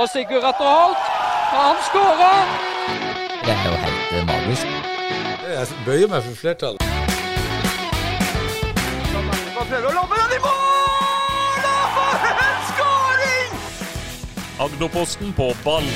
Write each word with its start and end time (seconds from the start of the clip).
Og 0.00 0.08
Sigurd 0.08 0.44
Atter 0.50 0.68
Holt, 0.76 1.02
han 1.52 1.76
skårer! 1.88 2.44
Det 3.44 3.52
er 3.52 3.64
jo 3.68 3.76
helt 3.84 4.12
eh, 4.16 4.26
magisk. 4.26 4.66
Jeg 5.56 5.66
bøyer 5.86 6.08
meg 6.08 6.22
for 6.22 6.34
flertallet. 6.42 6.80
Agderposten 14.60 15.32
på 15.36 15.52
ball. 15.64 15.92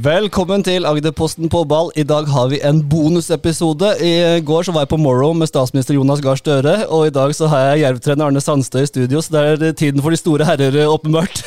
Velkommen 0.00 0.62
til 0.64 0.86
Agderposten 0.88 1.50
på 1.52 1.60
ball. 1.68 1.90
I 1.98 2.06
dag 2.08 2.28
har 2.32 2.46
vi 2.48 2.60
en 2.64 2.78
bonusepisode. 2.88 3.90
I 4.00 4.40
går 4.46 4.64
så 4.64 4.72
var 4.72 4.86
jeg 4.86 4.90
på 4.94 4.98
Morrow 5.02 5.34
med 5.36 5.50
statsminister 5.50 5.98
Jonas 5.98 6.22
Gahr 6.24 6.38
Støre, 6.40 6.86
og 6.88 7.10
i 7.10 7.12
dag 7.12 7.34
så 7.36 7.50
har 7.50 7.66
jeg 7.66 7.82
jervtrener 7.82 8.30
Arne 8.30 8.40
Sandstø 8.40 8.80
i 8.80 8.88
studio, 8.88 9.20
så 9.20 9.34
det 9.34 9.42
er 9.68 9.76
tiden 9.76 10.00
for 10.00 10.14
de 10.14 10.20
store 10.20 10.46
herrer, 10.48 10.78
åpenbart. 10.88 11.42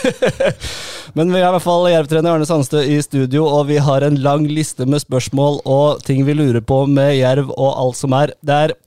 Men 1.17 1.33
vi 1.33 1.41
har 1.41 1.49
i 1.49 1.55
hvert 1.55 1.65
fall 1.65 1.89
jervtrener 1.95 2.35
Arne 2.35 2.45
Sandstø 2.45 2.83
i 2.85 2.99
studio, 3.01 3.47
og 3.47 3.71
vi 3.71 3.81
har 3.81 4.05
en 4.05 4.21
lang 4.21 4.45
liste 4.45 4.85
med 4.85 5.01
spørsmål 5.01 5.63
og 5.65 6.05
ting 6.05 6.21
vi 6.27 6.37
lurer 6.37 6.61
på 6.61 6.83
med 6.85 7.15
jerv 7.23 7.49
og 7.55 7.71
alt 7.71 8.03
som 8.03 8.13
er. 8.19 8.35
Det 8.45 8.59
er 8.67 8.77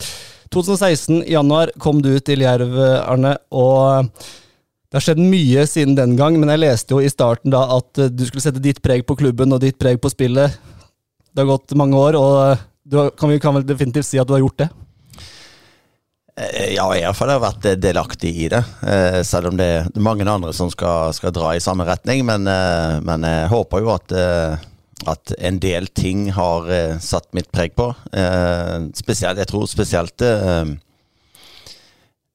2016, 0.55 1.25
i 1.25 1.34
januar, 1.34 1.75
kom 1.83 2.05
du 2.05 2.12
til 2.20 2.47
Jerv, 2.47 2.78
Arne, 3.03 3.34
og 3.51 4.12
det 4.96 5.02
har 5.02 5.10
skjedd 5.10 5.27
mye 5.28 5.62
siden 5.68 5.92
den 5.92 6.14
gang, 6.16 6.38
men 6.41 6.48
jeg 6.55 6.62
leste 6.62 6.95
jo 6.95 7.02
i 7.05 7.10
starten 7.12 7.52
da 7.52 7.66
at 7.74 7.98
eh, 8.00 8.09
du 8.09 8.23
skulle 8.24 8.41
sette 8.41 8.62
ditt 8.64 8.78
preg 8.80 9.02
på 9.05 9.12
klubben 9.20 9.52
og 9.52 9.60
ditt 9.60 9.77
preg 9.77 9.98
på 10.00 10.09
spillet. 10.09 10.55
Det 11.28 11.42
har 11.42 11.50
gått 11.50 11.74
mange 11.77 11.98
år, 12.00 12.16
og 12.16 12.36
eh, 12.95 13.10
kan 13.20 13.34
kan 13.42 13.59
vel 13.59 13.66
definitivt 13.69 14.09
si 14.09 14.16
at 14.16 14.24
du 14.24 14.32
har 14.32 14.41
gjort 14.41 14.62
det? 14.62 14.69
Eh, 16.41 16.72
Ja, 16.78 16.86
fall 16.86 16.95
har 16.95 17.02
iallfall 17.02 17.34
vært 17.45 17.69
delaktig 17.82 18.32
i 18.46 18.48
det. 18.55 18.62
Selv 19.28 19.50
om 19.50 19.60
det 19.60 19.69
er 19.82 19.92
mange 20.00 20.24
andre 20.24 20.55
som 20.56 20.72
skal, 20.72 21.12
skal 21.12 21.36
dra 21.36 21.52
i 21.52 21.60
samme 21.60 21.84
retning. 21.84 22.25
Men, 22.25 22.48
men 23.05 23.28
jeg 23.28 23.53
håper 23.53 23.84
jo 23.84 23.92
at, 23.98 24.16
at 25.12 25.36
en 25.36 25.60
del 25.60 25.92
ting 25.92 26.31
har 26.33 26.72
satt 27.05 27.28
mitt 27.36 27.53
preg 27.53 27.77
på. 27.77 27.92
Spesielt, 28.97 29.44
jeg 29.44 29.53
tror 29.53 29.69
spesielt 29.69 30.25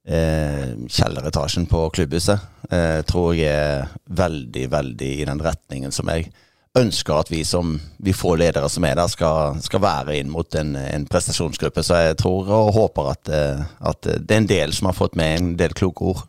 eh, 0.08 0.72
kjelleretasjen 0.88 1.68
på 1.70 1.88
klubbhuset 1.96 2.72
eh, 2.72 3.02
tror 3.08 3.36
jeg 3.38 3.52
er 3.52 3.92
veldig, 4.10 4.66
veldig 4.72 5.12
i 5.20 5.28
den 5.30 5.44
retningen 5.44 5.94
som 5.94 6.10
jeg 6.14 6.32
ønsker 6.80 7.18
at 7.20 7.32
vi 7.32 7.42
som 7.44 7.74
vi 8.00 8.14
få 8.16 8.38
ledere 8.40 8.70
som 8.72 8.86
er 8.88 8.96
der, 8.96 9.12
skal, 9.12 9.60
skal 9.64 9.84
være 9.84 10.16
inn 10.22 10.32
mot 10.32 10.56
en, 10.56 10.78
en 10.80 11.06
prestasjonsgruppe. 11.10 11.84
Så 11.84 12.00
jeg 12.00 12.18
tror 12.22 12.48
og 12.48 12.74
håper 12.78 13.12
at, 13.12 13.32
eh, 13.36 13.64
at 13.92 14.08
det 14.08 14.36
er 14.36 14.44
en 14.44 14.52
del 14.52 14.76
som 14.76 14.88
har 14.88 14.98
fått 14.98 15.20
med 15.20 15.38
en 15.38 15.54
del 15.60 15.76
kloke 15.78 16.14
ord. 16.14 16.26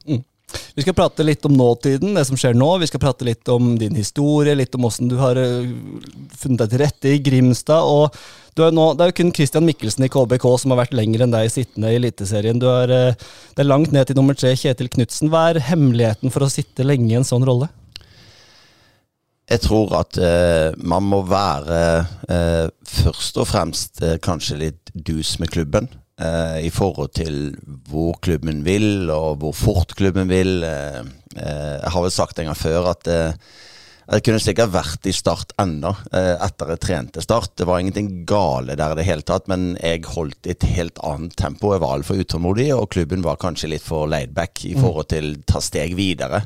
Vi 0.74 0.84
skal 0.84 0.96
prate 0.96 1.24
litt 1.26 1.44
om 1.48 1.54
nåtiden, 1.56 2.14
det 2.16 2.24
som 2.28 2.38
skjer 2.38 2.56
nå. 2.56 2.70
Vi 2.82 2.88
skal 2.90 3.02
prate 3.02 3.26
litt 3.28 3.48
om 3.52 3.74
din 3.80 3.96
historie, 3.98 4.54
litt 4.56 4.74
om 4.78 4.86
åssen 4.88 5.10
du 5.10 5.18
har 5.20 5.38
eh, 5.40 5.68
funnet 6.38 6.64
deg 6.64 6.72
til 6.72 6.82
rette 6.82 7.12
i 7.12 7.20
Grimstad. 7.24 7.82
og 7.84 8.16
er 8.60 8.72
nå, 8.72 8.86
Det 8.94 9.04
er 9.04 9.12
jo 9.12 9.18
kun 9.20 9.32
Christian 9.32 9.64
Mikkelsen 9.64 10.04
i 10.04 10.10
KBK 10.12 10.46
som 10.60 10.72
har 10.72 10.82
vært 10.82 10.96
lenger 10.96 11.24
enn 11.24 11.32
deg 11.32 11.50
sittende 11.52 11.92
i 11.92 12.00
Eliteserien. 12.00 12.62
Er, 12.62 12.90
eh, 12.90 13.14
Det 13.54 13.64
er 13.64 13.70
langt 13.70 13.92
ned 13.92 14.06
til 14.06 14.16
nummer 14.16 14.34
tre, 14.34 14.54
Kjetil 14.54 14.88
Knutsen. 14.88 15.30
Hva 15.30 15.50
er 15.50 15.60
hemmeligheten 15.60 16.30
for 16.30 16.44
å 16.44 16.50
sitte 16.50 16.84
lenge 16.84 17.10
i 17.10 17.16
en 17.16 17.24
sånn 17.24 17.44
rolle? 17.44 17.68
Jeg 19.50 19.60
tror 19.66 19.92
at 19.98 20.16
uh, 20.16 20.72
man 20.78 21.02
må 21.02 21.20
være 21.28 22.06
uh, 22.30 22.68
først 22.88 23.36
og 23.42 23.48
fremst 23.50 24.00
uh, 24.00 24.16
kanskje 24.22 24.56
litt 24.56 24.92
dus 24.94 25.38
med 25.42 25.50
klubben. 25.52 25.90
Eh, 26.20 26.66
I 26.66 26.70
forhold 26.72 27.12
til 27.16 27.52
hvor 27.88 28.18
klubben 28.24 28.62
vil, 28.66 29.10
og 29.10 29.42
hvor 29.42 29.56
fort 29.56 29.94
klubben 29.98 30.30
vil. 30.30 30.62
Eh, 30.66 31.02
eh, 31.36 31.76
jeg 31.78 31.92
har 31.94 32.04
vel 32.04 32.14
sagt 32.14 32.38
en 32.38 32.50
gang 32.50 32.58
før 32.58 32.92
at 32.92 33.12
jeg 34.12 34.24
kunne 34.26 34.42
sikkert 34.42 34.72
vært 34.74 35.06
i 35.08 35.12
Start 35.14 35.54
ennå, 35.62 35.92
etter 36.12 36.72
jeg 36.74 36.80
trente 36.82 37.22
Start. 37.22 37.54
Det 37.56 37.64
var 37.68 37.80
ingenting 37.80 38.26
gale 38.28 38.74
der 38.76 38.92
i 38.92 38.98
det 38.98 39.06
hele 39.06 39.24
tatt, 39.24 39.46
men 39.48 39.76
jeg 39.78 40.02
holdt 40.10 40.50
et 40.50 40.66
helt 40.74 40.98
annet 41.06 41.36
tempo. 41.38 41.70
Jeg 41.72 41.84
var 41.84 41.94
altfor 41.96 42.20
utålmodig, 42.20 42.66
og 42.74 42.90
klubben 42.92 43.22
var 43.24 43.40
kanskje 43.40 43.70
litt 43.72 43.86
for 43.86 44.10
laidback 44.10 44.66
i 44.68 44.74
forhold 44.74 45.08
til 45.14 45.36
ta 45.48 45.62
steg 45.64 45.94
videre. 45.96 46.42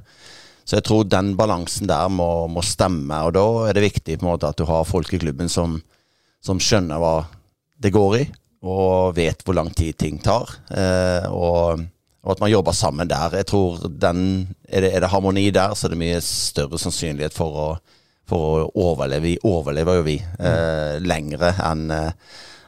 Så 0.66 0.80
jeg 0.80 0.86
tror 0.88 1.04
den 1.06 1.36
balansen 1.38 1.86
der 1.86 2.08
må, 2.10 2.48
må 2.50 2.62
stemme, 2.66 3.20
og 3.22 3.36
da 3.36 3.46
er 3.68 3.76
det 3.76 3.84
viktig 3.86 4.18
måte 4.26 4.50
at 4.50 4.58
du 4.58 4.66
har 4.66 4.86
folk 4.86 5.12
i 5.14 5.20
klubben 5.22 5.50
som, 5.50 5.76
som 6.42 6.58
skjønner 6.62 6.98
hva 6.98 7.16
det 7.82 7.92
går 7.94 8.16
i, 8.18 8.24
og 8.64 9.16
vet 9.16 9.44
hvor 9.44 9.56
lang 9.58 9.70
tid 9.76 9.98
ting 10.00 10.18
tar. 10.22 10.50
Eh, 10.70 11.28
og, 11.30 11.84
og 12.24 12.32
at 12.34 12.42
man 12.42 12.52
jobber 12.52 12.76
sammen 12.76 13.10
der. 13.10 13.36
Jeg 13.42 13.50
tror 13.50 13.84
den, 13.88 14.48
er, 14.68 14.86
det, 14.86 14.92
er 14.94 15.04
det 15.04 15.12
harmoni 15.12 15.48
der, 15.54 15.76
så 15.76 15.86
er 15.86 15.94
det 15.94 16.02
mye 16.02 16.22
større 16.24 16.80
sannsynlighet 16.80 17.36
for 17.36 17.62
å, 17.62 17.68
for 18.28 18.64
å 18.64 18.68
overleve. 18.88 19.26
Vi 19.28 19.38
overlever 19.46 20.00
jo 20.00 20.06
vi 20.08 20.18
eh, 20.20 20.98
lengre 21.04 21.54
enn 21.68 21.88
eh, 21.94 22.12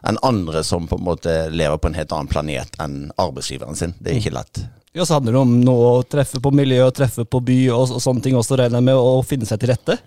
enn 0.07 0.19
andre 0.23 0.63
som 0.65 0.87
på 0.87 0.97
en 0.97 1.05
måte 1.05 1.33
lever 1.51 1.79
på 1.79 1.91
en 1.91 1.97
helt 1.99 2.13
annen 2.15 2.31
planet 2.31 2.77
enn 2.83 3.09
arbeidsgiveren 3.19 3.79
sin. 3.79 3.95
Det 3.99 4.13
er 4.13 4.21
ikke 4.21 4.37
lett. 4.37 4.61
Ja, 4.95 5.05
så 5.05 5.19
handler 5.19 5.37
det 5.37 5.43
om 5.43 5.57
noe 5.63 5.89
å 5.99 6.05
treffe 6.07 6.41
på 6.43 6.53
miljø, 6.55 6.87
treffe 6.95 7.27
på 7.29 7.41
by 7.45 7.59
og, 7.75 7.97
og 7.99 8.03
sånne 8.03 8.25
ting 8.25 8.39
også, 8.39 8.57
regner 8.59 8.81
jeg 8.81 8.89
med, 8.89 8.99
å 8.99 9.21
finne 9.27 9.49
seg 9.49 9.61
til 9.63 9.73
rette. 9.75 9.99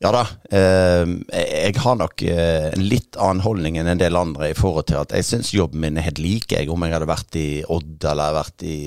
Ja 0.00 0.10
da. 0.14 0.22
Eh, 0.48 1.10
jeg 1.36 1.76
har 1.76 1.96
nok 2.00 2.22
eh, 2.24 2.70
en 2.72 2.84
litt 2.88 3.18
annen 3.20 3.42
holdning 3.44 3.76
enn 3.76 3.90
en 3.92 4.00
del 4.00 4.16
andre 4.16 4.48
i 4.48 4.56
forhold 4.56 4.86
til 4.88 4.96
at 4.96 5.12
jeg 5.12 5.26
syns 5.28 5.50
jobben 5.52 5.82
min 5.82 5.98
er 6.00 6.06
helt 6.06 6.20
lik. 6.24 6.54
Jeg, 6.54 6.70
om 6.72 6.86
jeg 6.86 6.94
hadde 6.94 7.08
vært 7.10 7.36
i 7.36 7.48
Odd 7.68 8.06
eller 8.08 8.38
vært 8.38 8.64
i 8.64 8.78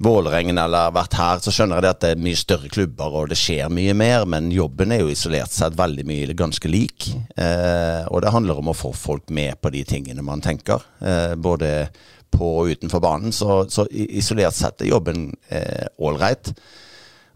Vålerengen 0.00 0.56
eller 0.60 0.94
vært 0.96 1.18
her, 1.20 1.42
så 1.44 1.52
skjønner 1.52 1.78
jeg 1.78 1.84
det 1.84 1.90
at 1.92 2.00
det 2.04 2.08
er 2.14 2.24
mye 2.24 2.40
større 2.40 2.70
klubber 2.72 3.14
og 3.20 3.28
det 3.28 3.38
skjer 3.40 3.68
mye 3.72 3.92
mer, 3.96 4.24
men 4.28 4.48
jobben 4.52 4.92
er 4.92 5.02
jo 5.02 5.12
isolert 5.12 5.52
sett 5.52 5.76
veldig 5.76 6.04
mye 6.08 6.36
ganske 6.36 6.72
lik. 6.72 7.10
Eh, 7.36 8.02
og 8.08 8.24
det 8.24 8.32
handler 8.32 8.60
om 8.60 8.72
å 8.72 8.76
få 8.76 8.94
folk 8.96 9.28
med 9.36 9.60
på 9.60 9.72
de 9.76 9.84
tingene 9.88 10.24
man 10.24 10.44
tenker, 10.44 10.84
eh, 11.04 11.36
både 11.36 11.90
på 12.32 12.54
og 12.62 12.72
utenfor 12.72 13.04
banen. 13.04 13.36
Så, 13.36 13.66
så 13.72 13.84
isolert 13.92 14.56
sett 14.56 14.80
er 14.80 14.94
jobben 14.94 15.28
ålreit. 16.00 16.54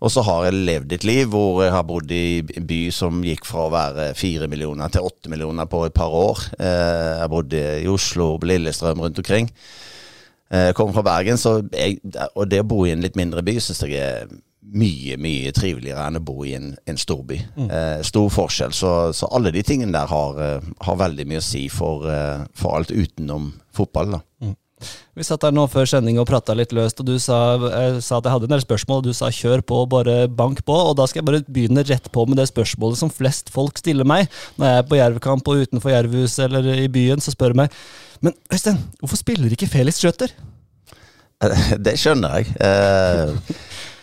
Og 0.00 0.08
så 0.08 0.22
har 0.24 0.46
jeg 0.48 0.56
levd 0.64 0.92
et 0.96 1.04
liv 1.04 1.26
hvor 1.28 1.58
jeg 1.60 1.72
har 1.74 1.84
bodd 1.84 2.10
i 2.16 2.40
en 2.56 2.66
by 2.68 2.78
som 2.94 3.18
gikk 3.26 3.44
fra 3.44 3.66
å 3.66 3.72
være 3.74 4.06
fire 4.16 4.46
millioner 4.48 4.88
til 4.94 5.04
åtte 5.04 5.28
millioner 5.28 5.68
på 5.68 5.82
et 5.86 5.92
par 5.96 6.14
år. 6.16 6.40
Eh, 6.56 7.18
Jeg 7.20 7.28
bodde 7.34 7.60
i 7.82 7.88
Oslo, 7.92 8.30
på 8.40 8.48
Lillestrøm, 8.48 9.02
rundt 9.04 9.20
omkring. 9.20 9.50
Eh, 10.50 10.70
Jeg 10.70 10.74
kommer 10.78 10.96
fra 10.96 11.02
Bergen, 11.10 11.36
så 11.36 11.58
jeg, 11.76 11.98
og 12.34 12.48
det 12.48 12.62
å 12.64 12.68
bo 12.72 12.86
i 12.86 12.94
en 12.94 13.04
litt 13.04 13.16
mindre 13.20 13.44
by 13.44 13.58
syns 13.60 13.82
jeg 13.84 14.00
er 14.00 14.32
mye, 14.72 15.16
mye 15.20 15.52
triveligere 15.52 16.06
enn 16.06 16.16
å 16.16 16.24
bo 16.24 16.44
i 16.48 16.54
en, 16.56 16.72
en 16.88 16.96
storby. 17.00 17.36
Eh, 17.68 18.00
stor 18.06 18.30
forskjell. 18.32 18.72
Så, 18.72 19.12
så 19.12 19.28
alle 19.36 19.52
de 19.52 19.62
tingene 19.66 19.92
der 19.92 20.06
har, 20.08 20.62
har 20.80 20.96
veldig 21.04 21.26
mye 21.28 21.42
å 21.42 21.44
si 21.44 21.66
for, 21.68 22.08
for 22.56 22.78
alt 22.80 22.90
utenom 22.94 23.52
fotball. 23.76 24.16
da. 24.16 24.20
Vi 25.18 25.26
satt 25.26 25.44
her 25.44 25.54
nå 25.54 25.66
før 25.70 25.88
sending 25.90 26.20
og 26.22 26.28
prata 26.30 26.54
litt 26.56 26.74
løst, 26.76 27.02
og 27.02 27.08
du 27.08 27.16
sa, 27.22 27.38
sa 28.00 28.18
at 28.18 28.26
jeg 28.26 28.34
hadde 28.34 28.48
en 28.48 28.54
del 28.54 28.62
spørsmål, 28.64 29.02
og 29.02 29.08
du 29.08 29.16
sa 29.16 29.30
kjør 29.34 29.64
på, 29.66 29.82
bare 29.92 30.24
bank 30.28 30.62
på. 30.66 30.76
Og 30.90 30.94
da 30.98 31.08
skal 31.10 31.20
jeg 31.20 31.28
bare 31.30 31.42
begynne 31.48 31.84
rett 31.86 32.06
på 32.12 32.26
med 32.28 32.40
det 32.40 32.48
spørsmålet 32.50 33.02
som 33.02 33.12
flest 33.12 33.52
folk 33.54 33.80
stiller 33.80 34.08
meg. 34.08 34.30
Når 34.56 34.70
jeg 34.70 34.82
er 34.82 34.88
på 34.90 35.00
jervkamp 35.00 35.50
og 35.50 35.66
utenfor 35.66 35.94
Jervhuset 35.94 36.46
eller 36.48 36.70
i 36.76 36.88
byen, 36.92 37.20
så 37.20 37.34
spør 37.34 37.54
de 37.54 37.64
meg 37.64 37.82
Men 38.20 38.34
Øystein, 38.52 38.80
hvorfor 39.00 39.16
spiller 39.16 39.52
ikke 39.52 39.70
Felix 39.70 40.00
Skjøter? 40.00 40.32
Det 41.86 41.94
skjønner 41.96 42.36
jeg. 42.36 42.50
Eh, 42.60 43.54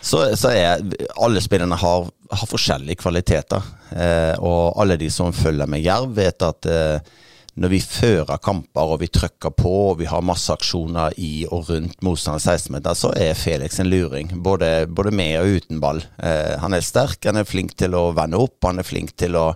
så, 0.02 0.24
så 0.38 0.50
er 0.50 0.82
alle 1.22 1.42
spillerne 1.42 1.78
har, 1.78 2.08
har 2.30 2.50
forskjellige 2.50 2.98
kvaliteter. 3.02 3.62
Eh, 3.94 4.34
og 4.42 4.78
alle 4.82 4.98
de 4.98 5.10
som 5.12 5.34
følger 5.34 5.70
med 5.70 5.84
Jerv, 5.84 6.16
vet 6.18 6.46
at 6.46 6.68
eh, 6.70 7.14
når 7.58 7.72
vi 7.72 7.80
fører 7.82 8.38
kamper 8.42 8.92
og 8.94 9.00
vi 9.02 9.10
trykker 9.10 9.52
på 9.58 9.72
og 9.90 9.98
vi 10.00 10.08
har 10.10 10.24
masse 10.24 10.52
aksjoner 10.54 11.16
i 11.18 11.42
og 11.48 11.70
rundt 11.72 12.02
motstander 12.06 12.42
16-meter, 12.42 12.96
så 12.98 13.10
er 13.18 13.38
Felix 13.38 13.80
en 13.82 13.90
luring. 13.90 14.30
Både, 14.44 14.86
både 14.86 15.12
med 15.14 15.34
og 15.40 15.58
uten 15.58 15.82
ball. 15.82 16.02
Eh, 16.22 16.54
han 16.62 16.76
er 16.76 16.84
sterk, 16.86 17.18
han 17.26 17.40
er 17.40 17.48
flink 17.48 17.74
til 17.78 17.96
å 17.98 18.08
vende 18.16 18.40
opp, 18.40 18.60
han 18.66 18.78
er 18.78 18.86
flink 18.86 19.16
til 19.18 19.38
å 19.38 19.50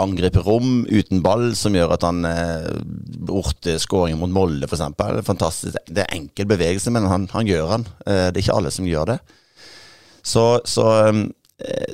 angripe 0.00 0.42
rom 0.46 0.84
uten 0.88 1.22
ball, 1.22 1.50
som 1.58 1.74
gjør 1.76 1.94
at 1.96 2.06
han 2.06 2.24
eh, 2.26 2.70
orter 3.30 3.78
skåringen 3.82 4.20
mot 4.20 4.32
Molde, 4.32 4.66
f.eks. 4.66 4.86
Fantastisk. 5.26 5.78
Det 5.86 6.04
er 6.04 6.16
enkel 6.16 6.48
bevegelse, 6.50 6.92
men 6.94 7.08
han, 7.10 7.28
han 7.34 7.50
gjør 7.50 7.76
han. 7.76 7.86
Eh, 8.06 8.28
det 8.30 8.40
er 8.40 8.44
ikke 8.44 8.58
alle 8.58 8.74
som 8.74 8.88
gjør 8.88 9.14
det. 9.14 9.20
Så, 10.26 10.44
så 10.68 10.86
eh, 11.06 11.22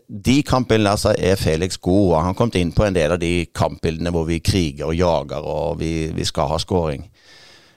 de 0.07 0.37
kampbildene 0.47 0.93
altså 0.95 1.13
er 1.19 1.39
Felix 1.41 1.79
god. 1.83 2.13
og 2.13 2.17
Han 2.17 2.31
har 2.31 2.39
kommet 2.39 2.59
inn 2.61 2.73
på 2.75 2.87
en 2.87 2.97
del 2.97 3.15
av 3.17 3.21
de 3.23 3.47
kampbildene 3.55 4.13
hvor 4.15 4.27
vi 4.29 4.41
kriger 4.45 4.91
og 4.91 4.99
jager 4.99 5.47
og 5.47 5.81
vi, 5.81 5.93
vi 6.15 6.27
skal 6.29 6.51
ha 6.53 6.61
skåring. 6.63 7.07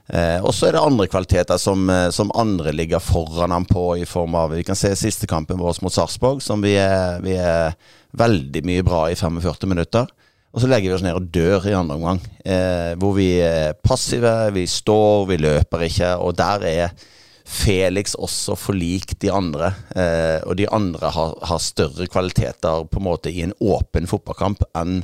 Eh, 0.09 0.39
og 0.41 0.55
så 0.57 0.67
er 0.67 0.73
det 0.73 0.81
andre 0.81 1.05
kvaliteter 1.05 1.59
som, 1.61 1.83
eh, 1.93 2.09
som 2.09 2.31
andre 2.33 2.71
ligger 2.73 3.01
foran 3.03 3.53
ham 3.53 3.65
på, 3.65 3.97
i 4.01 4.05
form 4.09 4.33
av 4.35 4.55
Vi 4.55 4.63
kan 4.63 4.75
se 4.75 4.95
siste 4.97 5.27
kampen 5.27 5.59
vår 5.59 5.77
mot 5.83 5.93
Sarpsborg, 5.93 6.41
som 6.41 6.61
vi 6.61 6.73
er, 6.81 7.21
vi 7.21 7.35
er 7.37 7.75
veldig 8.17 8.63
mye 8.65 8.83
bra 8.83 9.03
i 9.11 9.15
45 9.15 9.69
minutter. 9.69 10.07
Og 10.49 10.63
så 10.63 10.67
legger 10.67 10.89
vi 10.89 10.95
oss 10.95 11.05
ned 11.05 11.13
og 11.13 11.29
dør 11.29 11.67
i 11.69 11.75
andre 11.77 11.99
omgang. 11.99 12.19
Eh, 12.41 12.95
hvor 12.97 13.13
vi 13.13 13.37
er 13.37 13.77
passive, 13.85 14.49
vi 14.55 14.65
står, 14.65 15.27
vi 15.29 15.37
løper 15.37 15.85
ikke. 15.85 16.15
Og 16.17 16.33
der 16.37 16.65
er 16.65 16.89
Felix 17.49 18.13
også 18.13 18.53
for 18.59 18.77
lik 18.77 19.15
de 19.23 19.31
andre. 19.33 19.71
Eh, 19.97 20.37
og 20.45 20.57
de 20.59 20.67
andre 20.69 21.09
har, 21.15 21.33
har, 21.49 21.61
større 21.63 22.05
kvaliteter 22.11 22.85
på 22.85 23.01
en 23.01 23.07
måte 23.07 23.33
i 23.33 23.41
en 23.45 23.55
åpen 23.59 24.09
fotballkamp 24.09 24.67
enn 24.77 25.01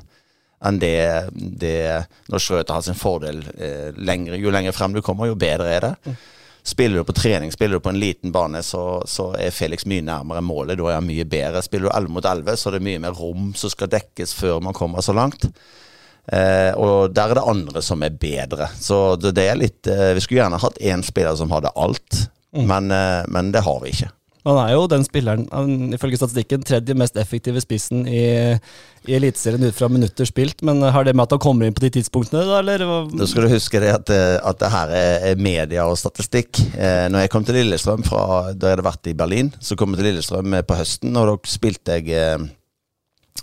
enn 0.66 0.78
det, 0.80 1.30
det 1.36 2.06
Når 2.32 2.42
Schrøter 2.42 2.74
har 2.74 2.84
sin 2.86 2.98
fordel 2.98 3.42
eh, 3.60 3.92
lengre, 3.98 4.40
Jo 4.40 4.54
lenger 4.54 4.74
frem 4.74 4.96
du 4.96 5.02
kommer, 5.04 5.28
jo 5.30 5.36
bedre 5.38 5.68
er 5.70 5.84
det. 5.84 6.16
Spiller 6.66 7.02
du 7.02 7.06
på 7.06 7.14
trening, 7.14 7.52
spiller 7.54 7.78
du 7.78 7.84
på 7.86 7.92
en 7.92 8.00
liten 8.02 8.32
bane, 8.34 8.64
så, 8.66 9.04
så 9.06 9.28
er 9.38 9.54
Felix 9.54 9.86
mye 9.86 10.02
nærmere 10.02 10.42
målet. 10.42 10.80
Da 10.80 10.88
er 10.90 10.98
han 10.98 11.06
mye 11.06 11.26
bedre. 11.30 11.62
Spiller 11.62 11.90
du 11.90 11.94
11 11.94 12.14
mot 12.16 12.26
11, 12.26 12.58
så 12.58 12.72
er 12.72 12.78
det 12.78 12.86
mye 12.88 13.02
mer 13.04 13.18
rom 13.20 13.52
som 13.58 13.74
skal 13.74 13.92
dekkes 13.94 14.34
før 14.34 14.64
man 14.66 14.74
kommer 14.74 15.06
så 15.06 15.14
langt. 15.14 15.46
Eh, 16.26 16.72
og 16.82 17.14
der 17.14 17.36
er 17.36 17.38
det 17.38 17.46
andre 17.52 17.84
som 17.86 18.02
er 18.02 18.18
bedre. 18.18 18.72
Så 18.82 18.98
det, 19.22 19.36
det 19.38 19.46
er 19.46 19.60
litt 19.62 19.92
eh, 19.92 20.16
Vi 20.18 20.24
skulle 20.26 20.42
gjerne 20.42 20.62
hatt 20.64 20.82
én 20.82 21.06
spiller 21.06 21.38
som 21.38 21.54
hadde 21.54 21.74
alt, 21.78 22.24
mm. 22.56 22.70
men, 22.70 22.94
eh, 22.94 23.24
men, 23.32 23.52
det 23.56 23.66
har 23.66 23.82
vi 23.84 23.94
ikke. 23.94 24.12
Han 24.46 24.60
er 24.62 24.76
jo 24.76 24.84
den 24.86 25.02
spilleren, 25.02 25.48
ifølge 25.98 26.20
statistikken, 26.20 26.62
tredje 26.62 26.94
mest 26.94 27.16
effektive 27.18 27.58
spissen 27.64 28.04
i, 28.06 28.20
i 29.10 29.16
Eliteserien 29.18 29.66
ut 29.66 29.74
fra 29.74 29.90
minutter 29.90 30.30
spilt. 30.30 30.62
Men 30.62 30.84
har 30.86 31.08
det 31.08 31.16
med 31.18 31.26
at 31.26 31.34
han 31.34 31.42
kommer 31.42 31.66
inn 31.66 31.74
på 31.74 31.82
de 31.82 31.90
tidspunktene, 31.96 32.44
da, 32.46 32.60
eller? 32.62 32.84
Da 33.10 33.26
skal 33.26 33.48
du 33.48 33.56
huske 33.56 33.82
det 33.82 33.90
at, 33.96 34.12
eh, 34.14 34.36
at 34.38 34.60
det 34.62 34.70
her 34.76 34.94
er 35.00 35.42
media 35.42 35.88
og 35.90 35.98
statistikk. 35.98 36.62
Eh, 36.78 37.08
når 37.10 37.26
jeg 37.26 37.34
kom 37.34 37.48
til 37.48 37.58
Lillestrøm 37.58 38.06
fra 38.06 38.54
Da 38.54 38.70
jeg 38.70 38.78
hadde 38.78 38.86
vært 38.86 39.10
i 39.10 39.18
Berlin, 39.18 39.50
så 39.58 39.80
kom 39.80 39.96
jeg 39.96 40.04
til 40.04 40.12
Lillestrøm 40.12 40.60
på 40.62 40.78
høsten, 40.78 41.18
og 41.18 41.32
da 41.32 41.36
spilte 41.50 41.98
jeg 41.98 42.14
eh, 42.14 42.46
Eh, 42.46 42.54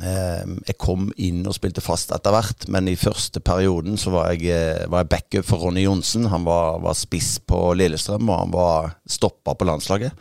jeg 0.00 0.78
kom 0.80 1.10
inn 1.20 1.42
og 1.44 1.52
spilte 1.52 1.82
fast 1.84 2.14
etter 2.16 2.32
hvert, 2.32 2.64
men 2.72 2.88
i 2.88 2.96
første 2.96 3.42
perioden 3.44 3.98
så 4.00 4.14
var 4.14 4.30
jeg, 4.32 4.48
eh, 4.48 4.86
var 4.88 5.04
jeg 5.04 5.10
backup 5.12 5.44
for 5.44 5.66
Ronny 5.66 5.84
Johnsen. 5.84 6.30
Han 6.32 6.46
var, 6.48 6.80
var, 6.80 6.96
spiss 6.96 7.36
på 7.44 7.74
Lillestrøm, 7.76 8.30
og 8.30 8.40
han 8.40 8.54
var 8.54 8.94
stoppa 9.04 9.54
på 9.54 9.68
landslaget. 9.68 10.16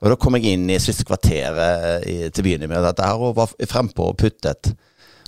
Og 0.00 0.10
Da 0.10 0.16
kom 0.20 0.36
jeg 0.36 0.56
inn 0.56 0.64
i 0.68 0.80
siste 0.80 1.04
kvarteret 1.04 2.04
i, 2.08 2.16
til 2.28 2.44
begynne 2.44 2.68
med 2.68 2.82
dette 2.84 3.04
her, 3.04 3.20
og 3.20 3.36
var 3.36 3.52
frempå 3.68 4.10
og 4.10 4.18
puttet. 4.20 4.72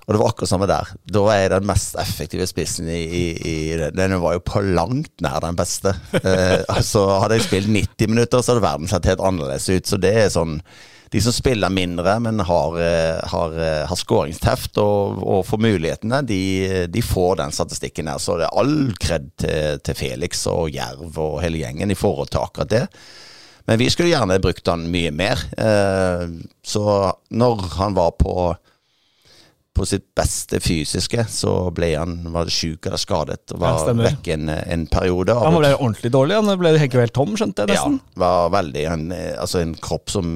Og 0.06 0.14
det 0.14 0.20
var 0.20 0.28
akkurat 0.30 0.48
samme 0.48 0.68
der. 0.70 0.90
Da 1.04 1.22
var 1.24 1.38
jeg 1.40 1.50
den 1.50 1.66
mest 1.66 1.96
effektive 1.98 2.46
spissen 2.46 2.88
i, 2.88 3.00
i, 3.02 3.24
i 3.50 3.54
Den 3.90 4.20
var 4.22 4.36
jo 4.36 4.44
på 4.46 4.62
langt 4.62 5.12
nær 5.24 5.40
den 5.42 5.56
beste. 5.58 5.92
eh, 6.22 6.60
altså 6.68 7.08
Hadde 7.20 7.40
jeg 7.40 7.48
spilt 7.48 7.72
90 7.72 8.12
minutter, 8.12 8.40
så 8.40 8.54
hadde 8.54 8.64
verden 8.64 8.90
sett 8.90 9.08
helt 9.10 9.24
annerledes 9.24 9.68
ut. 9.68 9.88
Så 9.88 9.98
det 10.00 10.12
er 10.14 10.30
sånn 10.32 10.60
de 11.16 11.20
som 11.24 11.32
spiller 11.32 11.72
mindre, 11.72 12.18
men 12.20 12.40
har, 12.44 12.74
eh, 12.80 13.28
har, 13.28 13.52
eh, 13.58 13.86
har 13.88 13.96
skåringsteft 13.96 14.76
og, 14.82 15.22
og, 15.24 15.46
får 15.48 15.62
mulighetene, 15.64 16.20
de, 16.28 16.40
de, 16.92 17.02
får 17.02 17.38
den 17.40 17.54
statistikken 17.56 18.10
her. 18.12 18.20
Så 18.20 18.36
det 18.36 18.44
er 18.50 18.60
all 18.60 18.92
kred 19.00 19.30
til, 19.40 19.80
til, 19.80 19.96
Felix 19.96 20.44
og 20.52 20.68
Jerv 20.74 21.16
og 21.16 21.38
hele 21.40 21.62
gjengen 21.62 21.94
i 21.94 21.96
forhold 21.96 22.28
til 22.34 22.44
akkurat 22.44 22.72
det. 22.74 22.84
Men 23.66 23.80
vi 23.80 23.88
skulle 23.90 24.12
gjerne 24.12 24.42
brukt 24.44 24.68
han 24.68 24.84
mye 24.92 25.14
mer. 25.16 25.40
Eh, 25.56 26.26
så 26.60 26.86
når 27.32 27.64
han 27.80 27.96
var 27.96 28.12
på 28.20 28.36
på 29.76 29.84
sitt 29.84 30.06
beste 30.16 30.56
fysiske, 30.64 31.26
så 31.28 31.50
ble 31.76 31.90
han 31.98 32.14
var 32.32 32.48
sjuk 32.48 32.86
eller 32.88 33.00
skadet 33.00 33.52
og 33.52 33.60
var 33.60 33.82
ja, 33.84 33.92
vekk 33.98 34.30
en, 34.32 34.48
en, 34.48 34.86
periode. 34.88 35.34
Han 35.36 35.58
ble 35.58 35.74
ordentlig 35.74 36.12
dårlig, 36.14 36.38
han 36.38 36.60
ble 36.62 36.72
helt, 36.80 36.96
helt 36.96 37.12
tom, 37.12 37.34
skjønte 37.36 37.66
jeg 37.66 37.74
nesten? 37.74 37.98
Ja, 38.14 38.22
var 38.22 38.54
veldig 38.56 38.86
en, 38.88 39.04
altså 39.36 39.60
en 39.60 39.74
kropp 39.76 40.14
som 40.14 40.30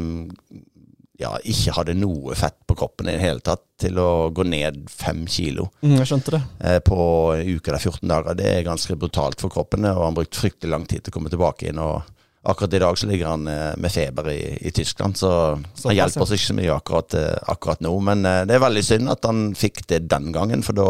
ja, 1.20 1.34
ikke 1.44 1.74
hadde 1.76 1.96
noe 1.98 2.36
fett 2.38 2.56
på 2.68 2.76
kroppen 2.80 3.10
i 3.10 3.16
det 3.16 3.24
hele 3.24 3.44
tatt, 3.44 3.66
til 3.80 3.98
å 4.00 4.30
gå 4.34 4.44
ned 4.48 4.82
fem 4.92 5.26
kilo. 5.30 5.68
Mm, 5.84 5.98
jeg 5.98 6.08
skjønte 6.10 6.34
det. 6.36 6.40
Eh, 6.64 6.78
på 6.84 6.96
en 7.36 7.44
uke 7.56 7.72
eller 7.72 7.82
14 7.82 8.08
dager. 8.08 8.38
Det 8.38 8.48
er 8.48 8.66
ganske 8.66 8.96
brutalt 9.00 9.40
for 9.40 9.52
kroppen, 9.52 9.88
og 9.88 10.06
han 10.06 10.16
brukte 10.16 10.40
fryktelig 10.40 10.72
lang 10.72 10.88
tid 10.88 11.04
til 11.04 11.12
å 11.12 11.18
komme 11.18 11.32
tilbake 11.32 11.70
inn. 11.70 11.80
og 11.80 12.02
Akkurat 12.42 12.74
i 12.74 12.78
dag 12.78 12.98
så 12.98 13.06
ligger 13.06 13.26
han 13.34 13.48
eh, 13.52 13.74
med 13.76 13.92
feber 13.92 14.30
i, 14.32 14.40
i 14.60 14.70
Tyskland, 14.72 15.16
så, 15.16 15.32
så 15.74 15.90
han 15.90 15.98
hjelper 15.98 16.24
oss 16.24 16.32
ikke 16.32 16.46
så 16.46 16.56
mye 16.56 16.72
akkurat, 16.72 17.16
eh, 17.20 17.36
akkurat 17.52 17.82
nå. 17.84 17.92
Men 18.06 18.24
eh, 18.24 18.44
det 18.48 18.56
er 18.56 18.62
veldig 18.64 18.84
synd 18.86 19.12
at 19.12 19.28
han 19.28 19.50
fikk 19.58 19.82
det 19.92 20.06
den 20.08 20.30
gangen, 20.32 20.64
for 20.64 20.78
da 20.78 20.88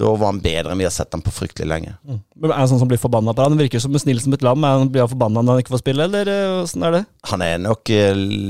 da 0.00 0.10
var 0.18 0.32
han 0.32 0.40
bedre 0.42 0.72
enn 0.72 0.80
vi 0.80 0.86
har 0.86 0.94
sett 0.94 1.12
ham 1.14 1.22
på 1.22 1.32
fryktelig 1.34 1.68
lenge. 1.70 1.92
Mm. 2.02 2.20
Men 2.42 2.50
Er 2.50 2.60
han 2.62 2.70
sånn 2.70 2.80
som 2.82 2.90
blir 2.90 2.98
forbanna 3.00 3.34
på 3.34 3.44
Han 3.46 3.58
virker 3.58 3.82
som 3.82 3.94
snill 3.98 4.20
som 4.20 4.34
et 4.34 4.42
lam. 4.42 4.64
Han 4.66 4.90
Blir 4.90 5.04
han 5.04 5.12
forbanna 5.12 5.42
når 5.42 5.56
han 5.56 5.62
ikke 5.62 5.74
får 5.76 5.82
spille, 5.84 6.08
eller 6.08 6.30
åssen 6.62 6.82
er 6.86 6.96
det? 6.96 7.02
Han 7.30 7.44
er 7.46 7.62
nok 7.62 7.92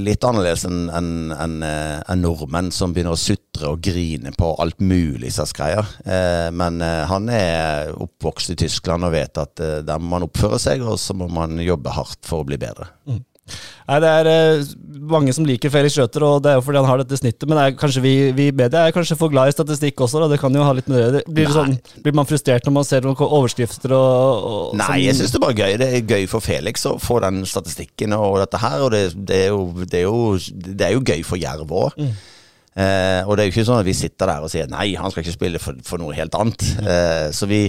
litt 0.09 0.25
annerledes 0.25 0.65
enn 0.69 0.89
en, 0.89 1.11
en, 1.37 1.59
en 1.65 2.25
nordmenn 2.25 2.73
som 2.75 2.95
begynner 2.95 3.17
å 3.17 3.21
sutre 3.21 3.75
og 3.75 3.85
grine 3.85 4.33
på 4.37 4.55
alt 4.63 4.81
mulig 4.81 5.35
slags 5.37 5.55
greier. 5.57 5.89
Men 6.55 6.81
han 6.81 7.29
er 7.33 7.93
oppvokst 7.93 8.55
i 8.55 8.59
Tyskland 8.65 9.07
og 9.07 9.15
vet 9.15 9.39
at 9.41 9.61
der 9.85 10.01
må 10.01 10.17
man 10.17 10.27
oppføre 10.29 10.59
seg, 10.63 10.83
og 10.83 10.99
så 11.03 11.17
må 11.17 11.29
man 11.33 11.61
jobbe 11.63 11.95
hardt 11.95 12.23
for 12.27 12.43
å 12.43 12.49
bli 12.49 12.59
bedre. 12.61 12.89
Mm. 13.09 13.23
Nei, 13.85 13.99
Det 14.01 14.11
er 14.11 14.29
eh, 14.31 14.69
mange 15.13 15.33
som 15.37 15.45
liker 15.45 15.73
Felix 15.73 15.97
Schøter, 15.97 16.25
og 16.25 16.43
det 16.45 16.53
er 16.53 16.59
jo 16.59 16.65
fordi 16.65 16.81
han 16.81 16.89
har 16.89 17.03
dette 17.03 17.19
snittet. 17.21 17.47
Men 17.51 17.61
er 17.61 17.77
kanskje 17.77 18.03
vi, 18.05 18.15
vi 18.37 18.49
i 18.49 18.55
media 18.57 18.87
er 18.87 18.95
kanskje 18.97 19.19
for 19.21 19.33
glad 19.33 19.53
i 19.53 19.57
statistikk 19.57 20.01
også. 20.07 20.23
Da. 20.23 20.31
Det 20.33 20.41
kan 20.41 20.57
jo 20.57 20.65
ha 20.65 20.73
litt 20.77 20.89
med 20.91 21.19
det. 21.19 21.25
Blir, 21.29 21.51
det 21.51 21.57
sånn, 21.57 21.77
blir 22.05 22.17
man 22.17 22.29
frustrert 22.29 22.65
når 22.65 22.77
man 22.79 22.89
ser 22.89 23.05
noen 23.05 23.21
overskrifter 23.25 23.93
og, 23.97 24.49
og 24.51 24.77
Nei, 24.81 25.03
jeg 25.05 25.19
syns 25.19 25.35
det 25.35 25.41
er 25.41 25.47
bare 25.47 25.59
gøy. 25.61 25.79
Det 25.83 25.91
er 25.91 26.15
gøy 26.15 26.29
for 26.31 26.45
Felix 26.45 26.87
å 26.89 26.97
få 27.03 27.21
den 27.25 27.43
statistikken 27.49 28.17
og 28.17 28.39
dette 28.43 28.63
her. 28.65 28.87
Og 28.87 28.95
det, 28.95 29.05
det, 29.17 29.43
er, 29.45 29.53
jo, 29.53 29.85
det 29.85 30.01
er, 30.01 30.07
jo, 30.09 30.39
det 30.65 30.89
er 30.89 30.97
jo 30.97 31.05
gøy 31.05 31.27
for 31.27 31.41
Jerv 31.41 31.77
òg. 31.85 32.01
Mm. 32.01 32.15
Eh, 32.75 33.21
og 33.23 33.37
det 33.37 33.45
er 33.45 33.47
jo 33.47 33.53
ikke 33.53 33.67
sånn 33.69 33.85
at 33.85 33.87
vi 33.87 33.95
sitter 33.95 34.33
der 34.33 34.43
og 34.43 34.51
sier 34.51 34.67
nei, 34.67 34.89
han 34.99 35.13
skal 35.13 35.23
ikke 35.23 35.37
spille 35.37 35.61
for, 35.63 35.79
for 35.87 36.03
noe 36.03 36.17
helt 36.17 36.35
annet. 36.39 36.65
Mm. 36.81 36.89
Eh, 36.91 37.29
så 37.37 37.47
vi 37.51 37.67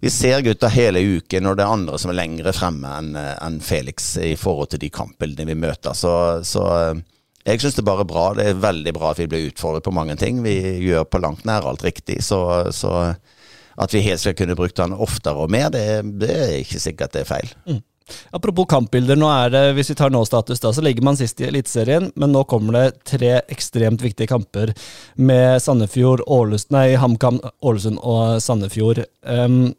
vi 0.00 0.10
ser 0.14 0.44
gutta 0.46 0.70
hele 0.70 1.02
uken, 1.18 1.46
og 1.46 1.58
det 1.58 1.64
er 1.64 1.74
andre 1.74 1.98
som 1.98 2.12
er 2.12 2.20
lengre 2.20 2.52
fremme 2.54 2.90
enn 3.00 3.16
en 3.18 3.60
Felix 3.64 4.12
i 4.22 4.34
forhold 4.38 4.72
til 4.74 4.82
de 4.84 4.92
kampbildene 4.94 5.48
vi 5.50 5.58
møter. 5.58 5.96
Så, 5.98 6.12
så 6.46 6.66
eh, 6.76 7.00
jeg 7.48 7.62
syns 7.62 7.78
det 7.78 7.82
er 7.82 7.90
bare 7.90 8.06
bra. 8.08 8.28
Det 8.38 8.46
er 8.46 8.62
veldig 8.62 8.94
bra 8.94 9.10
at 9.10 9.22
vi 9.22 9.26
blir 9.30 9.48
utfordret 9.48 9.86
på 9.86 9.94
mange 9.96 10.14
ting. 10.20 10.42
Vi 10.44 10.54
gjør 10.86 11.08
på 11.08 11.22
langt 11.24 11.46
nær 11.48 11.66
alt 11.66 11.82
riktig. 11.86 12.20
Så, 12.26 12.40
så 12.76 12.92
at 13.78 13.94
vi 13.94 14.02
helt 14.04 14.22
skal 14.22 14.36
kunne 14.38 14.56
brukt 14.58 14.80
han 14.82 14.94
oftere 14.94 15.44
og 15.44 15.52
mer, 15.54 15.70
det, 15.74 15.84
det 16.18 16.34
er 16.34 16.56
ikke 16.60 16.82
sikkert 16.82 17.14
det 17.14 17.22
er 17.24 17.30
feil. 17.30 17.54
Mm. 17.68 17.82
Apropos 18.32 18.64
kampbilder, 18.70 19.18
nå 19.20 19.28
er 19.28 19.50
det, 19.52 19.62
hvis 19.76 19.90
vi 19.92 19.96
tar 19.98 20.12
nå-status, 20.12 20.62
da, 20.62 20.72
så 20.72 20.82
ligger 20.84 21.04
man 21.04 21.18
sist 21.18 21.42
i 21.42 21.48
Eliteserien, 21.48 22.08
men 22.16 22.32
nå 22.32 22.40
kommer 22.48 22.78
det 22.78 23.02
tre 23.08 23.34
ekstremt 23.52 24.02
viktige 24.04 24.30
kamper 24.30 24.72
med 25.20 25.60
Sandefjord, 25.60 26.24
Ålesund, 26.24 26.72
nei, 26.72 26.86
HamKam, 27.00 27.42
Ålesund 27.60 28.00
og 28.00 28.40
Sandefjord. 28.44 29.02
Um, 29.28 29.74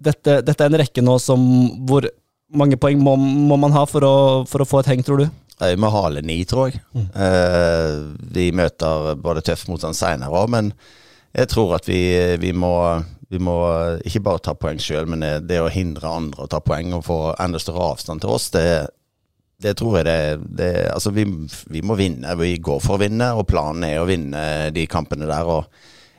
dette, 0.00 0.40
dette, 0.46 0.64
er 0.64 0.72
en 0.72 0.80
rekke 0.80 1.04
nå 1.04 1.18
som 1.22 1.42
Hvor 1.88 2.08
mange 2.56 2.78
poeng 2.80 2.98
må, 3.02 3.14
må 3.20 3.58
man 3.60 3.74
ha 3.76 3.84
for 3.86 4.06
å, 4.06 4.16
for 4.50 4.64
å, 4.64 4.68
få 4.68 4.80
et 4.82 4.90
heng, 4.90 5.04
tror 5.06 5.22
du? 5.22 5.28
Vi 5.60 5.76
må 5.78 5.90
hale 5.92 6.22
ni, 6.24 6.40
tror 6.48 6.70
jeg. 6.70 6.80
Mm. 6.96 7.06
Eh, 7.26 7.96
vi 8.34 8.46
møter 8.56 9.12
både 9.20 9.44
tøff 9.44 9.66
motstand 9.68 9.94
seinere 9.94 10.32
òg, 10.34 10.48
men 10.50 10.72
jeg 11.36 11.50
tror 11.52 11.76
at 11.76 11.86
vi, 11.86 12.00
vi, 12.42 12.50
må, 12.56 12.72
vi 13.30 13.38
må 13.38 13.54
ikke 14.08 14.24
bare 14.26 14.42
ta 14.42 14.56
poeng 14.58 14.80
sjøl, 14.82 15.06
men 15.12 15.22
det 15.46 15.60
å 15.62 15.70
hindre 15.70 16.10
andre 16.10 16.46
å 16.46 16.50
ta 16.50 16.58
poeng 16.64 16.96
og 16.96 17.04
få 17.06 17.20
enda 17.38 17.60
større 17.62 17.92
avstand 17.92 18.24
til 18.24 18.34
oss, 18.34 18.48
det, 18.56 18.66
det 19.62 19.76
tror 19.78 20.00
jeg 20.00 20.08
det, 20.08 20.18
det 20.58 20.72
Altså, 20.90 21.12
vi, 21.14 21.26
vi, 21.70 21.84
må 21.86 21.94
vinne. 22.00 22.34
Vi 22.40 22.56
går 22.58 22.82
for 22.82 22.96
å 22.96 23.02
vinne, 23.04 23.30
og 23.36 23.46
planen 23.50 23.86
er 23.86 24.00
å 24.00 24.08
vinne 24.08 24.42
de 24.74 24.86
kampene 24.90 25.28
der. 25.30 25.46
og 25.46 25.68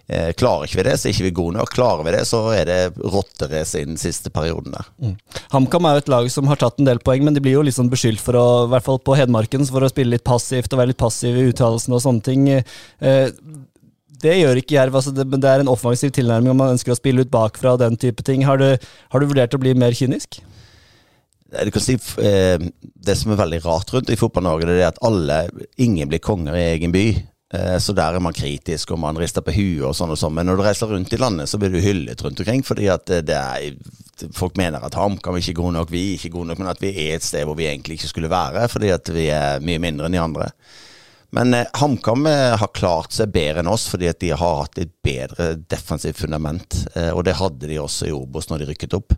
Eh, 0.07 0.31
klarer 0.35 0.67
ikke 0.67 0.81
vi 0.81 0.85
det, 0.89 0.97
så 0.99 1.07
er 1.07 1.15
ikke 1.15 1.27
vi 1.27 1.33
gode 1.37 1.57
nok. 1.57 1.71
Klarer 1.71 2.05
vi 2.07 2.13
det, 2.15 2.23
så 2.27 2.41
er 2.55 2.67
det 2.67 2.79
rotterace 2.99 3.81
i 3.81 3.87
den 3.87 3.99
siste 4.01 4.31
perioden 4.33 4.75
der. 4.75 4.89
Mm. 5.01 5.15
HamKam 5.53 5.87
er 5.87 5.97
jo 5.97 6.03
et 6.03 6.11
lag 6.11 6.29
som 6.33 6.49
har 6.51 6.59
tatt 6.61 6.81
en 6.81 6.89
del 6.89 7.01
poeng, 7.03 7.25
men 7.27 7.37
de 7.37 7.43
blir 7.43 7.55
jo 7.55 7.65
litt 7.65 7.77
sånn 7.77 7.91
beskyldt 7.91 8.23
for 8.23 8.39
å, 8.39 8.45
i 8.65 8.71
hvert 8.73 8.87
fall 8.87 8.99
på 8.99 9.15
Hedmarken, 9.19 9.63
for 9.69 9.85
å 9.85 9.91
spille 9.91 10.17
litt 10.17 10.27
passivt 10.27 10.73
og 10.73 10.81
være 10.81 10.93
litt 10.93 11.01
passiv 11.01 11.37
i 11.37 11.47
uttalelsene 11.51 11.97
og 11.97 12.05
sånne 12.05 12.25
ting. 12.27 12.49
Eh, 12.51 13.27
det 14.21 14.37
gjør 14.37 14.61
ikke 14.61 14.77
Jerv. 14.77 14.99
Altså 14.99 15.13
det, 15.15 15.25
det, 15.33 15.49
er 15.49 15.63
en 15.63 15.71
offensiv 15.71 16.13
tilnærming 16.15 16.53
om 16.53 16.59
man 16.63 16.75
ønsker 16.75 16.93
å 16.93 16.99
spille 16.99 17.25
ut 17.25 17.33
bakfra 17.33 17.75
og 17.75 17.83
den 17.83 17.97
type 17.99 18.25
ting. 18.27 18.45
Har 18.47 18.61
du, 18.61 18.69
har 18.75 19.21
du 19.21 19.29
vurdert 19.29 19.55
å 19.57 19.61
bli 19.61 19.73
mer 19.77 19.95
kynisk? 19.97 20.41
Du 21.51 21.71
kan 21.73 21.83
si 21.83 21.97
eh, 22.23 22.61
Det 22.79 23.15
som 23.19 23.33
er 23.33 23.41
veldig 23.41 23.59
rart 23.65 23.89
rundt 23.91 24.11
i 24.13 24.15
Fotball-Norge, 24.19 24.69
det 24.69 24.77
er 24.79 24.91
at 24.93 25.01
alle, 25.03 25.43
ingen 25.81 26.07
blir 26.11 26.23
konger 26.23 26.55
i 26.55 26.69
egen 26.75 26.93
by. 26.95 27.05
Eh, 27.53 27.77
så 27.83 27.95
der 27.95 28.15
er 28.15 28.23
man 28.23 28.35
kritisk, 28.35 28.93
og 28.95 29.01
man 29.03 29.19
rister 29.19 29.43
på 29.45 29.55
huet 29.55 29.87
og 29.89 29.95
sånn 29.97 30.13
og 30.13 30.19
sånn. 30.19 30.35
Men 30.37 30.49
når 30.49 30.59
du 30.59 30.65
reiser 30.65 30.91
rundt 30.91 31.13
i 31.13 31.19
landet, 31.19 31.51
så 31.51 31.59
blir 31.61 31.73
du 31.73 31.81
hyllet 31.83 32.23
rundt 32.23 32.39
omkring. 32.43 32.63
Fordi 32.67 32.91
at 32.93 33.11
det 33.27 33.41
er 33.41 33.75
Folk 34.37 34.53
mener 34.59 34.83
at 34.85 34.93
HamKam 34.93 35.33
er 35.33 35.41
ikke 35.41 35.55
gode 35.57 35.73
nok, 35.73 35.89
vi 35.89 36.01
er 36.11 36.19
ikke 36.19 36.29
gode 36.35 36.51
nok, 36.51 36.59
men 36.61 36.67
at 36.69 36.81
vi 36.83 36.91
er 36.91 37.15
et 37.15 37.23
sted 37.25 37.41
hvor 37.41 37.55
vi 37.57 37.65
egentlig 37.65 37.95
ikke 37.97 38.11
skulle 38.11 38.29
være. 38.29 38.67
Fordi 38.69 38.91
at 38.93 39.09
vi 39.09 39.23
er 39.33 39.63
mye 39.65 39.81
mindre 39.81 40.05
enn 40.05 40.13
de 40.13 40.21
andre. 40.21 40.49
Men 41.31 41.53
eh, 41.53 41.67
HamKam 41.73 42.25
eh, 42.27 42.57
har 42.59 42.73
klart 42.75 43.15
seg 43.15 43.31
bedre 43.31 43.63
enn 43.63 43.71
oss 43.71 43.87
fordi 43.91 44.09
at 44.11 44.19
de 44.19 44.33
har 44.35 44.57
hatt 44.61 44.81
et 44.83 44.91
bedre 45.03 45.53
defensivt 45.71 46.19
fundament. 46.19 46.83
Eh, 46.93 47.11
og 47.15 47.23
det 47.27 47.37
hadde 47.39 47.69
de 47.71 47.79
også 47.79 48.09
i 48.09 48.15
Obos 48.15 48.49
når 48.51 48.63
de 48.63 48.71
rykket 48.73 48.97
opp. 48.99 49.15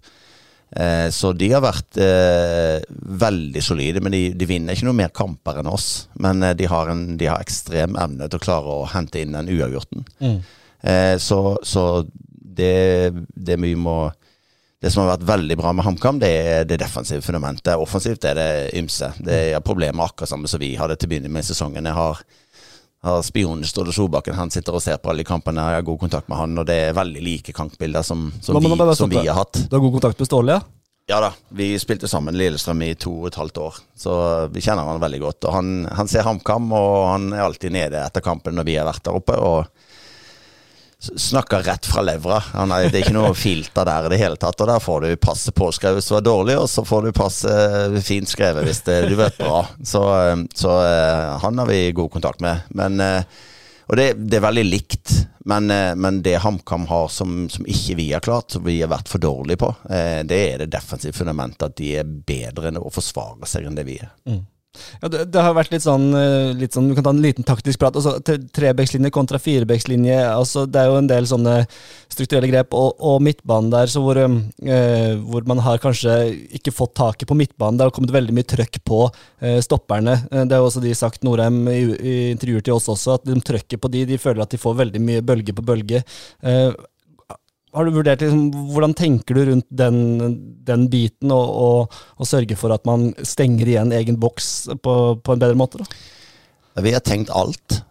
Eh, 0.76 1.08
så 1.14 1.34
de 1.38 1.50
har 1.54 1.62
vært 1.64 2.00
eh, 2.02 2.82
veldig 3.24 3.62
solide, 3.62 4.02
men 4.02 4.16
de, 4.16 4.24
de, 4.34 4.48
vinner 4.50 4.74
ikke 4.74 4.88
noe 4.88 4.98
mer 4.98 5.14
kamper 5.14 5.62
enn 5.62 5.70
oss. 5.70 6.08
Men 6.24 6.42
eh, 6.42 6.56
de, 6.58 6.68
har 6.70 6.90
en, 6.94 7.06
de, 7.20 7.30
har 7.30 7.44
ekstrem 7.44 7.98
evne 8.00 8.30
til 8.30 8.42
å 8.42 8.44
klare 8.44 8.78
å 8.82 8.90
hente 8.90 9.22
inn 9.22 9.38
den 9.38 9.52
uavgjorten. 9.54 10.06
Mm. 10.24 10.38
Eh, 10.84 11.16
så, 11.22 11.40
så 11.64 11.86
det, 12.04 13.14
det, 13.34 13.60
vi 13.62 13.76
må 13.80 13.98
det 14.84 14.92
som 14.92 15.06
har 15.06 15.14
vært 15.14 15.30
veldig 15.30 15.56
bra 15.56 15.72
med 15.72 15.86
HamKam, 15.86 16.18
det 16.20 16.30
er 16.44 16.66
det 16.68 16.82
defensive 16.82 17.24
fundamentet. 17.24 17.78
Offensivt 17.80 18.26
er 18.28 18.36
det 18.36 18.50
ymse. 18.76 19.14
Det 19.24 19.38
er 19.54 19.64
problemer 19.64 20.10
akkurat 20.10 20.34
samme 20.34 20.50
som 20.52 20.60
vi 20.60 20.74
hadde 20.76 20.98
til 21.00 21.08
å 21.08 21.14
begynne 21.14 21.32
med 21.32 21.48
sesongen. 21.48 21.88
Jeg 21.88 21.96
har, 21.96 22.20
har 23.04 23.24
spionen 23.26 23.68
Ståle 23.68 23.94
Solbakken, 23.96 24.38
han 24.38 24.52
sitter 24.52 24.78
og 24.78 24.84
ser 24.84 25.02
på 25.04 25.12
alle 25.12 25.26
kampene. 25.28 25.66
Jeg 25.74 25.82
har 25.82 25.88
god 25.88 26.00
kontakt 26.06 26.30
med 26.32 26.40
han, 26.40 26.56
og 26.62 26.68
det 26.70 26.78
er 26.88 26.96
veldig 26.96 27.24
like 27.26 27.56
kampbilder 27.56 28.06
som, 28.06 28.30
som, 28.42 28.60
vi, 28.64 28.96
som 28.96 29.12
vi 29.12 29.20
har 29.20 29.36
hatt. 29.42 29.66
Du 29.68 29.76
har 29.76 29.84
god 29.84 29.98
kontakt 30.00 30.24
med 30.24 30.30
Ståle, 30.30 30.58
ja? 30.58 30.80
Ja 31.12 31.18
da, 31.20 31.34
vi 31.52 31.74
spilte 31.80 32.08
sammen 32.08 32.38
Lillestrøm 32.40 32.80
i 32.86 32.94
to 32.96 33.12
og 33.12 33.26
et 33.28 33.36
halvt 33.36 33.58
år, 33.60 33.80
så 34.00 34.14
vi 34.54 34.62
kjenner 34.64 34.88
han 34.88 35.02
veldig 35.04 35.20
godt. 35.20 35.50
Og 35.50 35.58
han, 35.58 35.72
han 35.92 36.08
ser 36.08 36.24
HamKam, 36.24 36.70
og 36.72 36.94
han 37.10 37.26
er 37.36 37.44
alltid 37.44 37.76
nede 37.76 38.06
etter 38.06 38.24
kampen 38.24 38.56
når 38.56 38.70
vi 38.70 38.78
har 38.80 38.88
vært 38.88 39.04
der 39.04 39.20
oppe. 39.20 39.36
og 39.36 39.68
Snakker 41.04 41.64
rett 41.64 41.86
fra 41.86 42.02
levra. 42.02 42.38
Det 42.64 42.96
er 42.96 43.02
ikke 43.02 43.16
noe 43.16 43.34
filter 43.36 43.84
der 43.88 44.06
i 44.08 44.12
det 44.14 44.20
hele 44.22 44.38
tatt. 44.40 44.62
Og 44.64 44.70
der 44.70 44.84
får 44.84 45.04
du 45.04 45.16
passe 45.20 45.52
påskrevet 45.52 46.00
hvis 46.00 46.08
du 46.08 46.16
er 46.16 46.24
dårlig, 46.24 46.56
og 46.62 46.70
så 46.72 46.86
får 46.88 47.08
du 47.08 47.18
passe 47.18 47.56
fint 48.08 48.30
skrevet 48.32 48.64
hvis 48.64 48.80
det, 48.88 49.02
du 49.12 49.18
vet 49.20 49.36
bra. 49.42 49.66
Så, 49.84 50.04
eh, 50.22 50.46
så 50.56 50.78
eh, 50.86 51.34
han 51.44 51.60
har 51.60 51.68
vi 51.68 51.82
god 51.92 52.14
kontakt 52.14 52.40
med. 52.44 52.64
Men, 52.72 53.04
eh, 53.04 53.44
og 53.92 54.00
det, 54.00 54.08
det 54.32 54.40
er 54.40 54.48
veldig 54.48 54.66
likt. 54.70 55.18
Men, 55.44 55.68
men 56.00 56.22
det 56.24 56.38
HamKam 56.40 56.86
har 56.88 57.10
som, 57.12 57.50
som 57.52 57.68
ikke 57.68 57.98
vi 58.00 58.06
har 58.14 58.24
klart, 58.24 58.56
som 58.56 58.64
vi 58.64 58.78
har 58.80 58.88
vært 58.94 59.12
for 59.12 59.20
dårlige 59.20 59.60
på, 59.60 59.74
det 60.24 60.38
er 60.40 60.62
det 60.62 60.70
defensive 60.72 61.12
fundamentet. 61.18 61.68
At 61.68 61.76
de 61.82 61.90
er 62.00 62.08
bedre 62.08 62.72
enn 62.72 62.80
å 62.80 62.88
forsvare 62.88 63.50
seg 63.52 63.68
enn 63.68 63.76
det 63.76 63.84
vi 63.90 64.00
er. 64.00 64.14
Ja, 65.02 65.10
det, 65.12 65.26
det 65.34 65.42
har 65.46 65.54
vært 65.54 65.74
litt 65.74 65.84
sånn, 65.86 66.08
eh, 66.18 66.52
litt 66.58 66.74
sånn 66.74 66.88
Du 66.90 66.96
kan 66.98 67.06
ta 67.06 67.12
en 67.14 67.22
liten 67.24 67.46
taktisk 67.46 67.82
prat. 67.82 67.98
Altså, 68.00 68.18
Trebekslinje 68.24 69.12
kontra 69.14 69.40
firebekslinje. 69.42 70.18
Altså, 70.32 70.66
det 70.70 70.82
er 70.82 70.90
jo 70.90 71.00
en 71.02 71.10
del 71.10 71.28
sånne 71.30 71.56
strukturelle 72.14 72.50
grep. 72.50 72.74
Og, 72.78 72.96
og 72.98 73.22
midtbanen 73.26 73.72
der, 73.74 73.92
så 73.92 74.02
hvor, 74.04 74.20
eh, 74.20 75.14
hvor 75.22 75.46
man 75.50 75.62
har 75.66 75.82
kanskje 75.84 76.18
ikke 76.60 76.74
fått 76.76 76.96
taket 77.00 77.30
på 77.30 77.38
midtbanen. 77.38 77.80
Det 77.80 77.88
har 77.88 77.96
kommet 77.96 78.16
veldig 78.16 78.38
mye 78.38 78.50
trøkk 78.50 78.82
på 78.88 79.04
eh, 79.08 79.60
stopperne. 79.66 80.18
Eh, 80.32 80.48
det 80.50 80.58
har 80.58 80.66
også 80.66 80.84
de 80.84 80.96
sagt, 80.98 81.22
Norheim, 81.28 81.64
i, 81.70 81.84
i 81.94 82.16
intervjuer 82.34 82.66
til 82.66 82.78
oss 82.78 82.90
også, 82.92 83.20
at 83.20 83.30
de 83.30 83.38
trøkker 83.46 83.82
på 83.82 83.94
de. 83.94 84.08
De 84.10 84.22
føler 84.22 84.46
at 84.46 84.54
de 84.54 84.62
får 84.62 84.82
veldig 84.82 85.04
mye 85.04 85.26
bølge 85.26 85.56
på 85.56 85.66
bølge. 85.70 86.04
Eh, 86.42 86.72
har 87.74 87.86
du 87.88 87.96
vurdert 87.96 88.22
liksom, 88.22 88.50
Hvordan 88.74 88.94
tenker 88.98 89.38
du 89.38 89.46
rundt 89.52 89.70
den, 89.70 89.98
den 90.68 90.90
biten, 90.92 91.32
og, 91.34 91.56
og, 91.64 92.04
og 92.18 92.30
sørge 92.30 92.58
for 92.60 92.74
at 92.76 92.86
man 92.90 93.12
stenger 93.26 93.70
igjen 93.70 93.96
egen 93.96 94.20
boks 94.22 94.52
på, 94.84 95.00
på 95.24 95.36
en 95.36 95.42
bedre 95.42 95.58
måte? 95.60 95.82
Da? 95.82 96.84
Vi 96.84 96.94
har 96.94 97.04
tenkt 97.06 97.34
alt. 97.34 97.84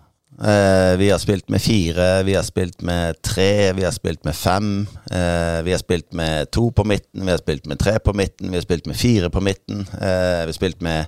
Eh, 0.43 0.97
vi 0.99 1.11
har 1.11 1.19
spilt 1.23 1.51
med 1.53 1.63
fire, 1.63 2.23
vi 2.27 2.35
har 2.35 2.43
spilt 2.43 2.83
med 2.83 3.21
tre, 3.23 3.73
vi 3.77 3.85
har 3.85 3.93
spilt 3.95 4.25
med 4.25 4.35
fem. 4.35 4.87
Eh, 5.11 5.61
vi 5.63 5.75
har 5.75 5.79
spilt 5.79 6.13
med 6.19 6.51
to 6.51 6.71
på 6.71 6.85
midten, 6.85 7.27
vi 7.27 7.31
har 7.31 7.43
spilt 7.43 7.67
med 7.71 7.79
tre 7.79 7.99
på 7.99 8.15
midten, 8.17 8.51
vi 8.51 8.59
har 8.59 8.67
spilt 8.67 8.87
med 8.87 8.97
fire 8.97 9.31
på 9.31 9.41
midten. 9.41 9.87
Eh, 10.01 10.43
vi 10.47 10.51
har 10.51 10.57
spilt 10.57 10.83
med 10.83 11.07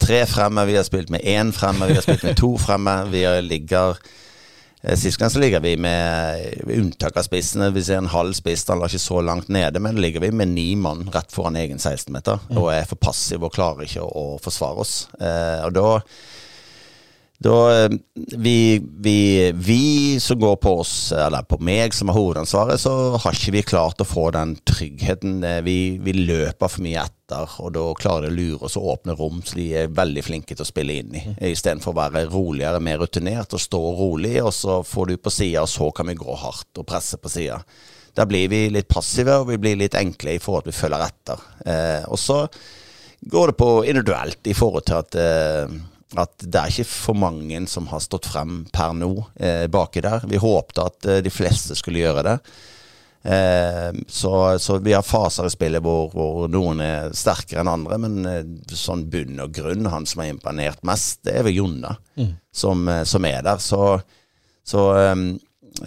tre 0.00 0.26
fremme, 0.26 0.66
vi 0.66 0.76
har 0.76 0.84
spilt 0.84 1.10
med 1.10 1.20
én 1.20 1.52
fremme, 1.52 1.86
vi 1.86 1.94
har 1.94 2.04
spilt 2.04 2.24
med 2.24 2.36
to 2.36 2.56
fremme. 2.58 3.04
Vi 3.12 3.24
ligger 3.42 3.96
eh, 3.96 3.96
Sist 4.84 5.16
gang 5.16 5.30
så 5.32 5.40
ligger 5.40 5.62
vi 5.64 5.76
med 5.80 6.60
unntak 6.68 7.16
av 7.16 7.24
spissene. 7.24 7.70
Vi 7.72 7.84
ser 7.84 8.02
en 8.02 8.10
halv 8.12 8.34
spiss, 8.36 8.66
han 8.68 8.82
la 8.82 8.88
ikke 8.90 9.00
så 9.00 9.22
langt 9.24 9.48
nede, 9.48 9.80
men 9.80 9.96
ligger 9.96 10.20
vi 10.20 10.28
med 10.28 10.52
ni 10.52 10.66
mann 10.76 11.06
rett 11.14 11.32
foran 11.32 11.56
egen 11.56 11.80
16-meter 11.80 12.50
og 12.58 12.68
er 12.74 12.84
for 12.90 13.00
passive 13.00 13.48
og 13.48 13.54
klarer 13.56 13.88
ikke 13.88 14.04
å, 14.04 14.34
å 14.36 14.42
forsvare 14.44 14.84
oss. 14.84 14.96
Eh, 15.16 15.64
og 15.64 15.72
da 15.78 15.88
da 17.42 17.84
eh, 17.84 17.90
vi, 18.14 18.80
vi, 18.80 19.52
vi 19.52 20.20
som 20.20 20.38
går 20.38 20.56
på 20.62 20.70
oss, 20.80 21.12
eller 21.12 21.42
på 21.42 21.58
meg 21.58 21.94
som 21.94 22.08
har 22.08 22.16
hovedansvaret, 22.16 22.80
så 22.80 22.92
har 23.18 23.36
ikke 23.36 23.56
vi 23.56 23.62
klart 23.66 24.00
å 24.00 24.06
få 24.06 24.28
den 24.36 24.54
tryggheten. 24.62 25.42
Eh, 25.44 25.60
Vi, 25.66 25.76
vi 26.00 26.14
løper 26.14 26.70
for 26.70 26.84
mye 26.84 27.02
etter, 27.02 27.56
og 27.58 27.72
da 27.74 27.84
klarer 27.98 28.28
de 28.28 28.32
å 28.32 28.36
lure 28.38 28.68
oss 28.68 28.78
og 28.78 28.86
åpne 28.94 29.16
rom 29.18 29.42
så 29.44 29.58
de 29.58 29.66
er 29.82 29.92
veldig 29.92 30.24
flinke 30.24 30.54
til 30.54 30.64
å 30.64 30.68
spille 30.68 31.00
inn 31.00 31.16
i. 31.18 31.24
Istedenfor 31.50 31.92
å 31.92 31.98
være 32.04 32.26
roligere, 32.32 32.80
mer 32.80 33.02
rutinert 33.02 33.56
og 33.56 33.62
stå 33.62 33.82
rolig, 33.98 34.36
og 34.44 34.52
så 34.54 34.82
får 34.86 35.10
du 35.10 35.16
på 35.18 35.32
sida, 35.34 35.66
og 35.66 35.72
så 35.72 35.90
kan 35.96 36.08
vi 36.12 36.18
gå 36.20 36.38
hardt 36.44 36.80
og 36.80 36.86
presse 36.88 37.18
på 37.18 37.32
sida. 37.32 37.58
Da 38.14 38.28
blir 38.30 38.46
vi 38.48 38.68
litt 38.70 38.86
passive, 38.88 39.40
og 39.42 39.50
vi 39.50 39.58
blir 39.58 39.80
litt 39.80 39.96
enkle 39.98 40.36
i 40.36 40.42
forhold 40.42 40.68
til 40.68 40.70
at 40.70 40.76
vi 40.76 40.80
følger 40.84 41.08
etter. 41.08 41.48
Eh, 41.66 42.04
og 42.06 42.20
så 42.20 42.44
går 43.34 43.50
det 43.50 43.56
på 43.58 43.70
individuelt 43.88 44.46
i 44.46 44.54
forhold 44.54 44.86
til 44.86 45.00
at 45.00 45.18
eh, 45.18 45.74
at 46.20 46.44
det 46.44 46.60
er 46.60 46.70
ikke 46.70 46.90
for 46.90 47.18
mange 47.18 47.58
som 47.70 47.88
har 47.90 48.02
stått 48.04 48.28
frem 48.30 48.62
per 48.74 48.94
nå 48.96 49.10
eh, 49.34 49.66
baki 49.72 50.02
der. 50.04 50.26
Vi 50.30 50.40
håpte 50.40 50.86
at 50.86 51.08
eh, 51.10 51.20
de 51.24 51.32
fleste 51.32 51.76
skulle 51.78 52.02
gjøre 52.04 52.24
det. 52.26 52.36
Eh, 53.24 53.90
så, 54.08 54.58
så 54.60 54.78
vi 54.84 54.92
har 54.92 55.06
faser 55.06 55.48
i 55.48 55.52
spillet 55.54 55.82
hvor, 55.82 56.10
hvor 56.12 56.48
noen 56.52 56.82
er 56.84 57.14
sterkere 57.16 57.62
enn 57.62 57.72
andre, 57.72 57.98
men 58.02 58.18
eh, 58.28 58.42
sånn 58.76 59.06
bunn 59.10 59.40
og 59.40 59.54
grunn, 59.56 59.88
han 59.88 60.04
som 60.06 60.20
har 60.20 60.32
imponert 60.34 60.84
mest, 60.84 61.22
det 61.24 61.38
er 61.38 61.46
vel 61.46 61.56
Jonna 61.62 61.94
som, 62.52 62.86
eh, 62.88 63.04
som 63.08 63.24
er 63.24 63.40
der. 63.46 63.62
Så, 63.64 63.80
så 64.64 64.86
eh, 65.00 65.14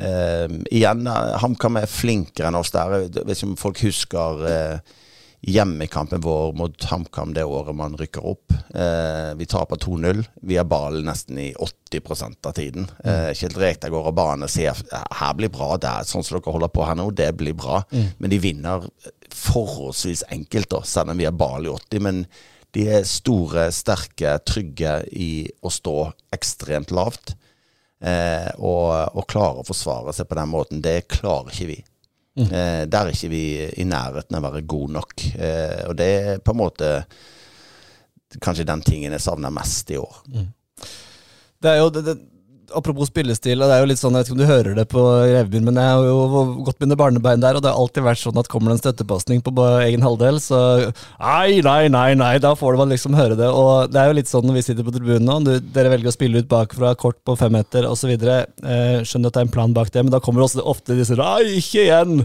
eh, 0.01 0.55
igjen, 0.71 1.05
HamKam 1.43 1.77
er 1.83 1.91
flinkere 1.91 2.49
enn 2.49 2.57
oss 2.57 2.73
der. 2.73 3.03
Jeg 3.05 3.13
vet 3.19 3.37
ikke 3.37 3.51
om 3.51 3.59
folk 3.61 3.83
husker 3.85 4.47
eh, 4.49 4.95
hjemmekampen 5.41 6.21
vår 6.21 6.53
mot 6.57 6.83
HamKam 6.83 7.33
det 7.33 7.43
året 7.45 7.75
man 7.75 7.97
rykker 7.97 8.25
opp. 8.25 8.53
Eh, 8.75 9.35
vi 9.37 9.45
taper 9.45 9.75
2-0. 9.75 10.23
Vi 10.41 10.57
har 10.57 10.65
ballen 10.65 11.05
nesten 11.05 11.37
i 11.39 11.53
80% 11.53 12.49
av 12.49 12.55
tiden. 12.57 12.89
Eh, 13.03 13.31
Kjell 13.37 13.55
Rekdal 13.55 13.93
går 13.93 14.09
av 14.09 14.17
bane 14.17 14.49
og 14.49 14.51
sier 14.51 14.77
her 14.91 15.37
blir 15.37 15.53
bra, 15.53 15.75
det 15.77 15.91
er 15.91 16.09
sånn 16.09 16.25
som 16.25 16.39
dere 16.39 16.53
holder 16.55 16.73
på 16.73 16.85
her 16.87 16.97
nå, 16.97 17.09
det 17.15 17.31
blir 17.37 17.57
bra. 17.57 17.83
Men 18.17 18.33
de 18.33 18.41
vinner 18.41 18.89
forholdsvis 19.33 20.25
enkelt, 20.33 20.69
da, 20.73 20.81
selv 20.83 21.13
om 21.13 21.21
vi 21.21 21.27
har 21.29 21.37
ball 21.37 21.67
i 21.67 21.73
80. 21.73 22.03
Men 22.03 22.23
de 22.75 22.87
er 22.97 23.07
store, 23.07 23.69
sterke, 23.73 24.37
trygge 24.45 24.99
i 25.13 25.47
å 25.61 25.71
stå 25.71 25.99
ekstremt 26.35 26.91
lavt. 26.91 27.35
Eh, 27.97 28.49
og, 28.57 29.17
og 29.17 29.25
klare 29.29 29.63
å 29.63 29.67
forsvare 29.67 30.13
seg 30.13 30.27
på 30.29 30.37
den 30.37 30.51
måten. 30.51 30.81
Det 30.85 31.07
klarer 31.09 31.53
ikke 31.53 31.71
vi. 31.71 31.77
Eh, 32.45 32.83
der 32.85 32.99
er 32.99 33.13
ikke 33.13 33.31
vi 33.31 33.43
i 33.81 33.85
nærheten 33.87 34.37
av 34.37 34.45
å 34.45 34.51
være 34.51 34.67
gode 34.69 34.93
nok. 34.93 35.25
Eh, 35.33 35.81
og 35.89 35.97
det 35.97 36.07
er 36.07 36.43
på 36.43 36.53
en 36.53 36.61
måte 36.61 36.91
kanskje 38.43 38.67
den 38.67 38.83
tingen 38.85 39.15
jeg 39.15 39.23
savner 39.23 39.53
mest 39.53 39.91
i 39.93 39.97
år. 39.97 40.21
Det 41.57 41.71
er 41.71 41.79
jo, 41.81 41.89
det, 41.89 42.03
det, 42.05 42.17
apropos 42.75 43.09
spillestil, 43.09 43.61
og 43.61 43.69
det 43.69 43.75
er 43.75 43.83
jo 43.83 43.89
litt 43.89 43.99
sånn, 44.01 44.15
jeg 44.17 44.25
vet 44.25 44.29
ikke 44.29 44.35
om 44.35 44.41
du 44.41 44.49
hører 44.49 44.77
det 44.77 44.85
på 44.91 45.03
Revbyen, 45.23 45.65
men 45.67 45.79
jeg 45.79 45.93
har 45.93 46.07
jo 46.07 46.43
gått 46.67 46.79
mine 46.83 46.97
barnebein 46.99 47.43
der, 47.43 47.57
og 47.57 47.63
det 47.63 47.71
har 47.71 47.79
alltid 47.79 48.05
vært 48.05 48.21
sånn 48.21 48.41
at 48.41 48.49
kommer 48.51 48.71
det 48.71 48.77
en 48.77 48.81
støttepasning 48.83 49.43
på 49.45 49.53
egen 49.85 50.05
halvdel, 50.05 50.39
så 50.43 50.61
nei, 50.89 51.59
nei, 51.65 51.87
nei, 51.93 52.09
nei, 52.19 52.33
da 52.43 52.53
får 52.57 52.79
man 52.79 52.91
liksom 52.93 53.17
høre 53.17 53.37
det. 53.39 53.47
Og 53.47 53.93
det 53.93 54.01
er 54.01 54.11
jo 54.11 54.17
litt 54.19 54.31
sånn 54.31 54.47
når 54.49 54.59
vi 54.59 54.65
sitter 54.67 54.87
på 54.87 54.95
tribunen 54.95 55.27
nå, 55.27 55.37
du, 55.45 55.53
dere 55.75 55.93
velger 55.93 56.11
å 56.11 56.15
spille 56.15 56.43
ut 56.43 56.51
bakfra, 56.51 56.95
kort 56.99 57.19
på 57.27 57.37
fem 57.39 57.55
meter 57.55 57.87
osv. 57.89 58.11
Eh, 58.13 58.99
skjønner 59.07 59.31
at 59.31 59.39
det 59.39 59.43
er 59.43 59.47
en 59.47 59.55
plan 59.55 59.77
bak 59.77 59.93
det, 59.93 60.03
men 60.03 60.13
da 60.13 60.21
kommer 60.23 60.45
også 60.45 60.65
ofte 60.67 60.97
disse 60.97 61.17
nei, 61.19 61.57
ikke 61.61 61.87
igjen! 61.87 62.21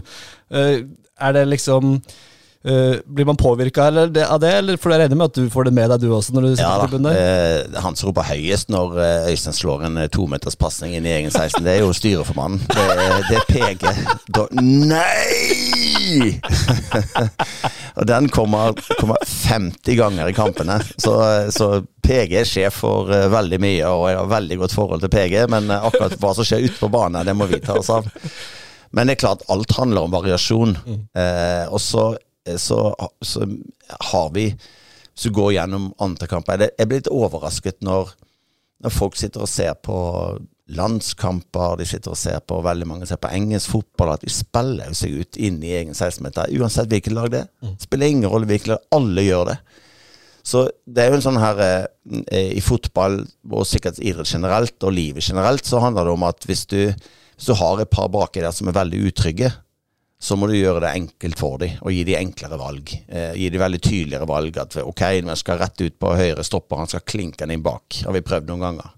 Eh, 0.53 0.83
er 1.23 1.35
det 1.35 1.43
liksom 1.45 1.99
eh, 2.65 2.95
Blir 3.05 3.25
man 3.25 3.37
påvirka 3.39 3.87
av 3.87 4.11
det, 4.13 4.51
eller 4.57 4.77
for 4.81 4.93
jeg 4.93 5.03
regner 5.03 5.19
med 5.19 5.31
at 5.31 5.37
du 5.39 5.49
får 5.51 5.67
det 5.67 5.73
med 5.75 5.89
deg, 5.91 6.03
du 6.03 6.13
også, 6.15 6.33
når 6.35 6.41
du 6.45 6.49
sitter 6.53 6.63
Ja 6.63 6.77
da. 6.77 6.87
tribunen 6.87 7.07
der? 7.09 7.19
Eh, 7.19 7.81
han 7.83 7.97
som 7.99 8.09
roper 8.09 8.27
høyest 8.29 8.71
når 8.73 8.97
eh, 9.03 9.29
Øystein 9.33 9.57
slår 9.57 9.85
en 9.89 10.01
tometerspasning 10.13 10.95
inn 10.97 11.07
i 11.09 11.13
egen 11.17 11.31
16. 11.31 11.63
Det 11.65 11.75
er 11.75 11.83
jo 11.83 11.93
styreformannen. 11.95 12.63
Det, 12.69 12.87
det 13.29 13.39
er 13.39 13.45
PG. 13.51 13.83
Da, 14.37 14.47
nei! 14.53 16.39
og 17.97 18.07
den 18.09 18.29
kommer, 18.33 18.73
kommer 18.99 19.21
50 19.27 19.99
ganger 19.99 20.31
i 20.31 20.35
kampene. 20.37 20.79
Så, 20.97 21.15
så 21.53 21.69
PG 22.03 22.39
er 22.41 22.49
sjef 22.49 22.81
for 22.83 23.11
veldig 23.31 23.59
mye, 23.63 23.87
og 23.91 24.09
jeg 24.11 24.19
har 24.19 24.33
veldig 24.33 24.59
godt 24.63 24.75
forhold 24.75 25.05
til 25.05 25.13
PG. 25.13 25.39
Men 25.53 25.71
akkurat 25.77 26.17
hva 26.19 26.33
som 26.37 26.47
skjer 26.47 26.67
ute 26.67 26.79
på 26.79 26.91
banen, 26.93 27.25
det 27.27 27.35
må 27.37 27.47
vi 27.51 27.61
ta 27.63 27.77
oss 27.79 27.91
av. 27.93 28.09
Men 28.93 29.09
det 29.09 29.15
er 29.15 29.23
klart, 29.23 29.41
alt 29.49 29.71
handler 29.73 30.05
om 30.05 30.13
variasjon. 30.13 30.75
Eh, 31.17 31.65
og 31.73 31.81
så, 31.81 32.11
så, 32.59 32.79
så 33.23 33.45
har 34.11 34.31
vi 34.35 34.49
Hvis 34.51 35.27
du 35.29 35.35
går 35.35 35.53
gjennom 35.55 35.93
andre 36.01 36.27
kamper 36.27 36.65
Jeg 36.65 36.87
blir 36.89 36.99
litt 36.99 37.11
overrasket 37.11 37.79
når, 37.85 38.11
når 38.83 38.91
folk 38.91 39.15
sitter 39.15 39.45
og 39.45 39.51
ser 39.51 39.77
på 39.79 39.95
landskamper, 40.73 41.77
de 41.79 41.85
sitter 41.87 42.13
og 42.13 42.19
ser 42.19 42.39
på 42.47 42.61
veldig 42.63 42.87
mange 42.87 43.07
ser 43.07 43.19
på 43.21 43.31
engelsk 43.35 43.73
fotball, 43.73 44.13
at 44.13 44.23
de 44.23 44.31
spiller 44.31 44.93
seg 44.95 45.17
ut 45.19 45.39
inn 45.39 45.57
i 45.63 45.73
egen 45.75 45.91
16-meter, 45.93 46.53
uansett 46.59 46.87
hvilket 46.91 47.15
lag 47.15 47.31
det 47.33 47.41
er. 47.43 47.73
Spiller 47.83 48.11
ingen 48.11 48.31
rolle 48.31 48.47
hvilket 48.49 48.71
lag, 48.71 48.85
alle 48.95 49.25
gjør 49.25 49.51
det. 49.51 49.57
Så 50.43 50.65
det 50.83 51.03
er 51.03 51.11
jo 51.11 51.17
en 51.19 51.23
sånn 51.23 51.39
her 51.39 51.59
eh, 51.63 52.55
I 52.55 52.63
fotball, 52.63 53.21
og 53.47 53.67
sikkert 53.67 53.99
idrett 54.03 54.31
generelt, 54.31 54.75
og 54.83 54.95
livet 54.95 55.27
generelt, 55.27 55.67
så 55.67 55.83
handler 55.83 56.07
det 56.07 56.15
om 56.15 56.25
at 56.27 56.47
hvis 56.47 56.65
du, 56.71 56.79
hvis 56.91 57.51
du 57.51 57.55
har 57.59 57.83
et 57.83 57.91
par 57.91 58.11
baki 58.11 58.43
der 58.43 58.55
som 58.55 58.71
er 58.71 58.79
veldig 58.79 59.03
utrygge, 59.11 59.51
så 60.23 60.37
må 60.39 60.47
du 60.47 60.55
gjøre 60.55 60.85
det 60.85 60.93
enkelt 60.95 61.39
for 61.39 61.59
dem, 61.59 61.75
og 61.83 61.91
gi 61.91 62.05
dem 62.07 62.21
enklere 62.21 62.59
valg. 62.59 62.93
Eh, 63.11 63.33
gi 63.35 63.49
dem 63.51 63.59
veldig 63.59 63.81
tydeligere 63.83 64.27
valg. 64.29 64.57
At 64.61 64.77
ok, 64.79 65.03
vi 65.19 65.35
skal 65.39 65.59
rett 65.59 65.83
ut 65.83 65.99
på 65.99 66.15
høyre 66.15 66.45
stopper, 66.47 66.79
han 66.79 66.91
skal 66.91 67.03
klinke 67.03 67.43
den 67.43 67.57
inn 67.57 67.65
bak. 67.65 68.03
Har 68.05 68.15
vi 68.15 68.23
prøvd 68.23 68.47
noen 68.47 68.63
ganger. 68.69 68.93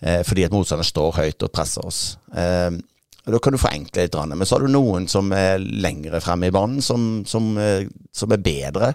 Eh, 0.00 0.22
fordi 0.24 0.46
at 0.46 0.54
motstanderen 0.56 0.88
står 0.88 1.18
høyt 1.20 1.44
og 1.44 1.52
presser 1.52 1.88
oss. 1.88 2.02
Eh, 2.32 2.70
Da 3.26 3.40
kan 3.42 3.56
du 3.56 3.58
forenkle 3.58 4.04
litt, 4.04 4.14
men 4.14 4.46
så 4.46 4.54
har 4.54 4.62
du 4.62 4.70
noen 4.70 5.08
som 5.10 5.32
er 5.34 5.58
lengre 5.58 6.20
fremme 6.22 6.46
i 6.46 6.54
banen, 6.54 6.78
som, 6.78 7.24
som, 7.26 7.56
eh, 7.58 7.88
som 8.14 8.30
er 8.30 8.38
bedre 8.38 8.92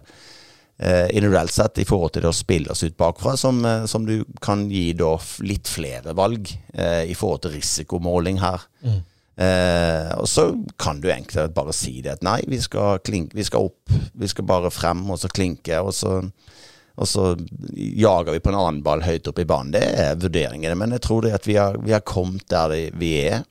eh, 0.80 1.10
individuelt 1.12 1.52
sett 1.52 1.82
i 1.84 1.86
forhold 1.86 2.14
til 2.16 2.24
det 2.24 2.32
å 2.32 2.38
spille 2.38 2.72
oss 2.72 2.84
ut 2.86 2.96
bakfra, 2.96 3.36
som, 3.36 3.60
eh, 3.68 3.84
som 3.92 4.06
du 4.08 4.24
kan 4.40 4.70
gi 4.72 4.94
litt 5.44 5.68
flere 5.68 6.16
valg 6.16 6.48
i 6.48 7.14
forhold 7.14 7.44
til 7.44 7.58
risikomåling 7.58 8.40
her. 8.40 8.64
Eh, 9.40 10.12
og 10.20 10.28
så 10.28 10.50
kan 10.82 11.00
du 11.02 11.08
egentlig 11.10 11.48
bare 11.56 11.74
si 11.76 12.02
det 12.04 12.18
at 12.18 12.26
nei, 12.26 12.40
vi 12.52 12.60
skal, 12.62 13.00
klinke, 13.06 13.38
vi 13.38 13.46
skal 13.48 13.70
opp, 13.70 13.94
vi 14.14 14.30
skal 14.30 14.48
bare 14.48 14.74
frem 14.74 15.06
og 15.10 15.22
så 15.22 15.32
klinke, 15.32 15.80
og 15.80 15.94
så, 15.96 16.18
og 17.00 17.08
så 17.08 17.32
jager 17.76 18.36
vi 18.36 18.44
på 18.44 18.52
en 18.52 18.60
annen 18.60 18.84
ball 18.86 19.06
høyt 19.06 19.32
opp 19.32 19.40
i 19.42 19.48
banen. 19.48 19.74
Det 19.78 19.86
er 20.04 20.20
vurderingene, 20.20 20.76
men 20.78 20.98
jeg 20.98 21.06
tror 21.08 21.26
det 21.26 21.36
at 21.40 21.48
vi 21.48 21.58
har, 21.58 21.80
vi 21.82 21.96
har 21.96 22.06
kommet 22.06 22.46
der 22.52 22.76
vi 23.00 23.16
er, 23.24 23.44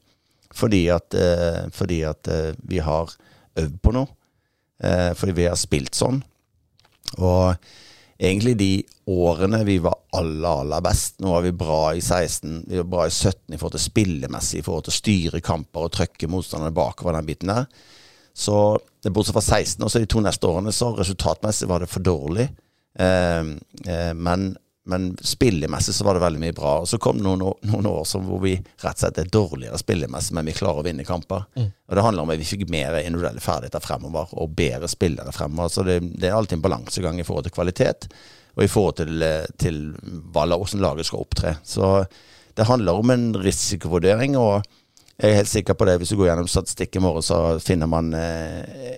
fordi 0.54 0.86
at, 0.92 1.14
eh, 1.14 1.66
fordi 1.72 2.02
at 2.06 2.28
eh, 2.28 2.54
vi 2.68 2.82
har 2.84 3.12
øvd 3.58 3.78
på 3.82 3.94
noe. 3.96 4.10
Eh, 4.82 5.12
fordi 5.14 5.36
vi 5.36 5.46
har 5.48 5.58
spilt 5.60 5.96
sånn. 5.96 6.22
Og 7.20 7.54
egentlig 8.20 8.56
de 8.60 8.70
årene 9.10 9.62
vi 9.66 9.78
var 9.82 9.96
aller, 10.16 10.48
aller 10.48 10.82
best 10.84 11.18
Nå 11.22 11.32
var 11.32 11.44
vi 11.44 11.52
bra 11.56 11.80
i 11.94 12.00
16, 12.00 12.64
vi 12.68 12.78
var 12.80 12.88
bra 12.92 13.06
i 13.06 13.12
17 13.12 13.54
i 13.54 13.58
forhold 13.58 13.76
til 13.76 13.84
spillemessig, 13.84 14.60
i 14.60 14.66
forhold 14.66 14.86
til 14.86 14.94
å 14.94 15.00
styre 15.00 15.42
kamper 15.44 15.86
og 15.86 15.94
trøkke 15.96 16.30
motstanderne 16.30 16.74
bakover 16.76 17.18
den 17.18 17.28
biten 17.28 17.52
der. 17.52 17.68
Så 18.36 18.56
bortsett 19.04 19.34
fra 19.34 19.42
16, 19.42 19.84
og 19.84 19.90
så 19.90 20.02
de 20.02 20.08
to 20.10 20.22
neste 20.24 20.48
årene, 20.48 20.72
så 20.72 20.92
resultatmessig 20.96 21.68
var 21.68 21.82
det 21.82 21.90
for 21.90 22.04
dårlig. 22.04 22.48
Eh, 22.98 23.40
eh, 23.86 24.12
men, 24.14 24.56
men 24.86 25.10
spillemessig 25.22 25.94
så 25.94 26.06
var 26.06 26.16
det 26.16 26.24
veldig 26.24 26.42
mye 26.42 26.56
bra. 26.56 26.74
Og 26.82 26.88
så 26.88 26.98
kom 27.02 27.18
det 27.18 27.26
noen, 27.26 27.44
noen 27.68 27.90
år 27.90 28.04
som 28.08 28.26
hvor 28.28 28.42
vi 28.44 28.54
rett 28.56 28.94
og 28.94 29.02
slett 29.04 29.20
er 29.22 29.32
dårligere 29.32 29.80
spillemessig, 29.80 30.34
men 30.38 30.50
vi 30.50 30.56
klarer 30.56 30.82
å 30.82 30.86
vinne 30.86 31.06
kamper. 31.08 31.46
Og 31.58 31.96
det 31.96 32.04
handler 32.06 32.26
om 32.26 32.34
at 32.34 32.40
vi 32.40 32.48
fikk 32.48 32.68
mer 32.72 33.00
individuelle 33.02 33.42
ferdigheter 33.44 33.84
fremover, 33.84 34.32
og 34.38 34.54
bedre 34.56 34.90
spillere 34.90 35.34
fremover. 35.36 35.72
Så 35.74 35.86
det, 35.86 36.00
det 36.16 36.30
er 36.30 36.38
alltid 36.38 36.60
en 36.60 36.68
balansegang 36.68 37.20
i 37.20 37.26
forhold 37.26 37.48
til 37.48 37.56
kvalitet, 37.56 38.08
og 38.56 38.64
i 38.64 38.70
forhold 38.70 38.98
til, 39.00 39.22
eh, 39.22 39.46
til 39.58 39.80
hva 40.32 40.46
hvordan 40.50 40.82
laget 40.82 41.08
skal 41.08 41.24
opptre. 41.24 41.54
Så 41.62 42.04
det 42.56 42.66
handler 42.66 42.98
om 42.98 43.10
en 43.10 43.30
risikovurdering, 43.38 44.36
og 44.36 44.62
jeg 45.20 45.30
er 45.30 45.40
helt 45.42 45.52
sikker 45.52 45.74
på 45.74 45.86
det. 45.86 45.98
Hvis 46.00 46.12
du 46.12 46.16
går 46.16 46.30
gjennom 46.32 46.48
statistikk 46.48 46.96
i 46.96 47.04
morgen, 47.04 47.22
så 47.22 47.60
finner 47.62 47.88
man 47.90 48.12
eh, 48.16 48.96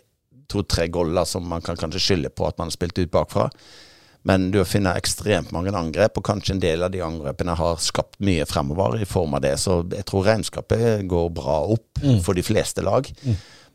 to-tre 0.51 0.89
goller 0.93 1.25
som 1.29 1.47
man 1.49 1.65
kan 1.65 1.77
kanskje 1.77 2.03
skylde 2.03 2.31
på 2.35 2.47
at 2.47 2.59
man 2.59 2.71
har 2.71 2.77
spilt 2.77 2.99
ut 2.99 3.13
bakfra. 3.13 3.49
Men 4.23 4.51
du 4.55 4.61
finner 4.65 4.99
ekstremt 4.99 5.51
mange 5.55 5.73
angrep, 5.75 6.19
og 6.19 6.27
kanskje 6.29 6.55
en 6.55 6.63
del 6.63 6.85
av 6.87 6.93
de 6.95 7.01
angrepene 7.03 7.57
har 7.59 7.81
skapt 7.83 8.21
mye 8.23 8.47
fremover 8.47 9.01
i 9.03 9.09
form 9.09 9.35
av 9.35 9.43
det. 9.43 9.57
Så 9.59 9.81
jeg 9.91 10.07
tror 10.07 10.29
regnskapet 10.29 11.03
går 11.11 11.33
bra 11.35 11.59
opp 11.75 12.05
for 12.23 12.39
de 12.39 12.45
fleste 12.47 12.85
lag. 12.87 13.09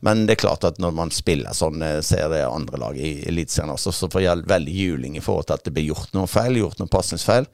Men 0.06 0.26
det 0.26 0.36
er 0.36 0.42
klart 0.44 0.66
at 0.68 0.76
når 0.82 0.92
man 0.94 1.10
spiller 1.14 1.56
sånn, 1.56 1.82
eh, 1.82 2.00
ser 2.06 2.28
det 2.30 2.44
andre 2.46 2.78
lag 2.78 2.98
i 2.98 3.16
Eliteserien 3.26 3.72
også, 3.74 3.92
så 3.94 4.10
får 4.12 4.22
jeg 4.24 4.44
veldig 4.50 4.74
juling 4.74 5.16
i 5.18 5.22
forhold 5.24 5.48
til 5.48 5.58
at 5.58 5.64
det 5.66 5.72
blir 5.74 5.88
gjort 5.90 6.12
noe 6.14 6.30
feil, 6.30 6.60
gjort 6.60 6.78
noe 6.78 6.92
pasningsfeil. 6.92 7.48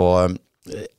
Og 0.00 0.14
eh, 0.22 0.38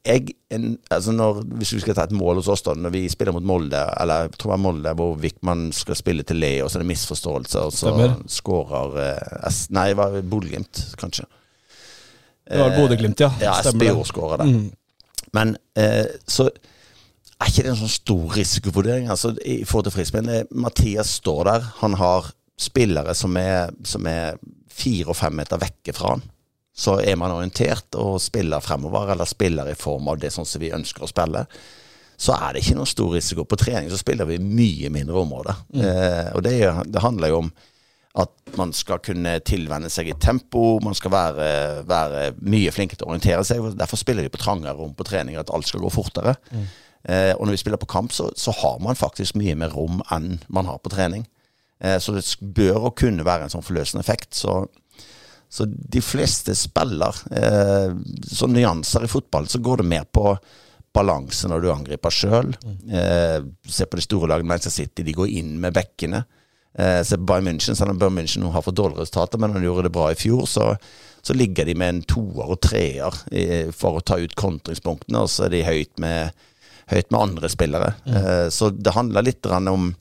jeg, 0.05 0.35
en, 0.51 0.71
altså 0.91 1.13
når, 1.13 1.43
Hvis 1.61 1.75
vi 1.75 1.79
skal 1.83 1.95
ta 1.95 2.03
et 2.07 2.15
mål 2.17 2.41
hos 2.41 2.49
oss, 2.51 2.63
da, 2.65 2.73
når 2.75 2.93
vi 2.95 3.03
spiller 3.09 3.33
mot 3.35 3.45
Molde, 3.45 3.81
eller 4.01 4.25
jeg 4.27 4.35
tror 4.37 4.53
det 4.53 4.57
er 4.57 4.63
Molde 4.65 4.95
hvor 4.99 5.13
Wickman 5.21 5.67
skal 5.75 5.97
spille 5.97 6.25
til 6.27 6.41
Leo, 6.41 6.69
så 6.69 6.77
er 6.79 6.85
det 6.85 6.91
misforståelse, 6.91 7.65
og 7.65 7.73
så 7.73 7.93
skårer 8.41 8.97
eh, 9.05 9.61
Nei, 9.73 9.87
det 9.93 9.99
var 10.01 10.17
Bodø-Glimt, 10.21 10.83
kanskje. 11.01 11.25
Det 12.51 12.59
var 12.59 12.75
Bodø-Glimt, 12.75 13.21
ja. 13.23 13.31
Ja, 13.41 13.53
Stemmer 13.63 13.85
det. 13.85 13.93
SPO 13.95 14.05
skårer 14.11 14.43
det. 14.43 14.51
Men 15.33 15.55
eh, 15.79 16.05
så 16.27 16.49
er 17.41 17.50
ikke 17.50 17.65
det 17.65 17.71
en 17.74 17.81
sånn 17.81 17.93
stor 17.93 18.36
risikovurdering. 18.38 19.10
Altså, 19.12 19.33
I 19.45 19.63
forhold 19.65 19.89
til 19.89 19.95
frispill 19.95 20.29
eh, 20.29 20.48
Mathias 20.51 21.17
står 21.21 21.43
der. 21.50 21.67
Han 21.81 21.98
har 22.00 22.31
spillere 22.62 23.15
som 23.17 23.38
er, 23.39 23.71
som 23.88 24.05
er 24.10 24.38
fire 24.71 25.12
og 25.12 25.17
fem 25.17 25.36
meter 25.39 25.62
vekke 25.62 25.95
fra 25.98 26.15
han. 26.15 26.25
Så 26.71 27.00
er 27.03 27.17
man 27.19 27.33
orientert 27.33 27.98
og 28.00 28.21
spiller 28.24 28.63
fremover, 28.63 29.12
eller 29.12 29.27
spiller 29.27 29.71
i 29.71 29.77
form 29.77 30.07
av 30.11 30.22
det 30.22 30.31
sånn 30.33 30.48
som 30.48 30.61
vi 30.61 30.72
ønsker 30.74 31.03
å 31.03 31.09
spille, 31.09 31.44
så 32.22 32.35
er 32.37 32.53
det 32.53 32.61
ikke 32.61 32.77
noen 32.77 32.89
stor 32.89 33.15
risiko. 33.15 33.48
På 33.50 33.57
trening 33.59 33.89
så 33.92 34.00
spiller 34.00 34.29
vi 34.29 34.37
mye 34.42 34.92
mindre 34.94 35.24
områder. 35.24 35.65
Eh, 35.74 36.29
og 36.37 36.46
det, 36.46 36.55
det 36.94 37.03
handler 37.03 37.33
jo 37.33 37.42
om 37.42 37.51
at 38.22 38.55
man 38.59 38.74
skal 38.75 39.00
kunne 39.03 39.37
tilvenne 39.48 39.89
seg 39.92 40.09
i 40.11 40.18
tempo, 40.20 40.75
man 40.83 40.96
skal 40.98 41.13
være, 41.13 41.50
være 41.87 42.24
mye 42.44 42.74
flinkere 42.75 43.00
til 43.00 43.07
å 43.07 43.13
orientere 43.13 43.46
seg. 43.48 43.72
Derfor 43.79 44.00
spiller 44.00 44.27
vi 44.27 44.33
på 44.33 44.42
trangere 44.42 44.75
rom 44.77 44.94
på 44.96 45.07
trening, 45.07 45.37
at 45.39 45.51
alt 45.55 45.70
skal 45.70 45.83
gå 45.83 45.92
fortere. 45.94 46.35
Eh, 47.03 47.33
og 47.35 47.46
når 47.46 47.55
vi 47.55 47.61
spiller 47.64 47.81
på 47.81 47.90
kamp, 47.92 48.14
så, 48.14 48.29
så 48.37 48.53
har 48.61 48.81
man 48.83 49.00
faktisk 49.00 49.37
mye 49.40 49.55
mer 49.57 49.74
rom 49.75 50.03
enn 50.14 50.40
man 50.48 50.70
har 50.70 50.81
på 50.83 50.94
trening. 50.94 51.25
Eh, 51.81 51.98
så 52.00 52.16
det 52.16 52.25
bør 52.42 52.92
og 52.92 52.98
kunne 53.01 53.25
være 53.27 53.48
en 53.48 53.53
sånn 53.53 53.66
forløsende 53.66 54.03
effekt. 54.05 54.35
Så, 54.37 54.64
så 55.51 55.68
de 55.68 56.03
fleste 56.05 56.55
spiller 56.57 57.24
eh, 57.33 57.96
sånn 58.31 58.53
nyanser 58.55 59.07
i 59.07 59.11
fotball, 59.11 59.50
så 59.50 59.64
går 59.64 59.81
det 59.81 59.90
mer 59.94 60.05
på 60.11 60.35
balanse 60.92 61.48
når 61.48 61.64
du 61.64 61.72
angriper 61.72 62.14
sjøl. 62.14 62.53
Eh, 62.92 63.40
se 63.68 63.87
på 63.87 63.98
de 64.00 64.05
store 64.05 64.31
lagene, 64.31 64.51
Manchester 64.51 64.83
City, 64.83 65.05
de 65.07 65.16
går 65.16 65.33
inn 65.40 65.57
med 65.64 65.75
bekkene. 65.75 66.24
Eh, 66.77 67.01
se 67.03 67.18
på 67.18 67.27
Bayern 67.27 67.48
München, 67.50 67.75
selv 67.75 67.92
om 67.92 68.00
Bayern 68.00 68.20
München 68.20 68.48
har 68.51 68.64
fått 68.64 68.77
dårlige 68.79 69.03
resultater, 69.03 69.42
men 69.42 69.55
han 69.55 69.64
gjorde 69.66 69.87
det 69.87 69.96
bra 69.96 70.11
i 70.11 70.20
fjor, 70.20 70.46
så, 70.48 70.70
så 71.22 71.35
ligger 71.35 71.68
de 71.68 71.75
med 71.75 71.96
en 71.96 72.03
toer 72.07 72.53
og 72.53 72.61
treer 72.64 73.18
eh, 73.31 73.72
for 73.75 74.00
å 74.00 74.05
ta 74.05 74.20
ut 74.22 74.35
kontringspunktene, 74.40 75.25
og 75.25 75.31
så 75.31 75.48
er 75.48 75.55
de 75.55 75.66
høyt 75.68 76.00
med, 76.03 76.46
høyt 76.91 77.11
med 77.11 77.21
andre 77.21 77.51
spillere. 77.51 77.93
Eh, 78.05 78.47
så 78.53 78.69
det 78.73 78.95
handler 78.95 79.25
litt 79.25 79.47
om, 79.47 79.91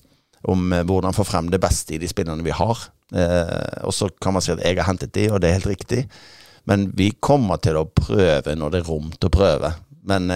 om 0.42 0.72
eh, 0.72 0.85
hvordan 0.87 1.16
få 1.16 1.26
frem 1.26 1.50
det 1.53 1.62
beste 1.62 1.96
i 1.96 2.00
de 2.03 2.11
spillerne 2.11 2.46
vi 2.46 2.55
har. 2.55 2.87
Eh, 3.14 3.85
og 3.87 3.94
så 3.94 4.11
kan 4.22 4.37
man 4.37 4.44
si 4.44 4.55
at 4.55 4.64
jeg 4.64 4.79
har 4.81 4.90
hentet 4.90 5.14
de, 5.16 5.29
og 5.31 5.40
det 5.42 5.50
er 5.50 5.61
helt 5.61 5.72
riktig. 5.72 6.05
Men 6.68 6.90
vi 6.96 7.12
kommer 7.22 7.62
til 7.62 7.79
å 7.81 7.88
prøve 7.88 8.55
når 8.59 8.74
det 8.74 8.83
er 8.83 8.90
rom 8.90 9.09
til 9.16 9.31
å 9.31 9.37
prøve. 9.38 9.72
Men, 10.11 10.33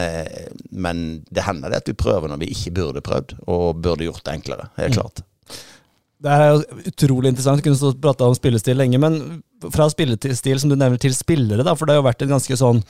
men 0.76 0.98
det 1.32 1.44
hender 1.46 1.72
det 1.72 1.78
at 1.80 1.88
vi 1.88 1.94
prøver 1.96 2.28
når 2.28 2.42
vi 2.42 2.50
ikke 2.52 2.72
burde 2.76 3.02
prøvd, 3.04 3.32
og 3.50 3.80
burde 3.82 4.06
gjort 4.06 4.24
det 4.26 4.34
enklere. 4.38 4.66
Helt 4.76 4.98
klart. 4.98 5.22
Det 6.24 6.32
er 6.32 6.46
jo 6.48 6.82
utrolig 6.88 7.30
interessant. 7.34 7.60
Jeg 7.60 7.66
kunne 7.68 7.76
stått 7.80 7.98
og 7.98 8.04
prata 8.04 8.28
om 8.30 8.37
spillestil 8.37 8.78
lenge, 8.80 9.00
men 9.02 9.18
fra 9.74 9.87
spillestil 9.92 10.58
som 10.60 10.70
du 10.72 10.76
nevner, 10.76 11.00
til 11.00 11.12
spillere, 11.16 11.64
da, 11.66 11.74
for 11.76 11.84
det 11.88 11.94
har 11.94 12.02
jo 12.02 12.06
vært 12.08 12.24
en 12.24 12.34
ganske 12.34 12.56
sånn 12.60 12.80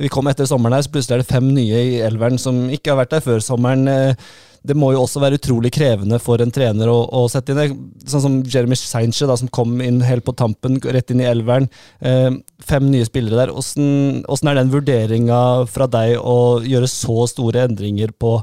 Vi 0.00 0.10
kom 0.12 0.28
etter 0.28 0.48
sommeren 0.48 0.76
her, 0.76 0.84
så 0.84 0.92
plutselig 0.92 1.18
er 1.18 1.22
det 1.22 1.30
fem 1.30 1.46
nye 1.56 1.80
i 1.94 1.96
elveren 2.04 2.40
som 2.40 2.66
ikke 2.72 2.92
har 2.94 3.02
vært 3.02 3.14
der 3.16 3.24
før 3.24 3.44
sommeren. 3.44 3.88
Eh, 3.88 4.28
Det 4.68 4.74
må 4.76 4.88
jo 4.92 5.04
også 5.04 5.20
være 5.22 5.38
utrolig 5.38 5.70
krevende 5.72 6.18
for 6.20 6.42
en 6.42 6.50
trener 6.52 6.90
å, 6.90 6.96
å 7.14 7.28
sette 7.30 7.52
inn 7.54 7.60
det. 7.60 7.68
Sånn 8.10 8.24
som 8.24 8.38
Jeremy 8.42 8.76
Seinche, 8.76 9.28
da, 9.30 9.36
som 9.38 9.48
kom 9.48 9.78
inn 9.80 10.00
helt 10.04 10.24
på 10.26 10.34
tampen, 10.36 10.80
rett 10.82 11.12
inn 11.14 11.22
i 11.22 11.28
elveren. 11.30 11.68
Eh, 12.00 12.32
fem 12.66 12.88
nye 12.90 13.06
spillere 13.06 13.38
der. 13.38 13.52
Åssen 13.54 14.24
er 14.26 14.58
den 14.58 14.72
vurderinga 14.72 15.40
fra 15.70 15.86
deg 15.86 16.16
å 16.18 16.58
gjøre 16.66 16.90
så 16.90 17.28
store 17.30 17.68
endringer 17.68 18.10
på, 18.18 18.34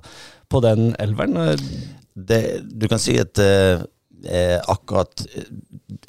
på 0.50 0.64
den 0.64 0.94
elveren? 1.04 1.60
Det, 2.16 2.42
du 2.72 2.88
kan 2.88 3.02
si 3.04 3.18
at 3.20 3.38
eh, 3.44 3.84
eh, 4.24 4.60
akkurat 4.72 5.26
eh, 5.36 5.50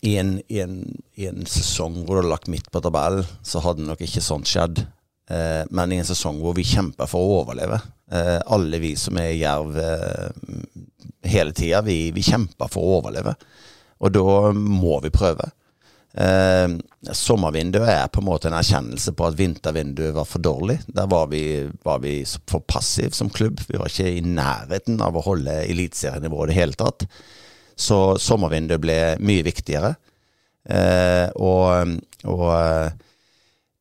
i 0.06 0.16
en, 0.20 0.36
i, 0.48 0.60
en, 0.60 0.78
i 1.14 1.26
en 1.26 1.46
sesong 1.46 2.02
hvor 2.04 2.16
du 2.16 2.24
har 2.24 2.30
lagt 2.36 2.50
midt 2.52 2.70
på 2.72 2.82
tabellen, 2.84 3.26
så 3.42 3.62
hadde 3.64 3.86
nok 3.86 4.02
ikke 4.06 4.24
sånt 4.24 4.48
skjedd. 4.50 4.84
Eh, 5.30 5.62
men 5.70 5.92
i 5.92 6.00
en 6.00 6.08
sesong 6.08 6.38
hvor 6.42 6.56
vi 6.56 6.66
kjemper 6.66 7.10
for 7.10 7.22
å 7.22 7.42
overleve. 7.42 7.80
Eh, 8.12 8.38
alle 8.54 8.80
vi 8.82 8.94
som 9.00 9.18
er 9.18 9.32
i 9.34 9.42
Jerv 9.42 9.78
eh, 9.82 10.50
hele 11.26 11.54
tida, 11.56 11.82
vi, 11.86 12.12
vi 12.14 12.24
kjemper 12.26 12.70
for 12.70 12.82
å 12.82 12.98
overleve. 13.00 13.34
Og 14.04 14.12
da 14.12 14.52
må 14.54 15.00
vi 15.02 15.14
prøve. 15.14 15.48
Eh, 16.16 16.68
sommervinduet 17.12 17.90
er 17.92 18.06
på 18.08 18.22
en 18.22 18.28
måte 18.28 18.48
en 18.48 18.56
erkjennelse 18.56 19.12
på 19.16 19.26
at 19.26 19.36
vintervinduet 19.36 20.14
var 20.16 20.28
for 20.28 20.44
dårlig. 20.44 20.78
Der 20.86 21.08
var 21.10 21.26
vi, 21.32 21.42
var 21.84 22.00
vi 22.04 22.20
for 22.48 22.62
passiv 22.64 23.16
som 23.16 23.32
klubb. 23.32 23.60
Vi 23.68 23.80
var 23.80 23.90
ikke 23.90 24.14
i 24.14 24.22
nærheten 24.24 25.02
av 25.04 25.18
å 25.18 25.24
holde 25.26 25.58
eliteserienivået 25.66 26.48
i 26.48 26.54
det 26.54 26.60
hele 26.60 26.78
tatt. 26.78 27.08
Så 27.76 28.16
sommervinduet 28.22 28.80
ble 28.80 28.98
mye 29.20 29.44
viktigere. 29.46 29.94
Eh, 30.66 31.28
og 31.36 31.96
og 32.26 32.46
eh, 32.56 32.90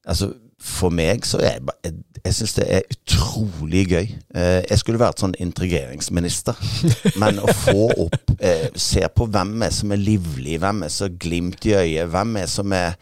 altså, 0.05 0.27
for 0.65 0.93
meg 0.93 1.25
så 1.25 1.39
er 1.41 1.55
jeg, 1.55 1.73
jeg, 1.85 1.93
jeg 2.25 2.35
syns 2.39 2.55
det 2.57 2.65
er 2.73 2.87
utrolig 2.95 3.83
gøy. 3.89 4.07
Eh, 4.35 4.61
jeg 4.69 4.81
skulle 4.81 5.01
vært 5.01 5.21
sånn 5.21 5.35
integreringsminister. 5.41 6.57
Men 7.21 7.39
å 7.41 7.49
få 7.65 7.87
opp 8.07 8.33
eh, 8.39 8.67
Se 8.73 9.05
på 9.13 9.27
hvem 9.31 9.55
er 9.65 9.73
som 9.75 9.93
er 9.95 10.01
livlig, 10.01 10.57
hvem 10.61 10.85
er 10.87 10.93
som 10.93 11.15
glimt 11.21 11.65
i 11.69 11.75
øyet, 11.77 12.09
hvem 12.13 12.35
er 12.41 12.49
som 12.51 12.73
er 12.75 12.97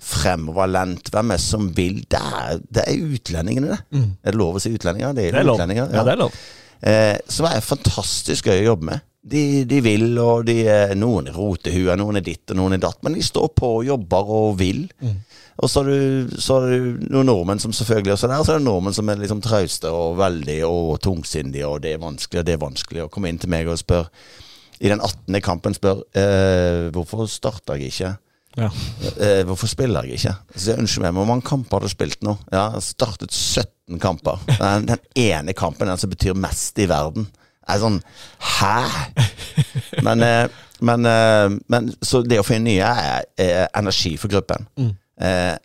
fremoverlent, 0.00 1.10
hvem 1.12 1.34
er 1.34 1.42
som 1.42 1.66
vil 1.76 2.00
Det 2.08 2.20
er, 2.20 2.62
det 2.72 2.86
er 2.88 3.02
utlendingene, 3.18 3.74
det. 3.74 4.04
Er 4.24 4.32
det 4.32 4.40
lov 4.40 4.56
å 4.56 4.62
si 4.62 4.72
utlendinger? 4.72 5.12
Det 5.18 5.28
er, 5.28 5.36
Det 5.36 5.42
er 5.44 5.50
lov. 5.50 5.60
Ja. 5.60 5.86
Ja, 5.92 6.06
det 6.06 6.14
er 6.14 6.22
lov. 6.22 6.40
Eh, 6.80 7.16
som 7.28 7.50
er 7.50 7.60
fantastisk 7.64 8.48
gøy 8.48 8.62
å 8.62 8.68
jobbe 8.72 8.88
med. 8.94 9.06
De, 9.20 9.64
de 9.68 9.80
vil, 9.84 10.14
og 10.16 10.46
de 10.48 10.62
noen 10.96 11.26
er 11.28 11.34
rotehuer, 11.36 11.98
noen 12.00 12.16
er 12.16 12.24
ditt 12.24 12.54
og 12.54 12.56
noen 12.56 12.78
er 12.78 12.80
datt, 12.80 13.02
men 13.04 13.18
de 13.18 13.24
står 13.24 13.50
på 13.52 13.74
og 13.80 13.84
jobber 13.84 14.30
og 14.32 14.54
vil. 14.60 14.86
Og 15.60 15.68
så 15.68 15.82
er, 15.82 15.90
du, 15.90 16.38
så 16.40 16.56
er 16.62 16.70
du 16.70 17.02
noen 17.12 17.28
nordmenn 17.28 17.60
som 17.60 17.74
selvfølgelig 17.76 18.14
også 18.14 18.28
er 18.28 18.32
der, 18.32 18.44
så 18.48 18.54
er 18.54 18.62
det 18.62 18.64
nordmenn 18.64 18.96
som 18.96 19.12
er 19.12 19.20
liksom 19.20 19.42
trauste 19.44 19.92
og 19.92 20.16
veldig 20.20 20.56
og 20.64 20.94
tungsindige, 21.04 21.68
og 21.68 21.82
det 21.84 21.92
er 21.94 22.00
vanskelig, 22.00 22.40
og 22.40 22.48
det 22.48 22.54
er 22.56 22.62
vanskelig 22.64 23.04
å 23.04 23.10
komme 23.12 23.28
inn 23.28 23.40
til 23.42 23.52
meg 23.52 23.68
og 23.68 23.76
spørre 23.80 24.08
I 24.80 24.88
den 24.88 25.04
18. 25.04 25.36
kampen 25.44 25.76
spør 25.76 26.00
eh, 26.16 26.88
hvorfor 26.94 27.28
starter 27.28 27.76
jeg 27.76 27.92
ikke? 27.92 28.14
Ja. 28.56 28.70
Eh, 29.20 29.42
hvorfor 29.46 29.68
spiller 29.70 30.08
jeg 30.08 30.16
ikke? 30.16 30.32
Så 30.56 30.72
jeg 30.72 30.80
ønsker 30.80 31.04
meg, 31.04 31.12
Hvor 31.14 31.28
mange 31.28 31.44
kamper 31.46 31.76
har 31.76 31.84
du 31.84 31.92
spilt 31.92 32.24
nå? 32.24 32.38
Ja, 32.50 32.70
jeg 32.78 32.82
startet 32.88 33.36
17 33.36 34.00
kamper. 34.00 34.40
Den, 34.62 34.88
den 34.88 35.04
ene 35.18 35.52
kampen 35.52 35.90
den 35.90 36.00
som 36.00 36.10
betyr 36.10 36.34
mest 36.38 36.78
i 36.80 36.88
verden. 36.88 37.28
Er 37.70 37.82
sånn 37.82 38.00
Hæ? 38.58 38.76
Men, 40.06 40.22
eh, 40.24 40.46
men, 40.80 41.06
eh, 41.06 41.48
men 41.68 41.90
Så 42.02 42.22
det 42.26 42.40
å 42.40 42.46
finne 42.46 42.70
nye 42.70 42.92
er, 43.06 43.26
er 43.38 43.66
energi 43.76 44.16
for 44.20 44.32
gruppen. 44.32 44.68
Eh, 45.20 45.56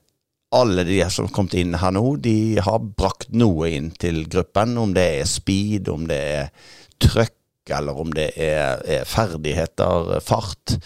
alle 0.55 0.83
de 0.87 0.99
som 1.11 1.27
har 1.27 1.33
kommet 1.35 1.55
inn 1.59 1.75
her 1.79 1.93
nå, 1.95 2.03
de 2.23 2.59
har 2.63 2.83
brakt 2.99 3.31
noe 3.35 3.69
inn 3.75 3.89
til 3.99 4.23
gruppen. 4.31 4.77
Om 4.79 4.93
det 4.95 5.07
er 5.19 5.29
speed, 5.29 5.89
om 5.91 6.05
det 6.07 6.19
er 6.35 6.51
trøkk, 7.03 7.33
eller 7.75 7.99
om 7.99 8.13
det 8.15 8.29
er, 8.37 8.79
er 8.85 9.09
ferdigheter, 9.09 10.19
fart. 10.23 10.77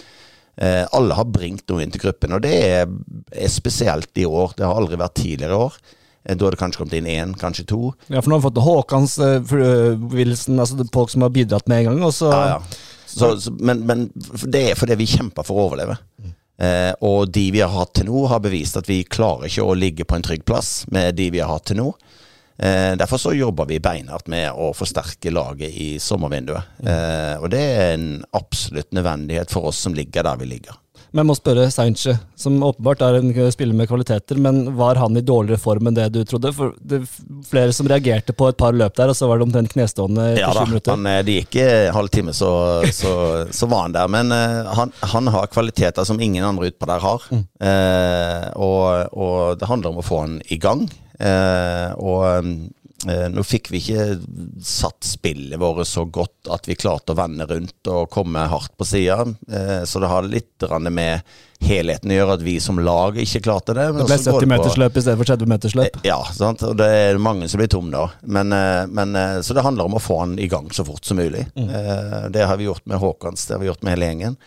Eh, 0.60 0.86
alle 0.95 1.15
har 1.15 1.27
bringt 1.32 1.67
noe 1.69 1.84
inn 1.84 1.93
til 1.93 2.01
gruppen, 2.08 2.34
og 2.36 2.43
det 2.43 2.55
er, 2.65 2.89
er 3.32 3.51
spesielt 3.51 4.17
i 4.19 4.25
år. 4.27 4.55
Det 4.58 4.65
har 4.67 4.79
aldri 4.79 4.99
vært 4.99 5.19
tidligere 5.21 5.55
i 5.55 5.65
år. 5.67 5.79
Eh, 6.25 6.36
Da 6.36 6.45
har 6.45 6.51
det 6.51 6.60
kanskje 6.62 6.82
kommet 6.84 6.97
inn 6.99 7.08
én, 7.08 7.34
kanskje 7.39 7.65
to. 7.69 7.93
Ja, 8.08 8.21
for 8.21 8.29
nå 8.29 8.38
har 8.38 8.43
vi 8.43 8.49
fått 8.49 8.63
Håkans 8.65 9.17
uh, 9.19 10.10
Wilson, 10.12 10.60
altså 10.60 10.88
folk 10.93 11.10
som 11.13 11.21
har 11.25 11.29
bidratt 11.36 11.67
med 11.67 11.84
en 11.86 11.91
gang. 11.91 12.03
Og 12.03 12.13
så, 12.13 12.32
Ja, 12.34 12.47
ja. 12.58 12.62
Så, 13.10 13.39
så, 13.41 13.51
men, 13.58 13.79
men 13.89 14.12
det 14.45 14.67
er 14.69 14.75
fordi 14.77 14.95
vi 14.99 15.08
kjemper 15.10 15.43
for 15.47 15.58
å 15.58 15.63
overleve. 15.69 15.95
Eh, 16.62 16.91
og 17.01 17.32
de 17.34 17.45
vi 17.55 17.62
har 17.63 17.71
hatt 17.71 17.93
til 17.97 18.05
nå, 18.10 18.25
har 18.29 18.41
bevist 18.43 18.77
at 18.77 18.89
vi 18.89 18.99
klarer 19.08 19.47
ikke 19.47 19.65
å 19.65 19.73
ligge 19.77 20.05
på 20.05 20.17
en 20.17 20.25
trygg 20.27 20.43
plass 20.45 20.84
med 20.93 21.15
de 21.17 21.29
vi 21.34 21.39
har 21.41 21.49
hatt 21.49 21.65
til 21.71 21.79
nå. 21.79 21.88
Eh, 22.60 22.93
derfor 22.99 23.17
så 23.17 23.32
jobber 23.34 23.65
vi 23.69 23.79
beinhardt 23.79 24.27
med 24.27 24.51
å 24.51 24.73
forsterke 24.75 25.32
laget 25.32 25.71
i 25.71 25.93
sommervinduet. 26.03 26.73
Eh, 26.84 27.36
og 27.39 27.47
det 27.53 27.63
er 27.63 27.93
en 27.95 28.10
absolutt 28.36 28.91
nødvendighet 28.93 29.49
for 29.55 29.71
oss 29.71 29.79
som 29.88 29.95
ligger 29.95 30.27
der 30.27 30.41
vi 30.41 30.49
ligger. 30.51 30.75
Men 31.10 31.24
jeg 31.24 31.28
må 31.30 31.36
spørre 31.38 31.65
Sainche, 31.74 32.13
som 32.38 32.60
åpenbart 32.63 33.02
er 33.02 33.17
en 33.17 33.32
spiller 33.54 33.74
med 33.78 33.89
kvaliteter, 33.89 34.38
men 34.38 34.62
var 34.78 35.00
han 35.02 35.17
i 35.17 35.24
dårligere 35.26 35.62
form 35.62 35.89
enn 35.89 35.98
det 35.98 36.06
du 36.13 36.19
trodde? 36.28 36.52
For 36.54 36.76
det 36.78 37.02
er 37.02 37.08
flere 37.50 37.74
som 37.74 37.89
reagerte 37.89 38.36
på 38.38 38.52
et 38.52 38.60
par 38.60 38.78
løp 38.78 38.93
der, 39.00 39.10
og 39.10 39.17
så 39.17 39.30
var 39.30 39.39
det 39.39 39.48
omtrent 39.48 39.74
knestående 39.74 40.28
etter 40.36 40.43
Ja 40.43 40.54
sju 40.54 40.69
minutter. 40.69 40.93
Ja 40.93 41.15
eh, 41.15 41.26
det 41.26 41.38
gikk 41.39 41.60
en 41.65 41.98
halvtime, 41.98 42.36
så, 42.38 42.52
så, 42.93 43.13
så 43.50 43.69
var 43.72 43.88
han 43.88 43.98
der. 43.98 44.12
Men 44.12 44.34
uh, 44.36 44.69
han, 44.78 44.93
han 45.15 45.34
har 45.34 45.50
kvaliteter 45.50 46.06
som 46.06 46.22
ingen 46.22 46.45
andre 46.45 46.69
utpå 46.69 46.89
der 46.89 47.02
har. 47.04 47.30
Eh, 47.34 48.50
og, 48.62 49.13
og 49.17 49.60
det 49.60 49.69
handler 49.69 49.95
om 49.95 50.04
å 50.04 50.06
få 50.06 50.24
han 50.28 50.41
i 50.45 50.62
gang. 50.62 50.86
Uh, 51.19 51.89
og 52.00 52.45
nå 53.07 53.43
fikk 53.47 53.69
vi 53.71 53.79
ikke 53.79 54.17
satt 54.65 55.05
spillet 55.07 55.59
vårt 55.59 55.88
så 55.88 56.03
godt 56.05 56.49
at 56.51 56.67
vi 56.67 56.75
klarte 56.75 57.13
å 57.13 57.19
vende 57.19 57.45
rundt 57.47 57.88
og 57.91 58.09
komme 58.12 58.43
hardt 58.51 58.73
på 58.77 58.88
sida. 58.88 59.21
Eh, 59.47 59.83
så 59.88 60.01
det 60.03 60.09
har 60.12 60.27
litt 60.27 60.65
med 60.91 61.21
helheten 61.63 62.12
å 62.12 62.17
gjøre 62.17 62.35
at 62.38 62.43
vi 62.43 62.57
som 62.63 62.79
lag 62.83 63.17
ikke 63.19 63.43
klarte 63.43 63.75
det. 63.75 63.88
men 63.93 64.03
Det 64.03 64.09
ble 64.12 64.17
så 64.17 64.31
går 64.31 64.41
det 64.41 64.49
på- 64.49 64.63
70-metersløp 64.63 64.97
i 64.97 65.01
stedet 65.01 65.17
for 65.17 65.31
30-metersløp. 65.31 65.99
ja, 66.03 66.23
sant? 66.33 66.63
og 66.63 66.77
det 66.77 66.88
er 66.88 67.17
mange 67.17 67.47
som 67.49 67.59
blir 67.59 67.71
tom 67.71 67.91
da. 67.91 68.09
Men, 68.23 68.51
eh, 68.53 68.85
men, 68.88 69.15
eh, 69.15 69.39
så 69.41 69.53
det 69.53 69.63
handler 69.63 69.85
om 69.85 69.95
å 69.95 70.03
få 70.03 70.19
han 70.19 70.39
i 70.39 70.47
gang 70.47 70.67
så 70.69 70.85
fort 70.85 71.05
som 71.05 71.17
mulig. 71.17 71.47
Mm. 71.55 72.31
Det 72.31 72.47
har 72.47 72.57
vi 72.57 72.65
gjort 72.65 72.85
med 72.85 72.99
Håkans, 72.99 73.47
det 73.47 73.55
har 73.55 73.59
vi 73.59 73.67
gjort 73.67 73.83
med 73.83 73.97
hele 73.97 74.12
gjengen. 74.12 74.38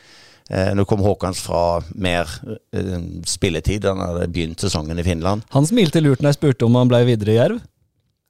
Eh, 0.51 0.75
Nå 0.75 0.85
kom 0.85 1.01
Håkans 1.01 1.41
fra 1.41 1.81
mer 1.95 2.29
eh, 2.75 3.01
spilletid. 3.25 3.85
Han 3.89 4.03
hadde 4.03 4.29
begynt 4.33 4.61
sesongen 4.61 4.99
i 4.99 5.05
Finland. 5.07 5.47
Han 5.55 5.67
smilte 5.69 6.03
lurt 6.03 6.21
når 6.21 6.33
jeg 6.33 6.41
spurte 6.41 6.67
om 6.67 6.77
han 6.81 6.91
ble 6.91 7.05
videre 7.09 7.33
i 7.33 7.39
Jerv. 7.39 7.61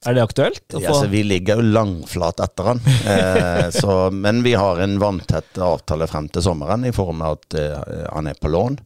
Er 0.05 0.17
det 0.17 0.23
aktuelt? 0.23 0.63
Ja, 0.75 0.89
få- 0.91 1.01
så 1.03 1.09
vi 1.11 1.21
ligger 1.23 1.59
jo 1.61 1.67
langflat 1.75 2.39
etter 2.43 2.71
han. 2.73 2.81
Eh, 3.13 3.69
så, 3.75 4.09
men 4.11 4.41
vi 4.43 4.53
har 4.57 4.79
en 4.83 4.97
vanntett 5.01 5.57
avtale 5.63 6.07
frem 6.11 6.27
til 6.33 6.43
sommeren 6.45 6.85
i 6.87 6.91
form 6.95 7.21
av 7.25 7.37
at 7.39 7.57
eh, 7.59 8.07
han 8.13 8.27
er 8.31 8.37
på 8.39 8.51
lån. 8.51 8.77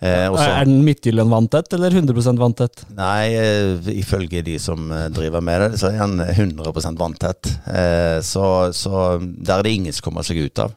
Eh, 0.00 0.26
også, 0.32 0.44
er 0.48 0.64
den 0.64 0.78
Midtjylland 0.86 1.28
vanntett, 1.32 1.72
eller 1.76 1.92
100 1.92 2.38
vanntett? 2.40 2.84
Nei, 2.96 3.34
eh, 3.36 3.90
ifølge 4.00 4.40
de 4.46 4.54
som 4.62 4.86
eh, 4.96 5.08
driver 5.12 5.42
med 5.44 5.60
det, 5.60 5.70
så 5.82 5.90
er 5.92 5.98
han 6.00 6.14
100 6.24 6.94
vanntett. 6.96 7.50
Eh, 7.68 8.20
Så, 8.24 8.44
så 8.72 9.18
der 9.20 9.58
er 9.58 9.62
det 9.68 9.74
ingen 9.76 9.92
som 9.92 10.08
kommer 10.08 10.24
seg 10.24 10.40
ut 10.46 10.58
av. 10.64 10.72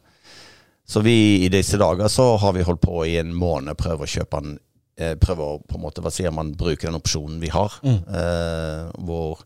Så 0.86 1.00
vi 1.00 1.14
i 1.46 1.48
disse 1.48 1.78
dager 1.80 2.08
så 2.12 2.34
har 2.36 2.52
vi 2.52 2.64
holdt 2.68 2.82
på 2.84 3.06
i 3.08 3.14
en 3.16 3.30
måned, 3.32 3.72
prøve 3.80 4.04
å 4.04 4.10
kjøpe 4.10 4.36
han 4.42 4.58
eh, 4.98 5.14
Prøve 5.20 5.46
å 5.46 5.60
på 5.62 5.78
en 5.78 5.84
måte, 5.84 6.02
hva 6.04 6.10
sier 6.14 6.32
man, 6.34 6.54
bruke 6.58 6.86
den 6.86 6.98
opsjonen 6.98 7.40
vi 7.42 7.50
har. 7.54 7.76
Eh, 7.84 8.90
hvor 9.06 9.44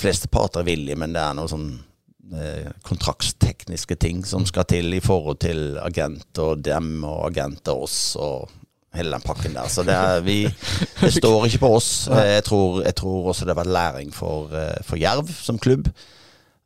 fleste 0.00 0.28
parter 0.32 0.62
er 0.62 0.70
villige, 0.70 0.96
men 0.96 1.12
det 1.12 1.20
er 1.20 1.34
noe 1.36 1.50
sånn 1.50 1.68
eh, 2.32 2.70
kontraktstekniske 2.86 3.96
ting 4.00 4.22
som 4.24 4.46
skal 4.48 4.64
til 4.70 4.94
i 4.96 5.02
forhold 5.04 5.40
til 5.44 5.76
agent 5.82 6.40
og 6.40 6.62
dem 6.64 7.02
og 7.04 7.26
agent 7.32 7.68
og 7.72 7.84
oss 7.88 7.98
og 8.20 8.48
hele 8.96 9.12
den 9.14 9.22
pakken 9.22 9.52
der. 9.54 9.68
Så 9.70 9.84
det, 9.86 9.94
er, 9.94 10.22
vi, 10.26 10.38
det 11.02 11.12
står 11.14 11.46
ikke 11.46 11.60
på 11.66 11.74
oss. 11.76 11.90
Eh, 12.10 12.36
Jeg 12.38 12.46
tror, 12.48 12.80
jeg 12.86 12.96
tror 12.98 13.28
også 13.34 13.44
det 13.46 13.54
har 13.54 13.60
vært 13.62 13.76
læring 13.76 14.14
for, 14.14 14.50
eh, 14.56 14.80
for 14.86 14.98
Jerv 14.98 15.28
som 15.36 15.60
klubb 15.62 15.90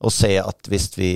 å 0.05 0.11
se 0.13 0.35
at 0.41 0.69
hvis 0.71 0.91
vi 0.99 1.11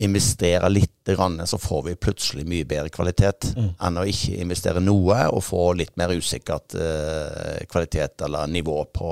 investerer 0.00 0.68
litt, 0.72 1.10
så 1.44 1.58
får 1.58 1.82
vi 1.82 1.96
plutselig 1.98 2.46
mye 2.48 2.64
bedre 2.64 2.88
kvalitet 2.92 3.50
enn 3.82 3.98
å 3.98 4.04
ikke 4.08 4.38
investere 4.40 4.80
noe 4.80 5.24
og 5.28 5.42
få 5.44 5.72
litt 5.76 5.96
mer 6.00 6.14
usikkert 6.14 6.76
eh, 6.78 7.64
kvalitet 7.68 8.22
eller 8.24 8.46
nivå 8.48 8.84
på, 8.94 9.10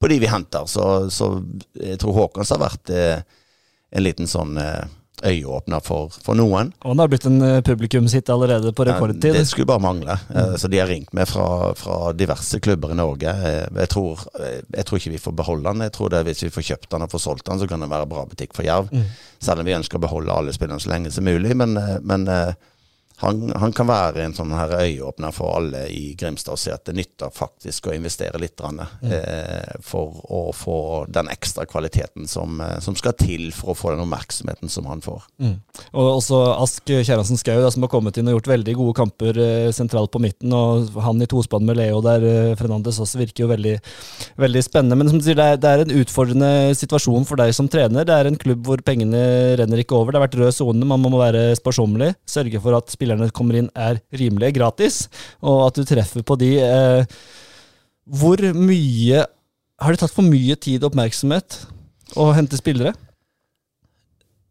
på 0.00 0.10
de 0.10 0.18
vi 0.22 0.30
henter. 0.30 0.66
Så, 0.66 1.10
så 1.14 1.28
jeg 1.76 2.00
tror 2.02 2.16
Håkons 2.16 2.50
har 2.54 2.62
vært 2.62 2.90
eh, 2.90 3.20
en 3.90 4.06
liten 4.06 4.30
sånn 4.30 4.56
eh, 4.58 4.88
øyeåpner 5.24 5.80
for, 5.84 6.12
for 6.22 6.36
noen. 6.38 6.72
Og 6.84 6.92
han 6.92 7.00
har 7.02 7.08
blitt 7.12 7.26
en 7.28 7.40
eh, 7.42 7.60
publikumshit 7.64 8.28
allerede 8.32 8.72
på 8.76 8.84
rekordtid. 8.88 9.32
Det 9.36 9.46
skulle 9.48 9.68
bare 9.70 9.80
mangle. 9.84 10.18
Mm. 10.28 10.56
Så 10.60 10.68
de 10.72 10.80
har 10.82 10.90
ringt 10.90 11.12
meg 11.16 11.28
fra, 11.30 11.46
fra 11.78 12.12
diverse 12.12 12.60
klubber 12.60 12.92
i 12.92 12.98
Norge. 13.00 13.32
Eh, 13.32 13.66
Jeg 13.80 13.92
tror, 13.94 14.26
jeg 14.40 14.84
tror 14.88 15.00
ikke 15.00 15.14
vi 15.14 15.22
får 15.22 15.36
beholde 15.40 15.72
han. 15.72 15.84
Jeg 15.86 15.92
tror 15.96 16.12
det 16.12 16.24
Hvis 16.28 16.44
vi 16.46 16.52
får 16.52 16.68
kjøpt 16.72 16.92
han 16.96 17.06
og 17.06 17.12
får 17.14 17.24
solgt 17.24 17.48
han, 17.48 17.58
så 17.62 17.68
kan 17.70 17.80
det 17.80 17.90
være 17.90 18.08
bra 18.10 18.26
butikk 18.28 18.54
for 18.56 18.66
Jerv. 18.66 18.90
Selv 19.40 19.60
om 19.62 19.68
vi 19.68 19.76
ønsker 19.76 19.98
å 19.98 20.04
beholde 20.04 20.32
alle 20.32 20.52
spillerne 20.56 20.80
så 20.82 20.92
lenge 20.92 21.10
som 21.14 21.24
mulig. 21.24 21.54
Men, 21.56 21.76
men 22.02 22.28
han, 23.22 23.52
han 23.56 23.72
kan 23.72 23.88
være 23.88 24.26
en 24.26 24.34
sånn 24.36 24.52
her 24.56 24.74
øyeåpner 24.82 25.32
for 25.34 25.56
alle 25.56 25.86
i 25.92 26.14
Grimstad 26.18 26.56
og 26.56 26.60
se 26.60 26.74
at 26.74 26.84
det 26.88 26.96
nytter 26.98 27.32
faktisk 27.32 27.88
å 27.88 27.94
investere 27.96 28.40
litt 28.40 28.60
mm. 28.60 28.80
eh, 29.08 29.76
for 29.84 30.20
å 30.32 30.42
få 30.56 30.78
den 31.08 31.30
ekstra 31.32 31.64
kvaliteten 31.68 32.28
som, 32.28 32.60
eh, 32.60 32.76
som 32.84 32.96
skal 32.98 33.16
til 33.16 33.48
for 33.56 33.72
å 33.72 33.78
få 33.78 33.94
den 33.94 34.04
oppmerksomheten 34.04 34.72
som 34.72 34.88
han 34.90 35.00
får. 35.04 35.24
Og 35.96 36.10
også 36.18 36.42
Ask 36.56 36.92
Kjerransen 36.92 37.40
Skau, 37.40 37.64
som 37.72 37.86
har 37.86 37.92
kommet 37.92 38.18
inn 38.20 38.28
og 38.28 38.38
gjort 38.38 38.50
veldig 38.52 38.74
gode 38.78 38.96
kamper 38.98 39.40
eh, 39.40 39.70
sentralt 39.74 40.12
på 40.12 40.20
midten. 40.22 40.52
Og 40.52 40.92
han 41.02 41.22
i 41.22 41.28
tospann 41.30 41.66
med 41.66 41.80
Leo 41.80 42.02
der, 42.04 42.24
eh, 42.26 42.54
Fernandes, 42.58 43.00
også 43.02 43.20
virker 43.22 43.46
jo 43.46 43.50
veldig, 43.52 43.74
veldig 44.44 44.64
spennende. 44.64 44.98
Men 45.00 45.12
som 45.12 45.20
du 45.20 45.26
sier, 45.26 45.38
det 45.38 45.48
er, 45.54 45.60
det 45.62 45.72
er 45.72 45.84
en 45.84 45.96
utfordrende 46.02 46.52
situasjon 46.78 47.26
for 47.28 47.40
deg 47.40 47.54
som 47.56 47.70
trener. 47.72 48.06
Det 48.06 48.16
er 48.16 48.30
en 48.30 48.40
klubb 48.40 48.68
hvor 48.68 48.84
pengene 48.86 49.24
renner 49.60 49.82
ikke 49.82 49.96
over. 49.98 50.12
Det 50.12 50.20
har 50.20 50.26
vært 50.28 50.38
rød 50.42 50.56
sone, 50.60 50.92
man 50.92 51.02
må 51.02 51.16
være 51.16 51.48
sparsommelig. 51.58 52.12
Sørge 52.28 52.62
for 52.62 52.76
at 52.76 52.92
spillerne 53.06 53.30
kommer 53.34 53.60
inn 53.60 53.70
er 53.78 54.00
rimelige, 54.18 54.58
gratis, 54.58 55.06
og 55.40 55.68
at 55.68 55.78
du 55.78 55.86
treffer 55.86 56.26
på 56.26 56.36
de. 56.40 56.56
Eh, 56.58 57.16
hvor 58.06 58.38
mye 58.54 59.24
Har 59.76 59.92
det 59.92 60.00
tatt 60.00 60.14
for 60.14 60.24
mye 60.24 60.54
tid 60.56 60.80
og 60.80 60.88
oppmerksomhet 60.88 61.58
å 62.16 62.30
hente 62.32 62.56
spillere? 62.56 62.94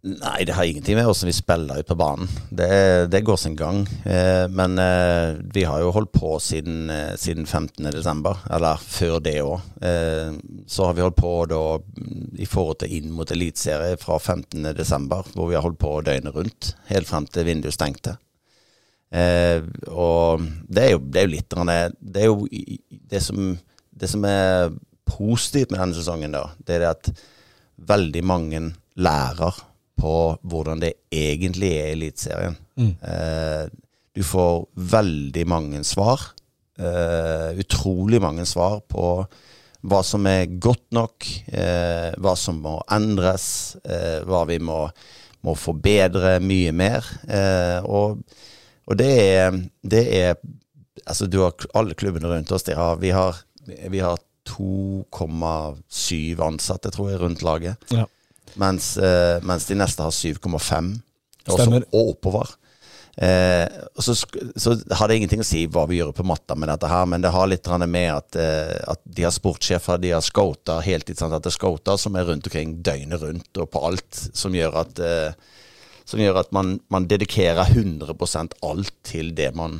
Nei, 0.05 0.43
det 0.45 0.53
har 0.53 0.67
ingenting 0.69 0.99
med 0.99 1.07
hvordan 1.07 1.31
vi 1.31 1.33
spiller 1.33 1.79
ut 1.81 1.87
på 1.89 1.95
banen. 1.97 2.29
Det, 2.53 3.07
det 3.09 3.23
går 3.25 3.39
sin 3.41 3.55
gang. 3.57 3.79
Eh, 4.05 4.45
men 4.53 4.77
eh, 4.77 5.39
vi 5.49 5.63
har 5.65 5.81
jo 5.81 5.89
holdt 5.95 6.11
på 6.13 6.35
siden, 6.37 6.91
eh, 6.93 7.15
siden 7.17 7.47
15. 7.49 7.89
desember, 7.89 8.37
eller 8.53 8.77
før 8.77 9.17
det 9.25 9.39
òg. 9.41 9.65
Eh, 9.81 10.37
så 10.69 10.85
har 10.85 10.93
vi 10.93 11.01
holdt 11.07 11.17
på 11.17 11.33
da 11.49 11.63
mm, 11.81 12.37
i 12.37 12.45
forhold 12.45 12.83
til 12.83 12.93
inn 12.99 13.09
mot 13.17 13.33
eliteserie 13.33 13.97
fra 13.97 14.19
15. 14.19 14.75
desember, 14.77 15.25
hvor 15.33 15.49
vi 15.49 15.57
har 15.57 15.65
holdt 15.65 15.81
på 15.81 15.97
døgnet 16.05 16.37
rundt, 16.37 16.75
helt 16.91 17.09
frem 17.09 17.25
til 17.25 17.49
vinduet 17.49 17.73
stengte. 17.73 18.19
Eh, 19.15 19.61
og 19.91 20.43
det 20.67 20.87
er 20.87 20.91
jo, 20.95 20.99
det 21.07 21.21
er 21.21 21.27
jo 21.27 21.33
litt 21.35 21.55
det, 21.55 21.77
det 22.01 22.23
er 22.23 22.27
jo 22.31 22.49
det 23.13 23.21
som, 23.23 23.53
det 23.95 24.09
som 24.11 24.27
er 24.27 24.75
positivt 25.07 25.71
med 25.71 25.79
denne 25.79 25.95
sesongen, 25.95 26.35
da, 26.35 26.49
det 26.65 26.79
er 26.79 26.89
at 26.89 27.11
veldig 27.75 28.23
mange 28.25 28.61
lærer 28.99 29.63
på 29.95 30.13
hvordan 30.43 30.81
det 30.83 30.95
egentlig 31.13 31.71
er 31.77 31.89
i 31.89 31.95
Eliteserien. 31.95 32.57
Eh, 32.75 33.65
du 34.15 34.23
får 34.23 34.65
veldig 34.95 35.43
mange 35.47 35.83
svar. 35.87 36.31
Eh, 36.79 37.55
utrolig 37.59 38.21
mange 38.23 38.45
svar 38.47 38.81
på 38.91 39.25
hva 39.85 40.01
som 40.03 40.25
er 40.27 40.49
godt 40.59 40.87
nok, 40.95 41.27
eh, 41.53 42.11
hva 42.17 42.33
som 42.39 42.57
må 42.63 42.79
endres, 42.91 43.77
eh, 43.85 44.23
hva 44.25 44.45
vi 44.49 44.57
må, 44.59 44.87
må 45.45 45.55
forbedre 45.55 46.39
mye 46.41 46.73
mer. 46.73 47.05
Eh, 47.27 47.79
og, 47.85 48.23
og 48.85 48.99
det 49.01 49.11
er, 49.23 49.59
det 49.81 50.05
er 50.21 50.37
Altså, 51.05 51.27
du 51.27 51.41
har 51.43 51.53
alle 51.75 51.93
klubbene 51.93 52.29
rundt 52.31 52.49
oss. 52.55 52.63
Har, 52.71 52.95
vi 52.97 53.11
har, 53.13 53.35
vi 53.91 53.99
har 53.99 54.15
2,7 54.49 56.39
ansatte, 56.41 56.89
tror 56.89 57.11
jeg, 57.11 57.19
rundt 57.21 57.43
laget. 57.45 57.83
Ja. 57.93 58.05
Mens, 58.57 58.95
eh, 58.97 59.43
mens 59.45 59.67
de 59.67 59.75
neste 59.77 60.01
har 60.01 60.15
7,5, 60.15 60.93
og 61.45 61.59
Stemmer. 61.59 61.85
og 61.91 62.13
oppover. 62.15 62.55
Eh, 63.17 63.67
så, 63.99 64.15
så 64.55 64.73
har 64.91 65.07
det 65.07 65.19
ingenting 65.19 65.39
å 65.39 65.47
si 65.47 65.61
hva 65.71 65.85
vi 65.87 66.01
gjør 66.01 66.11
på 66.15 66.25
matta 66.27 66.55
med 66.59 66.67
dette 66.71 66.89
her, 66.91 67.05
men 67.07 67.23
det 67.23 67.31
har 67.31 67.47
litt 67.47 67.69
med 67.87 68.09
at, 68.11 68.35
eh, 68.35 68.75
at 68.91 69.01
de 69.05 69.23
har 69.23 69.31
sportssjefer, 69.31 70.01
de 70.03 70.11
har 70.11 70.23
scouter 70.25 70.83
heltidsansatte 70.83 71.51
er 71.51 71.55
scouter 71.55 71.99
som 72.01 72.15
er 72.15 72.27
rundt 72.27 72.49
omkring 72.49 72.81
døgnet 72.83 73.21
rundt 73.21 73.61
og 73.61 73.69
på 73.71 73.85
alt, 73.87 74.19
som 74.33 74.55
gjør 74.55 74.81
at, 74.83 74.99
eh, 74.99 75.31
som 76.05 76.21
gjør 76.21 76.43
at 76.43 76.55
man, 76.55 76.77
man 76.93 77.09
dedikerer 77.09 77.73
100% 77.73 78.57
alt 78.65 78.93
til 79.05 79.31
det 79.35 79.49
man, 79.57 79.79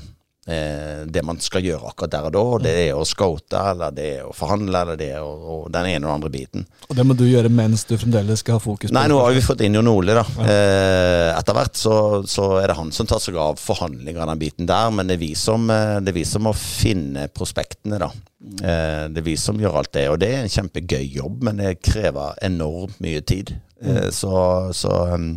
eh, 0.50 1.04
det 1.06 1.22
man 1.26 1.38
skal 1.42 1.66
gjøre 1.66 1.92
akkurat 1.92 2.16
der 2.16 2.28
og 2.30 2.34
da. 2.34 2.44
Og 2.56 2.64
det 2.66 2.74
er 2.88 2.98
å 2.98 3.06
scoute, 3.06 3.62
eller 3.74 3.94
det 3.94 4.08
er 4.18 4.24
å 4.26 4.34
forhandle, 4.36 4.82
eller 4.82 5.00
det 5.00 5.12
er 5.20 5.22
å, 5.22 5.32
og 5.56 5.68
den 5.74 5.92
ene 5.92 6.02
og 6.02 6.10
den 6.10 6.16
andre 6.16 6.34
biten. 6.34 6.66
Og 6.90 6.98
det 6.98 7.06
må 7.06 7.18
du 7.18 7.26
gjøre 7.30 7.52
mens 7.54 7.86
du 7.86 7.94
fremdeles 8.02 8.42
skal 8.42 8.58
ha 8.58 8.64
fokus 8.64 8.90
på 8.90 8.98
Nei, 8.98 9.06
nå 9.12 9.20
har 9.22 9.38
vi 9.38 9.46
fått 9.46 9.62
inn 9.66 9.78
Jon 9.78 9.92
Ole, 9.92 10.18
da. 10.18 10.26
Eh, 10.46 11.30
etter 11.36 11.60
hvert 11.60 11.78
så, 11.78 11.98
så 12.30 12.50
er 12.62 12.72
det 12.72 12.80
han 12.80 12.94
som 12.96 13.10
tar 13.10 13.22
seg 13.22 13.38
av 13.42 13.62
forhandlinger 13.62 14.26
av 14.26 14.34
den 14.34 14.42
biten 14.42 14.70
der, 14.70 14.90
men 14.96 15.10
det 15.10 15.20
er 15.20 15.26
vi 15.28 15.34
som, 15.38 15.70
eh, 15.70 16.00
det 16.02 16.14
er 16.14 16.20
vi 16.24 16.26
som 16.30 16.48
må 16.50 16.56
finne 16.58 17.30
prospektene, 17.34 18.02
da. 18.02 18.10
Eh, 18.46 19.06
det 19.14 19.22
er 19.22 19.30
vi 19.30 19.38
som 19.38 19.62
gjør 19.62 19.80
alt 19.82 19.94
det, 19.94 20.10
og 20.10 20.20
det 20.22 20.34
er 20.34 20.44
en 20.44 20.58
kjempegøy 20.58 21.06
jobb, 21.20 21.46
men 21.46 21.62
det 21.62 21.78
krever 21.86 22.38
enormt 22.46 22.98
mye 23.04 23.22
tid. 23.26 23.56
Eh, 23.82 24.10
så 24.14 24.72
så 24.74 24.92
um, 25.14 25.36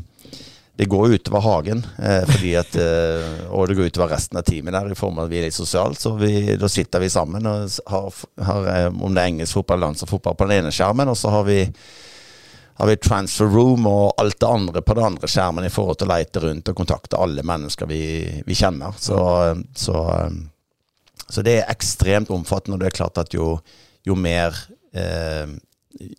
det 0.79 0.87
går 0.87 1.09
utover 1.09 1.41
hagen, 1.41 1.87
eh, 1.99 2.23
fordi 2.23 2.53
at, 2.55 2.77
eh, 2.79 3.47
og 3.51 3.67
det 3.67 3.75
går 3.75 3.89
utover 3.91 4.13
resten 4.15 4.39
av 4.39 4.45
teamet 4.47 4.77
der, 4.77 4.93
i 4.93 4.99
form 4.99 5.17
av 5.19 5.25
at 5.27 5.33
vi 5.33 5.41
er 5.41 5.49
litt 5.49 5.57
sosialt. 5.57 5.99
Så 5.99 6.13
vi, 6.21 6.55
da 6.55 6.69
sitter 6.71 7.03
vi 7.03 7.09
sammen 7.11 7.49
og 7.51 7.81
har, 7.91 8.21
har 8.47 8.69
eh, 8.71 8.87
om 8.87 9.11
det 9.11 9.25
er 9.25 9.33
engelsk 9.33 9.59
fotball, 9.59 9.83
landslagsfotball 9.83 10.37
på 10.39 10.47
den 10.47 10.61
ene 10.61 10.71
skjermen, 10.71 11.11
og 11.11 11.19
så 11.19 11.35
har 11.35 11.49
vi 11.51 11.65
har 12.79 12.87
vi 12.87 12.95
transfer 13.03 13.51
room 13.51 13.89
og 13.91 14.23
alt 14.23 14.39
det 14.39 14.53
andre 14.55 14.85
på 14.87 14.95
den 14.95 15.09
andre 15.09 15.27
skjermen 15.27 15.67
i 15.67 15.73
forhold 15.75 15.99
til 15.99 16.07
å 16.07 16.13
leite 16.13 16.45
rundt 16.45 16.71
og 16.71 16.79
kontakte 16.79 17.19
alle 17.19 17.43
mennesker 17.43 17.91
vi, 17.91 18.03
vi 18.47 18.55
kjenner. 18.55 18.95
Så, 19.03 19.19
så, 19.75 20.05
så 21.27 21.43
det 21.43 21.57
er 21.59 21.73
ekstremt 21.75 22.31
omfattende, 22.31 22.79
og 22.79 22.85
det 22.85 22.93
er 22.93 23.01
klart 23.01 23.19
at 23.19 23.35
jo, 23.35 23.57
jo 24.07 24.15
mer 24.15 24.55
eh, 24.95 25.59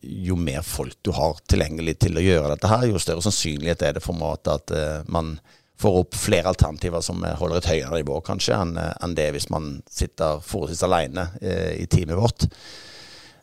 jo 0.02 0.36
mer 0.40 0.62
folk 0.66 0.98
du 1.06 1.12
har 1.16 1.40
tilgjengelig 1.50 1.98
til 2.04 2.20
å 2.20 2.24
gjøre 2.24 2.52
dette 2.54 2.72
her, 2.72 2.88
jo 2.90 3.02
større 3.02 3.24
sannsynlighet 3.26 3.86
er 3.86 3.98
det 3.98 4.04
for 4.04 4.18
meg 4.18 4.50
at, 4.52 4.76
eh, 4.76 5.02
man 5.08 5.38
får 5.80 5.98
opp 6.02 6.18
flere 6.20 6.52
alternativer 6.52 7.02
som 7.06 7.24
holder 7.24 7.62
et 7.62 7.72
høyere 7.72 8.02
nivå, 8.02 8.20
kanskje, 8.26 8.58
enn 8.58 8.76
eh, 8.78 9.16
det 9.16 9.30
hvis 9.36 9.50
man 9.54 9.78
sitter 9.90 10.44
forholdsvis 10.44 10.86
alene 10.88 11.30
eh, 11.42 11.80
i 11.80 11.88
teamet 11.88 12.20
vårt. 12.20 12.48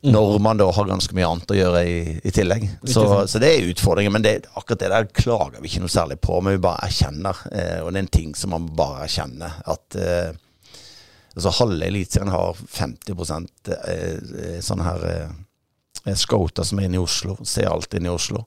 Når 0.07 0.39
man 0.39 0.59
da 0.61 0.69
har 0.71 0.87
ganske 0.87 1.17
mye 1.17 1.27
annet 1.27 1.51
å 1.51 1.57
gjøre 1.57 1.81
i, 1.89 2.01
i 2.23 2.31
tillegg. 2.31 2.67
Så, 2.85 3.03
så 3.27 3.41
det 3.43 3.49
er 3.51 3.71
utfordringer. 3.73 4.13
Men 4.13 4.23
det, 4.23 4.35
akkurat 4.55 4.83
det 4.83 4.91
der 4.93 5.09
klager 5.11 5.57
vi 5.59 5.71
ikke 5.71 5.83
noe 5.83 5.91
særlig 5.91 6.19
på. 6.23 6.37
Men 6.45 6.55
vi 6.55 6.63
bare 6.63 6.87
erkjenner, 6.87 7.41
eh, 7.51 7.79
og 7.81 7.91
det 7.91 7.99
er 7.99 8.05
en 8.05 8.13
ting 8.19 8.35
som 8.39 8.53
man 8.55 8.69
bare 8.77 9.07
erkjenner, 9.09 9.57
at 9.67 9.99
eh, 9.99 10.37
altså 11.35 11.55
halve 11.59 11.89
Eliteserien 11.89 12.33
har 12.33 12.57
50 12.57 13.17
eh, 13.75 14.61
sånn 14.65 14.85
her 14.85 15.09
eh, 15.11 15.35
scouter 16.15 16.63
som 16.63 16.79
er 16.79 16.87
inne 16.87 17.01
i 17.01 17.03
Oslo. 17.03 17.35
Ser 17.43 17.71
alt 17.73 17.95
inne 17.95 18.13
i 18.13 18.15
Oslo. 18.15 18.45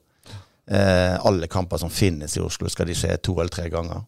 Eh, 0.70 1.26
alle 1.26 1.46
kamper 1.50 1.76
som 1.82 1.90
finnes 1.90 2.36
i 2.36 2.40
Oslo, 2.40 2.68
skal 2.70 2.86
de 2.88 2.94
skje 2.94 3.16
to 3.20 3.34
eller 3.40 3.52
tre 3.52 3.68
ganger. 3.68 4.04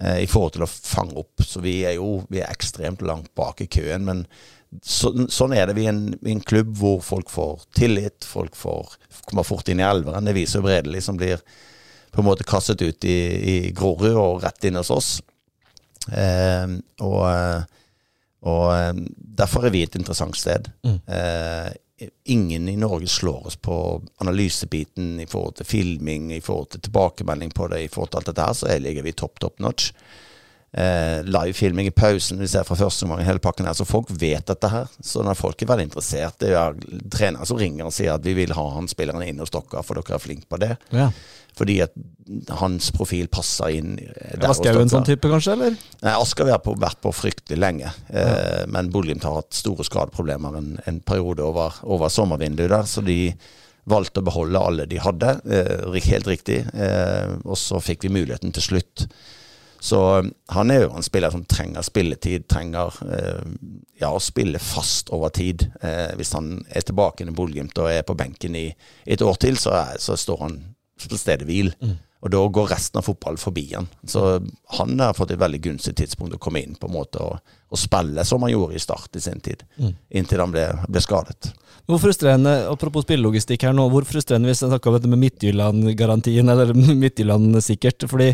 Eh, 0.00 0.22
I 0.24 0.26
forhold 0.26 0.56
til 0.56 0.64
å 0.64 0.70
fange 0.70 1.18
opp. 1.20 1.44
Så 1.44 1.60
vi 1.60 1.82
er 1.84 1.98
jo 1.98 2.22
vi 2.32 2.40
er 2.40 2.50
ekstremt 2.50 3.04
langt 3.04 3.30
bak 3.38 3.60
i 3.60 3.68
køen. 3.70 4.06
Men 4.08 4.24
så, 4.80 5.12
sånn 5.28 5.52
er 5.52 5.68
det. 5.68 5.76
Vi 5.76 5.84
er 5.86 5.92
en, 5.92 6.06
vi 6.20 6.32
er 6.32 6.38
en 6.38 6.46
klubb 6.48 6.72
hvor 6.80 7.02
folk 7.04 7.30
får 7.30 7.66
tillit. 7.76 8.24
Folk 8.24 8.56
får, 8.56 8.96
kommer 9.28 9.46
fort 9.46 9.68
inn 9.68 9.82
i 9.82 9.86
elveren. 9.86 10.24
Det 10.24 10.36
viser 10.36 10.60
jo 10.60 10.66
Bredeli, 10.66 11.02
som 11.04 11.20
blir 11.20 11.44
på 12.12 12.20
en 12.20 12.28
måte 12.28 12.44
kastet 12.48 12.82
ut 12.82 13.04
i, 13.08 13.18
i 13.52 13.54
Grorud 13.76 14.16
og 14.16 14.42
rett 14.44 14.64
inn 14.68 14.80
hos 14.80 14.90
oss. 14.92 15.12
Eh, 16.08 16.72
og, 17.04 17.20
eh, 17.28 17.62
og 18.48 18.64
eh, 18.74 19.04
derfor 19.42 19.68
er 19.68 19.76
vi 19.76 19.84
et 19.86 19.96
interessant 20.00 20.36
sted. 20.36 20.72
Eh, 21.06 21.68
ingen 22.24 22.68
i 22.68 22.76
Norge 22.76 23.06
slår 23.06 23.46
oss 23.46 23.56
på 23.56 24.02
analysebiten 24.22 25.20
i 25.20 25.26
forhold 25.26 25.60
til 25.60 25.68
filming, 25.68 26.32
i 26.34 26.40
forhold 26.40 26.72
til 26.72 26.80
tilbakemelding 26.80 27.52
på 27.54 27.68
det, 27.68 27.82
i 27.84 27.88
forhold 27.92 28.12
til 28.12 28.22
alt 28.22 28.30
dette 28.32 28.46
her, 28.46 28.58
så 28.58 28.78
ligger 28.78 29.06
vi 29.06 29.12
topp, 29.12 29.40
top 29.40 29.60
notch. 29.62 29.92
Eh, 30.72 31.24
Livefilming 31.24 31.86
i 31.86 31.90
pausen, 31.92 32.38
vi 32.40 32.48
ser 32.48 32.64
fra 32.64 32.78
første 32.80 33.04
omgang 33.04 33.26
hele 33.26 33.42
pakken 33.44 33.66
her, 33.68 33.76
så 33.76 33.84
folk 33.84 34.08
vet 34.08 34.46
dette 34.48 34.70
her. 34.72 34.88
Så 35.04 35.20
når 35.24 35.36
folk 35.36 35.62
er 35.62 35.68
veldig 35.68 35.90
interessert, 35.90 36.38
det 36.40 36.54
er 36.56 36.78
trenere 37.12 37.46
som 37.48 37.60
ringer 37.60 37.90
og 37.90 37.92
sier 37.92 38.14
at 38.16 38.24
vi 38.24 38.32
vil 38.38 38.54
ha 38.56 38.64
han 38.78 38.88
spilleren 38.88 39.26
inn 39.26 39.42
hos 39.42 39.52
dere, 39.52 39.84
for 39.84 40.00
dere 40.00 40.16
er 40.16 40.22
flinke 40.22 40.48
på 40.48 40.60
det. 40.62 40.76
Ja. 40.94 41.10
Fordi 41.58 41.80
at 41.84 41.92
hans 42.60 42.90
profil 42.94 43.26
passer 43.32 43.74
inn 43.76 43.96
eh, 44.00 44.36
der 44.40 44.54
Skau 44.56 44.78
en 44.80 44.92
sånn 44.92 45.06
type, 45.08 45.28
kanskje? 45.28 45.56
eller? 45.56 45.74
Nei, 46.04 46.14
Asker 46.14 46.48
har 46.48 46.62
vært 46.64 47.02
på, 47.04 47.12
fryktelig 47.12 47.58
lenge. 47.60 47.92
Eh, 48.08 48.62
Men 48.72 48.92
Bodø-Glimt 48.94 49.26
har 49.28 49.40
hatt 49.40 49.58
store 49.58 49.84
skadeproblemer 49.88 50.56
en, 50.60 50.70
en 50.86 51.02
periode 51.04 51.44
over, 51.44 51.76
over 51.82 52.12
sommervinduet 52.12 52.72
der, 52.72 52.88
så 52.88 53.04
de 53.04 53.34
valgte 53.90 54.22
å 54.22 54.26
beholde 54.26 54.60
alle 54.62 54.86
de 54.86 55.00
hadde. 55.02 55.36
Eh, 55.44 56.00
helt 56.06 56.28
riktig. 56.30 56.62
Eh, 56.72 57.36
og 57.44 57.58
så 57.58 57.80
fikk 57.82 58.06
vi 58.06 58.14
muligheten 58.14 58.54
til 58.54 58.68
slutt. 58.70 59.06
Så 59.82 59.98
eh, 60.20 60.28
han 60.54 60.70
er 60.70 60.84
jo 60.84 60.92
en 60.94 61.02
spiller 61.06 61.34
som 61.34 61.42
trenger 61.50 61.82
spilletid, 61.86 62.46
trenger 62.50 62.94
eh, 63.02 63.42
ja, 64.00 64.12
å 64.12 64.22
spille 64.22 64.62
fast 64.62 65.10
over 65.14 65.34
tid. 65.34 65.66
Eh, 65.82 66.14
hvis 66.18 66.34
han 66.38 66.60
er 66.70 66.86
tilbake 66.86 67.26
i 67.26 67.34
Bodø-Glimt 67.34 67.82
og 67.82 67.90
er 67.90 68.06
på 68.06 68.16
benken 68.18 68.56
i 68.58 68.68
et 69.04 69.24
år 69.26 69.40
til, 69.42 69.58
så, 69.58 69.74
er, 69.82 69.98
så 70.02 70.16
står 70.18 70.46
han 70.46 70.60
stedet 70.98 71.46
hvil. 71.48 71.72
Og 72.22 72.30
da 72.30 72.42
går 72.54 72.68
resten 72.70 73.00
av 73.00 73.06
fotballen 73.06 73.40
forbi 73.40 73.64
han. 73.72 73.88
Så 74.06 74.36
han 74.78 75.00
har 75.02 75.16
fått 75.18 75.32
et 75.34 75.40
veldig 75.42 75.58
gunstig 75.64 75.96
tidspunkt 75.98 76.36
å 76.36 76.42
komme 76.42 76.62
inn 76.62 76.76
på 76.78 76.86
en 76.86 76.94
måte 76.94 77.18
og, 77.18 77.40
og 77.72 77.80
spille 77.80 78.22
som 78.28 78.44
han 78.46 78.52
gjorde 78.52 78.78
i 78.78 78.82
start 78.82 79.18
i 79.18 79.22
sin 79.24 79.42
tid, 79.42 79.64
inntil 80.12 80.44
han 80.44 80.54
ble, 80.54 80.68
ble 80.86 81.02
skadet. 81.02 81.50
Hvor 81.90 81.98
frustrerende, 81.98 82.52
apropos 82.70 83.02
spillelogistikk 83.02 83.64
her 83.66 83.74
nå, 83.74 83.88
hvor 83.90 84.04
frustrerende 84.06 84.46
hvis 84.52 84.60
jeg 84.62 84.70
snakker 84.70 84.92
om 84.92 84.96
dette 84.96 85.10
med 85.10 85.18
Midtjylland-garantien, 85.24 86.52
eller 86.52 86.70
Midtjylland 87.02 87.58
sikkert, 87.64 88.06
fordi 88.10 88.28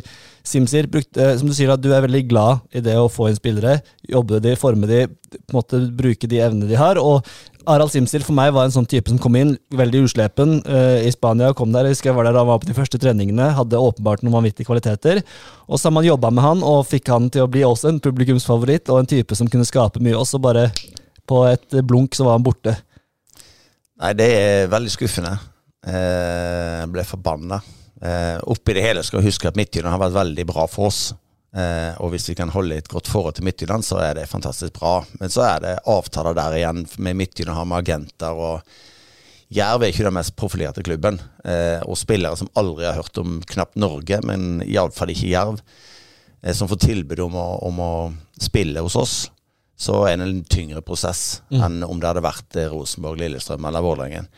Simsir 0.45 0.91
brukte, 0.93 1.31
som 1.41 1.49
du 1.49 1.57
sier, 1.57 1.73
at 1.73 1.81
du 1.81 1.89
er 1.89 2.05
veldig 2.05 2.27
glad 2.29 2.67
i 2.77 2.83
det 2.85 2.99
å 3.01 3.09
få 3.13 3.31
inn 3.31 3.39
spillere, 3.39 3.79
jobbe 4.05 4.43
de, 4.45 4.53
forme 4.61 4.91
de, 4.91 5.07
på 5.39 5.55
en 5.55 5.61
måte 5.63 5.81
bruke 5.97 6.29
de 6.29 6.43
evnene 6.45 6.69
de 6.69 6.77
har, 6.77 7.01
og 7.01 7.25
Harald 7.69 7.93
Simsil 7.93 8.25
for 8.25 8.33
meg 8.37 8.55
var 8.57 8.65
en 8.65 8.73
sånn 8.73 8.87
type 8.89 9.13
som 9.13 9.19
kom 9.21 9.37
inn, 9.37 9.51
veldig 9.77 10.01
uslepen 10.07 10.59
uh, 10.65 10.99
i 11.05 11.11
Spania, 11.13 11.51
kom 11.57 11.75
der, 11.75 11.85
jeg 11.85 11.99
husker 11.99 12.11
jeg 12.11 12.17
var 12.17 12.29
der, 12.29 12.39
han 12.41 12.49
var 12.49 12.63
på 12.63 12.71
de 12.71 12.77
første 12.77 13.01
treningene, 13.01 13.51
hadde 13.59 13.81
åpenbart 13.81 14.25
noen 14.25 14.39
vanvittige 14.39 14.69
kvaliteter, 14.71 15.21
og 15.69 15.77
så 15.77 15.91
har 15.91 15.97
man 15.99 16.09
jobbet 16.09 16.37
med 16.39 16.47
han, 16.47 16.65
og 16.65 16.87
fikk 16.89 17.13
han 17.13 17.29
til 17.35 17.45
å 17.45 17.51
bli 17.53 17.67
også 17.69 17.93
en 17.93 18.01
publikumsfavoritt, 18.05 18.89
og 18.89 19.03
en 19.03 19.11
type 19.13 19.37
som 19.37 19.51
kunne 19.53 19.69
skape 19.69 20.01
mye, 20.01 20.17
og 20.17 20.25
så 20.31 20.41
bare 20.41 20.71
på 21.29 21.45
et 21.51 21.79
blunk 21.85 22.17
så 22.17 22.25
var 22.25 22.39
han 22.39 22.47
borte. 22.47 22.75
Nei, 23.99 24.15
det 24.17 24.29
er 24.33 24.73
veldig 24.73 24.93
skuffende. 24.95 25.35
Eh, 25.85 26.81
Jeg 26.81 26.91
ble 26.95 27.05
forbanna. 27.05 27.61
Eh, 27.99 28.39
oppi 28.47 28.77
det 28.77 28.85
hele 28.85 29.03
skal 29.03 29.21
jeg 29.21 29.33
huske 29.33 29.51
at 29.51 29.59
Midtjylland 29.59 29.91
har 29.91 30.05
vært 30.07 30.17
veldig 30.21 30.47
bra 30.49 30.67
for 30.71 30.89
oss. 30.89 31.09
Eh, 31.57 31.95
og 32.03 32.13
hvis 32.13 32.29
vi 32.29 32.37
kan 32.37 32.53
holde 32.53 32.77
et 32.77 32.91
godt 32.93 33.09
forhold 33.09 33.39
til 33.39 33.47
Midtjylland, 33.49 33.87
så 33.87 34.01
er 34.05 34.19
det 34.19 34.29
fantastisk 34.29 34.77
bra. 34.77 35.01
Men 35.21 35.33
så 35.33 35.47
er 35.47 35.65
det 35.65 35.75
avtaler 35.89 36.37
der 36.37 36.59
igjen 36.59 36.85
med 36.99 37.19
Midtjylland 37.23 37.57
har 37.57 37.69
med 37.69 37.79
agenter. 37.83 38.37
og 38.37 38.63
Jerv 39.55 39.83
er 39.83 39.93
ikke 39.93 40.05
den 40.05 40.17
mest 40.19 40.37
profilerte 40.37 40.85
klubben. 40.85 41.21
Eh, 41.45 41.81
og 41.89 41.97
spillere 41.97 42.37
som 42.37 42.51
aldri 42.59 42.85
har 42.85 42.99
hørt 43.01 43.21
om 43.21 43.41
knapt 43.49 43.81
Norge, 43.81 44.21
men 44.29 44.61
iallfall 44.67 45.15
ikke 45.15 45.33
Jerv, 45.33 45.63
eh, 46.43 46.53
som 46.53 46.69
får 46.69 46.85
tilbud 46.85 47.25
om 47.25 47.39
å, 47.41 47.49
om 47.71 47.81
å 47.81 47.93
spille 48.45 48.85
hos 48.85 48.99
oss, 49.01 49.17
så 49.79 50.03
er 50.09 50.19
det 50.19 50.27
en 50.27 50.45
tyngre 50.51 50.83
prosess 50.83 51.41
enn 51.55 51.85
om 51.87 52.01
det 52.01 52.11
hadde 52.11 52.27
vært 52.27 52.57
eh, 52.59 52.69
Rosenborg, 52.69 53.23
Lillestrøm 53.23 53.65
eller 53.71 53.85
Vålerengen. 53.87 54.29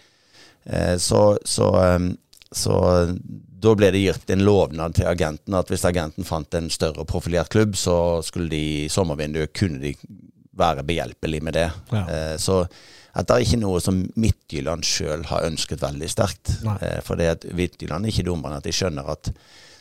Eh, 0.64 0.94
så, 1.00 1.38
så, 1.48 1.72
eh, 1.80 1.98
så 2.54 2.76
da 3.60 3.74
ble 3.76 3.90
det 3.94 4.02
gitt 4.02 4.32
en 4.32 4.42
lovnad 4.46 4.96
til 4.96 5.08
agenten 5.10 5.54
at 5.54 5.70
hvis 5.70 5.84
agenten 5.86 6.26
fant 6.26 6.54
en 6.56 6.70
større 6.72 7.04
profilert 7.08 7.50
klubb, 7.52 7.76
så 7.78 8.20
skulle 8.26 8.50
de 8.50 8.62
i 8.84 8.88
sommervinduet 8.90 9.52
kunne 9.56 9.80
de 9.82 9.94
være 10.60 10.84
behjelpelig 10.86 11.42
med 11.46 11.56
det. 11.56 11.68
Ja. 11.92 12.04
Eh, 12.08 12.36
så 12.40 12.64
at 13.10 13.26
det 13.26 13.36
er 13.36 13.44
ikke 13.44 13.60
noe 13.62 13.80
som 13.82 14.04
Midtjylland 14.20 14.86
sjøl 14.86 15.24
har 15.30 15.46
ønsket 15.48 15.82
veldig 15.82 16.10
sterkt. 16.10 16.52
Eh, 16.78 17.00
for 17.06 17.18
det 17.20 17.30
at 17.34 17.46
Midtjylland 17.56 18.06
er 18.06 18.14
ikke 18.14 18.26
dummere 18.28 18.54
enn 18.54 18.62
at 18.62 18.68
de 18.68 18.74
skjønner 18.74 19.10
at 19.14 19.32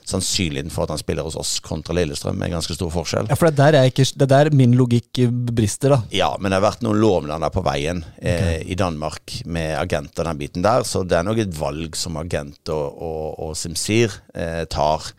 sannsynligheten 0.09 0.73
for 0.73 0.85
at 0.85 0.93
han 0.93 1.01
spiller 1.01 1.27
hos 1.27 1.37
oss 1.39 1.57
kontra 1.63 1.95
Lillestrøm 1.97 2.41
er 2.43 2.53
ganske 2.53 2.75
stor 2.75 2.91
forskjell. 2.93 3.29
Ja, 3.31 3.37
for 3.39 3.49
det 3.49 3.55
er 3.55 3.77
der, 3.77 3.79
er 3.79 3.91
ikke, 3.91 4.07
det 4.09 4.25
er 4.25 4.31
der 4.33 4.57
min 4.57 4.75
logikk 4.77 5.21
brister, 5.55 5.95
da. 5.95 6.01
Ja, 6.15 6.31
men 6.39 6.51
det 6.51 6.59
har 6.59 6.67
vært 6.67 6.85
noen 6.85 6.99
lovnader 7.01 7.53
på 7.53 7.63
veien 7.65 8.03
eh, 8.17 8.59
i 8.65 8.77
Danmark 8.79 9.39
med 9.45 9.75
agenter 9.79 10.27
den 10.27 10.41
biten 10.41 10.65
der, 10.65 10.85
så 10.87 11.03
det 11.05 11.19
er 11.19 11.27
nok 11.27 11.41
et 11.43 11.55
valg 11.57 11.97
som 11.99 12.19
agent 12.21 12.73
og, 12.73 13.01
og, 13.09 13.25
og 13.47 13.57
Simsir 13.59 14.19
eh, 14.33 14.65
tar. 14.71 15.11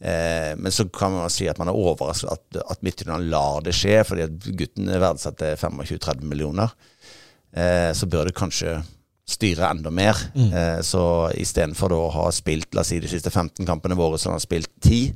Eh, 0.00 0.52
men 0.58 0.72
så 0.74 0.88
kan 0.92 1.14
man 1.14 1.32
si 1.32 1.48
at 1.48 1.58
man 1.62 1.70
er 1.72 1.78
overrasket 1.78 2.32
at, 2.34 2.60
at 2.66 2.84
Midtjylland 2.84 3.30
lar 3.32 3.62
det 3.64 3.74
skje, 3.76 4.02
fordi 4.04 4.26
at 4.26 4.50
gutten 4.58 4.92
er 4.92 5.06
25-30 5.06 6.26
millioner. 6.26 6.74
Eh, 7.56 7.92
så 7.96 8.08
bør 8.10 8.28
det 8.28 8.36
kanskje 8.36 8.80
styre 9.26 9.68
enda 9.68 9.90
mer. 9.90 10.18
Mm. 10.34 10.50
Eh, 10.52 10.80
så 10.86 11.04
istedenfor 11.34 11.94
å 11.96 12.02
ha 12.14 12.26
spilt 12.34 12.74
la 12.74 12.84
oss 12.84 12.92
si, 12.94 13.00
de 13.02 13.10
siste 13.10 13.32
15 13.32 13.66
kampene 13.66 13.98
våre, 13.98 14.18
så 14.18 14.30
han 14.30 14.38
har 14.38 14.44
spilt 14.44 14.70
10, 14.84 15.14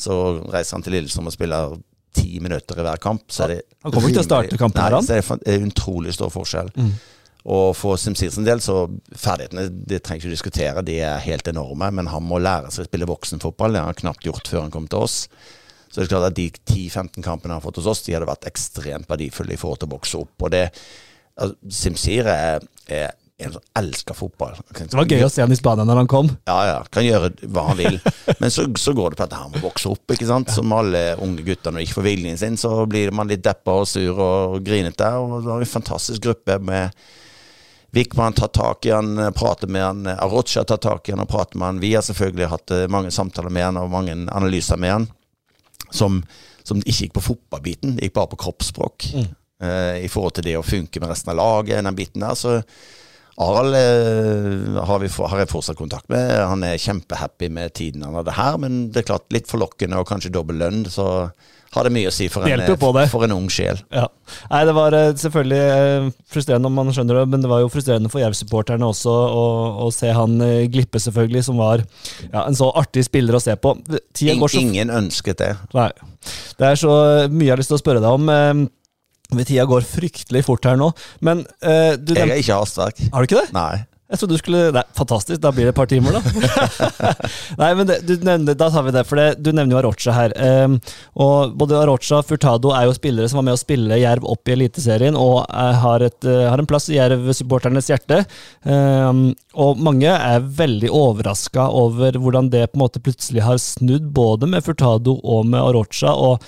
så 0.00 0.16
reiser 0.48 0.76
han 0.76 0.84
til 0.86 0.96
Lillestrøm 0.96 1.28
og 1.28 1.34
spiller 1.34 1.78
ti 2.16 2.40
minutter 2.42 2.78
i 2.80 2.84
hver 2.86 3.00
kamp. 3.02 3.26
Så 3.30 3.44
er 3.44 3.54
det 3.54 3.62
han 3.82 3.92
kommer 3.92 4.10
ikke 4.10 4.20
til 4.20 4.26
å 4.26 4.28
starte 4.28 4.60
kampen, 4.60 4.82
nei, 4.82 5.02
så 5.06 5.16
er 5.18 5.42
det 5.44 5.56
en 5.56 5.72
utrolig 5.72 6.14
stor 6.16 6.32
forskjell. 6.34 6.70
Mm. 6.78 6.92
Og 7.50 7.70
for 7.76 7.96
Simsirs 7.96 8.36
del, 8.44 8.60
så 8.60 8.82
ferdighetene 9.16 9.70
det 9.88 10.02
trenger 10.04 10.26
ikke 10.26 10.30
å 10.30 10.34
diskutere, 10.34 10.84
de 10.84 10.98
er 11.06 11.22
helt 11.24 11.48
enorme. 11.48 11.88
Men 11.96 12.10
han 12.12 12.26
må 12.26 12.40
lære 12.42 12.72
seg 12.72 12.84
å 12.84 12.90
spille 12.90 13.08
voksenfotball. 13.08 13.72
Det 13.72 13.80
har 13.80 13.88
han 13.88 14.00
knapt 14.02 14.26
gjort 14.28 14.50
før 14.50 14.66
han 14.66 14.74
kom 14.74 14.88
til 14.90 15.06
oss. 15.06 15.22
Så 15.88 15.98
det 15.98 16.04
er 16.04 16.12
klart 16.12 16.28
at 16.28 16.36
de 16.36 16.50
10-15 16.52 17.24
kampene 17.24 17.54
han 17.54 17.58
har 17.58 17.64
fått 17.64 17.80
hos 17.80 17.88
oss, 17.90 18.04
de 18.06 18.14
hadde 18.14 18.28
vært 18.28 18.46
ekstremt 18.46 19.08
verdifulle 19.10 19.56
i 19.56 19.58
forhold 19.58 19.80
til 19.80 19.90
å 19.90 19.94
vokse 19.96 20.20
opp. 20.20 20.34
Og 20.44 20.52
det 20.52 20.66
altså, 20.68 21.56
Simsir 21.80 22.28
er, 22.30 22.66
er 22.86 23.16
en 23.44 23.54
som 23.56 23.62
elsker 23.80 24.16
fotball. 24.16 24.58
Det 24.76 24.96
var 24.96 25.08
gøy 25.08 25.24
å 25.26 25.30
se 25.32 25.42
han 25.44 25.52
i 25.52 25.58
Spania 25.58 25.86
når 25.88 26.02
han 26.02 26.10
kom. 26.10 26.28
Ja, 26.48 26.58
ja. 26.68 26.76
Kan 26.92 27.06
gjøre 27.06 27.32
hva 27.48 27.66
han 27.70 27.80
vil. 27.80 27.96
Men 28.42 28.52
så, 28.52 28.66
så 28.78 28.94
går 28.96 29.14
det 29.14 29.20
på 29.20 29.26
at 29.28 29.38
han 29.38 29.54
må 29.54 29.62
vokse 29.64 29.90
opp, 29.90 30.04
ikke 30.12 30.28
sant. 30.28 30.52
Som 30.54 30.74
alle 30.76 31.14
unge 31.22 31.46
gutter 31.46 31.72
når 31.72 31.82
de 31.82 31.88
ikke 31.88 32.00
får 32.00 32.08
viljen 32.10 32.38
sin, 32.40 32.60
så 32.60 32.74
blir 32.90 33.14
man 33.16 33.30
litt 33.30 33.44
deppa 33.46 33.80
og 33.82 33.88
sur 33.88 34.20
og 34.20 34.60
grinete. 34.66 35.08
Og 35.16 35.40
det 35.40 35.52
var 35.52 35.64
en 35.64 35.74
fantastisk 35.78 36.28
gruppe 36.28 36.60
med 36.62 36.94
Wickman 37.90 38.32
tar 38.32 38.46
tak 38.54 38.86
i 38.86 38.90
han, 38.90 39.32
prater 39.34 39.66
med 39.66 39.82
han. 39.84 40.06
Arocha 40.06 40.64
tar 40.64 40.76
tak 40.76 41.08
i 41.08 41.12
han 41.12 41.24
og 41.24 41.28
prater 41.28 41.58
med 41.58 41.66
han. 41.66 41.80
Vi 41.82 41.94
har 41.94 42.04
selvfølgelig 42.06 42.50
hatt 42.52 42.70
eh, 42.70 42.86
mange 42.86 43.10
samtaler 43.10 43.50
med 43.50 43.66
han 43.66 43.80
og 43.80 43.90
mange 43.90 44.14
analyser 44.14 44.78
med 44.78 44.92
han. 44.92 45.08
Som, 45.90 46.20
som 46.62 46.78
ikke 46.84 47.08
gikk 47.08 47.16
på 47.16 47.24
fotballbiten, 47.32 47.96
det 47.96 48.06
gikk 48.06 48.14
bare 48.20 48.30
på 48.30 48.38
kroppsspråk. 48.44 49.08
Mm. 49.18 49.28
Uh, 49.60 49.96
I 50.00 50.08
forhold 50.08 50.38
til 50.38 50.46
det 50.46 50.54
å 50.56 50.64
funke 50.64 51.02
med 51.02 51.10
resten 51.10 51.32
av 51.34 51.40
laget, 51.40 51.82
den 51.82 51.98
biten 51.98 52.22
der. 52.22 52.38
Så 52.38 52.60
Harald 53.40 53.76
eh, 53.76 54.80
har, 54.84 55.06
har, 55.32 55.38
jeg 55.40 55.48
fortsatt 55.50 55.78
kontakt 55.78 56.10
med. 56.12 56.28
Han 56.44 56.64
er 56.66 56.80
kjempehappy 56.80 57.48
med 57.52 57.72
tiden 57.76 58.04
han 58.04 58.18
hadde 58.18 58.36
her, 58.36 58.58
men 58.60 58.82
det 58.92 59.02
er 59.02 59.12
klart 59.14 59.32
litt 59.32 59.48
forlokkende 59.48 60.00
og 60.00 60.08
kanskje 60.10 60.32
dobbel 60.34 60.60
lønn, 60.60 60.82
så 60.92 61.30
har 61.70 61.86
det 61.86 61.92
mye 61.94 62.10
å 62.10 62.12
si 62.12 62.26
for 62.28 62.44
en, 62.50 62.62
for 63.08 63.24
en 63.24 63.32
ung 63.36 63.46
sjel. 63.52 63.78
Ja. 63.94 64.08
Nei, 64.50 64.60
Det 64.68 64.74
var 64.76 64.96
eh, 64.98 65.12
selvfølgelig 65.22 65.60
eh, 65.76 66.08
frustrerende 66.34 66.68
om 66.68 66.76
man 66.82 66.92
skjønner 66.92 67.20
det, 67.20 67.22
men 67.32 67.44
det 67.44 67.52
var 67.52 67.62
jo 67.62 67.70
frustrerende 67.72 68.10
for 68.12 68.20
Jerv-supporterne 68.20 68.90
også 68.90 69.14
å, 69.14 69.46
å, 69.86 69.88
se 69.94 70.10
han 70.12 70.36
glippe, 70.74 71.00
selvfølgelig, 71.00 71.46
som 71.46 71.62
var 71.62 71.84
ja, 72.26 72.42
en 72.42 72.58
så 72.58 72.68
artig 72.76 73.06
spiller 73.06 73.38
å 73.38 73.42
se 73.42 73.56
på. 73.56 73.72
In. 74.20 74.44
Ingen 74.60 74.92
ønsket 75.00 75.40
det. 75.40 75.54
Nei. 75.78 75.88
Det 76.60 76.74
er 76.74 76.76
så 76.76 76.92
mye 77.32 77.46
jeg 77.46 77.54
har 77.54 77.62
lyst 77.62 77.72
til 77.72 77.78
å 77.78 77.82
spørre 77.84 78.04
deg 78.04 78.18
om. 78.18 78.68
Tida 79.38 79.68
går 79.70 79.86
fryktelig 79.86 80.44
fort 80.48 80.66
her 80.66 80.78
nå. 80.80 80.90
Men 81.24 81.44
uh, 81.64 81.94
du 81.96 82.14
Jeg 82.16 82.28
er 82.28 82.42
ikke 82.42 82.60
hastverk. 82.62 83.00
Har 83.12 83.22
du 83.22 83.30
ikke 83.30 83.42
det? 83.44 83.50
Nei. 83.56 83.86
Jeg 84.10 84.18
trodde 84.18 84.34
du 84.34 84.40
skulle 84.40 84.60
Nei, 84.74 84.82
Fantastisk, 84.98 85.38
da 85.42 85.52
blir 85.54 85.68
det 85.68 85.72
et 85.72 85.78
par 85.78 85.88
timer, 85.90 86.16
da. 86.16 86.22
Nei, 87.60 87.70
men 87.78 87.86
det, 87.88 88.00
du 88.08 88.16
nevner, 88.26 88.56
Da 88.58 88.70
tar 88.72 88.84
vi 88.86 88.94
det, 88.94 89.04
for 89.06 89.20
det, 89.20 89.28
du 89.38 89.52
nevner 89.52 89.76
jo 89.76 89.80
Arocha 89.84 90.14
her. 90.14 90.34
Um, 90.66 90.78
og 91.22 91.54
Både 91.60 91.78
Arocha 91.78 92.18
og 92.18 92.26
Furtado 92.26 92.72
er 92.74 92.88
jo 92.88 92.96
spillere 92.96 93.30
som 93.30 93.40
var 93.40 93.46
med 93.50 93.58
å 93.58 93.60
spille 93.60 94.00
Jerv 94.00 94.26
opp 94.32 94.50
i 94.50 94.56
Eliteserien, 94.56 95.18
og 95.18 95.44
er, 95.46 95.78
har, 95.84 96.06
et, 96.06 96.18
uh, 96.26 96.48
har, 96.50 96.58
en 96.58 96.70
plass 96.70 96.90
i 96.90 96.98
Jerv-supporternes 96.98 97.90
hjerte. 97.92 98.24
Um, 98.66 99.28
og 99.54 99.78
mange 99.82 100.10
er 100.10 100.42
veldig 100.58 100.90
overraska 100.94 101.68
over 101.70 102.18
hvordan 102.18 102.50
det 102.50 102.66
på 102.72 102.80
en 102.80 102.84
måte 102.86 103.02
plutselig 103.04 103.46
har 103.46 103.62
snudd, 103.62 104.10
både 104.16 104.50
med 104.50 104.66
Furtado 104.66 105.20
og 105.22 105.46
med 105.46 105.62
Arocha. 105.62 106.16
og 106.18 106.42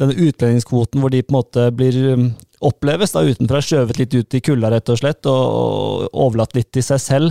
denne 0.00 0.16
utlendingskvoten 0.16 1.02
hvor 1.02 1.12
de 1.12 1.22
på 1.24 1.32
en 1.32 1.38
måte 1.38 1.68
blir 1.76 1.96
um, 2.12 2.28
oppleves 2.64 3.12
da 3.12 3.20
utenfra, 3.26 3.58
skjøvet 3.64 3.98
litt 4.00 4.14
ut 4.16 4.34
i 4.36 4.40
kulda 4.44 4.70
rett 4.72 4.88
og 4.92 4.98
slett, 5.00 5.26
og, 5.28 6.06
overlatt 6.16 6.54
litt 6.56 6.70
til 6.74 6.84
seg 6.84 7.00
selv. 7.02 7.28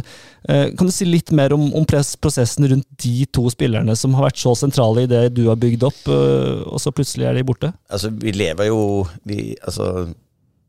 Eh, 0.50 0.66
kan 0.78 0.88
du 0.90 0.94
si 0.94 1.06
litt 1.08 1.32
mer 1.36 1.54
om, 1.56 1.64
om, 1.76 1.86
prosessen 1.86 2.68
rundt 2.70 2.88
de 3.02 3.26
to 3.34 3.50
spillerne 3.54 3.96
som 3.98 4.14
har 4.18 4.26
vært 4.30 4.42
så 4.42 4.52
sentrale 4.58 5.02
i 5.06 5.12
det 5.12 5.24
du 5.38 5.44
har 5.50 5.62
bygd 5.62 5.82
opp, 5.88 6.02
eh, 6.14 6.56
og 6.70 6.80
så 6.82 6.90
plutselig 6.96 7.26
er 7.30 7.36
de 7.38 7.48
borte? 7.48 7.68
Altså, 7.90 8.08
vi 8.14 8.32
lever 8.36 8.66
jo 8.70 8.80
vi, 9.26 9.38
altså, 9.66 9.86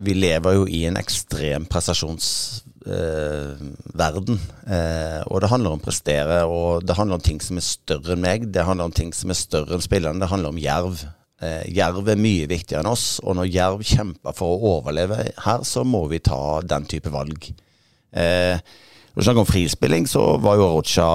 vi 0.05 0.13
lever 0.17 0.51
jo 0.59 0.63
i 0.69 0.85
en 0.89 0.97
ekstrem 1.01 1.63
prestasjonsverden. 1.73 4.37
Eh, 4.69 5.21
og 5.27 5.37
det 5.43 5.53
handler 5.53 5.71
om 5.73 5.81
å 5.81 5.85
prestere, 5.85 6.37
og 6.49 6.69
det 6.87 6.99
handler 6.99 7.17
om 7.21 7.27
ting 7.29 7.41
som 7.45 7.55
er 7.61 7.65
større 7.65 8.13
enn 8.17 8.25
meg. 8.25 8.39
Det 8.53 8.69
handler 8.69 8.85
om 8.89 8.97
ting 8.97 9.11
som 9.17 9.29
er 9.33 9.39
større 9.39 9.73
enn 9.77 9.85
spillerne. 9.85 10.21
Det 10.23 10.33
handler 10.33 10.51
om 10.53 10.61
jerv. 10.61 10.97
Eh, 11.37 11.67
jerv 11.77 12.07
er 12.09 12.17
mye 12.17 12.47
viktigere 12.49 12.81
enn 12.81 12.89
oss, 12.89 13.19
og 13.21 13.35
når 13.37 13.51
Jerv 13.53 13.83
kjemper 13.85 14.33
for 14.37 14.55
å 14.55 14.77
overleve 14.79 15.19
her, 15.45 15.65
så 15.69 15.83
må 15.85 16.07
vi 16.09 16.23
ta 16.25 16.63
den 16.65 16.87
type 16.89 17.13
valg. 17.13 17.51
Eh, 18.17 18.57
når 18.57 19.21
vi 19.21 19.27
snakker 19.27 19.43
om 19.43 19.49
frispilling, 19.49 20.07
så 20.09 20.23
var 20.41 20.57
jo 20.57 20.71
Rocha 20.73 21.11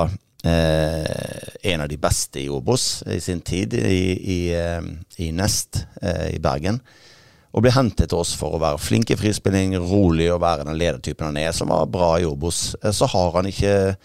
eh, 0.46 1.72
en 1.74 1.82
av 1.82 1.90
de 1.90 1.98
beste 2.02 2.44
i 2.44 2.50
Obos 2.54 3.02
i 3.10 3.18
sin 3.22 3.42
tid 3.42 3.74
i, 3.80 4.04
i, 4.14 4.40
eh, 4.54 4.92
i 5.26 5.32
Nest 5.34 5.88
eh, 6.04 6.36
i 6.36 6.42
Bergen. 6.42 6.78
Og 7.52 7.66
ble 7.66 7.74
hentet 7.74 8.12
til 8.12 8.22
oss 8.22 8.36
for 8.38 8.54
å 8.56 8.62
være 8.62 8.80
flink 8.80 9.10
i 9.12 9.18
frispilling, 9.20 9.74
rolig 9.82 10.30
og 10.32 10.44
være 10.46 10.68
den 10.70 10.78
ledertypen 10.78 11.32
han 11.32 11.42
er, 11.42 11.50
som 11.56 11.74
var 11.74 11.90
bra 11.90 12.14
i 12.22 12.30
Obos. 12.30 12.76
Eh, 12.84 12.94
så 12.94 13.10
har 13.10 13.34
han 13.40 13.50
ikke 13.50 13.96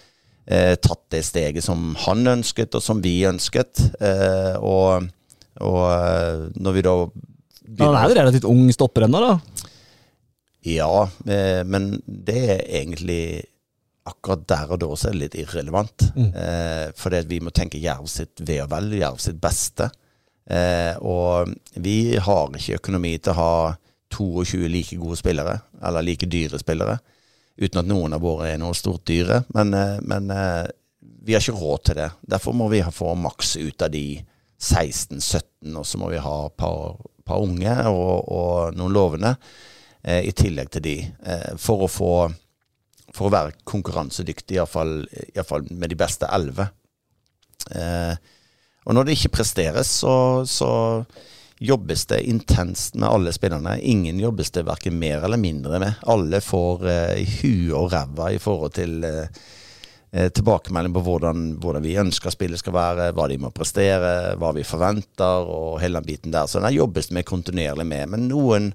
tatt 0.47 1.01
det 1.11 1.25
steget 1.27 1.65
som 1.67 1.97
han 2.05 2.21
ønsket, 2.31 2.77
og 2.79 2.83
som 2.85 3.01
vi 3.03 3.17
ønsket. 3.27 3.81
og 4.63 5.09
og 5.64 5.83
eh, 5.92 6.47
når 6.61 6.77
vi 6.77 6.85
da 6.87 6.95
Han 7.81 7.99
er 7.99 8.09
jo 8.09 8.19
relativt 8.21 8.49
ung 8.49 8.66
stopper 8.75 9.07
ennå, 9.07 9.21
da? 9.23 9.66
Ja, 10.66 11.07
eh, 11.27 11.62
men 11.66 11.92
det 12.07 12.40
er 12.57 12.64
egentlig 12.83 13.45
akkurat 14.07 14.45
der 14.47 14.73
og 14.75 14.81
da 14.83 14.88
så 14.95 15.09
er 15.09 15.16
det 15.16 15.23
litt 15.25 15.38
irrelevant. 15.42 16.09
Mm. 16.14 16.31
Eh, 16.31 16.85
fordi 16.99 17.23
vi 17.31 17.40
må 17.42 17.53
tenke 17.55 17.81
Jerv 17.83 18.07
sitt 18.11 18.42
ve 18.47 18.61
og 18.62 18.71
vel, 18.73 18.92
Jerv 19.01 19.19
sitt 19.23 19.40
beste. 19.42 19.90
Eh, 20.47 20.95
og 21.03 21.51
vi 21.83 22.16
har 22.23 22.55
ikke 22.55 22.79
økonomi 22.79 23.16
til 23.19 23.35
å 23.35 23.40
ha 23.40 23.53
22 24.14 24.71
like 24.71 24.99
gode 25.01 25.19
spillere, 25.19 25.59
eller 25.83 26.07
like 26.07 26.29
dyre 26.31 26.61
spillere. 26.62 26.99
Uten 27.57 27.81
at 27.81 27.88
noen 27.88 28.14
av 28.14 28.23
våre 28.23 28.53
er 28.53 28.61
noe 28.61 28.77
stort 28.77 29.07
dyre. 29.09 29.42
Men, 29.57 29.75
eh, 29.75 29.99
men 30.03 30.31
eh, 30.31 30.66
vi 31.27 31.35
har 31.35 31.42
ikke 31.42 31.59
råd 31.59 31.85
til 31.88 32.01
det. 32.03 32.11
Derfor 32.37 32.55
må 32.55 32.71
vi 32.73 32.83
få 32.85 33.14
maks 33.19 33.57
ut 33.57 33.83
av 33.83 33.90
de 33.90 34.07
16-17, 34.61 35.77
og 35.77 35.85
så 35.87 36.01
må 36.01 36.11
vi 36.12 36.23
ha 36.23 36.37
et 36.47 36.57
par, 36.59 36.97
par, 37.27 37.45
unge 37.45 37.77
og, 37.90 38.29
og 38.33 38.77
noen 38.79 38.95
lovende 38.95 39.35
eh, 40.03 40.25
i 40.29 40.33
tillegg 40.37 40.73
til 40.75 40.87
de, 40.87 40.97
eh, 41.05 41.53
for 41.61 41.87
å 41.87 41.92
få 41.92 42.12
for 43.16 43.29
å 43.29 43.33
være 43.33 43.55
konkurransedyktig, 43.69 44.59
iallfall 44.59 45.71
med 45.71 45.92
de 45.92 45.99
beste 45.99 46.29
elleve. 46.33 46.69
Eh, 47.71 48.19
og 48.87 48.95
når 48.95 49.07
det 49.07 49.16
ikke 49.16 49.37
presteres, 49.40 49.90
så, 50.03 50.45
så, 50.49 50.71
jobbes 51.57 52.03
det 52.11 52.19
intenst 52.29 52.99
med 53.01 53.09
alle 53.09 53.33
spillerne. 53.33 53.79
Ingen 53.81 54.19
jobbes 54.21 54.51
det 54.53 54.66
verken 54.69 54.99
mer 55.01 55.23
eller 55.25 55.40
mindre 55.40 55.79
med. 55.81 56.03
Alle 56.05 56.42
får 56.45 56.85
eh, 56.92 57.38
huet 57.40 57.73
og 57.79 57.95
ræva 57.95 58.29
i 58.35 58.40
forhold 58.42 58.75
til 58.77 59.07
eh, 59.09 59.38
tilbakemelding 60.17 60.95
på 60.97 61.03
hvordan, 61.05 61.47
hvordan, 61.61 61.85
vi 61.85 61.97
ønsker 62.01 62.33
spillet 62.33 62.61
skal 62.61 62.77
være, 62.77 63.11
hva 63.17 63.27
de 63.29 63.37
må 63.43 63.51
prestere, 63.53 64.37
hva 64.41 64.53
vi 64.57 64.65
forventer, 64.65 65.45
og 65.45 65.81
hele 65.83 66.01
den 66.01 66.09
biten 66.09 66.35
der. 66.35 66.49
Så 66.49 66.63
den 66.65 66.77
jobbes 66.77 67.11
vi 67.13 67.25
kontinuerlig 67.27 67.85
med. 67.89 68.13
Men 68.15 68.29
noen, 68.31 68.71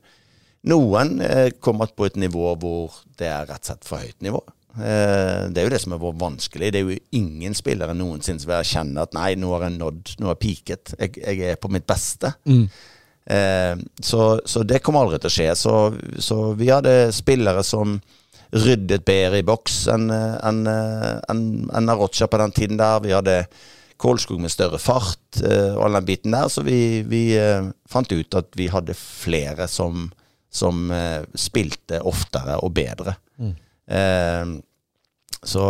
noen 0.70 1.16
eh, 1.26 1.50
kommer 1.60 1.90
på 1.96 2.10
et 2.10 2.20
nivå 2.22 2.56
hvor 2.62 3.02
det 3.18 3.32
er 3.32 3.48
rett 3.50 3.64
og 3.64 3.72
slett 3.72 3.88
for 3.90 4.06
høyt 4.06 4.20
nivå. 4.22 4.44
Eh, 4.78 5.50
det 5.52 5.60
er 5.60 5.68
jo 5.68 5.74
det 5.74 5.82
som 5.84 5.96
er 5.96 6.06
vanskelig. 6.22 6.72
Det 6.72 6.80
er 6.80 6.88
jo 6.88 7.02
ingen 7.18 7.56
spillere 7.58 7.96
noensinne 7.98 8.42
som 8.42 8.52
vil 8.52 8.60
erkjenne 8.62 9.04
at 9.04 9.16
nei, 9.18 9.34
nå 9.40 9.52
har 9.56 9.68
jeg 9.68 9.78
nådd, 9.78 10.16
nå 10.20 10.30
har 10.30 10.38
jeg 10.38 10.44
peaket. 10.46 10.96
Jeg, 11.00 11.16
jeg, 11.20 11.44
er 11.52 11.62
på 11.62 11.72
mitt 11.74 11.88
beste. 11.90 12.32
Mm. 12.48 12.66
Eh, 13.26 13.76
så, 14.02 14.24
så, 14.46 14.64
det 14.68 14.82
kommer 14.84 15.06
aldri 15.06 15.22
til 15.22 15.32
å 15.32 15.36
skje. 15.36 15.52
Så, 15.60 15.76
så 16.24 16.42
vi 16.60 16.72
hadde 16.72 17.12
spillere 17.16 17.66
som 17.68 18.00
ryddet 18.52 19.06
bedre 19.08 19.40
i 19.40 19.46
boks 19.48 19.86
enn 19.94 20.10
en, 20.12 20.66
en, 20.68 21.44
en 21.72 21.92
Arrocha 21.94 22.28
på 22.28 22.40
den 22.42 22.56
tiden 22.56 22.80
der. 22.82 23.04
Vi 23.04 23.14
hadde 23.16 23.38
Kålskog 24.02 24.42
med 24.42 24.52
større 24.52 24.80
fart 24.82 25.40
uh, 25.44 25.78
og 25.78 25.86
all 25.86 26.00
den 26.00 26.08
biten 26.10 26.36
der, 26.36 26.50
så 26.52 26.64
vi, 26.66 27.04
vi 27.08 27.24
fant 27.90 28.12
ut 28.12 28.38
at 28.40 28.50
vi 28.58 28.68
hadde 28.74 28.98
flere 28.98 29.68
som, 29.70 30.10
som 30.52 30.90
spilte 31.38 32.02
oftere 32.02 32.58
og 32.66 32.74
bedre. 32.76 33.16
Mm. 33.42 33.54
så 35.44 35.64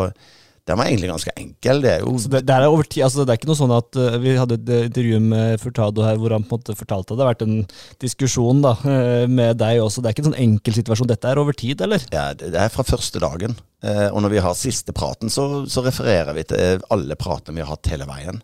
Den 0.72 0.80
var 0.80 0.88
egentlig 0.88 1.09
ganske 1.11 1.34
enkel. 1.36 1.82
Det 1.84 1.89
er 1.91 2.05
jo 2.05 2.13
det, 2.32 2.43
det, 2.47 2.55
er 2.55 2.65
over 2.69 2.88
tid, 2.88 3.03
altså 3.03 3.26
det 3.26 3.34
er 3.34 3.39
ikke 3.41 3.49
noe 3.49 3.59
sånn 3.59 3.74
at 3.76 3.97
uh, 3.99 4.15
Vi 4.24 4.36
hadde 4.39 4.55
et 4.55 4.69
uh, 4.72 4.86
intervju 4.88 5.17
med 5.26 5.59
Furtado 5.59 6.05
her 6.05 6.19
hvor 6.22 6.32
han 6.32 6.45
på 6.47 6.55
en 6.55 6.61
måte 6.61 6.78
fortalte 6.80 7.11
at 7.11 7.19
det 7.19 7.26
har 7.26 7.32
vært 7.34 7.43
en 7.43 7.57
diskusjon 8.03 8.63
da, 8.63 8.72
uh, 8.86 9.26
med 9.28 9.59
deg 9.59 9.82
også. 9.84 9.99
Det 9.99 10.09
er 10.09 10.15
ikke 10.15 10.24
en 10.24 10.30
sånn 10.32 10.45
enkel 10.45 10.78
situasjon. 10.80 11.11
Dette 11.11 11.28
er 11.28 11.41
over 11.41 11.57
tid, 11.57 11.84
eller? 11.84 12.07
Ja, 12.15 12.30
det 12.38 12.53
det 12.55 12.63
er 12.63 12.72
fra 12.72 12.88
første 12.88 13.19
dagen. 13.24 13.57
Uh, 13.84 14.07
og 14.13 14.22
når 14.24 14.36
vi 14.36 14.41
har 14.45 14.55
siste 14.57 14.95
praten, 14.95 15.32
så, 15.34 15.65
så 15.67 15.84
refererer 15.84 16.34
vi 16.38 16.47
til 16.47 16.84
alle 16.93 17.17
pratene 17.19 17.57
vi 17.59 17.65
har 17.65 17.74
hatt 17.74 17.91
hele 17.91 18.07
veien. 18.09 18.39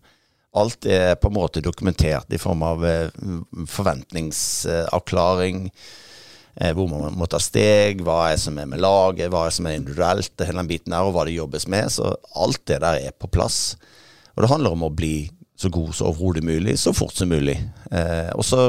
Alt 0.57 0.87
er 0.89 1.15
på 1.19 1.29
en 1.29 1.37
måte 1.37 1.61
dokumentert 1.63 2.33
i 2.33 2.39
form 2.41 2.63
av 2.65 2.83
uh, 2.83 3.07
forventningsavklaring. 3.69 5.67
Eh, 5.67 6.05
hvor 6.73 6.87
man 6.89 7.13
må 7.13 7.27
ta 7.29 7.37
steg, 7.41 7.99
hva 8.01 8.31
er 8.31 8.39
som 8.41 8.57
er 8.57 8.65
med 8.69 8.81
laget, 8.81 9.29
hva 9.29 9.43
er 9.45 9.53
som 9.53 9.67
er 9.69 9.77
individuelt, 9.77 10.33
hele 10.41 10.63
den 10.63 10.71
biten 10.71 10.95
der, 10.95 11.05
og 11.05 11.13
hva 11.13 11.27
det 11.27 11.35
jobbes 11.35 11.67
med. 11.69 11.91
Så 11.93 12.15
alt 12.33 12.63
det 12.69 12.79
der 12.81 13.03
er 13.09 13.13
på 13.13 13.29
plass. 13.29 13.75
Og 14.33 14.41
det 14.41 14.49
handler 14.51 14.73
om 14.73 14.87
å 14.87 14.93
bli 14.93 15.29
så 15.57 15.69
god 15.73 15.93
som 15.97 16.11
overhodet 16.11 16.45
mulig, 16.45 16.77
så 16.81 16.93
fort 16.93 17.15
som 17.17 17.29
mulig. 17.29 17.57
Eh, 17.91 18.29
og 18.37 18.45
så 18.45 18.67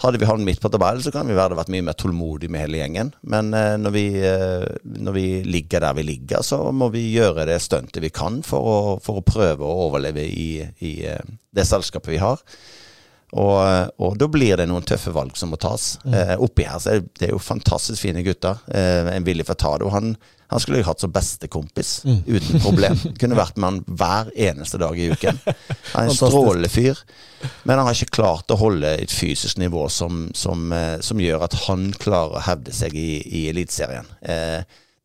hadde 0.00 0.20
vi 0.20 0.28
havnet 0.28 0.48
midt 0.48 0.62
på 0.62 0.70
tabellen, 0.72 1.02
så 1.04 1.12
kan 1.12 1.28
vi 1.28 1.36
være 1.36 1.58
vært 1.58 1.70
mye 1.72 1.84
mer 1.84 1.96
tålmodige 1.98 2.52
med 2.52 2.64
hele 2.64 2.80
gjengen. 2.80 3.12
Men 3.20 3.52
eh, 3.56 3.76
når, 3.80 3.94
vi, 3.94 4.04
eh, 4.24 4.66
når, 4.96 5.16
vi, 5.16 5.24
ligger 5.44 5.84
der 5.84 5.96
vi 5.98 6.06
ligger, 6.08 6.44
så 6.46 6.62
må 6.72 6.88
vi 6.94 7.04
gjøre 7.12 7.46
det 7.50 7.60
stuntet 7.62 8.02
vi 8.02 8.12
kan 8.14 8.40
for 8.46 8.70
å, 8.70 8.78
for 9.04 9.20
å 9.20 9.26
prøve 9.26 9.66
å 9.66 9.88
overleve 9.88 10.24
i, 10.24 10.50
i 10.86 10.94
eh, 11.10 11.34
det 11.54 11.66
selskapet 11.68 12.14
vi 12.14 12.22
har. 12.22 12.40
Og, 13.30 13.92
og, 14.02 14.16
da 14.18 14.26
blir 14.30 14.58
det 14.58 14.66
noen 14.66 14.86
tøffe 14.86 15.12
valg 15.14 15.36
som 15.38 15.52
må 15.52 15.58
tas. 15.60 15.94
Mm. 16.02 16.14
Eh, 16.18 16.34
oppi 16.42 16.66
her 16.66 16.82
så 16.82 16.96
er 16.96 17.04
det, 17.04 17.28
er 17.28 17.34
jo 17.34 17.42
fantastisk 17.42 18.02
fine 18.02 18.24
gutter. 18.26 18.58
Eh, 18.66 19.10
en 19.14 19.26
det. 19.26 19.86
Og 19.86 19.92
han, 19.94 20.16
han 20.50 20.62
skulle 20.62 20.80
jeg 20.80 20.88
hatt 20.88 21.04
som 21.04 21.12
bestekompis, 21.14 21.92
mm. 22.04 22.20
uten 22.26 22.64
problem. 22.64 22.98
Kunne 23.20 23.38
vært 23.38 23.60
med 23.60 23.68
han 23.68 23.80
hver 23.86 24.32
eneste 24.34 24.80
dag 24.82 24.98
i 24.98 25.12
uken. 25.12 25.38
Han 25.46 26.08
er 26.08 26.10
en 26.10 26.16
strålende 26.16 26.72
fyr. 26.72 26.98
Men 27.62 27.78
han 27.78 27.86
har 27.86 27.94
ikke 27.94 28.18
klart 28.18 28.50
å 28.50 28.58
holde 28.60 28.96
et 28.98 29.14
fysisk 29.14 29.62
nivå 29.62 29.86
som, 29.92 30.26
som, 30.34 30.66
eh, 30.74 30.98
som 31.04 31.22
gjør 31.22 31.46
at 31.46 31.58
han 31.68 31.90
klarer 32.02 32.40
å 32.40 32.46
hevde 32.50 32.74
seg 32.74 32.98
i, 32.98 33.22
i 33.22 33.46
Eliteserien. 33.52 34.10
Eh, 34.20 34.60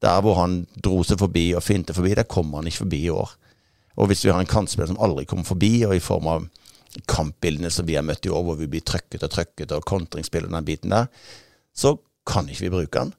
der 0.06 0.22
hvor 0.26 0.42
han 0.42 0.64
dro 0.76 1.04
seg 1.06 1.22
forbi 1.22 1.52
og 1.56 1.64
finte 1.66 1.94
forbi, 1.96 2.18
der 2.18 2.30
kommer 2.30 2.60
han 2.60 2.70
ikke 2.70 2.84
forbi 2.84 3.06
i 3.06 3.14
år. 3.14 3.38
Og 3.96 4.10
hvis 4.10 4.26
vi 4.26 4.34
har 4.34 4.42
en 4.42 4.50
kantspiller 4.50 4.90
som 4.90 5.00
aldri 5.00 5.24
kommer 5.30 5.48
forbi, 5.48 5.78
og 5.88 5.96
i 5.96 6.04
form 6.04 6.28
av 6.28 6.50
kampbildene 7.10 7.72
som 7.74 7.88
vi 7.88 7.98
har 7.98 8.06
møtt 8.06 8.26
i 8.28 8.32
år, 8.34 8.44
hvor 8.48 8.58
vi 8.60 8.70
blir 8.72 8.86
trøkket 8.86 9.26
og 9.28 9.34
trøkket, 9.34 9.76
og 9.76 9.86
kontringsspill 9.88 10.48
og 10.48 10.56
den 10.56 10.68
biten 10.68 10.96
der, 10.96 11.12
så 11.76 11.96
kan 12.26 12.50
ikke 12.50 12.68
vi 12.68 12.74
bruke 12.74 13.04
den. 13.04 13.14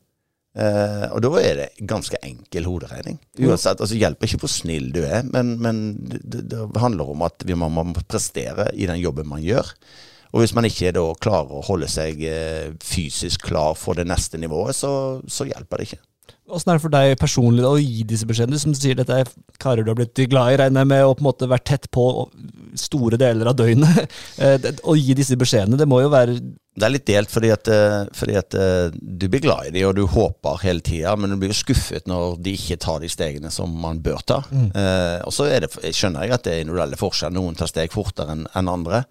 Eh, 0.57 1.07
og 1.12 1.20
da 1.20 1.31
er 1.43 1.59
det 1.61 1.87
ganske 1.89 2.16
enkel 2.24 2.64
hoderegning. 2.64 3.18
Uansett, 3.45 3.83
altså 3.83 3.99
hjelper 3.99 4.29
ikke 4.29 4.41
hvor 4.47 4.53
snill 4.53 4.89
du 4.95 5.03
er, 5.05 5.20
men, 5.29 5.57
men 5.61 5.83
det, 6.01 6.47
det, 6.49 6.62
handler 6.81 7.12
om 7.12 7.27
at 7.27 7.45
vi 7.45 7.57
må, 7.59 7.68
må, 7.68 7.85
prestere 8.09 8.70
i 8.72 8.89
den 8.89 9.03
jobben 9.03 9.29
man 9.29 9.45
gjør. 9.45 9.74
Og 10.33 10.43
hvis 10.43 10.57
man 10.57 10.66
ikke 10.68 10.95
da 10.97 11.05
klarer 11.22 11.59
å 11.59 11.64
holde 11.64 11.89
seg 11.93 12.24
eh, 12.24 12.72
fysisk 12.85 13.47
klar 13.51 13.77
for 13.79 14.01
det 14.01 14.09
neste 14.09 14.41
nivået, 14.41 14.77
så, 14.77 14.93
så 15.29 15.47
hjelper 15.49 15.81
det 15.81 15.91
ikke. 15.91 16.03
Åssen 16.47 16.71
er 16.71 16.79
det 16.79 16.85
for 16.85 16.95
deg 16.95 17.17
personlig 17.19 17.65
å 17.67 17.79
gi 17.81 18.05
disse 18.07 18.27
beskjedene? 18.29 18.59
Som 18.61 18.75
sier, 18.77 18.95
dette 18.99 19.15
er 19.23 19.31
karer 19.63 19.83
du 19.83 19.91
har 19.91 19.99
blitt 19.99 20.21
glad 20.31 20.53
i, 20.53 20.59
regner 20.61 20.85
jeg 20.85 20.91
med, 20.93 21.03
og 21.03 21.17
på 21.19 21.25
en 21.25 21.29
måte 21.29 21.49
vært 21.51 21.67
tett 21.67 21.89
på 21.95 22.05
store 22.79 23.19
deler 23.21 23.51
av 23.51 23.59
døgnet. 23.59 24.05
Eh, 24.37 24.67
å 24.85 24.93
gi 24.99 25.15
disse 25.17 25.37
beskjedene, 25.39 25.79
det 25.81 25.87
må 25.89 26.03
jo 26.03 26.11
være 26.13 26.35
Det 26.37 26.85
er 26.85 26.93
litt 26.93 27.07
delt, 27.09 27.31
fordi 27.33 27.49
at, 27.55 27.69
eh, 27.73 28.03
fordi 28.15 28.35
at 28.37 28.57
eh, 28.59 28.91
du 28.93 29.25
blir 29.33 29.41
glad 29.47 29.71
i 29.71 29.73
dem, 29.73 29.87
og 29.89 29.95
du 29.97 30.03
håper 30.13 30.61
hele 30.61 30.85
tida, 30.85 31.15
men 31.17 31.33
du 31.33 31.39
blir 31.41 31.55
skuffet 31.57 32.09
når 32.11 32.37
de 32.45 32.53
ikke 32.59 32.77
tar 32.85 33.01
de 33.01 33.09
stegene 33.11 33.53
som 33.55 33.73
man 33.81 34.03
bør 34.05 34.21
ta. 34.29 34.43
Mm. 34.51 34.69
Eh, 34.77 35.17
og 35.25 35.33
så 35.33 35.49
skjønner 35.49 36.27
jeg 36.27 36.37
at 36.37 36.45
det 36.45 36.53
er 36.53 36.67
individuelle 36.67 37.01
forskjeller. 37.01 37.39
Noen 37.39 37.57
tar 37.57 37.73
steg 37.73 37.95
fortere 37.95 38.37
enn 38.37 38.45
en 38.61 38.73
andre. 38.75 39.07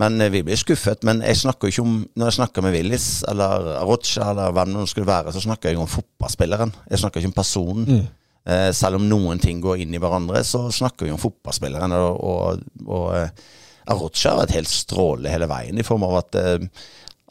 Men 0.00 0.20
eh, 0.20 0.32
vi 0.32 0.42
blir 0.46 0.60
skuffet. 0.60 1.04
Men 1.06 1.22
jeg 1.26 1.42
snakker 1.42 1.70
ikke 1.70 1.84
om 1.84 1.98
når 2.18 2.30
jeg 2.30 2.38
snakker 2.40 2.64
med 2.64 2.76
Willis 2.76 3.08
eller 3.30 3.68
Rocha 3.88 4.30
eller 4.32 4.54
hvem 4.56 4.78
det 4.78 4.88
skulle 4.92 5.10
være, 5.10 5.34
så 5.34 5.44
snakker 5.44 5.72
jeg 5.72 5.80
om 5.80 5.90
fotballspilleren. 5.90 6.74
Jeg 6.90 7.02
snakker 7.02 7.22
ikke 7.22 7.32
om 7.32 7.38
personen. 7.40 7.88
Mm. 7.88 8.08
Eh, 8.50 8.70
selv 8.76 9.00
om 9.00 9.08
noen 9.08 9.40
ting 9.42 9.60
går 9.62 9.84
inn 9.84 9.94
i 9.94 10.00
hverandre, 10.00 10.42
så 10.46 10.66
snakker 10.72 11.06
vi 11.06 11.14
om 11.14 11.20
fotballspilleren. 11.20 11.96
Og, 11.98 12.24
og, 12.32 12.64
og 12.88 13.10
eh, 13.18 13.44
Arocha 13.90 14.34
har 14.34 14.42
vært 14.44 14.56
helt 14.56 14.72
strålende 14.72 15.32
hele 15.32 15.48
veien, 15.50 15.78
i 15.78 15.86
form 15.86 16.06
av 16.08 16.20
at 16.22 16.40
eh, 16.40 16.66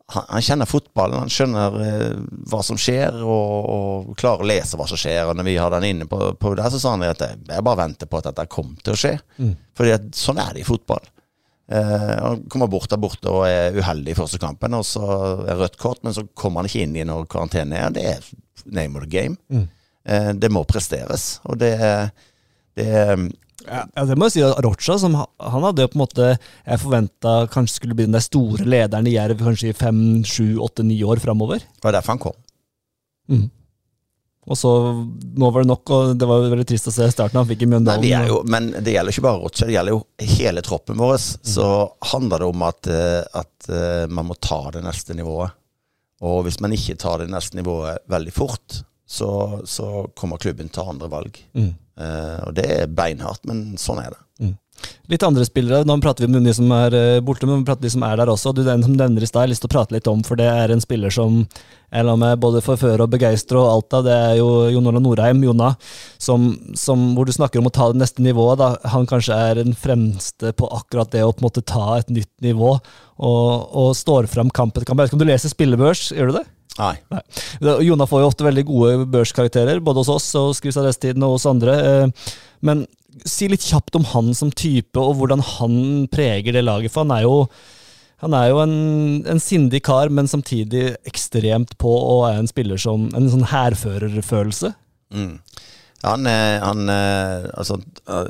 han, 0.10 0.26
han, 0.26 0.42
kjenner 0.42 0.70
fotballen, 0.70 1.22
han 1.22 1.34
skjønner 1.34 1.78
eh, 1.86 2.22
hva 2.50 2.62
som 2.66 2.80
skjer, 2.82 3.20
og, 3.22 3.70
og, 3.74 4.14
klarer 4.20 4.46
å 4.46 4.50
lese 4.50 4.80
hva 4.80 4.88
som 4.90 5.00
skjer. 5.00 5.22
Og 5.30 5.38
når 5.38 5.50
vi 5.50 5.58
har 5.60 5.74
den 5.76 5.90
inne 5.92 6.10
på, 6.10 6.22
på 6.40 6.54
der, 6.58 6.70
så 6.74 6.82
sa 6.82 6.96
han 6.96 7.06
at 7.08 7.24
jeg 7.26 7.66
bare 7.66 7.82
venter 7.84 8.10
på 8.10 8.20
at 8.20 8.30
dette 8.32 8.50
kommer 8.52 8.82
til 8.84 8.96
å 8.96 9.00
skje. 9.00 9.16
Mm. 9.38 9.56
Fordi 9.78 9.96
at 9.98 10.12
sånn 10.18 10.42
er 10.42 10.58
det 10.58 10.64
i 10.64 10.68
fotball. 10.68 11.06
Eh, 11.70 12.22
han 12.22 12.46
kommer 12.50 12.70
bort 12.72 12.90
der 12.90 13.02
borte 13.02 13.30
og 13.30 13.44
er 13.46 13.76
uheldig 13.78 14.16
i 14.16 14.18
første 14.18 14.40
kampen, 14.42 14.74
og 14.74 14.86
så 14.88 15.04
er 15.46 15.60
rødt 15.60 15.78
kort, 15.82 16.02
men 16.06 16.16
så 16.16 16.26
kommer 16.34 16.64
han 16.64 16.70
ikke 16.70 16.86
inn 16.88 16.96
i 16.98 17.06
når 17.06 17.28
karantene 17.30 17.78
er. 17.78 17.94
Det 17.94 18.06
er 18.10 18.32
name 18.66 18.98
of 18.98 19.06
the 19.06 19.12
game. 19.12 19.38
Mm. 19.54 19.68
Eh, 20.10 20.32
det 20.42 20.50
må 20.54 20.64
presteres, 20.70 21.38
og 21.46 21.60
det, 21.62 21.76
det 22.80 22.90
ja, 23.68 23.84
det 24.08 24.16
må 24.18 24.30
jeg 24.30 24.38
si. 24.38 24.44
Rocha 24.66 24.96
som, 25.02 25.18
han 25.20 25.66
hadde 25.68 25.84
jo 25.84 25.92
på 25.92 25.98
en 25.98 26.02
måte 26.02 26.28
Jeg 26.32 26.80
forventa 26.82 27.34
kanskje 27.52 27.76
skulle 27.76 27.98
bli 27.98 28.08
den 28.08 28.16
der 28.16 28.24
store 28.24 28.66
lederen 28.66 29.10
i 29.10 29.18
Jerv 29.18 29.44
kanskje 29.44 29.74
i 29.74 29.78
fem, 29.78 30.00
sju, 30.26 30.58
åtte, 30.64 30.86
ni 30.88 31.02
år 31.04 31.22
framover. 31.22 31.62
Det 31.62 31.86
var 31.86 31.98
derfor 31.98 32.16
han 32.16 32.24
kom. 32.24 32.38
Mm. 33.30 33.48
Og 34.48 34.58
så 34.58 34.72
nå 35.36 35.50
var 35.52 35.62
det 35.62 35.70
nok, 35.70 35.92
og 35.94 36.12
det 36.18 36.28
var 36.30 36.46
veldig 36.50 36.68
trist 36.70 36.88
å 36.90 36.94
se 36.94 37.06
starten. 37.12 37.38
Han 37.42 37.50
fikk 37.50 37.66
i 37.66 37.70
Mjøndalen. 37.70 38.06
Nei, 38.08 38.30
jo, 38.32 38.40
men 38.50 38.72
det 38.80 38.96
gjelder 38.96 39.14
ikke 39.14 39.26
bare 39.28 39.42
Rocha, 39.44 39.68
det 39.68 39.76
gjelder 39.76 39.98
jo 39.98 40.30
hele 40.38 40.64
troppen 40.66 40.98
vår. 40.98 41.18
Mm. 41.20 41.50
Så 41.54 41.68
handler 42.14 42.42
det 42.42 42.50
om 42.50 42.64
at, 42.66 42.90
eh, 42.90 43.42
at, 43.42 43.70
eh, 43.70 44.06
man 44.10 44.30
må 44.32 44.38
ta 44.40 44.62
det 44.74 44.82
neste 44.86 45.18
nivået. 45.18 45.58
Og 46.26 46.42
hvis 46.48 46.60
man 46.64 46.74
ikke 46.76 46.98
tar 47.00 47.22
det 47.22 47.30
neste 47.32 47.60
nivået 47.60 48.02
veldig 48.12 48.34
fort, 48.36 48.82
så, 49.10 49.30
så 49.66 50.08
kommer 50.18 50.42
klubben 50.42 50.70
til 50.70 50.90
andre 50.92 51.10
valg. 51.12 51.38
Mm. 51.58 51.72
Uh, 52.00 52.40
og 52.48 52.54
det 52.56 52.66
er 52.72 52.92
beinhardt, 52.96 53.42
men 53.50 53.74
sånn 53.80 54.00
er 54.04 54.14
det. 54.14 54.20
Mm. 54.46 54.52
Litt 55.10 55.24
andre 55.26 55.42
spillere, 55.48 55.88
nå 55.90 55.96
prater 56.04 56.26
vi 56.26 56.36
med 56.36 56.46
de 56.46 56.54
som 56.54 56.70
er 56.76 56.94
eh, 56.94 57.22
borte, 57.26 57.48
men 57.50 57.64
vi 57.64 57.68
prater 57.68 57.88
de 57.88 57.92
som 57.96 58.04
er 58.06 58.20
der 58.20 58.30
også. 58.30 58.54
Du 58.54 58.62
den 58.66 58.84
som 58.86 58.94
nevner 58.94 59.26
i 59.26 59.30
stad, 59.30 59.42
har 59.44 59.52
lyst 59.52 59.64
til 59.66 59.72
å 59.72 59.74
prate 59.74 59.96
litt 59.96 60.10
om, 60.12 60.22
for 60.26 60.38
det 60.38 60.46
er 60.52 60.70
en 60.70 60.84
spiller 60.84 61.14
som 61.14 61.40
jeg 61.90 62.06
lar 62.06 62.20
meg 62.22 62.36
både 62.44 62.62
forføre 62.62 63.08
og 63.08 63.14
begeistre 63.16 63.58
og 63.58 63.72
alt 63.72 63.98
av. 63.98 64.06
Det 64.06 64.14
er 64.14 64.36
jo 64.38 64.50
Jon 64.70 64.92
Ola 64.92 65.02
Norheim, 65.02 65.42
Jonna, 65.48 65.72
som, 66.22 66.52
som, 66.78 67.08
hvor 67.18 67.26
du 67.26 67.34
snakker 67.34 67.62
om 67.62 67.72
å 67.72 67.74
ta 67.74 67.90
det 67.90 68.04
neste 68.04 68.22
nivået. 68.22 68.62
Da. 68.62 68.92
Han 68.94 69.10
kanskje 69.10 69.40
er 69.50 69.64
den 69.64 69.74
fremste 69.74 70.54
på 70.54 70.70
akkurat 70.78 71.10
det 71.16 71.26
å 71.26 71.34
på 71.34 71.42
en 71.42 71.50
måte 71.50 71.66
ta 71.66 71.98
et 71.98 72.14
nytt 72.14 72.32
nivå, 72.46 72.76
og, 73.18 73.50
og 73.82 73.92
står 73.98 74.30
fram 74.30 74.54
kamp 74.54 74.78
etter 74.78 74.86
kamp. 74.86 75.02
Jeg 75.02 75.10
vet 75.10 75.14
ikke 75.14 75.20
om 75.20 75.26
du 75.26 75.32
leser 75.32 75.56
spillebørs, 75.56 76.06
gjør 76.14 76.30
du 76.30 76.38
det? 76.38 76.46
Nei. 76.80 76.94
Nei. 77.12 77.24
Jonna 77.88 78.08
får 78.08 78.22
jo 78.22 78.30
ofte 78.30 78.46
veldig 78.46 78.68
gode 78.70 79.10
børskarakterer, 79.12 79.82
både 79.84 80.04
hos 80.04 80.14
oss 80.14 80.30
og 80.40 80.54
Skrivs 80.56 80.78
Arresttiden 80.80 81.26
og 81.26 81.36
hos 81.36 81.50
andre. 81.50 81.76
Eh, 81.90 82.30
men 82.66 82.86
si 83.28 83.50
litt 83.52 83.66
kjapt 83.66 83.98
om 84.00 84.08
han 84.12 84.32
som 84.38 84.52
type, 84.52 85.00
og 85.00 85.18
hvordan 85.20 85.44
han 85.58 85.76
preger 86.12 86.56
det 86.56 86.66
laget. 86.66 86.94
For 86.94 87.06
han 87.06 87.16
er 87.18 87.26
jo, 87.26 87.36
han 88.24 88.36
er 88.38 88.50
jo 88.52 88.62
en, 88.64 88.78
en 89.30 89.42
sindig 89.44 89.84
kar, 89.88 90.12
men 90.14 90.30
samtidig 90.30 90.94
ekstremt 91.10 91.76
på 91.82 91.92
og 91.98 92.28
er 92.30 92.40
en 92.40 92.50
spiller 92.52 92.80
som 92.82 93.10
En 93.18 93.30
sånn 93.32 93.48
hærførerfølelse. 93.52 94.74
Mm. 95.16 95.38
Han, 96.04 96.28
han 96.64 96.90
altså, 96.90 97.82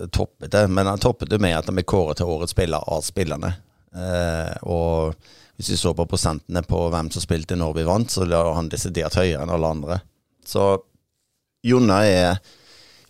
toppet 0.09 0.51
det, 0.55 0.63
men 0.73 0.87
han 0.89 1.01
toppet 1.01 1.29
det 1.29 1.37
med 1.41 1.57
at 1.57 1.67
han 1.69 1.77
ble 1.77 1.85
kåret 1.85 2.17
til 2.17 2.31
årets 2.31 2.55
spiller 2.55 2.81
av 2.89 3.03
spillerne. 3.05 3.53
Eh, 3.95 4.55
og 4.69 5.15
hvis 5.59 5.73
vi 5.73 5.77
så 5.77 5.93
på 5.93 6.05
prosentene 6.07 6.63
på 6.63 6.85
hvem 6.93 7.09
som 7.11 7.23
spilte 7.23 7.57
når 7.59 7.73
vi 7.79 7.87
vant, 7.87 8.11
så 8.11 8.25
lå 8.27 8.41
han 8.55 8.69
desidert 8.71 9.17
høyere 9.19 9.43
enn 9.43 9.53
alle 9.53 9.73
andre. 9.75 9.99
Så 10.45 10.71
Jonna 11.67 12.03
er 12.07 12.39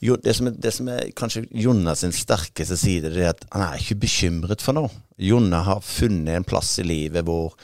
jo, 0.02 0.16
det, 0.16 0.34
som 0.38 0.48
er, 0.48 0.56
det 0.56 0.72
som 0.76 0.88
er 0.92 1.10
kanskje 1.18 1.44
Jonna 1.52 1.96
sin 1.98 2.14
sterkeste 2.16 2.78
side, 2.80 3.12
det 3.12 3.24
er 3.26 3.34
at 3.34 3.44
han 3.52 3.66
er 3.66 3.82
ikke 3.82 4.00
bekymret 4.06 4.64
for 4.64 4.78
noe. 4.78 4.92
Jonna 5.20 5.60
har 5.68 5.84
funnet 5.84 6.38
en 6.38 6.48
plass 6.48 6.78
i 6.80 6.88
livet 6.88 7.28
hvor 7.28 7.58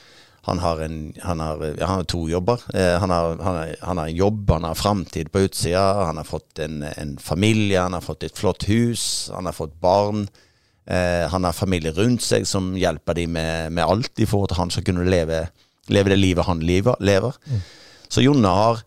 han 0.46 0.60
har, 0.62 0.80
en, 0.84 0.98
han 1.24 1.40
har, 1.42 1.62
ja, 1.74 1.86
han 1.88 2.02
har 2.02 2.04
to 2.06 2.20
jobber. 2.30 2.60
Eh, 2.76 2.94
han, 3.02 3.10
har, 3.10 3.40
han, 3.80 3.98
har, 3.98 4.10
jobb, 4.14 4.50
han 4.50 4.66
har 4.68 4.78
framtid 4.78 5.32
på 5.34 5.42
utsida. 5.48 6.04
Han 6.06 6.20
har 6.20 6.28
fått 6.28 6.60
en, 6.62 6.84
en, 6.86 7.16
familie, 7.18 7.80
han 7.80 7.96
har 7.96 8.04
fått 8.04 8.28
et 8.28 8.38
flott 8.38 8.68
hus, 8.68 9.26
han 9.34 9.48
har 9.48 9.56
fått 9.56 9.74
barn. 9.82 10.28
Eh, 10.86 11.24
han 11.32 11.48
har 11.48 11.56
familie 11.56 11.90
rundt 11.96 12.22
seg 12.22 12.46
som 12.46 12.76
hjelper 12.78 13.18
dem 13.18 13.34
med, 13.34 13.72
med 13.74 13.82
alt 13.82 14.22
i 14.22 14.28
forhold 14.28 14.52
til 14.52 14.60
han 14.60 14.70
skal 14.70 14.86
kunne 14.86 15.08
leve, 15.10 15.48
leve 15.90 16.14
det 16.14 16.20
livet 16.20 16.46
han 16.46 16.62
lever. 16.62 17.40
Mm. 17.50 17.66
Så 18.06 18.22
Jonna 18.22 18.54
har 18.54 18.86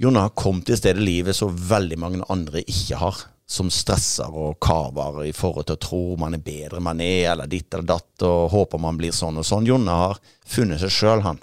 Jonna 0.00 0.24
har 0.24 0.32
kommet 0.38 0.64
til 0.70 0.78
stedet 0.80 1.02
livet 1.04 1.36
som 1.36 1.52
veldig 1.52 1.98
mange 2.00 2.24
andre 2.32 2.62
ikke 2.64 2.96
har. 3.02 3.18
Som 3.50 3.68
stresser 3.74 4.30
og 4.30 4.60
kaver 4.62 5.24
i 5.26 5.34
forhold 5.36 5.66
til 5.68 5.76
å 5.76 5.82
tro 5.82 6.02
man 6.20 6.36
er 6.36 6.44
bedre 6.44 6.78
enn 6.78 6.86
man 6.86 7.02
er, 7.04 7.32
eller 7.32 7.50
ditt 7.50 7.68
eller 7.74 7.88
datt, 7.90 8.24
og 8.24 8.48
håper 8.54 8.80
man 8.80 8.96
blir 8.96 9.12
sånn 9.12 9.40
og 9.42 9.44
sånn. 9.44 9.66
Jonna 9.68 9.98
har 10.06 10.20
funnet 10.48 10.80
seg 10.80 10.94
sjøl, 10.94 11.24
han. 11.26 11.40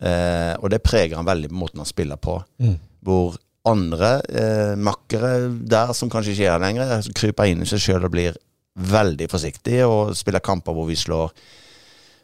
Eh, 0.00 0.54
og 0.56 0.70
det 0.72 0.80
preger 0.86 1.18
han 1.18 1.28
veldig 1.28 1.50
på 1.50 1.58
måten 1.64 1.82
han 1.82 1.90
spiller 1.90 2.20
på. 2.22 2.38
Mm. 2.62 2.78
Hvor 3.04 3.36
andre 3.68 4.12
eh, 4.30 4.72
makkere 4.78 5.34
der 5.50 5.92
som 5.94 6.10
kanskje 6.10 6.32
ikke 6.32 6.46
er 6.46 6.54
her 6.54 6.64
lenger, 6.64 7.10
kryper 7.18 7.50
inn 7.50 7.66
i 7.66 7.68
seg 7.68 7.82
sjøl 7.82 8.08
og 8.08 8.14
blir 8.14 8.38
veldig 8.72 9.28
forsiktig 9.28 9.82
og 9.84 10.14
spiller 10.16 10.40
kamper 10.40 10.72
hvor 10.72 10.88
vi 10.88 10.96
slår 10.96 11.34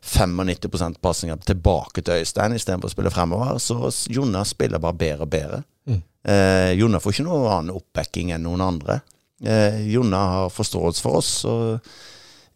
95% 0.03 1.01
pasninger 1.03 1.40
tilbake 1.46 2.03
til 2.03 2.22
Øystein 2.22 2.55
istedenfor 2.57 2.90
å 2.90 2.94
spille 2.94 3.12
fremover. 3.12 3.59
Så 3.62 3.90
Jonna 4.12 4.44
spiller 4.46 4.82
bare 4.82 4.99
bedre 4.99 5.26
og 5.26 5.32
bedre. 5.32 5.62
Mm. 5.88 6.03
Eh, 6.28 6.72
Jonna 6.78 7.01
får 7.03 7.16
ikke 7.16 7.26
noen 7.26 7.49
annen 7.53 7.74
oppbacking 7.76 8.32
enn 8.34 8.46
noen 8.46 8.64
andre. 8.64 9.01
Eh, 9.44 9.82
Jonna 9.92 10.22
har 10.34 10.55
forståelse 10.55 11.03
for 11.05 11.20
oss. 11.20 11.32
og 11.44 11.80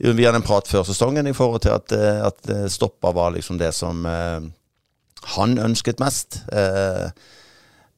vi 0.03 0.24
hadde 0.24 0.40
en 0.40 0.47
prat 0.47 0.66
før 0.66 0.82
sesongen 0.86 1.28
i 1.30 1.36
forhold 1.36 1.62
til 1.62 1.76
at, 1.76 1.93
eh, 1.95 2.24
at 2.26 2.51
eh, 2.51 2.66
stopper 2.72 3.14
var 3.14 3.34
liksom 3.36 3.59
det 3.61 3.70
som 3.76 4.07
eh, 4.07 4.40
han 5.36 5.59
ønsket 5.62 6.03
mest. 6.03 6.40
Eh, 6.53 7.07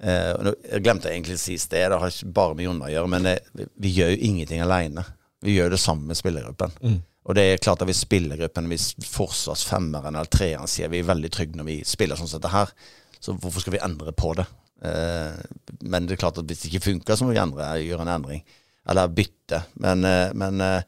eh, 0.04 0.52
jeg 0.68 0.84
glemte 0.84 1.08
egentlig 1.08 1.38
å 1.38 1.44
si 1.44 1.56
sted, 1.60 1.88
det 1.90 2.00
har 2.00 2.12
ikke 2.12 2.34
bare 2.36 2.58
med 2.58 2.66
Jonna 2.68 2.90
å 2.90 2.92
gjøre, 2.92 3.12
men 3.14 3.28
det, 3.30 3.38
vi 3.80 3.94
gjør 3.96 4.12
jo 4.12 4.20
ingenting 4.28 4.60
alene. 4.64 5.06
Vi 5.44 5.56
gjør 5.56 5.74
det 5.74 5.80
samme 5.80 6.10
med 6.10 6.20
spillergruppen. 6.20 6.76
Mm. 6.84 7.00
Og 7.24 7.36
det 7.36 7.44
er 7.44 7.62
klart 7.62 7.80
at 7.80 7.88
hvis 7.88 8.02
spillergruppen, 8.04 8.68
hvis 8.68 8.90
forsvarsfemmeren 9.08 10.12
eller 10.12 10.28
treeren 10.28 10.68
sier 10.68 10.90
vi 10.92 11.00
er 11.00 11.08
veldig 11.08 11.30
trygge 11.32 11.56
når 11.56 11.68
vi 11.70 11.78
spiller 11.88 12.20
sånn 12.20 12.28
som 12.28 12.42
dette 12.42 12.52
her, 12.52 12.74
så 13.16 13.32
hvorfor 13.32 13.64
skal 13.64 13.78
vi 13.78 13.84
endre 13.84 14.12
på 14.12 14.34
det? 14.36 14.44
Eh, 14.84 15.38
men 15.88 16.04
det 16.04 16.16
er 16.16 16.20
klart 16.26 16.40
at 16.40 16.48
hvis 16.48 16.64
det 16.64 16.72
ikke 16.72 16.90
funker, 16.90 17.16
så 17.16 17.24
må 17.24 17.32
vi 17.32 17.40
endre, 17.40 17.70
gjøre 17.80 18.04
en 18.04 18.12
endring. 18.18 18.44
Eller 18.90 19.12
bytte. 19.16 19.62
Men, 19.80 20.04
eh, 20.04 20.34
men 20.36 20.60
eh, 20.60 20.84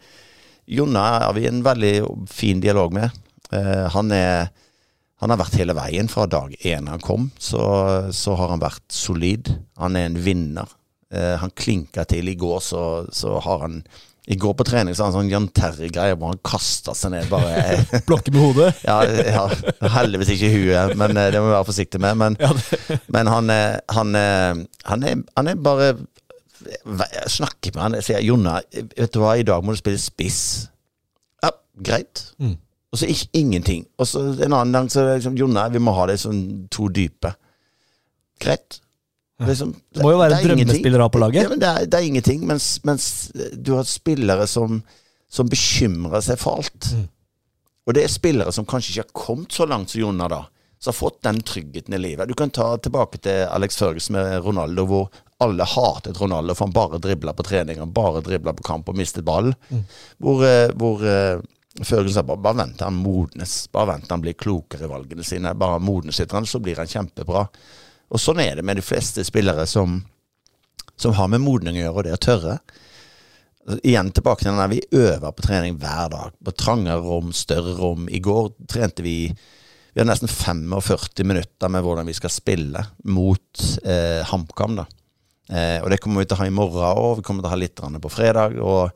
Jonna 0.77 1.07
har 1.25 1.33
vi 1.37 1.47
en 1.49 1.63
veldig 1.65 1.95
fin 2.29 2.61
dialog 2.61 2.93
med. 2.93 3.17
Eh, 3.55 3.87
han, 3.95 4.13
er, 4.13 4.51
han 5.23 5.33
har 5.33 5.41
vært 5.41 5.57
hele 5.61 5.77
veien 5.79 6.11
fra 6.13 6.27
dag 6.29 6.53
én 6.67 6.91
han 6.91 7.01
kom, 7.05 7.31
så, 7.39 7.63
så 8.13 8.37
har 8.37 8.53
han 8.53 8.65
vært 8.65 8.85
solid. 8.93 9.55
Han 9.81 9.97
er 9.97 10.11
en 10.11 10.21
vinner. 10.21 10.77
Eh, 11.15 11.37
han 11.41 11.55
klinka 11.57 12.05
til. 12.11 12.29
I 12.29 12.37
går 12.37 12.61
så, 12.67 12.83
så 13.15 13.39
har 13.47 13.65
han 13.65 13.81
i 14.27 14.35
går 14.43 14.55
på 14.59 14.65
trening 14.67 14.95
så 14.97 15.05
hadde 15.07 15.15
han 15.15 15.23
sånn 15.27 15.31
Jan 15.31 15.45
Terry-greie 15.55 16.17
hvor 16.19 16.33
han 16.33 16.41
kasta 16.43 16.95
seg 16.99 17.13
ned 17.15 17.29
bare 17.31 17.77
Blokke 18.09 18.33
med 18.35 18.43
hodet. 18.43 18.73
ja, 18.83 18.97
ja, 19.07 19.45
heldigvis 19.95 20.33
ikke 20.35 20.51
huet, 20.51 20.97
men 20.99 21.15
eh, 21.21 21.29
det 21.31 21.39
må 21.43 21.47
vi 21.53 21.55
være 21.55 21.69
forsiktige 21.69 22.03
med. 22.03 22.19
Men, 22.23 22.37
Ja, 22.43 22.51
men 23.15 23.31
han, 23.31 23.51
er- 23.55 23.81
han, 23.95 24.15
er- 24.19 24.65
han, 24.91 25.05
er, 25.07 25.23
han 25.37 25.53
er 25.53 25.61
bare 25.63 25.93
Jeg 26.67 27.31
snakker 27.37 27.75
med 27.77 27.83
han 27.85 27.99
og 28.01 28.03
sier 28.07 28.25
Jonna, 28.27 28.57
vet 28.75 29.13
du 29.15 29.21
hva, 29.23 29.37
i 29.39 29.47
dag 29.47 29.63
må 29.63 29.77
du 29.77 29.79
spille 29.79 30.01
spiss. 30.03 30.41
Ja, 31.45 31.53
greit. 31.87 32.25
Mm. 32.43 32.57
Og 32.91 32.99
så 32.99 33.07
ikke 33.13 33.29
ingenting. 33.39 33.85
Og 34.01 34.09
så 34.11 34.25
en 34.33 34.55
annen 34.57 34.73
gang 34.75 34.89
så 34.91 35.03
er 35.03 35.09
det 35.13 35.17
liksom 35.21 35.37
Jonna, 35.39 35.69
vi 35.71 35.83
må 35.85 35.95
ha 35.95 36.07
det 36.11 36.17
sånn 36.23 36.41
to 36.73 36.89
dype. 36.91 37.35
Greit. 38.43 38.81
Liksom, 39.45 39.75
det 39.93 40.01
må 40.01 40.15
jo 40.15 40.21
være 40.21 40.39
er 40.39 40.47
drømmespillere 40.49 41.09
på 41.13 41.21
laget. 41.21 41.43
Ja, 41.45 41.51
men 41.53 41.61
det 41.61 41.69
er, 41.69 41.89
det 41.91 41.99
er 41.99 42.07
ingenting, 42.09 42.47
mens, 42.49 42.71
mens 42.89 43.09
du 43.53 43.75
har 43.77 43.85
spillere 43.89 44.47
som, 44.49 44.81
som 45.29 45.51
bekymrer 45.53 46.25
seg 46.25 46.41
for 46.41 46.63
alt. 46.63 46.89
Mm. 46.97 47.05
Og 47.87 47.95
det 47.95 48.07
er 48.07 48.13
spillere 48.13 48.53
som 48.55 48.67
kanskje 48.67 48.95
ikke 48.95 49.05
har 49.05 49.27
kommet 49.27 49.53
så 49.55 49.67
langt 49.69 49.93
som 49.93 50.01
Jonna, 50.01 50.29
da. 50.33 50.43
Som 50.81 50.91
har 50.91 50.99
fått 50.99 51.21
den 51.25 51.43
tryggheten 51.45 51.95
i 51.95 52.01
livet. 52.01 52.29
Du 52.29 52.35
kan 52.37 52.51
ta 52.51 52.73
tilbake 52.81 53.21
til 53.23 53.45
Alex 53.53 53.77
Førges 53.81 54.09
med 54.13 54.41
Ronaldo, 54.45 54.87
hvor 54.89 55.23
alle 55.45 55.69
hatet 55.69 56.21
Ronaldo 56.21 56.57
for 56.57 56.67
han 56.67 56.73
bare 56.73 57.01
dribla 57.03 57.35
på 57.37 57.45
trening, 57.45 57.79
han 57.79 57.93
bare 57.93 58.23
dribla 58.25 58.55
på 58.57 58.65
kamp 58.65 58.89
og 58.89 58.97
mistet 58.97 59.25
ballen. 59.25 59.55
Hvor, 60.17 60.45
eh, 60.49 60.73
hvor 60.73 61.05
eh, 61.05 61.45
sa 61.85 62.23
bare, 62.25 62.41
bare 62.41 62.63
vent 62.63 62.79
til 62.81 62.89
han 62.89 63.01
modnes. 63.05 63.57
Bare 63.73 63.93
vent 63.93 64.09
til 64.09 64.17
han 64.17 64.25
blir 64.25 64.39
klokere 64.41 64.89
i 64.89 64.91
valgene 64.91 65.25
sine. 65.25 65.55
Bare 65.55 65.81
modnes 65.81 66.21
litt, 66.21 66.33
så 66.33 66.63
blir 66.65 66.81
han 66.81 66.89
kjempebra. 66.89 67.47
Og 68.13 68.23
sånn 68.23 68.41
er 68.43 68.59
det 68.59 68.65
med 68.67 68.79
de 68.79 68.85
fleste 68.85 69.25
spillere 69.27 69.67
som, 69.67 69.99
som 70.97 71.17
har 71.19 71.31
med 71.33 71.43
modning 71.43 71.79
å 71.79 71.83
gjøre, 71.85 71.97
og 71.97 72.07
det 72.07 72.15
å 72.17 72.23
tørre. 72.29 72.59
Igjen 73.83 74.13
tilbake 74.15 74.45
til 74.45 74.53
den 74.53 74.61
der 74.63 74.71
vi 74.71 74.83
øver 74.95 75.35
på 75.35 75.47
trening 75.47 75.79
hver 75.83 76.11
dag. 76.13 76.35
På 76.45 76.55
trangere 76.55 77.03
rom, 77.03 77.33
større 77.35 77.75
rom. 77.81 78.07
I 78.09 78.23
går 78.23 78.53
trente 78.71 79.03
vi 79.07 79.19
Vi 79.97 80.03
har 80.03 80.07
nesten 80.11 80.29
45 80.29 81.25
minutter 81.25 81.71
med 81.73 81.81
hvordan 81.83 82.05
vi 82.07 82.13
skal 82.13 82.29
spille 82.29 82.83
mot 83.09 83.63
eh, 83.83 84.21
HamKam. 84.29 84.75
da. 84.77 84.85
Eh, 85.49 85.79
og 85.81 85.89
det 85.89 85.99
kommer 86.05 86.21
vi 86.21 86.27
til 86.29 86.37
å 86.37 86.41
ha 86.43 86.49
i 86.51 86.53
morgen 86.53 86.85
òg. 86.85 87.15
Vi 87.17 87.25
kommer 87.25 87.41
til 87.41 87.49
å 87.49 87.55
ha 87.55 87.59
litt 87.63 87.81
på 87.81 88.11
fredag. 88.13 88.59
Og 88.61 88.93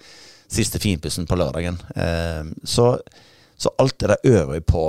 siste 0.50 0.78
finpussen 0.78 1.26
på 1.26 1.38
lørdagen. 1.40 1.78
Eh, 1.96 2.44
så, 2.68 2.98
så 3.56 3.72
alt 3.78 3.98
det 3.98 4.12
der 4.12 4.28
øver 4.34 4.52
vi 4.58 4.60
på. 4.60 4.84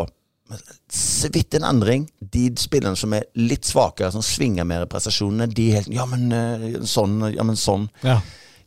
Så 0.91 1.29
vidt 1.33 1.53
en 1.55 1.63
endring. 1.63 2.09
De 2.19 2.49
spillerne 2.59 2.97
som 2.99 3.13
er 3.13 3.23
litt 3.39 3.65
svakere, 3.69 4.11
som 4.11 4.21
svinger 4.25 4.65
mer 4.67 4.83
i 4.85 4.89
prestasjonene, 4.91 5.47
de 5.53 5.69
er 5.71 5.79
helt 5.81 5.91
Ja, 5.95 6.05
men 6.09 6.31
eh, 6.35 6.79
sånn, 6.87 7.19
ja, 7.35 7.43
men 7.47 7.55
sånn. 7.59 7.89
ja. 8.03 8.19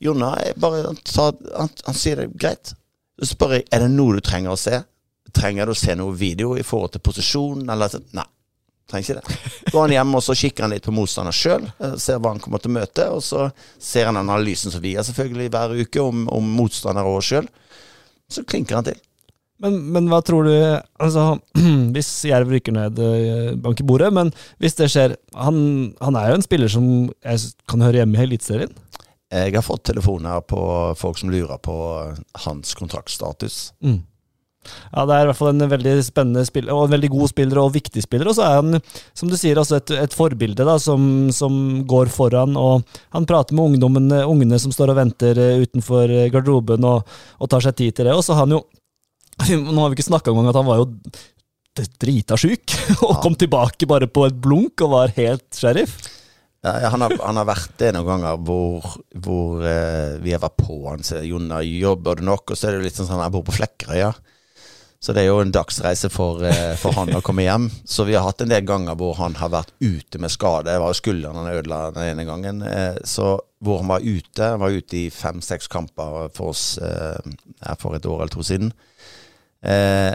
Jonna 0.05 0.35
bare, 0.61 0.91
tar, 1.07 1.37
han, 1.57 1.71
han 1.87 1.95
sier 1.97 2.17
det 2.21 2.27
greit. 2.37 2.75
Så 3.23 3.31
spør 3.35 3.55
jeg 3.59 3.67
er 3.73 3.85
det 3.85 3.93
noe 3.95 4.17
du 4.19 4.21
trenger 4.27 4.53
å 4.53 4.59
se. 4.59 4.83
Trenger 5.35 5.67
du 5.67 5.73
å 5.73 5.79
se 5.79 5.95
noe 5.97 6.13
video 6.19 6.57
i 6.59 6.65
forhold 6.67 6.93
til 6.97 7.01
posisjon? 7.07 7.63
Eller 7.71 7.89
så- 7.93 8.03
Nei, 8.13 8.25
trenger 8.91 9.07
ikke 9.07 9.23
det. 9.23 9.39
Går 9.73 9.81
han 9.87 9.95
hjem 9.95 10.15
og 10.19 10.23
så 10.27 10.35
kikker 10.37 10.67
han 10.67 10.75
litt 10.75 10.85
på 10.85 10.93
motstander 10.93 11.33
sjøl, 11.33 11.65
ser 11.99 12.19
hva 12.21 12.35
han 12.35 12.43
kommer 12.43 12.61
til 12.61 12.73
å 12.75 12.77
møte, 12.81 13.07
og 13.15 13.23
så 13.25 13.47
ser 13.81 14.11
han 14.11 14.19
analysen 14.21 14.75
som 14.75 14.83
vi 14.85 14.97
har 14.99 15.07
selvfølgelig 15.07 15.51
hver 15.55 15.77
uke 15.87 16.03
om, 16.05 16.27
om 16.29 16.53
motstander 16.59 17.07
og 17.09 17.23
oss 17.23 17.31
sjøl. 17.33 17.49
Så 18.29 18.45
klinker 18.45 18.81
han 18.81 18.85
til. 18.91 19.01
Men, 19.63 19.77
men 19.95 20.09
hva 20.11 20.19
tror 20.27 20.49
du 20.49 20.55
altså, 20.55 21.39
Hvis 21.95 22.09
Jerv 22.27 22.51
rykker 22.51 22.75
ned 22.75 22.99
eh, 22.99 23.53
bank 23.61 23.81
i 23.81 23.87
bordet, 23.87 24.11
men 24.15 24.33
hvis 24.63 24.75
det 24.81 24.91
skjer 24.93 25.15
han, 25.39 25.59
han 26.03 26.19
er 26.19 26.33
jo 26.33 26.39
en 26.41 26.47
spiller 26.47 26.73
som 26.73 26.89
jeg 27.23 27.53
kan 27.71 27.85
høre 27.85 28.03
hjemme 28.03 28.19
i 28.19 28.27
Eliteserien. 28.27 28.75
Jeg 29.35 29.55
har 29.55 29.65
fått 29.67 29.87
telefoner 29.89 30.43
på 30.47 30.59
folk 30.99 31.19
som 31.19 31.31
lurer 31.33 31.59
på 31.63 31.77
hans 32.45 32.75
kontraktstatus. 32.79 33.73
Mm. 33.83 34.03
Ja, 34.93 35.05
det 35.05 35.15
er 35.15 35.25
i 35.25 35.29
hvert 35.29 35.39
fall 35.39 35.51
en 35.53 35.71
veldig 35.71 35.95
spennende 36.07 36.45
spiller, 36.47 36.73
og 36.75 36.87
en 36.87 36.95
veldig 36.95 37.11
god 37.13 37.31
spiller 37.33 37.61
og 37.61 37.73
viktig 37.75 38.05
spiller. 38.05 38.31
Og 38.31 38.37
så 38.39 38.47
er 38.47 38.61
han, 38.61 38.79
som 39.17 39.31
du 39.31 39.37
sier, 39.39 39.59
et, 39.61 39.95
et 40.05 40.17
forbilde 40.17 40.67
da, 40.67 40.77
som, 40.81 41.29
som 41.35 41.83
går 41.89 42.13
foran. 42.15 42.57
og 42.61 42.85
Han 43.17 43.29
prater 43.29 43.57
med 43.57 43.75
ungdommen, 43.75 44.13
ungene 44.25 44.61
som 44.63 44.73
står 44.75 44.95
og 44.95 45.01
venter 45.03 45.41
eh, 45.41 45.65
utenfor 45.65 46.13
eh, 46.13 46.31
garderoben 46.33 46.87
og, 46.89 47.19
og 47.39 47.53
tar 47.53 47.67
seg 47.67 47.77
tid 47.81 47.99
til 47.99 48.09
det. 48.09 48.17
Og 48.17 48.25
så 48.25 48.37
har 48.37 48.47
han 48.47 48.57
jo 48.57 48.65
Nå 49.75 49.79
har 49.81 49.93
vi 49.93 49.99
ikke 49.99 50.11
snakka 50.11 50.33
engang 50.33 50.51
at 50.53 50.59
han 50.61 50.69
var 50.69 50.83
jo 50.83 50.91
drita 51.75 52.37
sjuk, 52.39 52.71
og 53.07 53.19
kom 53.23 53.35
tilbake 53.39 53.89
bare 53.91 54.07
på 54.07 54.29
et 54.29 54.37
blunk 54.39 54.85
og 54.87 54.93
var 54.95 55.17
helt 55.17 55.49
sheriff. 55.59 55.97
Ja, 56.65 56.79
ja, 56.81 56.91
han, 56.95 57.03
har, 57.05 57.13
han 57.21 57.37
har 57.37 57.49
vært 57.49 57.75
det 57.83 57.91
noen 57.93 58.07
ganger 58.09 58.39
hvor, 58.41 58.87
hvor 59.21 59.65
eh, 59.69 60.15
vi 60.25 60.33
har 60.33 60.41
vært 60.41 60.63
på 60.63 60.79
han. 60.87 61.03
Så 61.05 61.21
Jonna, 61.27 61.59
jobber 61.61 62.17
du 62.17 62.25
nok? 62.25 62.55
Og 62.55 62.57
så 62.57 62.71
er 62.71 62.79
det 62.79 62.87
litt 62.87 62.97
sånn 62.97 63.11
at 63.11 63.27
han 63.27 63.35
bor 63.35 63.45
på 63.45 63.57
Flekkerøya. 63.59 64.15
Så 65.05 65.13
det 65.13 65.21
er 65.21 65.29
jo 65.29 65.43
en 65.43 65.53
dagsreise 65.53 66.09
for, 66.09 66.41
eh, 66.49 66.73
for 66.81 66.97
han 66.97 67.13
å 67.13 67.21
komme 67.21 67.45
hjem. 67.45 67.67
Så 67.85 68.07
vi 68.09 68.15
har 68.17 68.25
hatt 68.25 68.41
en 68.41 68.49
del 68.49 68.65
ganger 68.65 68.97
hvor 68.97 69.19
han 69.19 69.37
har 69.37 69.51
vært 69.53 69.75
ute 69.85 70.17
med 70.23 70.33
skade. 70.33 70.71
Det 70.71 70.81
var 70.81 70.95
jo 70.95 70.97
skulderen 71.03 71.37
han 71.43 71.53
ødela 71.53 71.81
den 71.93 72.07
ene 72.15 72.25
gangen. 72.25 72.63
Eh, 72.65 72.97
så 73.05 73.35
hvor 73.61 73.83
han 73.83 73.93
var 73.93 74.01
ute, 74.01 74.49
han 74.55 74.63
var 74.65 74.73
ute 74.73 75.03
i 75.03 75.11
fem-seks 75.13 75.69
kamper 75.69 76.31
for 76.33 76.55
oss 76.55 76.79
eh, 76.81 77.21
for 77.77 77.99
et 77.99 78.09
år 78.09 78.23
eller 78.23 78.33
to 78.33 78.47
siden. 78.49 78.73
Eh, 79.65 80.13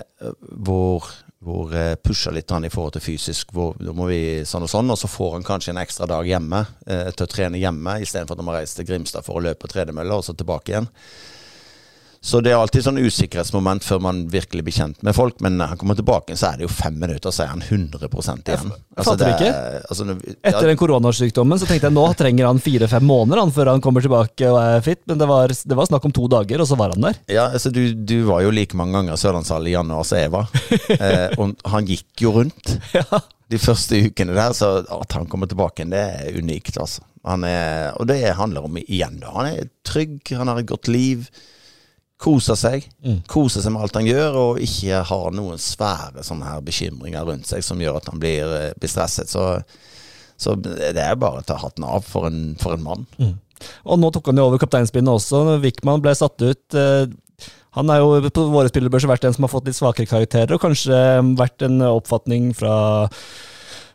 hvor 0.62 1.10
hvor 1.40 1.72
eh, 1.76 1.96
pusher 1.96 2.34
litt 2.36 2.52
i 2.52 2.72
forhold 2.72 2.98
til 2.98 3.04
fysisk. 3.04 3.54
Hvor, 3.56 3.76
da 3.80 3.94
må 3.96 4.10
vi 4.10 4.46
sånn 4.48 4.66
og 4.66 4.72
sånn, 4.72 4.92
og 4.92 5.00
så 5.00 5.08
får 5.08 5.38
han 5.38 5.48
kanskje 5.48 5.74
en 5.74 5.82
ekstra 5.82 6.08
dag 6.10 6.28
hjemme 6.28 6.66
eh, 6.86 7.10
til 7.16 7.26
å 7.26 7.32
trene 7.32 7.62
hjemme, 7.62 8.00
istedenfor 8.04 8.36
at 8.36 8.42
han 8.42 8.50
må 8.50 8.56
reise 8.58 8.80
til 8.80 8.90
Grimstad 8.90 9.26
for 9.28 9.40
å 9.40 9.44
løpe 9.48 9.64
på 9.64 9.72
tredemølle, 9.72 10.20
og 10.20 10.26
så 10.28 10.36
tilbake 10.36 10.74
igjen. 10.74 10.90
Så 12.30 12.42
det 12.46 12.52
er 12.54 12.60
alltid 12.60 12.84
sånn 12.86 13.00
usikkerhetsmoment 13.02 13.82
før 13.86 14.02
man 14.06 14.20
virkelig 14.30 14.62
blir 14.68 14.76
kjent 14.76 15.00
med 15.06 15.16
folk. 15.18 15.40
Men 15.42 15.56
når 15.58 15.72
han 15.74 15.80
kommer 15.82 15.98
tilbake, 15.98 16.36
så 16.38 16.52
er 16.52 16.60
det 16.60 16.68
jo 16.68 16.72
fem 16.72 17.00
minutter, 17.02 17.34
så 17.34 17.46
er 17.48 17.54
han 17.56 17.64
100 17.66 18.06
igjen. 18.06 18.72
fatter 19.00 19.24
det 19.24 19.32
ikke. 19.40 19.54
Altså, 19.90 20.06
vi- 20.10 20.36
Etter 20.44 20.68
den 20.70 20.78
koronasykdommen 20.78 21.58
så 21.62 21.66
tenkte 21.70 21.90
jeg 21.90 21.96
nå 21.96 22.06
trenger 22.20 22.46
han 22.52 22.60
fire-fem 22.62 23.04
måneder 23.10 23.42
han, 23.42 23.52
før 23.56 23.72
han 23.74 23.82
kommer 23.82 24.06
tilbake 24.06 24.46
og 24.52 24.60
er 24.62 24.82
fit, 24.86 25.02
men 25.10 25.18
det 25.18 25.28
var, 25.28 25.48
det 25.50 25.78
var 25.80 25.90
snakk 25.90 26.06
om 26.06 26.12
to 26.14 26.28
dager, 26.28 26.62
og 26.62 26.68
så 26.70 26.78
var 26.78 26.94
han 26.94 27.02
der. 27.10 27.18
Ja, 27.34 27.48
altså 27.50 27.72
du, 27.74 27.82
du 27.94 28.18
var 28.30 28.42
jo 28.46 28.52
like 28.54 28.78
mange 28.78 28.94
ganger 29.00 29.18
i 29.18 29.22
Sørlandshallen 29.24 29.68
i 29.72 29.76
januar 29.78 30.06
som 30.06 30.22
jeg 30.22 30.32
var. 30.36 30.48
Eh, 31.00 31.30
og 31.40 31.54
han 31.70 31.86
gikk 31.88 32.22
jo 32.24 32.32
rundt 32.36 32.74
de 33.50 33.58
første 33.62 33.98
ukene 34.10 34.34
der, 34.36 34.52
så 34.58 34.82
at 34.84 35.14
han 35.16 35.26
kommer 35.30 35.48
tilbake 35.50 35.82
igjen, 35.82 35.94
det 35.94 36.02
er 36.02 36.38
unikt, 36.42 36.78
altså. 36.82 37.02
Han 37.26 37.44
er, 37.48 37.94
og 38.00 38.08
det 38.10 38.18
handler 38.36 38.66
om 38.68 38.78
igjen, 38.82 39.20
da. 39.22 39.32
Han 39.36 39.48
er 39.54 39.70
trygg, 39.88 40.20
han 40.36 40.48
har 40.52 40.60
et 40.62 40.68
godt 40.70 40.88
liv. 40.92 41.26
Koser 42.20 42.58
seg. 42.60 42.84
Mm. 43.06 43.22
Koser 43.32 43.64
seg 43.64 43.72
med 43.72 43.86
alt 43.86 43.96
han 43.96 44.08
gjør, 44.10 44.36
og 44.42 44.58
ikke 44.66 45.04
har 45.08 45.30
noen 45.36 45.62
svære 45.62 46.24
sånne 46.28 46.50
her 46.50 46.66
bekymringer 46.68 47.24
rundt 47.30 47.48
seg 47.48 47.64
som 47.64 47.80
gjør 47.80 48.02
at 48.02 48.10
han 48.12 48.20
blir, 48.20 48.44
eh, 48.58 48.74
blir 48.80 48.92
stresset. 48.92 49.32
Så, 49.32 49.46
så 50.40 50.56
det 50.60 51.00
er 51.00 51.16
bare 51.20 51.40
å 51.40 51.48
ta 51.48 51.56
hatten 51.62 51.88
av 51.88 52.04
for 52.08 52.28
en, 52.28 52.56
for 52.60 52.76
en 52.76 52.84
mann. 52.84 53.08
Og 53.88 54.00
nå 54.00 54.12
tok 54.16 54.28
han 54.32 54.40
jo 54.40 54.50
over 54.50 54.60
kapteinspinnet 54.62 55.16
også. 55.16 55.46
Wickman 55.64 56.04
ble 56.04 56.14
satt 56.16 56.40
ut. 56.44 56.76
eh, 56.76 57.08
Han 57.80 57.90
er 57.94 58.00
jo 58.02 58.30
på 58.34 58.44
våre 58.52 58.68
spillerbørser 58.72 59.08
vært 59.12 59.24
en 59.30 59.34
som 59.36 59.46
har 59.46 59.52
fått 59.54 59.68
litt 59.70 59.78
svakere 59.78 60.10
karakterer, 60.10 60.52
og 60.56 60.64
kanskje 60.64 61.00
vært 61.40 61.62
en 61.68 61.80
oppfatning 61.86 62.50
fra 62.58 63.08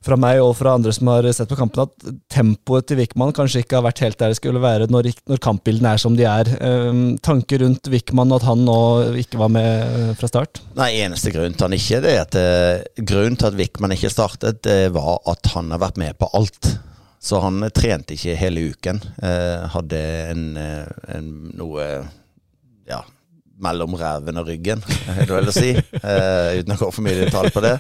fra 0.05 0.19
meg 0.21 0.41
og 0.43 0.53
fra 0.59 0.75
andre 0.77 0.93
som 0.95 1.09
har 1.11 1.27
sett 1.33 1.51
på 1.51 1.59
kampen, 1.59 1.89
at 1.89 2.15
tempoet 2.33 2.89
til 2.89 3.01
Wickman 3.01 3.33
kanskje 3.37 3.65
ikke 3.65 3.79
har 3.79 3.87
vært 3.87 4.03
helt 4.05 4.19
der 4.21 4.33
det 4.33 4.39
skulle 4.39 4.63
være 4.63 4.89
når, 4.93 5.11
når 5.31 5.43
kampbildene 5.45 5.95
er 5.95 6.03
som 6.03 6.19
de 6.19 6.27
er. 6.29 6.51
Um, 6.61 7.03
tanker 7.25 7.65
rundt 7.65 7.89
Wickman 7.93 8.33
og 8.33 8.43
at 8.43 8.49
han 8.51 8.65
nå 8.67 8.79
ikke 9.23 9.41
var 9.41 9.53
med 9.55 9.71
eh, 9.85 10.11
fra 10.19 10.31
start? 10.31 10.61
Nei, 10.79 10.91
Eneste 11.05 11.33
grunn 11.35 11.57
til 11.57 11.67
han 11.67 11.77
ikke 11.77 12.03
det 12.05 12.15
er 12.15 12.25
at 12.25 12.39
uh, 12.39 13.05
grunnen 13.07 13.39
til 13.41 13.51
at 13.51 13.59
Wickman 13.59 13.97
ikke 13.97 14.13
startet, 14.13 14.61
det 14.67 14.93
var 14.95 15.23
at 15.31 15.53
han 15.55 15.73
har 15.75 15.83
vært 15.87 16.01
med 16.01 16.21
på 16.21 16.29
alt. 16.37 16.75
Så 17.25 17.41
han 17.41 17.65
trente 17.73 18.19
ikke 18.19 18.37
hele 18.37 18.69
uken. 18.75 19.01
Uh, 19.17 19.65
hadde 19.73 20.01
en, 20.35 20.47
en 20.61 21.29
noe 21.57 21.89
ja, 22.85 23.01
mellom 23.65 23.97
ræven 23.97 24.41
og 24.41 24.49
ryggen, 24.51 24.83
er 25.09 25.25
det 25.25 25.33
vel 25.33 25.51
å 25.51 25.55
si. 25.55 25.73
Uh, 25.75 26.61
uten 26.61 26.75
å 26.75 26.81
gå 26.81 26.91
for 26.91 27.05
mye 27.07 27.17
i 27.17 27.23
detalj 27.25 27.55
på 27.55 27.65
det. 27.65 27.77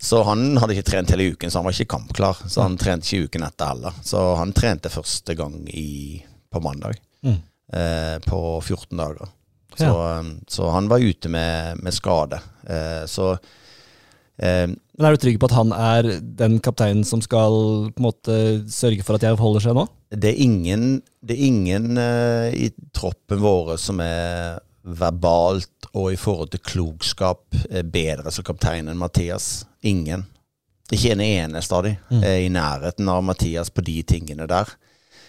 Så 0.00 0.22
han 0.22 0.54
hadde 0.60 0.76
ikke 0.76 0.90
trent 0.92 1.10
hele 1.10 1.32
uken, 1.34 1.50
så 1.50 1.58
han 1.58 1.66
var 1.66 1.74
ikke 1.74 1.96
kampklar. 1.96 2.42
Så 2.46 2.62
han 2.62 2.76
trente 2.78 3.08
ikke 3.08 3.28
uken 3.28 3.46
etter 3.48 3.72
heller. 3.72 3.96
Så 4.06 4.22
han 4.38 4.54
trente 4.54 4.92
første 4.92 5.34
gang 5.38 5.56
i, 5.74 6.20
på 6.54 6.62
mandag. 6.62 7.00
Mm. 7.26 7.40
Eh, 7.72 8.18
på 8.22 8.60
14 8.62 8.96
dager. 8.96 9.34
Så, 9.78 9.84
ja. 9.84 10.18
Um, 10.18 10.40
så, 10.48 10.70
han 10.70 10.88
var 10.90 11.02
ute 11.02 11.28
med, 11.28 11.82
med 11.82 11.94
skade. 11.94 12.40
Eh, 12.66 13.04
så 13.06 13.32
eh, 14.38 14.66
Men 14.70 15.06
er 15.06 15.14
du 15.14 15.22
trygg 15.22 15.38
på 15.38 15.50
at 15.50 15.54
han 15.58 15.74
er 15.74 16.08
den 16.22 16.58
kapteinen 16.64 17.04
som 17.06 17.22
skal 17.22 17.90
på 17.92 18.02
en 18.02 18.08
måte 18.08 18.38
sørge 18.72 19.04
for 19.06 19.18
at 19.18 19.26
jeg 19.26 19.38
holder 19.38 19.66
seg 19.66 19.76
nå? 19.78 19.84
Det 20.10 20.32
er 20.32 20.42
ingen, 20.42 20.86
det 21.20 21.36
er 21.36 21.44
ingen 21.50 22.00
uh, 22.00 22.48
i 22.54 22.70
troppen 22.96 23.42
våre 23.42 23.76
som 23.78 24.00
er 24.02 24.58
verbalt 24.88 25.77
og 25.98 26.12
i 26.14 26.18
forhold 26.20 26.52
til 26.52 26.62
klokskap 26.62 27.56
bedre 27.90 28.30
som 28.30 28.46
kaptein 28.46 28.86
enn 28.88 29.00
Mathias. 29.00 29.66
Ingen. 29.82 30.22
Ikke 30.94 31.12
en 31.12 31.22
eneste 31.24 31.74
av 31.76 31.84
de 31.84 31.96
mm. 31.98 32.22
er 32.22 32.42
i 32.46 32.52
nærheten 32.52 33.08
av 33.12 33.24
Mathias 33.26 33.68
på 33.74 33.84
de 33.84 33.98
tingene 34.08 34.46
der. 34.48 34.70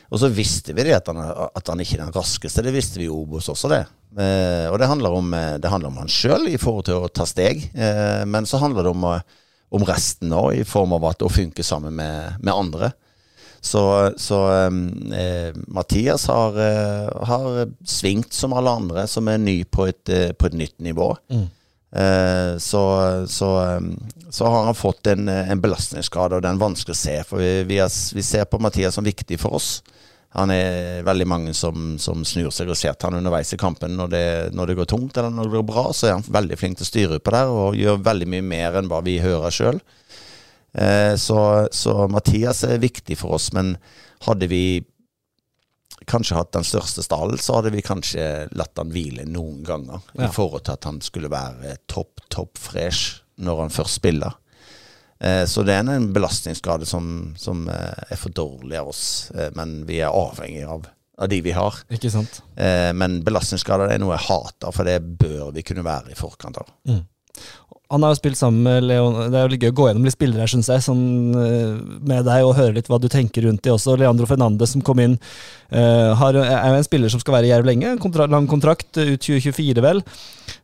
Og 0.10 0.22
så 0.22 0.30
visste 0.34 0.74
vi 0.74 0.86
det 0.88 0.96
at 0.98 1.10
han, 1.12 1.20
at 1.20 1.70
han 1.70 1.82
ikke 1.84 2.00
er 2.00 2.06
den 2.08 2.16
raskeste. 2.16 2.64
Det 2.66 2.74
visste 2.74 3.02
vi 3.02 3.06
i 3.06 3.14
Obos 3.14 3.50
også, 3.52 3.70
det. 3.70 3.84
Eh, 4.18 4.66
og 4.72 4.80
det 4.82 4.90
handler 4.90 5.18
om, 5.20 5.34
eh, 5.38 5.58
det 5.62 5.70
handler 5.70 5.92
om 5.92 6.00
han 6.02 6.10
sjøl 6.10 6.48
i 6.50 6.58
forhold 6.58 6.88
til 6.88 7.04
å 7.04 7.12
ta 7.14 7.28
steg. 7.30 7.62
Eh, 7.76 8.24
men 8.26 8.48
så 8.50 8.62
handler 8.62 8.88
det 8.88 8.94
om, 8.96 9.06
eh, 9.14 9.22
om 9.70 9.86
resten 9.86 10.34
òg, 10.34 10.62
i 10.62 10.66
form 10.66 10.96
av 10.98 11.06
at 11.12 11.22
å 11.22 11.30
funke 11.30 11.64
sammen 11.64 11.94
med, 11.94 12.40
med 12.42 12.54
andre. 12.54 12.92
Så, 13.62 14.14
så 14.18 14.39
eh, 14.51 15.53
Mathias 15.68 16.28
har, 16.28 16.60
eh, 16.60 17.26
har, 17.28 17.68
svingt 17.86 18.34
som 18.34 18.53
alle 18.53 18.72
andre 18.72 19.07
som 19.07 19.28
er 19.28 19.41
ny 19.41 19.64
på 19.68 19.89
et, 19.89 20.10
eh, 20.10 20.32
på 20.32 20.47
et 20.47 20.55
nytt 20.55 20.78
nivå. 20.80 21.12
Mm. 21.30 21.47
Eh, 21.91 22.57
så, 22.57 22.84
så, 23.28 23.49
så, 24.30 24.45
har 24.45 24.66
han 24.66 24.76
fått 24.76 25.07
en, 25.07 25.28
en 25.28 25.62
belastningsskade, 25.62 26.38
og 26.38 26.43
det 26.45 26.51
er 26.51 26.62
vanskelig 26.62 26.95
å 26.95 27.01
se. 27.03 27.16
For 27.28 27.43
vi, 27.43 27.51
vi, 27.68 27.82
er, 27.84 27.91
vi, 28.16 28.24
ser 28.24 28.47
på 28.47 28.62
Mathias 28.64 28.95
som 28.95 29.07
viktig 29.07 29.39
for 29.41 29.60
oss. 29.60 29.80
Han 30.38 30.51
er 30.53 31.01
veldig 31.03 31.26
mange 31.28 31.53
som, 31.57 31.95
som 31.97 32.22
snur 32.28 32.51
seg 32.53 32.70
og 32.70 32.78
ser 32.78 32.93
til 32.93 33.10
han 33.10 33.18
underveis 33.18 33.51
i 33.55 33.60
kampen. 33.60 33.95
Når 33.97 34.12
det, 34.14 34.26
når 34.53 34.70
det, 34.70 34.76
går 34.80 34.89
tungt 34.91 35.18
eller 35.18 35.34
når 35.34 35.49
det 35.49 35.57
går 35.57 35.70
bra, 35.72 35.88
så 35.91 36.07
er 36.07 36.20
han 36.20 36.28
veldig 36.28 36.60
flink 36.60 36.78
til 36.78 36.86
å 36.86 36.91
styre 36.91 37.20
på 37.20 37.34
der 37.34 37.49
og 37.49 37.80
gjør 37.80 38.03
veldig 38.05 38.28
mye 38.30 38.45
mer 38.45 38.78
enn 38.80 38.91
hva 38.91 39.01
vi 39.03 39.18
hører 39.24 39.51
sjøl. 39.51 39.82
Eh, 40.74 41.16
så, 41.16 41.68
så, 41.72 42.08
Mathias 42.08 42.64
er 42.64 42.82
viktig 42.82 43.18
for 43.18 43.38
oss, 43.38 43.52
men 43.54 43.76
hadde 44.26 44.50
vi 44.52 44.64
kanskje 46.10 46.38
hatt 46.38 46.54
den 46.56 46.66
største 46.66 47.04
stallen, 47.06 47.38
så 47.38 47.60
hadde 47.60 47.74
vi 47.74 47.86
kanskje 47.86 48.48
latt 48.58 48.78
han 48.80 48.94
hvile 48.94 49.28
noen 49.30 49.64
ganger. 49.66 50.04
Ja. 50.14 50.28
I 50.28 50.34
forhold 50.34 50.66
til 50.66 50.78
at 50.78 50.88
han 50.90 51.02
skulle 51.06 51.32
være 51.32 51.78
topp, 51.92 52.24
topp 52.34 52.62
fresh 52.62 53.24
når 53.40 53.66
han 53.66 53.74
først 53.74 54.00
spiller. 54.02 54.38
Eh, 55.20 55.44
så 55.50 55.66
det 55.68 55.76
er 55.76 55.92
en 55.92 56.10
belastningsskade 56.16 56.88
som, 56.90 57.34
som 57.40 57.68
eh, 57.70 58.06
er 58.10 58.20
for 58.20 58.34
dårlig 58.34 58.80
av 58.80 58.94
oss, 58.94 59.04
men 59.58 59.84
vi 59.90 60.00
er 60.02 60.16
avhengig 60.16 60.64
av, 60.70 60.88
av 61.20 61.32
de 61.32 61.42
vi 61.46 61.54
har. 61.56 61.82
Ikke 61.94 62.12
sant? 62.14 62.42
Men 62.56 63.20
belastningsskader 63.26 63.92
er 63.92 64.02
noe 64.02 64.16
jeg 64.16 64.30
hater, 64.30 64.74
for 64.76 64.88
det 64.88 65.02
bør 65.20 65.54
vi 65.56 65.66
kunne 65.68 65.86
være 65.86 66.14
i 66.14 66.20
forkant 66.20 66.62
av. 66.62 66.72
Mm. 66.88 67.04
Han 67.90 68.04
har 68.06 68.14
jo 68.14 68.20
spilt 68.20 68.38
sammen 68.38 68.62
med 68.68 68.86
Leon 68.86 69.16
Det 69.32 69.38
er 69.38 69.48
jo 69.48 69.52
litt 69.54 69.64
gøy 69.66 69.72
å 69.72 69.78
gå 69.80 69.86
gjennom 69.88 70.04
litt 70.06 70.14
spillere 70.14 70.44
her, 70.44 70.52
syns 70.52 70.68
jeg, 70.70 70.84
sånn, 70.86 71.00
med 72.06 72.28
deg, 72.28 72.44
og 72.46 72.54
høre 72.60 72.76
litt 72.76 72.90
hva 72.90 73.00
du 73.02 73.08
tenker 73.10 73.48
rundt 73.48 73.64
det 73.66 73.72
også. 73.74 73.96
Leandro 73.98 74.28
Fernandez 74.30 74.76
som 74.76 74.84
kom 74.86 75.02
inn, 75.02 75.16
uh, 75.74 76.14
har, 76.20 76.38
er 76.38 76.70
jo 76.70 76.78
en 76.78 76.86
spiller 76.86 77.10
som 77.10 77.22
skal 77.22 77.40
være 77.40 77.50
i 77.50 77.52
Jerv 77.52 77.66
lenge. 77.66 77.96
Kontra, 78.04 78.28
lang 78.30 78.46
kontrakt, 78.52 78.92
ut 78.94 79.26
2024 79.26 79.82
vel. 79.82 80.04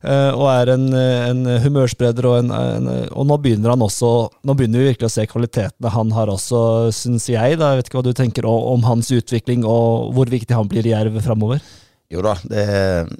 Uh, 0.05 0.37
og 0.37 0.45
er 0.51 0.73
en, 0.75 0.85
en 0.93 1.41
humørspreder, 1.63 2.27
og, 2.29 2.37
en, 2.43 2.53
en, 2.53 2.91
og, 3.07 3.25
nå 3.25 3.39
begynner 3.41 3.73
han 3.73 3.85
også 3.85 4.11
Nå 4.45 4.53
begynner 4.57 4.83
vi 4.83 4.91
virkelig 4.91 5.07
å 5.09 5.15
se 5.15 5.25
kvalitetene 5.29 5.93
han 5.95 6.13
har 6.13 6.29
også, 6.29 6.59
syns 6.93 7.25
jeg. 7.31 7.57
Da. 7.57 7.71
Jeg 7.73 7.81
vet 7.81 7.89
ikke 7.89 8.01
hva 8.03 8.05
du 8.05 8.13
tenker 8.17 8.49
om 8.51 8.85
hans 8.85 9.09
utvikling, 9.15 9.65
og 9.65 10.13
hvor 10.13 10.29
viktig 10.29 10.53
han 10.53 10.69
blir 10.69 10.85
i 10.85 10.93
Jerv 10.93 11.17
framover? 11.25 11.63
Jo 12.13 12.21
da, 12.21 12.35
det, 12.45 12.63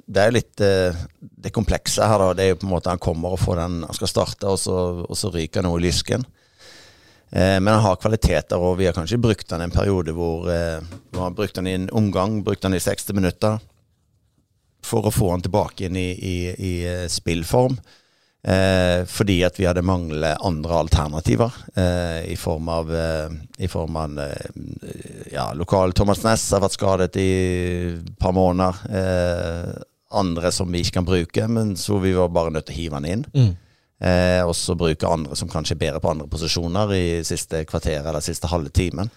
det 0.06 0.22
er 0.22 0.34
litt 0.34 0.62
eh, 0.62 0.94
det 1.18 1.50
komplekse 1.54 2.06
her. 2.06 2.22
da, 2.22 2.34
Det 2.38 2.44
er 2.44 2.52
jo 2.52 2.60
på 2.62 2.68
en 2.68 2.74
måte 2.76 2.92
han 2.92 3.02
kommer 3.02 3.34
og 3.34 3.42
får 3.42 3.58
den, 3.58 3.80
han 3.88 3.98
skal 3.98 4.10
starte, 4.10 4.50
og 4.50 4.60
så, 4.62 4.76
og 5.02 5.18
så 5.18 5.32
ryker 5.34 5.66
noe 5.66 5.80
i 5.80 5.86
lysken. 5.88 6.26
Eh, 7.30 7.58
men 7.58 7.72
han 7.74 7.82
har 7.82 7.98
kvaliteter, 7.98 8.62
og 8.62 8.78
vi 8.78 8.86
har 8.86 8.94
kanskje 8.94 9.18
brukt 9.20 9.50
han 9.50 9.64
en 9.64 9.74
periode 9.74 10.14
hvor, 10.14 10.46
eh, 10.52 10.78
hvor 11.10 11.26
han 11.26 11.34
brukt 11.38 11.58
han 11.58 11.66
i 11.66 11.74
en 11.74 11.90
omgang, 11.90 12.42
brukt 12.46 12.62
han 12.62 12.76
i 12.76 12.82
60 12.82 13.18
minutter, 13.18 13.58
for 14.86 15.08
å 15.08 15.14
få 15.14 15.32
han 15.32 15.42
tilbake 15.42 15.88
inn 15.88 15.98
i, 15.98 16.10
i, 16.14 16.36
i 16.54 16.74
eh, 16.86 17.06
spillform. 17.10 17.74
Eh, 18.46 19.04
fordi 19.10 19.40
at 19.42 19.56
vi 19.58 19.64
hadde 19.66 19.82
manglet 19.82 20.38
andre 20.46 20.76
alternativer 20.78 21.50
eh, 21.74 22.28
i 22.30 22.36
form 22.38 22.68
av, 22.70 22.92
eh, 22.94 23.32
i 23.58 23.66
form 23.68 23.96
av 23.98 24.20
eh, 24.22 24.60
ja, 25.32 25.48
lokal 25.58 25.90
Thomas 25.92 26.22
Næss 26.22 26.44
har 26.54 26.62
vært 26.62 26.76
skadet 26.76 27.18
i 27.18 27.26
et 27.96 28.12
par 28.22 28.36
måneder. 28.36 28.78
Eh, 28.86 29.72
andre 30.14 30.52
som 30.54 30.70
vi 30.70 30.84
ikke 30.84 31.00
kan 31.00 31.08
bruke, 31.08 31.48
men 31.50 31.74
så 31.76 31.98
vi 31.98 32.14
var 32.14 32.30
bare 32.30 32.54
nødt 32.54 32.68
til 32.70 32.76
å 32.76 32.78
hive 32.78 33.00
han 33.00 33.10
inn. 33.16 33.26
Mm. 33.34 33.52
Eh, 34.06 34.42
og 34.46 34.54
så 34.54 34.78
bruke 34.78 35.10
andre 35.10 35.34
som 35.34 35.50
kanskje 35.50 35.74
er 35.74 35.82
bedre 35.82 36.04
på 36.04 36.14
andre 36.14 36.30
posisjoner 36.30 36.94
i 36.94 37.06
siste 37.26 37.64
kvarter 37.66 38.06
eller 38.06 38.22
siste 38.22 38.52
halve 38.52 38.70
timen. 38.70 39.10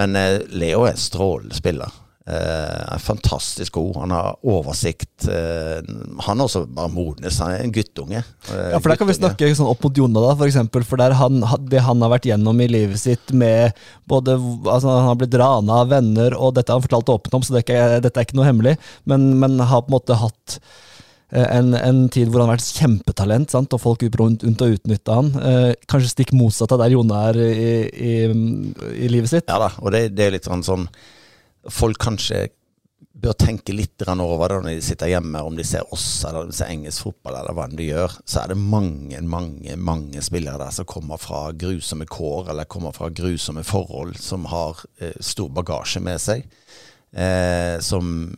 Men 0.00 0.16
Leo 0.48 0.86
er 0.88 0.96
strålende 0.96 1.58
spiller. 1.58 1.92
Er 2.30 3.02
fantastisk 3.02 3.74
god. 3.78 3.96
Han 4.04 4.14
har 4.14 4.36
oversikt. 4.46 5.26
Uh, 5.26 5.80
han 6.26 6.38
er 6.38 6.44
også 6.44 6.64
bare 6.66 6.92
modnes. 6.92 7.40
Han 7.42 7.54
er 7.54 7.64
en 7.64 7.74
guttunge. 7.74 8.22
Uh, 8.50 8.70
ja, 8.74 8.78
for 8.78 8.92
Der 8.92 9.00
kan 9.00 9.10
vi 9.10 9.16
snakke 9.18 9.50
sånn 9.56 9.70
opp 9.70 9.82
mot 9.86 10.02
Jonna, 10.02 10.22
da, 10.24 10.34
for 10.36 10.50
eksempel, 10.50 10.86
for 10.86 11.00
der 11.00 11.16
han, 11.18 11.40
det 11.70 11.82
han 11.86 12.04
har 12.04 12.14
vært 12.14 12.28
gjennom 12.30 12.60
i 12.62 12.68
livet 12.70 13.00
sitt 13.02 13.34
med 13.34 13.74
både 14.10 14.36
altså 14.36 14.90
Han 14.90 15.08
har 15.08 15.18
blitt 15.20 15.38
rana 15.40 15.82
av 15.84 15.90
venner, 15.90 16.36
og 16.36 16.54
dette 16.58 16.72
har 16.72 16.80
han 16.80 16.86
fortalt 16.86 17.12
åpent 17.16 17.36
om, 17.38 17.46
så 17.46 17.56
det 17.56 17.64
er 17.74 17.98
dette 18.04 18.16
er 18.18 18.28
ikke 18.28 18.38
noe 18.38 18.48
hemmelig, 18.48 18.76
men, 19.08 19.32
men 19.40 19.58
har 19.60 19.84
på 19.84 19.92
en 19.92 19.98
måte 19.98 20.18
hatt 20.18 20.60
en, 21.30 21.74
en, 21.74 22.00
tid 22.10 22.30
hvor 22.30 22.42
han 22.42 22.50
har 22.50 22.58
vært 22.58 22.80
kjempetalent, 22.80 23.52
sant? 23.52 23.74
og 23.74 23.82
folk 23.82 24.02
rundt 24.18 24.44
og 24.44 24.74
utnytta 24.74 25.18
han. 25.20 25.30
Eh, 25.38 25.68
kanskje 25.90 26.10
stikk 26.14 26.34
motsatt 26.34 26.74
av 26.74 26.82
der 26.82 26.96
Jonna 26.96 27.22
er 27.30 27.38
i, 27.44 27.70
i, 27.86 28.14
i, 28.96 29.10
livet 29.12 29.30
sitt. 29.30 29.46
Ja 29.46 29.60
da, 29.62 29.70
og 29.78 29.94
det, 29.94 30.08
det 30.16 30.26
er 30.26 30.36
litt 30.36 30.48
sånn 30.48 30.66
sånn 30.66 30.88
folk 31.68 32.00
kanskje 32.00 32.46
bør 33.20 33.34
tenke 33.36 33.74
litt 33.74 34.00
over 34.08 34.48
det 34.48 34.58
når 34.60 34.76
de 34.78 34.84
sitter 34.84 35.10
hjemme, 35.12 35.42
om 35.44 35.56
de 35.56 35.64
ser 35.66 35.88
oss 35.92 36.22
eller 36.24 36.48
de 36.48 36.56
ser 36.56 36.70
engelsk 36.72 37.04
fotball 37.04 37.36
eller 37.40 37.56
hva 37.56 37.66
enn 37.68 37.76
de 37.76 37.88
gjør, 37.90 38.16
så 38.24 38.42
er 38.42 38.52
det 38.52 38.60
mange, 38.60 39.20
mange 39.20 39.76
mange 39.76 40.22
spillere 40.24 40.60
der 40.60 40.72
som 40.74 40.88
kommer 40.88 41.20
fra 41.20 41.50
grusomme 41.52 42.08
kår 42.08 42.52
eller 42.52 42.70
kommer 42.70 42.96
fra 42.96 43.10
grusomme 43.12 43.64
forhold, 43.66 44.16
som 44.20 44.48
har 44.52 44.80
eh, 45.00 45.16
stor 45.20 45.50
bagasje 45.52 46.02
med 46.04 46.22
seg. 46.22 46.46
Eh, 47.10 47.76
som, 47.82 48.30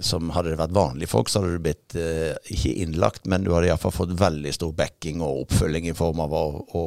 som, 0.00 0.30
hadde 0.32 0.54
det 0.54 0.60
vært 0.62 0.76
vanlige 0.76 1.12
folk, 1.12 1.28
så 1.28 1.42
hadde 1.42 1.58
du 1.58 1.64
blitt 1.66 1.96
eh, 2.00 2.32
ikke 2.54 2.74
innlagt, 2.86 3.28
men 3.30 3.44
du 3.44 3.52
hadde 3.54 3.68
iallfall 3.68 3.94
fått 3.94 4.16
veldig 4.18 4.54
stor 4.56 4.72
backing 4.76 5.22
og 5.22 5.44
oppfølging 5.44 5.90
i 5.90 5.98
form 5.98 6.24
av 6.24 6.34
å, 6.34 6.46
å 6.74 6.84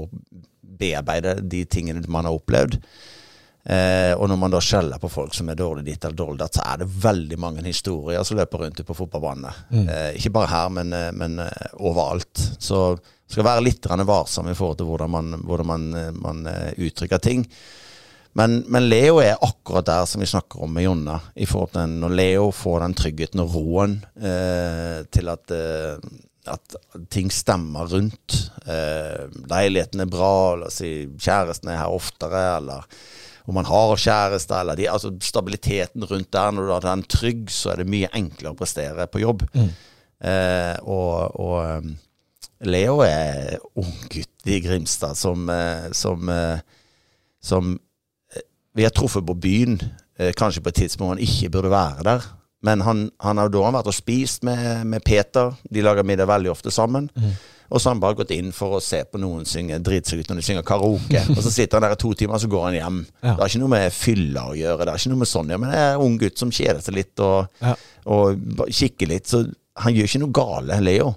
bearbeide 0.77 1.37
de 1.45 1.63
tingene 1.69 2.03
man 2.11 2.27
har 2.27 2.35
opplevd. 2.35 2.81
Eh, 3.67 4.13
og 4.15 4.29
når 4.31 4.39
man 4.39 4.53
da 4.53 4.61
skjeller 4.63 5.01
på 5.01 5.09
folk 5.11 5.33
som 5.35 5.49
er 5.51 5.59
dårlig 5.59 5.83
ditt 5.89 6.05
eller 6.05 6.15
dårlig 6.15 6.39
datt, 6.39 6.55
så 6.55 6.63
er 6.63 6.81
det 6.81 6.87
veldig 7.03 7.39
mange 7.43 7.65
historier 7.65 8.23
som 8.23 8.39
løper 8.39 8.63
rundt 8.63 8.79
på 8.87 8.95
fotballbanene. 8.95 9.51
Mm. 9.73 9.83
Eh, 9.83 10.11
ikke 10.21 10.31
bare 10.37 10.51
her, 10.53 10.69
men, 10.77 10.93
eh, 10.95 11.09
men 11.11 11.41
uh, 11.43 11.49
overalt. 11.75 12.45
Så 12.63 12.95
skal 13.27 13.47
være 13.47 13.65
litt 13.65 13.89
varsom 14.07 14.47
i 14.47 14.55
forhold 14.55 14.79
til 14.79 14.87
hvordan 14.87 15.11
man, 15.11 15.35
hvordan 15.43 15.67
man, 15.67 15.89
eh, 15.99 16.15
man 16.15 16.47
uttrykker 16.77 17.19
ting. 17.19 17.43
Men, 18.37 18.59
men, 18.69 18.85
Leo 18.85 19.17
er 19.17 19.39
akkurat 19.41 19.87
der 19.87 20.05
som 20.05 20.21
vi 20.21 20.29
snakker 20.29 20.61
om 20.63 20.73
med 20.73 20.85
Jonna. 20.85 21.17
I 21.35 21.47
forhold 21.49 21.73
til 21.73 21.93
Når 22.03 22.15
Leo 22.19 22.51
får 22.53 22.83
den 22.83 22.95
tryggheten 22.99 23.41
og 23.41 23.55
roen 23.55 23.95
eh, 24.13 24.99
til 25.09 25.31
at, 25.33 25.53
eh, 25.55 25.97
at, 26.53 26.75
ting 27.09 27.31
stemmer 27.33 27.89
rundt. 27.89 28.37
Eh, 28.69 29.25
leiligheten 29.49 30.05
er 30.05 30.11
bra, 30.11 30.53
oss 30.67 30.77
si 30.83 30.91
kjæresten 31.17 31.73
er 31.73 31.81
her 31.81 31.97
oftere, 31.97 32.43
eller 32.59 32.85
om 33.47 33.55
man 33.55 33.67
har 33.67 33.95
kjæreste, 33.95 34.55
eller 34.59 34.75
de, 34.75 34.89
altså 34.91 35.13
stabiliteten 35.23 36.03
rundt 36.03 36.33
der. 36.35 36.51
Når 36.51 36.65
du 36.67 36.73
har 36.73 36.83
den 36.83 37.03
trygg, 37.07 37.45
så 37.51 37.71
er 37.71 37.81
det 37.81 37.91
mye 37.91 38.09
enklere 38.15 38.51
å 38.51 38.59
prestere 38.59 39.07
på 39.07 39.21
jobb. 39.23 39.45
Mm. 39.55 39.69
Eh, 40.27 40.75
og, 40.83 41.39
og, 41.39 41.95
Leo 42.65 43.03
er 43.05 43.59
unggutt 43.77 44.49
i 44.49 44.55
Grimstad 44.65 45.13
som, 45.13 45.43
eh, 45.53 45.91
som, 45.93 46.29
eh, 46.33 46.57
som 47.37 47.75
eh, 48.33 48.41
vi 48.73 48.87
har 48.87 48.95
truffet 48.97 49.27
på 49.27 49.35
byen, 49.37 49.77
eh, 50.17 50.33
kanskje 50.33 50.63
på 50.65 50.73
et 50.73 50.79
tidspunkt 50.81 51.13
han 51.13 51.21
ikke 51.21 51.51
burde 51.53 51.69
være 51.69 52.07
der. 52.07 52.25
Men 52.65 52.81
han, 52.81 53.03
han 53.21 53.37
har 53.37 53.53
da 53.53 53.61
vært 53.69 53.91
og 53.91 53.95
spist 53.95 54.41
med, 54.43 54.87
med 54.89 55.05
Peter. 55.05 55.53
De 55.69 55.85
lager 55.85 56.03
middag 56.03 56.27
veldig 56.27 56.49
ofte 56.51 56.73
sammen. 56.73 57.11
Og 57.69 57.81
så 57.81 57.89
har 57.89 57.95
han 57.95 57.99
bare 58.03 58.15
gått 58.15 58.31
inn 58.31 58.53
for 58.55 58.77
å 58.77 58.81
se 58.83 59.01
på 59.11 59.19
noen 59.19 59.43
synge 59.49 59.77
drite 59.83 60.07
seg 60.13 60.21
ut 60.23 60.29
når 60.31 60.39
de 60.39 60.45
synger 60.47 60.63
karaoke. 60.67 61.21
og 61.35 61.41
så 61.43 61.51
sitter 61.51 61.77
han 61.79 61.83
der 61.87 61.95
i 61.97 61.99
to 61.99 62.13
timer, 62.15 62.37
og 62.37 62.43
så 62.45 62.49
går 62.51 62.65
han 62.69 62.77
hjem. 62.79 62.99
Ja. 63.21 63.33
Det 63.33 63.41
har 63.41 63.51
ikke 63.51 63.61
noe 63.65 63.73
med 63.75 63.93
fylla 63.95 64.43
å 64.51 64.55
gjøre. 64.55 64.85
Det 64.87 64.93
er 64.93 65.01
ikke 65.01 65.11
noe 65.13 65.21
med 65.23 65.31
sånn, 65.33 65.51
ja, 65.51 65.57
men 65.59 65.73
det 65.73 65.79
er 65.83 65.93
en 65.97 66.03
ung 66.07 66.17
gutt 66.21 66.39
som 66.39 66.53
kjeder 66.55 66.79
seg 66.85 66.95
litt 66.99 67.23
og, 67.25 67.49
Ja. 67.63 67.73
og 68.07 68.63
kikker 68.71 69.11
litt. 69.11 69.27
Så 69.27 69.43
han 69.83 69.93
gjør 69.97 70.07
ikke 70.09 70.21
noe 70.23 70.35
gale, 70.39 70.79
Leo. 70.81 71.09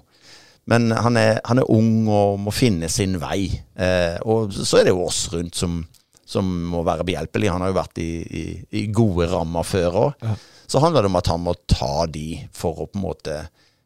Men 0.69 0.91
han 0.93 1.17
er, 1.17 1.39
han 1.47 1.57
er 1.63 1.71
ung 1.73 2.05
og 2.11 2.35
må 2.43 2.51
finne 2.53 2.89
sin 2.91 3.15
vei. 3.19 3.47
Eh, 3.75 4.19
og 4.29 4.51
så 4.53 4.79
er 4.81 4.85
det 4.89 4.93
jo 4.93 5.05
oss 5.07 5.23
rundt 5.33 5.55
som, 5.57 5.79
som 6.27 6.45
må 6.69 6.83
være 6.85 7.07
behjelpelige. 7.07 7.51
Han 7.55 7.63
har 7.65 7.71
jo 7.71 7.79
vært 7.79 7.97
i, 8.03 8.09
i, 8.21 8.43
i 8.81 8.83
gode 8.93 9.25
rammer 9.31 9.65
før 9.67 9.97
òg. 10.03 10.27
Ja. 10.27 10.35
Så 10.71 10.79
handler 10.83 11.03
det 11.03 11.09
om 11.11 11.17
at 11.19 11.27
han 11.31 11.41
må 11.43 11.55
ta 11.67 12.05
de 12.07 12.27
for 12.55 12.77
å 12.83 12.85
på 12.87 12.99
en 12.99 13.03
måte 13.07 13.39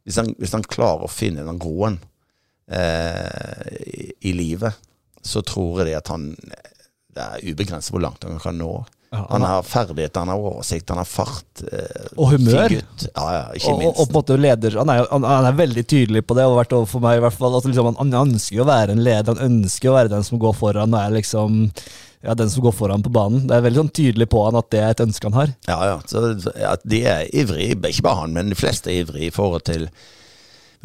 Hvis 0.06 0.20
han, 0.20 0.28
hvis 0.38 0.52
han 0.54 0.62
klarer 0.70 1.08
å 1.08 1.10
finne 1.10 1.42
den 1.48 1.58
roen 1.64 1.96
eh, 2.72 3.78
i, 3.86 4.12
i 4.30 4.34
livet, 4.34 4.74
så 5.26 5.42
tror 5.46 5.82
jeg 5.82 5.92
det 5.92 5.98
at 6.04 6.12
han 6.14 6.32
Det 7.16 7.24
er 7.24 7.46
ubegrenset 7.48 7.94
hvor 7.94 8.04
langt 8.04 8.24
han 8.28 8.40
kan 8.44 8.58
nå. 8.60 8.74
Ja, 9.16 9.22
Han 9.30 9.46
har 9.48 9.64
ferdigheter, 9.64 10.20
han 10.26 10.32
har 10.34 10.42
oversikt, 10.44 10.90
han 10.92 11.00
har 11.00 11.08
fart. 11.08 11.62
Eh, 11.72 12.08
Og 12.18 12.34
humør. 12.34 12.74
Ja, 12.74 13.26
ja, 13.32 13.44
ikke 13.56 13.78
minst. 13.78 13.88
og, 13.88 14.02
og 14.02 14.10
på 14.10 14.12
en 14.12 14.18
måte 14.18 14.38
leder 14.42 14.76
Han 14.82 14.92
er, 14.92 15.06
han, 15.12 15.24
han 15.24 15.48
er 15.48 15.56
veldig 15.62 15.86
tydelig 15.88 16.26
på 16.28 16.36
det, 16.36 16.44
og 16.44 16.56
har 16.58 16.64
vært 16.66 16.76
overfor 16.76 17.06
meg 17.06 17.20
i 17.20 17.24
hvert 17.24 17.38
fall. 17.38 17.56
At 17.56 17.70
liksom, 17.70 17.94
han, 18.02 18.18
ønsker 18.26 18.64
å 18.64 18.68
være 18.68 18.98
en 18.98 19.06
leder, 19.06 19.32
han 19.32 19.62
ønsker 19.62 19.92
å 19.92 19.96
være 19.96 20.12
den 20.18 20.28
som 20.28 20.42
går 20.42 20.58
foran, 20.60 20.94
og 20.98 21.00
er 21.00 21.16
liksom 21.16 21.62
ja, 22.26 22.34
den 22.34 22.50
som 22.50 22.66
går 22.66 22.76
foran 22.76 23.06
på 23.06 23.14
banen. 23.14 23.46
Det 23.48 23.56
er 23.56 23.64
veldig 23.68 23.84
sånn 23.86 23.96
tydelig 24.02 24.28
på 24.34 24.44
han 24.48 24.60
at 24.60 24.70
det 24.74 24.82
er 24.82 24.96
et 24.96 25.06
ønske 25.06 25.30
han 25.30 25.40
har. 25.40 25.56
Ja, 25.70 25.80
ja. 25.94 25.98
Så 26.10 26.26
at 26.74 26.84
de 26.84 27.04
er 27.08 27.28
ivrige, 27.32 27.78
ikke 27.78 28.08
bare 28.10 28.24
han, 28.26 28.34
men 28.36 28.52
de 28.52 28.58
fleste 28.60 28.92
er 28.92 29.04
ivrige 29.06 29.30
i 29.30 29.36
forhold 29.36 29.64
til 29.70 29.88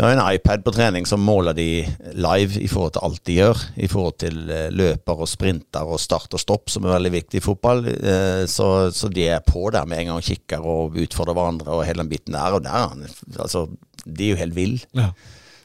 Vi 0.01 0.07
har 0.07 0.15
en 0.17 0.35
iPad 0.35 0.63
på 0.65 0.73
trening 0.73 1.05
som 1.05 1.21
måler 1.21 1.53
de 1.53 1.83
live 2.17 2.57
i 2.57 2.69
forhold 2.73 2.95
til 2.95 3.03
alt 3.05 3.21
de 3.29 3.35
gjør. 3.37 3.59
I 3.85 3.89
forhold 3.93 4.15
til 4.23 4.39
eh, 4.49 4.71
løper 4.73 5.19
og 5.27 5.29
sprinter 5.29 5.85
og 5.93 6.01
start 6.01 6.33
og 6.33 6.41
stopp, 6.41 6.71
som 6.73 6.87
er 6.87 6.95
veldig 6.95 7.11
viktig 7.19 7.37
i 7.37 7.43
fotball. 7.45 7.83
Eh, 7.85 8.47
Så, 8.49 8.69
så 8.97 9.11
de 9.13 9.27
er 9.29 9.45
på 9.45 9.67
der 9.69 9.85
med 9.85 10.01
en 10.01 10.15
gang 10.15 10.25
kikker 10.25 10.65
og 10.65 10.97
utfordrer 10.97 11.37
hverandre 11.37 11.75
og 11.75 11.85
hele 11.85 12.01
den 12.01 12.09
biten 12.09 12.33
der. 12.33 12.57
Og 12.57 12.65
der 12.65 12.79
er 12.79 13.43
Altså, 13.45 13.67
de 14.07 14.25
er 14.25 14.31
jo 14.31 14.41
helt 14.41 14.57
ville. 14.57 14.81
Ja. 14.97 15.11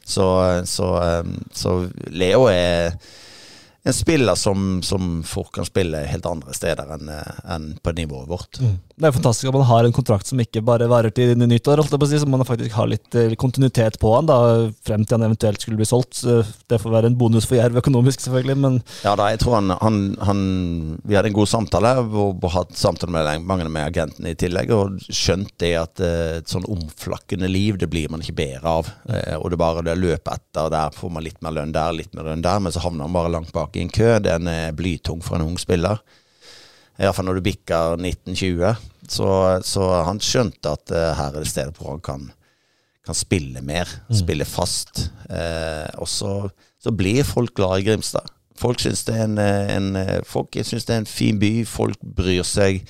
Så, 0.04 0.28
så, 0.68 0.90
eh, 1.00 1.32
så 1.56 1.72
Leo 2.12 2.44
er 2.52 2.92
en 3.86 3.96
spiller 3.96 4.36
som, 4.36 4.82
som 4.84 5.22
folk 5.24 5.54
kan 5.56 5.64
spille 5.64 6.04
helt 6.12 6.28
andre 6.28 6.52
steder 6.52 6.92
enn 6.98 7.08
enn 7.08 7.72
på 7.80 7.96
nivået 7.96 8.28
vårt. 8.28 8.60
Det 8.96 9.10
er 9.10 9.12
fantastisk 9.12 9.50
at 9.50 9.56
man 9.58 9.66
har 9.68 9.84
en 9.84 9.92
kontrakt 9.92 10.24
som 10.24 10.40
ikke 10.40 10.62
bare 10.64 10.86
varer 10.88 11.12
til 11.12 11.34
nyttår, 11.36 11.82
holdt 11.82 11.92
jeg 11.92 12.00
på 12.00 12.06
å 12.06 12.08
si, 12.08 12.20
så 12.22 12.28
man 12.32 12.44
faktisk 12.48 12.72
har 12.78 12.88
litt 12.88 13.16
eh, 13.18 13.34
kontinuitet 13.36 13.98
på 14.00 14.14
han 14.14 14.30
da, 14.30 14.38
frem 14.88 15.04
til 15.04 15.18
han 15.18 15.26
eventuelt 15.26 15.60
skulle 15.60 15.76
bli 15.76 15.88
solgt. 15.88 16.22
Det 16.24 16.78
får 16.80 16.94
være 16.94 17.10
en 17.12 17.18
bonus 17.20 17.44
for 17.44 17.58
Jerv 17.58 17.76
økonomisk, 17.82 18.24
selvfølgelig, 18.24 18.56
men 18.62 18.80
Ja 19.04 19.12
da, 19.20 19.28
jeg 19.34 19.42
tror 19.42 19.58
han, 19.58 19.74
han, 19.82 20.00
han 20.24 20.40
Vi 21.04 21.18
hadde 21.18 21.28
en 21.28 21.36
god 21.36 21.52
samtale, 21.52 21.92
og 22.08 22.48
hatt 22.56 22.72
samtale 22.80 23.12
med 23.12 23.44
mange 23.44 23.68
med 23.68 23.84
agentene 23.84 24.32
i 24.32 24.40
tillegg, 24.40 24.72
og 24.72 24.96
skjønt 25.12 25.52
det 25.60 25.74
at 25.84 26.00
eh, 26.00 26.40
et 26.40 26.56
sånn 26.56 26.64
omflakkende 26.64 27.52
liv, 27.52 27.76
det 27.76 27.92
blir 27.92 28.08
man 28.08 28.24
ikke 28.24 28.40
bedre 28.40 28.76
av. 28.80 28.92
Eh, 29.12 29.34
og 29.36 29.50
det 29.52 29.60
er 29.60 29.64
bare 29.66 29.84
det 29.84 29.98
å 29.98 30.04
løpe 30.06 30.40
etter, 30.40 30.70
og 30.70 30.72
der 30.72 30.96
får 30.96 31.18
man 31.18 31.28
litt 31.28 31.42
mer 31.44 31.60
lønn 31.60 31.76
der, 31.76 32.00
litt 32.00 32.16
mer 32.16 32.32
lønn 32.32 32.48
der, 32.48 32.64
men 32.64 32.72
så 32.72 32.88
havner 32.88 33.04
man 33.04 33.20
bare 33.20 33.36
langt 33.36 33.52
bak 33.52 33.76
i 33.76 33.84
en 33.84 33.92
kø. 33.92 34.14
Den 34.24 34.48
er 34.48 34.72
blytung 34.72 35.20
for 35.20 35.36
en 35.36 35.50
ung 35.50 35.60
spiller. 35.60 36.00
Iallfall 36.96 37.28
når 37.28 37.38
du 37.38 37.46
bikker 37.46 37.98
1920. 38.00 38.92
Så, 39.08 39.28
så 39.66 39.88
han 40.06 40.20
skjønte 40.22 40.72
at 40.72 40.92
uh, 40.94 41.12
her 41.18 41.34
er 41.34 41.42
det 41.44 41.50
stedet 41.50 41.76
hvor 41.78 41.94
han 41.94 42.04
kan, 42.04 42.28
kan 43.06 43.16
spille 43.16 43.62
mer, 43.64 43.90
spille 44.10 44.46
fast. 44.48 45.08
Uh, 45.30 45.86
og 46.00 46.08
så, 46.10 46.32
så 46.82 46.94
blir 46.94 47.26
folk 47.28 47.54
glad 47.56 47.82
i 47.82 47.90
Grimstad. 47.90 48.32
Folk 48.56 48.80
syns 48.80 49.04
det, 49.04 49.18
er 49.18 49.26
en, 49.26 49.36
eh, 49.36 49.74
en, 49.76 50.22
folk 50.24 50.56
syns 50.64 50.86
det 50.88 50.94
er 50.94 51.02
en 51.02 51.10
fin 51.10 51.36
by. 51.40 51.50
Folk 51.68 52.00
bryr 52.00 52.46
seg 52.46 52.86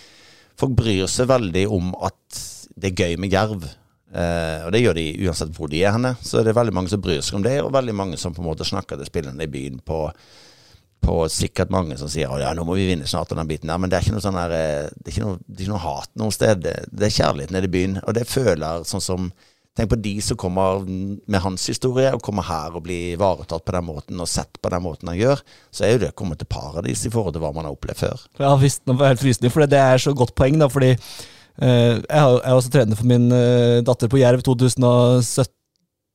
Folk 0.57 0.73
bryr 0.73 1.05
seg 1.13 1.27
veldig 1.29 1.67
om 1.69 1.91
at 2.07 2.39
det 2.81 2.89
er 2.89 3.03
gøy 3.03 3.19
med 3.21 3.35
Jerv. 3.35 3.67
Uh, 4.09 4.63
og 4.65 4.71
det 4.73 4.81
gjør 4.81 4.97
de 4.97 5.05
uansett 5.27 5.51
hvor 5.53 5.69
de 5.69 5.83
er 5.85 5.93
henne. 5.93 6.15
Så 6.25 6.41
det 6.41 6.55
er 6.55 6.57
veldig 6.57 6.73
mange 6.79 6.89
som 6.89 7.03
bryr 7.05 7.21
seg 7.21 7.37
om 7.37 7.45
det, 7.45 7.59
og 7.61 7.75
veldig 7.75 7.93
mange 7.99 8.17
som 8.17 8.33
på 8.33 8.41
en 8.41 8.49
måte 8.49 8.65
snakker 8.65 8.97
til 8.97 9.11
spillerne 9.11 9.45
i 9.45 9.51
byen 9.53 9.83
på 9.85 9.99
på 11.05 11.17
sikkert 11.31 11.73
mange 11.75 11.97
som 12.01 12.11
sier 12.11 12.31
at 12.33 12.43
ja, 12.43 12.53
nå 12.57 12.65
må 12.67 12.77
vi 12.79 12.89
vinne 12.89 13.09
snart, 13.09 13.31
og 13.33 13.41
den 13.41 13.51
biten 13.51 13.71
der. 13.71 13.81
Men 13.81 13.93
det 13.93 13.99
er 13.99 14.07
ikke 14.07 14.17
noe 14.17 14.25
sånn 14.25 14.39
her, 14.41 14.55
eh, 14.55 14.87
det 14.97 15.11
er 15.11 15.15
ikke 15.15 15.27
noe, 15.27 15.43
er 15.43 15.61
ikke 15.61 15.75
noe 15.75 15.85
hat 15.85 16.15
noe 16.19 16.35
sted. 16.35 16.65
Det, 16.65 17.05
er 17.07 17.19
kjærlighet 17.19 17.53
nede 17.55 17.71
i 17.71 17.75
byen. 17.77 18.01
Og 18.05 18.17
det 18.17 18.27
føler 18.31 18.87
sånn 18.89 19.05
som 19.05 19.31
Tenk 19.77 19.91
på 19.93 19.99
de 20.01 20.15
som 20.25 20.39
kommer 20.41 20.87
med 20.89 21.43
hans 21.45 21.67
historie, 21.69 22.09
og 22.17 22.23
kommer 22.25 22.47
her 22.49 22.79
og 22.79 22.87
blir 22.87 23.11
ivaretatt 23.13 23.61
på 23.61 23.75
den 23.77 23.85
måten, 23.85 24.23
og 24.25 24.31
sett 24.33 24.57
på 24.65 24.71
den 24.73 24.81
måten 24.81 25.11
han 25.11 25.19
gjør. 25.19 25.43
Så 25.69 25.85
er 25.85 25.91
jo 25.93 25.99
det 26.07 26.15
kommet 26.17 26.41
til 26.41 26.49
paradis 26.49 27.03
i 27.05 27.11
forhold 27.13 27.37
til 27.37 27.43
hva 27.45 27.51
man 27.53 27.69
har 27.69 27.77
opplevd 27.77 28.01
før. 28.01 28.23
Ja 28.41 28.55
visst, 28.57 28.87
nå 28.89 28.97
var 28.97 29.11
jeg 29.11 29.19
helt 29.19 29.25
frysende, 29.27 29.51
for 29.53 29.69
det 29.69 29.83
er 29.83 30.01
så 30.01 30.15
godt 30.17 30.33
poeng, 30.39 30.57
da, 30.63 30.71
fordi 30.73 30.95
eh, 30.95 32.01
jeg 32.01 32.23
er 32.23 32.55
også 32.55 32.73
trener 32.73 32.97
for 32.97 33.11
min 33.13 33.29
eh, 33.37 33.83
datter 33.85 34.09
på 34.09 34.23
Jerv 34.23 34.47
2017. 34.49 35.53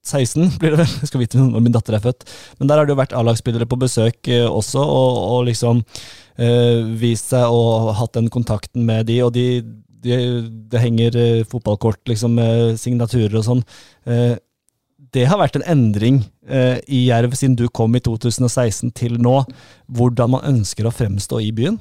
16 0.02 0.56
blir 0.60 0.74
det 0.74 0.82
vel, 0.82 0.96
jeg 1.02 1.12
skal 1.12 1.22
vite 1.22 1.42
når 1.42 1.64
min 1.64 1.76
datter 1.76 1.98
er 1.98 2.04
født. 2.04 2.26
Men 2.60 2.70
der 2.70 2.82
har 2.82 2.88
det 2.88 2.96
jo 2.96 3.02
vært 3.02 3.16
A-lagsspillere 3.18 3.70
på 3.70 3.80
besøk 3.82 4.32
eh, 4.32 4.48
også, 4.48 4.82
og, 4.82 5.20
og 5.36 5.46
liksom 5.50 5.84
øh, 5.84 6.92
vist 7.02 7.32
seg 7.34 7.54
og 7.54 7.94
hatt 8.00 8.18
den 8.18 8.32
kontakten 8.34 8.86
med 8.88 9.08
de, 9.12 9.20
og 9.26 9.34
de, 9.38 9.62
de, 10.02 10.18
det 10.72 10.82
henger 10.82 11.20
eh, 11.20 11.44
fotballkort 11.50 12.02
liksom 12.10 12.40
signaturer 12.82 13.38
og 13.42 13.46
sånn. 13.48 13.62
Det 15.12 15.24
har 15.28 15.40
vært 15.42 15.58
en 15.60 15.66
endring 15.68 16.22
i 16.88 17.02
Jerv 17.10 17.34
siden 17.36 17.58
du 17.60 17.66
kom 17.68 17.94
i 17.98 18.02
2016 18.04 18.94
til 18.96 19.18
nå, 19.22 19.42
hvordan 19.92 20.32
man 20.38 20.46
ønsker 20.48 20.88
å 20.88 20.94
fremstå 20.96 21.42
i 21.44 21.52
byen. 21.56 21.78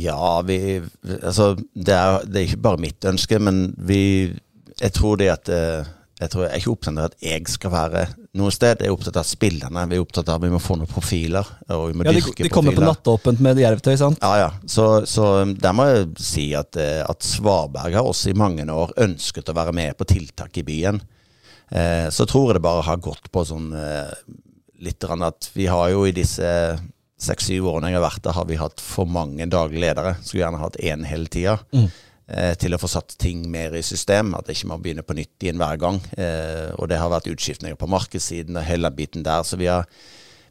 Ja, 0.00 0.40
vi 0.48 0.80
Altså, 1.04 1.52
det 1.76 1.92
er, 1.92 2.24
det 2.24 2.38
er 2.40 2.46
ikke 2.46 2.64
bare 2.64 2.80
mitt 2.80 3.04
ønske, 3.04 3.36
men 3.38 3.74
vi 3.76 4.32
Jeg 4.80 4.94
tror 4.96 5.20
det 5.20 5.28
at 5.34 5.52
jeg, 6.22 6.30
tror 6.32 6.44
jeg 6.44 6.52
er 6.52 6.60
ikke 6.62 6.72
opptatt 6.72 6.98
av 6.98 7.06
at 7.10 7.16
jeg 7.26 7.48
skal 7.50 7.72
være 7.74 8.02
noe 8.38 8.52
sted. 8.54 8.82
Jeg 8.82 8.88
er 8.90 8.94
opptatt 8.94 9.18
av 9.20 9.26
spillerne. 9.28 9.84
Vi 9.90 9.98
er 9.98 10.04
opptatt 10.04 10.30
av 10.30 10.38
at 10.38 10.46
vi 10.46 10.52
må 10.52 10.60
få 10.62 10.76
noen 10.80 10.90
profiler. 10.90 11.48
Og 11.74 11.88
vi 11.90 11.96
må 11.98 12.06
Ja, 12.06 12.14
de, 12.14 12.22
dyrke 12.22 12.46
de 12.46 12.52
kommer 12.52 12.72
på 12.74 12.80
profiler. 12.80 12.94
nattåpent 12.96 13.42
med 13.44 13.62
jervtøy, 13.62 13.96
sant? 14.00 14.22
Ja, 14.22 14.32
ja. 14.44 14.50
Så, 14.70 14.86
så 15.10 15.26
der 15.52 15.74
må 15.76 15.88
jeg 15.90 16.06
si 16.22 16.46
at, 16.58 16.78
eh, 16.80 17.02
at 17.04 17.26
Svarberg 17.26 17.98
har 17.98 18.06
også 18.08 18.32
i 18.32 18.38
mange 18.38 18.64
år 18.70 18.94
ønsket 19.04 19.50
å 19.52 19.56
være 19.58 19.74
med 19.76 19.98
på 19.98 20.08
tiltak 20.14 20.56
i 20.62 20.66
byen. 20.66 21.02
Eh, 21.72 22.08
så 22.12 22.26
tror 22.28 22.50
jeg 22.50 22.60
det 22.60 22.66
bare 22.66 22.86
har 22.86 23.02
gått 23.02 23.30
på 23.32 23.44
sånn 23.48 23.70
eh, 23.76 24.14
litt 24.82 25.04
at 25.06 25.50
vi 25.54 25.68
har 25.70 25.92
jo 25.92 26.06
i 26.08 26.14
disse 26.14 26.48
seks-syv 27.22 27.68
årene 27.70 27.92
jeg 27.92 28.00
har 28.00 28.06
vært 28.08 28.24
der, 28.24 28.34
har 28.34 28.48
vi 28.48 28.58
hatt 28.58 28.82
for 28.82 29.06
mange 29.06 29.46
daglige 29.50 29.84
ledere. 29.84 30.16
Skulle 30.22 30.42
gjerne 30.44 30.62
hatt 30.62 30.78
én 30.82 31.04
hele 31.06 31.30
tida. 31.30 31.58
Eh, 31.72 31.86
til 32.56 32.74
å 32.74 32.80
få 32.80 32.88
satt 32.88 33.16
ting 33.20 33.44
mer 33.52 33.74
i 33.76 33.82
system. 33.84 34.34
At 34.38 34.50
ikke 34.52 34.70
man 34.70 34.82
begynner 34.82 35.06
på 35.06 35.16
nytt 35.18 35.44
igjen 35.44 35.60
hver 35.60 35.80
gang. 35.80 36.00
Eh, 36.16 36.72
og 36.78 36.88
det 36.90 37.00
har 37.00 37.12
vært 37.12 37.30
utskiftninger 37.32 37.78
på 37.78 37.90
markedssiden 37.90 38.58
og 38.58 38.66
hele 38.66 38.92
biten 38.94 39.24
der. 39.26 39.44
Så 39.46 39.58
vi 39.60 39.68
har, 39.70 39.88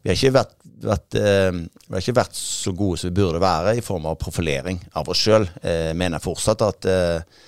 vi 0.02 0.12
har, 0.12 0.18
ikke, 0.18 0.34
vært, 0.36 0.58
vært, 0.86 1.20
eh, 1.20 1.62
vi 1.88 1.96
har 1.96 2.04
ikke 2.04 2.20
vært 2.22 2.38
så 2.38 2.74
gode 2.78 3.02
som 3.02 3.12
vi 3.12 3.20
burde 3.22 3.42
være 3.44 3.78
i 3.80 3.86
form 3.86 4.10
av 4.12 4.20
profilering 4.22 4.82
av 4.98 5.10
oss 5.12 5.24
sjøl. 5.26 5.48
Eh, 5.62 5.92
mener 5.98 6.24
fortsatt 6.24 6.66
at 6.68 6.90
eh, 6.92 7.40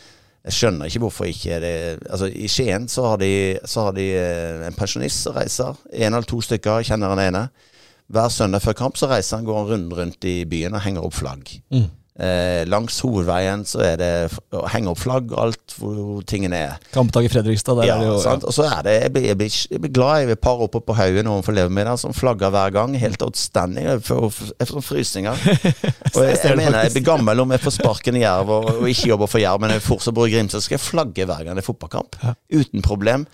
jeg 0.44 0.58
skjønner 0.58 0.90
ikke 0.90 1.06
hvorfor 1.06 1.30
ikke 1.30 1.58
det 1.64 1.76
Altså 2.12 2.28
I 2.28 2.50
Skien 2.52 2.90
så 2.92 3.06
har 3.14 3.22
de, 3.22 3.32
så 3.64 3.88
har 3.88 3.94
de 3.96 4.10
eh, 4.18 4.66
en 4.68 4.76
pensjonist 4.76 5.24
som 5.24 5.38
reiser. 5.38 5.78
En 5.94 6.10
eller 6.12 6.28
to 6.28 6.42
stykker, 6.44 6.82
jeg 6.82 6.92
kjenner 6.92 7.14
den 7.16 7.30
ene. 7.30 7.48
Hver 8.14 8.32
søndag 8.34 8.62
før 8.66 8.76
kamp 8.78 9.00
så 9.00 9.08
reiser 9.10 9.40
han, 9.40 9.48
går 9.48 9.62
han 9.62 9.70
rundt 9.70 10.00
rundt 10.00 10.26
i 10.28 10.42
byen 10.50 10.76
og 10.76 10.84
henger 10.84 11.06
opp 11.08 11.16
flagg. 11.16 11.54
Eh, 12.14 12.62
langs 12.70 13.00
hovedveien 13.02 13.64
så 13.66 13.80
er 13.82 13.96
det 13.98 14.10
å 14.54 14.68
henge 14.70 14.92
opp 14.92 15.00
flagg 15.02 15.32
og 15.34 15.40
alt 15.48 15.74
hvor 15.80 16.20
tingene 16.30 16.60
er. 16.68 16.84
Kampdag 16.94 17.26
i 17.26 17.32
Fredrikstad, 17.34 17.80
der 17.80 17.90
Ja, 17.90 17.96
er 17.96 18.04
det 18.04 18.10
jo 18.12 18.20
ja. 18.22 18.36
Og 18.38 18.54
så 18.54 18.68
er 18.68 18.84
det 18.86 18.94
Jeg 19.00 19.14
blir, 19.16 19.26
jeg 19.32 19.38
blir, 19.40 19.56
jeg 19.72 19.82
blir 19.82 19.94
glad 19.96 20.20
Jeg 20.22 20.30
vil 20.30 20.38
par 20.44 20.62
oppe 20.62 20.82
på 20.86 20.94
haugen 20.94 21.32
overfor 21.32 21.58
levermiddagen 21.58 22.04
som 22.04 22.14
flagger 22.14 22.54
hver 22.54 22.76
gang. 22.76 22.94
Helt 23.02 23.26
outstanding. 23.26 23.88
Jeg 23.90 24.04
får, 24.06 24.40
jeg 24.60 24.70
får 24.70 24.86
frysninger. 24.86 25.42
Og 26.14 26.22
jeg, 26.22 26.38
jeg 26.44 26.60
mener, 26.60 26.84
jeg 26.86 26.94
blir 27.00 27.08
gammel 27.08 27.42
om 27.42 27.56
jeg 27.56 27.66
får 27.66 27.78
sparken 27.80 28.22
i 28.22 28.24
Jerv 28.28 28.54
og, 28.54 28.70
og 28.76 28.88
ikke 28.92 29.10
jobber 29.10 29.34
for 29.34 29.42
Jerv, 29.42 29.64
men 29.64 29.74
jeg 29.74 29.86
fortsatt 29.88 30.14
bor 30.14 30.30
i 30.30 30.36
Grimstad, 30.36 30.62
skal 30.62 30.78
jeg 30.78 30.86
flagge 30.86 31.26
hver 31.26 31.42
gang 31.48 31.58
det 31.58 31.64
er 31.64 31.70
fotballkamp. 31.72 32.20
Uten 32.54 32.86
problem. 32.86 33.26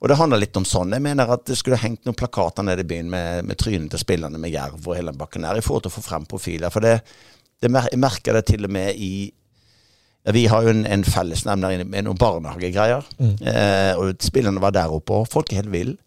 Og 0.00 0.08
det 0.08 0.16
handler 0.20 0.40
litt 0.40 0.56
om 0.60 0.66
sånn. 0.68 0.96
Jeg 0.96 1.04
mener 1.04 1.30
at 1.32 1.44
det 1.48 1.56
skulle 1.56 1.80
hengt 1.80 2.04
noen 2.04 2.16
plakater 2.16 2.64
nede 2.66 2.84
i 2.84 2.88
byen 2.88 3.12
med, 3.12 3.46
med 3.48 3.60
trynene 3.60 3.92
til 3.92 4.00
spillerne 4.00 4.40
med 4.40 4.52
Jerv 4.52 4.80
og 4.80 4.96
hele 4.96 5.12
den 5.12 5.20
bakken 5.20 5.46
der, 5.46 5.60
i 5.60 5.64
forhold 5.64 5.86
til 5.86 5.92
å 5.92 5.96
få 5.98 6.04
frem 6.04 6.26
profiler. 6.28 6.72
For 6.72 6.84
det 6.84 6.98
mer, 7.70 7.88
jeg 7.90 8.00
merker 8.02 8.38
det 8.38 8.44
til 8.50 8.66
og 8.66 8.72
med 8.74 8.94
i 9.00 9.32
ja, 10.24 10.32
Vi 10.32 10.46
har 10.48 10.64
jo 10.64 10.72
en, 10.72 10.86
en 10.86 11.04
fellesnevner 11.04 11.84
med 11.84 12.06
noen 12.06 12.20
barnehagegreier. 12.20 13.04
Eh, 13.20 13.92
og 14.00 14.24
spillerne 14.24 14.62
var 14.62 14.72
der 14.76 14.92
oppe, 14.92 15.20
og 15.20 15.28
folk 15.28 15.52
er 15.52 15.62
helt 15.62 15.72
ville. 15.72 15.98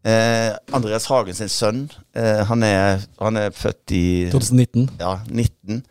Eh, 0.00 0.54
Andreas 0.72 1.10
Hagen 1.10 1.36
sin 1.36 1.50
sønn, 1.52 1.82
eh, 2.16 2.40
han, 2.48 2.64
er, 2.64 3.02
han 3.20 3.36
er 3.36 3.52
født 3.52 3.92
i 3.92 4.06
2019. 4.32 4.88
ja, 5.00 5.18
19. 5.28 5.82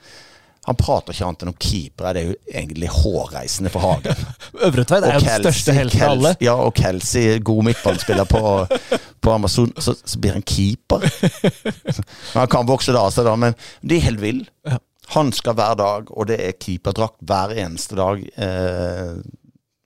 Han 0.70 0.78
prater 0.78 1.16
ikke 1.16 1.26
annet 1.26 1.44
enn 1.44 1.50
om 1.50 1.56
keepere. 1.58 2.12
Det 2.14 2.22
er 2.22 2.28
jo 2.28 2.58
egentlig 2.62 2.90
hårreisende 2.94 3.72
for 3.74 3.86
Hagen. 3.86 4.26
Øvretveit 4.68 5.06
er 5.06 5.16
jo 5.16 5.22
den 5.24 5.46
største 5.46 5.74
helten 5.74 6.04
av 6.04 6.12
alle. 6.14 6.34
Ja, 6.46 6.54
og 6.62 6.76
Kelsey, 6.78 7.40
god 7.46 7.64
midtballspiller 7.70 8.28
på, 8.30 8.42
på 9.24 9.34
Amazon, 9.34 9.72
så, 9.82 9.96
så 9.98 10.22
blir 10.22 10.36
han 10.38 10.46
keeper. 10.46 11.06
Han 12.36 12.52
kan 12.52 12.70
vokse 12.70 12.94
det 12.94 13.02
av 13.02 13.10
seg, 13.16 13.26
da, 13.26 13.34
men 13.40 13.58
de 13.82 13.98
er 13.98 14.06
helt 14.10 14.22
ville. 14.22 14.46
Ja. 14.68 14.78
Han 15.16 15.32
skal 15.34 15.56
hver 15.58 15.76
dag, 15.80 16.10
og 16.14 16.28
det 16.30 16.38
er 16.46 16.58
keeperdrakt 16.62 17.22
hver 17.26 17.54
eneste 17.58 17.98
dag. 17.98 18.22
Eh, 18.38 19.16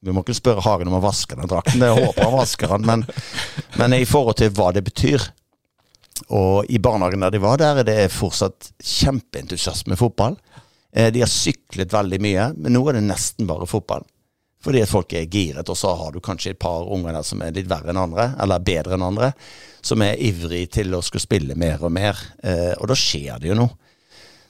vi 0.03 0.11
må 0.11 0.19
ikke 0.25 0.35
spørre 0.35 0.63
Hagen 0.65 0.89
om 0.91 0.97
å 0.97 1.03
vaske 1.05 1.37
den 1.39 1.47
drakten, 1.47 1.79
det 1.79 1.93
håper 1.95 2.25
han 2.27 2.35
vasker 2.35 2.73
den, 2.73 2.83
men, 2.89 3.05
men 3.79 3.95
i 3.95 4.03
forhold 4.09 4.35
til 4.41 4.51
hva 4.57 4.73
det 4.75 4.83
betyr 4.83 5.29
og 6.33 6.67
i 6.69 6.77
barnehagen 6.83 7.23
der 7.23 7.31
de 7.33 7.39
var, 7.41 7.57
der 7.57 7.79
er 7.81 7.87
det 7.87 8.11
fortsatt 8.13 8.67
kjempeentusiasme 8.85 9.93
med 9.93 9.99
fotball. 9.99 10.35
Eh, 10.93 11.09
De 11.11 11.23
har 11.23 11.31
syklet 11.31 11.91
veldig 11.93 12.19
mye, 12.21 12.49
men 12.57 12.75
nå 12.75 12.83
er 12.89 12.99
det 12.99 13.05
nesten 13.07 13.47
bare 13.49 13.65
fotball. 13.67 14.05
Fordi 14.63 14.79
at 14.85 14.91
folk 14.91 15.11
er 15.17 15.25
giret, 15.27 15.67
og 15.67 15.75
så 15.75 15.91
har 15.99 16.13
du 16.15 16.21
kanskje 16.23 16.53
et 16.53 16.59
par 16.61 16.85
unger 16.93 17.17
der 17.17 17.25
som 17.27 17.41
er 17.43 17.51
litt 17.55 17.67
verre 17.71 17.91
enn 17.91 17.99
andre, 17.99 18.29
eller 18.39 18.61
bedre 18.63 18.95
enn 18.95 19.03
andre, 19.09 19.31
som 19.83 20.03
er 20.05 20.21
ivrig 20.23 20.67
til 20.77 20.93
å 20.95 21.01
skulle 21.03 21.25
spille 21.25 21.57
mer 21.59 21.81
og 21.83 21.91
mer. 21.91 22.19
Eh, 22.43 22.71
Og 22.79 22.87
da 22.93 22.95
skjer 22.95 23.41
det 23.43 23.51
jo 23.51 23.57
noe. 23.59 23.73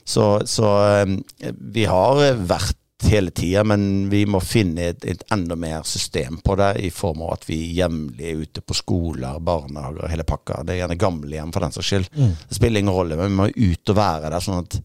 Så, 0.04 0.24
så 0.46 0.70
eh, 1.00 1.50
vi 1.56 1.86
har 1.88 2.20
vært 2.44 2.80
hele 3.08 3.32
tida, 3.34 3.64
men 3.64 4.08
vi 4.10 4.22
må 4.26 4.40
finne 4.40 4.90
et, 4.92 5.04
et 5.04 5.24
enda 5.34 5.56
mer 5.60 5.82
system 5.88 6.38
på 6.44 6.56
det, 6.56 6.70
i 6.86 6.90
form 6.94 7.24
av 7.26 7.34
at 7.38 7.48
vi 7.48 7.58
jevnlig 7.76 8.30
er 8.30 8.44
ute 8.44 8.62
på 8.64 8.76
skoler, 8.76 9.40
barnehager, 9.44 10.08
hele 10.12 10.26
pakka. 10.28 10.62
Det 10.64 10.74
er 10.74 10.82
gjerne 10.84 11.00
gamlehjem 11.00 11.52
for 11.52 11.64
den 11.66 11.74
saks 11.74 11.90
skyld. 11.90 12.08
Det 12.48 12.56
spiller 12.56 12.80
ingen 12.80 12.94
rolle, 12.94 13.18
men 13.20 13.32
vi 13.32 13.40
må 13.40 13.48
ut 13.50 13.92
og 13.92 13.98
være 13.98 14.30
der, 14.30 14.44
sånn 14.44 14.64
at 14.64 14.80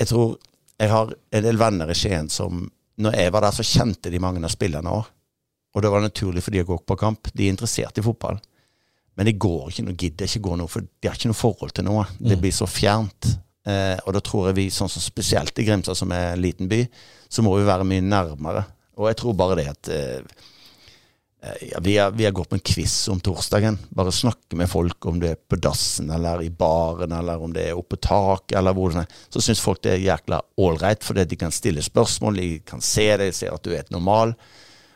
Jeg 0.00 0.08
tror 0.10 0.38
jeg 0.82 0.90
har 0.90 1.12
en 1.30 1.44
del 1.44 1.58
venner 1.60 1.90
i 1.90 1.94
Skien 1.94 2.26
som 2.32 2.64
Når 2.98 3.14
jeg 3.14 3.32
var 3.32 3.44
der, 3.44 3.54
så 3.54 3.64
kjente 3.64 4.10
de 4.10 4.18
mange 4.20 4.42
av 4.44 4.50
spillerne 4.52 4.90
òg. 4.92 5.06
Og 5.72 5.82
det 5.82 5.90
var 5.90 6.02
naturlig 6.04 6.42
for 6.44 6.52
de 6.52 6.60
å 6.60 6.66
gå 6.68 6.76
på 6.84 6.96
kamp. 7.00 7.30
De 7.32 7.46
er 7.46 7.54
interessert 7.54 7.96
i 7.98 8.04
fotball. 8.04 8.36
Men 9.18 9.28
det 9.28 9.38
går 9.40 9.68
ikke 9.68 9.84
noe, 9.86 9.96
gidder 9.98 10.28
ikke 10.28 10.44
gå 10.46 10.58
noe, 10.60 10.70
for 10.72 10.84
de 10.84 11.08
har 11.08 11.18
ikke 11.18 11.30
noe 11.32 11.36
forhold 11.36 11.74
til 11.76 11.84
noe. 11.88 12.06
Det 12.18 12.38
blir 12.40 12.54
så 12.56 12.68
fjernt. 12.70 13.28
Eh, 13.68 13.98
og 14.06 14.14
da 14.16 14.22
tror 14.24 14.48
jeg 14.48 14.58
vi, 14.58 14.70
sånn 14.74 14.90
som 14.90 15.04
spesielt 15.04 15.58
i 15.60 15.66
Grimstad, 15.66 15.98
som 15.98 16.12
er 16.14 16.32
en 16.32 16.42
liten 16.42 16.70
by, 16.70 16.80
så 17.28 17.44
må 17.44 17.54
vi 17.58 17.68
være 17.68 17.86
mye 17.88 18.04
nærmere. 18.04 18.64
Og 18.98 19.10
jeg 19.10 19.20
tror 19.20 19.36
bare 19.38 19.58
det 19.60 19.66
at 19.70 19.90
eh, 19.92 20.40
eh, 21.44 21.62
ja, 21.70 21.82
vi, 21.84 21.98
har, 22.00 22.16
vi 22.16 22.26
har 22.26 22.34
gått 22.34 22.50
på 22.50 22.58
en 22.58 22.64
quiz 22.72 22.96
om 23.12 23.20
torsdagen. 23.22 23.78
Bare 23.94 24.14
snakke 24.16 24.58
med 24.58 24.70
folk 24.72 25.06
om 25.12 25.20
det 25.22 25.34
er 25.36 25.38
på 25.40 25.60
dassen, 25.60 26.10
eller 26.12 26.42
i 26.42 26.50
baren, 26.50 27.14
eller 27.20 27.44
om 27.44 27.54
det 27.54 27.68
er 27.68 27.78
oppe 27.78 27.96
på 27.96 28.02
taket, 28.08 28.56
eller 28.58 28.76
hvor 28.76 28.96
det 28.96 29.04
er. 29.04 29.22
Så 29.28 29.44
syns 29.44 29.62
folk 29.62 29.84
det 29.84 29.94
er 29.94 30.04
jækla 30.08 30.42
ålreit, 30.64 31.04
fordi 31.04 31.28
de 31.28 31.40
kan 31.44 31.54
stille 31.54 31.84
spørsmål, 31.84 32.40
de 32.40 32.50
kan 32.66 32.80
se 32.84 33.10
det, 33.14 33.30
de 33.30 33.40
ser 33.44 33.54
at 33.54 33.64
du 33.64 33.74
er 33.76 33.84
et 33.84 33.94
normal. 33.94 34.34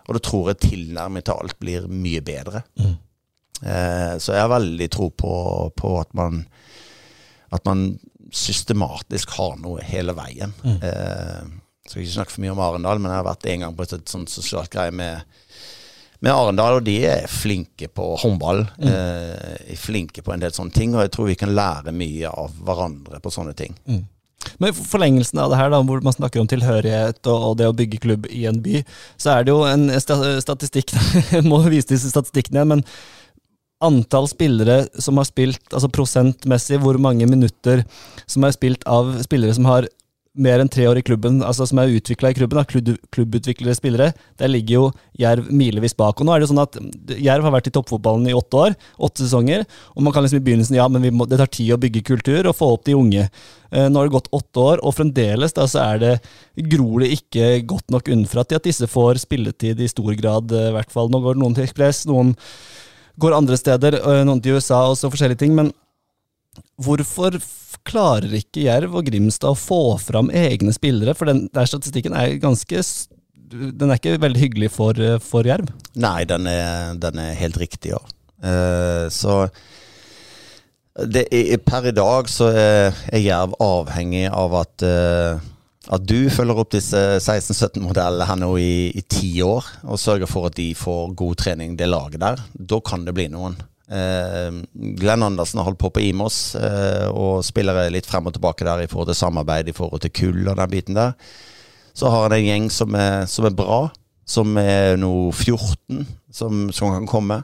Og 0.07 0.17
da 0.17 0.23
tror 0.23 0.53
jeg 0.53 0.63
tilnærmet 0.71 1.27
til 1.27 1.39
alt 1.39 1.59
blir 1.63 1.87
mye 1.91 2.23
bedre. 2.25 2.67
Eh, 2.81 2.95
så 3.61 4.35
jeg 4.35 4.43
har 4.43 4.51
veldig 4.53 4.87
tro 4.93 5.09
på, 5.11 5.33
på 5.77 5.95
at 6.01 6.11
man 6.19 6.43
at 7.57 7.63
man 7.65 7.87
systematisk 8.35 9.31
har 9.39 9.55
noe 9.63 9.81
hele 9.87 10.13
veien. 10.19 10.53
jeg 10.67 11.89
skal 11.89 12.03
ikke 12.03 12.15
snakke 12.17 12.35
for 12.35 12.43
mye 12.43 12.53
om 12.57 12.63
Arendal, 12.67 12.99
men 13.01 13.13
jeg 13.13 13.21
har 13.21 13.29
vært 13.29 13.47
en 13.53 13.63
gang 13.65 13.77
på 13.79 13.85
et 13.87 13.93
sånt- 13.95 14.11
sånt 14.11 14.33
sosialt 14.33 14.71
greie 14.75 14.91
med, 14.91 15.23
med 16.21 16.33
Arendal, 16.35 16.81
og 16.81 16.85
de 16.85 16.97
er 17.07 17.29
flinke 17.31 17.87
på 17.95 18.09
håndball. 18.19 18.65
Eh, 18.83 19.71
er 19.73 19.79
flinke 19.79 20.25
på 20.27 20.35
en 20.35 20.43
del 20.43 20.51
sånne 20.53 20.75
ting, 20.75 20.95
og 20.99 21.07
jeg 21.07 21.15
tror 21.15 21.31
vi 21.31 21.39
kan 21.39 21.55
lære 21.55 21.95
mye 21.95 22.29
av 22.35 22.51
hverandre 22.67 23.23
på 23.23 23.31
sånne 23.33 23.55
ting. 23.57 23.79
Men 24.59 24.71
i 24.71 24.77
forlengelsen 24.77 25.39
av 25.43 25.51
det 25.55 25.57
her, 25.63 25.71
da, 25.73 25.81
hvor 25.87 26.03
man 26.05 26.13
snakker 26.15 26.43
om 26.43 26.47
tilhørighet 26.51 27.23
og, 27.31 27.47
og 27.53 27.57
det 27.59 27.67
å 27.71 27.75
bygge 27.79 27.99
klubb 28.03 28.27
i 28.31 28.45
en 28.51 28.61
by, 28.63 28.83
så 29.19 29.33
er 29.39 29.47
det 29.47 29.55
jo 29.55 29.63
en 29.67 29.89
statistikk 30.01 30.93
Jeg 31.33 31.47
må 31.47 31.63
vise 31.71 31.89
disse 31.95 32.11
statistikkene, 32.13 32.67
men 32.75 32.85
antall 33.85 34.29
spillere 34.31 34.87
som 35.03 35.19
har 35.21 35.29
spilt, 35.29 35.63
altså 35.73 35.91
prosentmessig, 35.93 36.81
hvor 36.81 36.99
mange 37.03 37.29
minutter 37.29 37.85
som 38.27 38.47
er 38.47 38.57
spilt 38.57 38.87
av 38.89 39.17
spillere 39.27 39.57
som 39.57 39.69
har 39.69 39.89
mer 40.37 40.61
enn 40.61 40.71
tre 40.71 40.85
år 40.89 41.01
i 41.01 41.05
klubben, 41.05 41.39
altså 41.45 41.65
som 41.69 41.79
er 41.81 41.95
utvikla 41.97 42.31
i 42.31 42.37
klubben, 42.37 42.61
klubb, 42.69 42.91
klubbutviklede 43.15 43.77
spillere, 43.79 44.11
der 44.41 44.51
ligger 44.53 44.75
jo 44.75 44.85
Jerv 45.17 45.49
milevis 45.49 45.97
bak. 45.97 46.21
Og 46.21 46.29
nå 46.29 46.35
er 46.35 46.41
det 46.41 46.47
jo 46.47 46.51
sånn 46.53 46.63
at 46.63 46.77
Jerv 47.25 47.47
har 47.47 47.55
vært 47.55 47.71
i 47.71 47.73
toppfotballen 47.73 48.29
i 48.29 48.37
åtte 48.37 48.61
år, 48.67 48.77
åtte 49.01 49.25
sesonger, 49.25 49.65
og 49.95 50.05
man 50.05 50.13
kan 50.13 50.27
liksom 50.27 50.43
i 50.43 50.45
begynnelsen 50.45 50.77
ja, 50.77 50.89
men 50.93 51.09
må, 51.17 51.29
det 51.29 51.41
tar 51.41 51.53
tid 51.53 51.73
å 51.73 51.81
bygge 51.81 52.05
kultur 52.07 52.51
og 52.51 52.57
få 52.59 52.69
opp 52.77 52.85
de 52.89 52.97
unge. 52.99 53.27
Eh, 53.73 53.89
Nå 53.89 54.01
har 54.01 54.11
det 54.11 54.17
gått 54.19 54.33
åtte 54.37 54.67
år, 54.75 54.85
og 54.85 54.97
fremdeles 54.99 55.57
da, 55.57 55.69
så 55.71 55.87
er 55.87 56.03
det 56.05 56.15
gror 56.69 57.01
det 57.05 57.15
ikke 57.17 57.53
godt 57.73 57.97
nok 57.97 58.13
unnfra 58.13 58.45
til 58.45 58.61
at 58.61 58.69
disse 58.69 58.89
får 58.93 59.25
spilletid 59.25 59.81
i 59.81 59.89
stor 59.93 60.13
grad, 60.21 60.53
eh, 60.53 60.69
i 60.69 60.77
hvert 60.77 60.93
fall. 60.93 61.09
Nå 61.13 61.25
går 61.25 61.39
det 61.39 61.47
noen 61.47 61.57
til 61.57 61.65
Ekspress, 61.65 62.05
noen 62.11 62.37
går 63.21 63.37
andre 63.37 63.59
steder, 63.59 63.99
noen 64.27 64.43
til 64.45 64.59
USA 64.59 64.83
og 64.91 64.97
så 65.01 65.11
forskjellige 65.13 65.41
ting, 65.45 65.55
men 65.57 65.73
hvorfor 66.81 67.39
klarer 67.87 68.33
ikke 68.39 68.67
Jerv 68.67 68.97
og 68.99 69.07
Grimstad 69.09 69.53
å 69.53 69.59
få 69.59 69.97
fram 70.03 70.31
egne 70.35 70.75
spillere? 70.75 71.15
For 71.17 71.29
den 71.31 71.47
der 71.55 71.69
statistikken 71.69 72.17
er 72.17 72.39
ganske 72.43 72.83
Den 73.47 73.91
er 73.93 74.01
ikke 74.01 74.17
veldig 74.19 74.41
hyggelig 74.43 74.73
for, 74.75 74.99
for 75.23 75.47
Jerv. 75.47 75.69
Nei, 75.95 76.25
den 76.27 76.49
er, 76.51 76.97
den 76.99 77.21
er 77.23 77.37
helt 77.39 77.59
riktig, 77.61 77.95
ja. 77.95 78.01
Uh, 78.43 79.07
så 79.09 79.47
det 80.97 81.27
er, 81.31 81.57
per 81.61 81.87
i 81.91 81.95
dag 81.95 82.29
så 82.33 82.49
er, 82.51 82.97
er 83.13 83.23
Jerv 83.23 83.55
avhengig 83.61 84.27
av 84.33 84.55
at, 84.63 84.85
eh, 84.87 85.43
at 85.87 86.03
du 86.03 86.27
følger 86.33 86.59
opp 86.59 86.73
disse 86.75 86.99
16-17-modellene 87.21 88.27
her 88.27 88.39
nå 88.41 88.51
i, 88.59 89.05
ti 89.07 89.31
år, 89.45 89.67
og 89.87 90.01
sørger 90.01 90.31
for 90.31 90.49
at 90.49 90.57
de 90.59 90.73
får 90.75 91.15
god 91.19 91.39
trening, 91.43 91.77
det 91.79 91.89
laget 91.91 92.23
der. 92.23 92.43
Da 92.55 92.81
kan 92.85 93.05
det 93.07 93.15
bli 93.17 93.29
noen. 93.31 93.55
Eh, 93.87 94.51
Glenn 94.99 95.23
Andersen 95.23 95.61
har 95.61 95.69
holdt 95.69 95.79
på 95.85 95.93
på 95.95 96.03
Imos, 96.09 96.57
eh, 96.59 97.07
og 97.07 97.45
spiller 97.47 97.87
litt 97.95 98.09
frem 98.09 98.27
og 98.27 98.35
tilbake 98.35 98.67
der 98.67 98.83
i 98.83 98.91
forhold 98.91 99.13
til 99.13 99.21
samarbeid, 99.21 99.71
i 99.71 99.77
forhold 99.77 100.03
til 100.03 100.15
kull 100.15 100.43
og 100.51 100.59
den 100.59 100.73
biten 100.75 100.99
der. 100.99 101.15
Så 101.97 102.11
har 102.11 102.27
han 102.27 102.35
en 102.35 102.49
gjeng 102.51 102.69
som 102.73 102.99
er, 102.99 103.23
som 103.31 103.47
er 103.47 103.57
bra, 103.57 103.87
som 104.27 104.59
er 104.59 104.99
nå 104.99 105.13
14, 105.31 106.03
som, 106.35 106.67
som 106.75 106.97
kan 106.99 107.07
komme. 107.09 107.41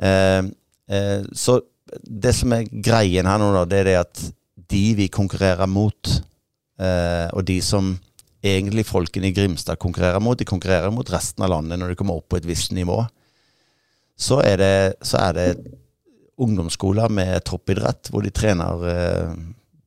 Eh, 0.00 0.40
eh, 0.88 1.20
så 1.36 1.60
det 2.00 2.32
som 2.34 2.54
er 2.56 2.70
greien 2.72 3.28
her 3.28 3.40
nå, 3.40 3.52
da, 3.54 3.66
det 3.68 3.82
er 3.82 3.90
det 3.90 3.98
at 4.00 4.28
de 4.72 4.84
vi 4.96 5.12
konkurrerer 5.12 5.68
mot, 5.68 6.16
eh, 6.82 7.28
og 7.32 7.46
de 7.48 7.60
som 7.64 7.94
egentlig 8.42 8.84
folkene 8.88 9.30
i 9.30 9.36
Grimstad 9.36 9.78
konkurrerer 9.82 10.22
mot, 10.22 10.38
de 10.38 10.48
konkurrerer 10.48 10.90
mot 10.94 11.10
resten 11.14 11.44
av 11.46 11.52
landet 11.54 11.78
når 11.78 11.92
de 11.92 11.98
kommer 12.00 12.18
opp 12.18 12.28
på 12.32 12.40
et 12.40 12.48
visst 12.48 12.74
nivå. 12.74 12.98
Så 14.18 14.40
er 14.42 14.58
det, 14.58 14.74
så 15.06 15.20
er 15.22 15.38
det 15.38 15.48
ungdomsskoler 16.42 17.12
med 17.12 17.44
toppidrett, 17.46 18.10
hvor 18.10 18.24
de 18.24 18.32
trener 18.34 18.86
eh, 18.90 19.34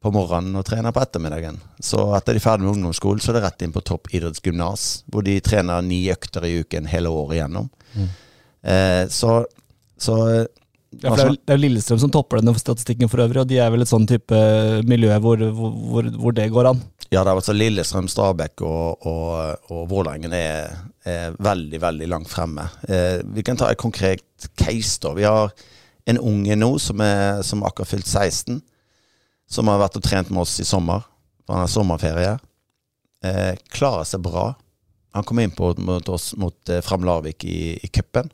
på 0.05 0.11
morgenen 0.13 0.55
og 0.59 0.65
trener 0.67 0.93
på 0.93 1.01
ettermiddagen. 1.01 1.57
Så 1.83 1.99
etter 2.15 2.35
de 2.35 2.41
er 2.41 2.45
ferdig 2.45 2.67
med 2.67 2.75
ungdomsskolen, 2.75 3.21
så 3.23 3.31
er 3.31 3.39
det 3.39 3.45
rett 3.47 3.65
inn 3.65 3.73
på 3.75 3.83
toppidrettsgymnas, 3.89 4.89
hvor 5.11 5.25
de 5.25 5.39
trener 5.43 5.81
ni 5.85 6.03
økter 6.13 6.45
i 6.47 6.59
uken 6.61 6.87
hele 6.91 7.11
året 7.11 7.39
igjennom. 7.39 7.71
Eh, 8.65 9.03
så, 9.11 9.39
så 9.97 10.17
Ja, 11.03 11.11
det, 11.15 11.21
er, 11.23 11.29
jo- 11.31 11.37
det 11.41 11.53
er 11.53 11.57
jo 11.57 11.63
Lillestrøm 11.65 11.99
som 12.01 12.11
topper 12.13 12.39
denne 12.41 12.53
statistikken 12.59 13.09
for 13.11 13.23
øvrig, 13.25 13.41
og 13.43 13.47
de 13.49 13.57
er 13.59 13.71
vel 13.73 13.83
et 13.83 13.89
sånn 13.91 14.05
type 14.09 14.37
miljø 14.87 15.15
hvor, 15.23 15.41
hvor, 15.57 15.71
hvor, 15.91 16.09
hvor 16.23 16.35
det 16.37 16.49
går 16.53 16.69
an. 16.71 16.81
Ja, 17.11 17.21
det 17.23 17.29
er 17.29 17.35
altså 17.37 17.53
Lillestrøm, 17.55 18.07
Stabæk 18.09 18.61
og, 18.65 19.05
og, 19.05 19.69
og 19.71 19.83
Vålerengen 19.91 20.33
er, 20.33 20.71
er 21.05 21.35
veldig, 21.37 21.79
veldig 21.83 22.07
langt 22.11 22.31
fremme. 22.31 22.65
Eh, 22.89 23.19
vi 23.35 23.43
kan 23.45 23.59
ta 23.59 23.69
et 23.71 23.77
konkret 23.81 24.23
case. 24.57 24.97
da. 25.03 25.11
Vi 25.17 25.27
har 25.27 25.51
en 26.09 26.19
unge 26.21 26.55
nå 26.57 26.71
som 26.81 27.01
er 27.05 27.43
som 27.45 27.63
akkurat 27.65 27.91
fylt 27.91 28.09
16, 28.09 28.59
som 29.49 29.69
har 29.69 29.79
vært 29.83 29.99
og 29.99 30.03
trent 30.07 30.31
med 30.33 30.41
oss 30.45 30.57
i 30.61 30.65
sommer. 30.65 31.05
Han 31.49 31.61
har 31.61 31.69
sommerferie. 31.69 32.33
Eh, 33.25 33.53
klarer 33.73 34.07
seg 34.09 34.23
bra. 34.25 34.49
Han 35.15 35.23
kom 35.23 35.39
inn 35.39 35.53
på, 35.55 35.69
mot 35.77 36.09
oss 36.11 36.31
mot 36.41 36.57
eh, 36.73 36.81
Fram 36.83 37.05
Larvik 37.07 37.45
i, 37.47 37.75
i 37.85 37.87
cupen. 37.93 38.31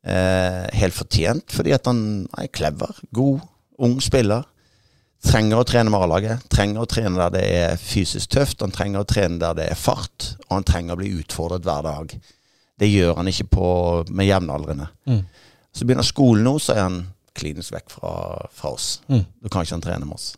Eh, 0.00 0.66
helt 0.80 0.96
fortjent, 0.96 1.52
fordi 1.52 1.74
at 1.76 1.84
han 1.90 2.26
er 2.40 2.46
clever, 2.48 2.94
god, 3.12 3.42
ung 3.84 3.98
spiller. 4.00 4.46
Trenger 5.20 5.60
å 5.60 5.66
trene 5.68 5.92
med 5.92 6.00
A-laget. 6.00 6.46
Trenger 6.48 6.80
å 6.80 6.88
trene 6.88 7.18
der 7.20 7.34
det 7.34 7.42
er 7.58 7.74
fysisk 7.76 8.30
tøft. 8.32 8.62
Han 8.64 8.72
trenger 8.72 9.02
å 9.02 9.08
trene 9.08 9.36
der 9.42 9.58
det 9.58 9.66
er 9.74 9.76
fart, 9.76 10.30
og 10.48 10.54
han 10.56 10.64
trenger 10.64 10.96
å 10.96 11.00
bli 11.02 11.10
utfordret 11.20 11.66
hver 11.68 11.84
dag. 11.84 12.14
Det 12.80 12.88
gjør 12.88 13.18
han 13.18 13.28
ikke 13.28 13.48
på, 13.52 13.66
med 14.08 14.30
jevnaldrende. 14.30 14.86
Mm. 15.04 15.20
Så 15.76 15.84
begynner 15.84 16.08
skolen 16.08 16.46
nå, 16.48 16.54
så 16.58 16.72
er 16.78 16.80
han 16.86 16.96
klinisk 17.36 17.74
vekk 17.76 17.92
fra, 17.92 18.14
fra 18.56 18.72
oss. 18.72 18.88
Mm. 19.12 19.26
Da 19.44 19.52
kan 19.52 19.66
ikke 19.68 19.76
han 19.76 19.84
trene 19.84 20.08
med 20.08 20.16
oss. 20.16 20.30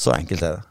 Så 0.00 0.16
enkelt 0.16 0.42
er 0.48 0.56
det. 0.56 0.64